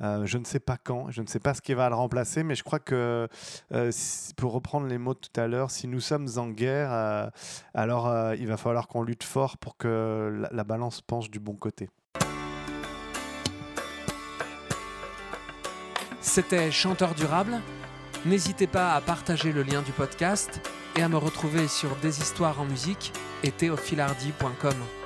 Euh, 0.00 0.24
je 0.24 0.38
ne 0.38 0.44
sais 0.44 0.60
pas 0.60 0.76
quand, 0.76 1.10
je 1.10 1.20
ne 1.22 1.26
sais 1.26 1.40
pas 1.40 1.54
ce 1.54 1.60
qui 1.60 1.74
va 1.74 1.88
le 1.88 1.94
remplacer, 1.94 2.42
mais 2.42 2.54
je 2.54 2.62
crois 2.62 2.78
que, 2.78 3.28
euh, 3.72 3.92
pour 4.36 4.52
reprendre 4.52 4.86
les 4.86 4.98
mots 4.98 5.14
de 5.14 5.18
tout 5.18 5.40
à 5.40 5.46
l'heure, 5.46 5.70
si 5.70 5.88
nous 5.88 6.00
sommes 6.00 6.28
en 6.36 6.48
guerre, 6.48 7.30
alors 7.74 8.34
il 8.34 8.46
va 8.46 8.56
falloir 8.56 8.88
qu'on 8.88 9.02
lutte 9.02 9.24
fort 9.24 9.58
pour 9.58 9.76
que 9.76 10.38
la, 10.40 10.48
la 10.52 10.64
balance 10.64 11.00
penche 11.00 11.30
du 11.30 11.38
bon 11.38 11.54
côté. 11.54 11.90
C'était 16.20 16.70
Chanteur 16.70 17.14
durable. 17.14 17.60
N'hésitez 18.24 18.66
pas 18.66 18.94
à 18.94 19.00
partager 19.00 19.52
le 19.52 19.62
lien 19.62 19.82
du 19.82 19.92
podcast 19.92 20.60
et 20.96 21.02
à 21.02 21.08
me 21.08 21.16
retrouver 21.16 21.68
sur 21.68 21.96
Des 21.96 22.20
histoires 22.20 22.60
en 22.60 22.64
musique 22.64 23.12
et 23.42 23.50
théophilardi.com. 23.50 25.01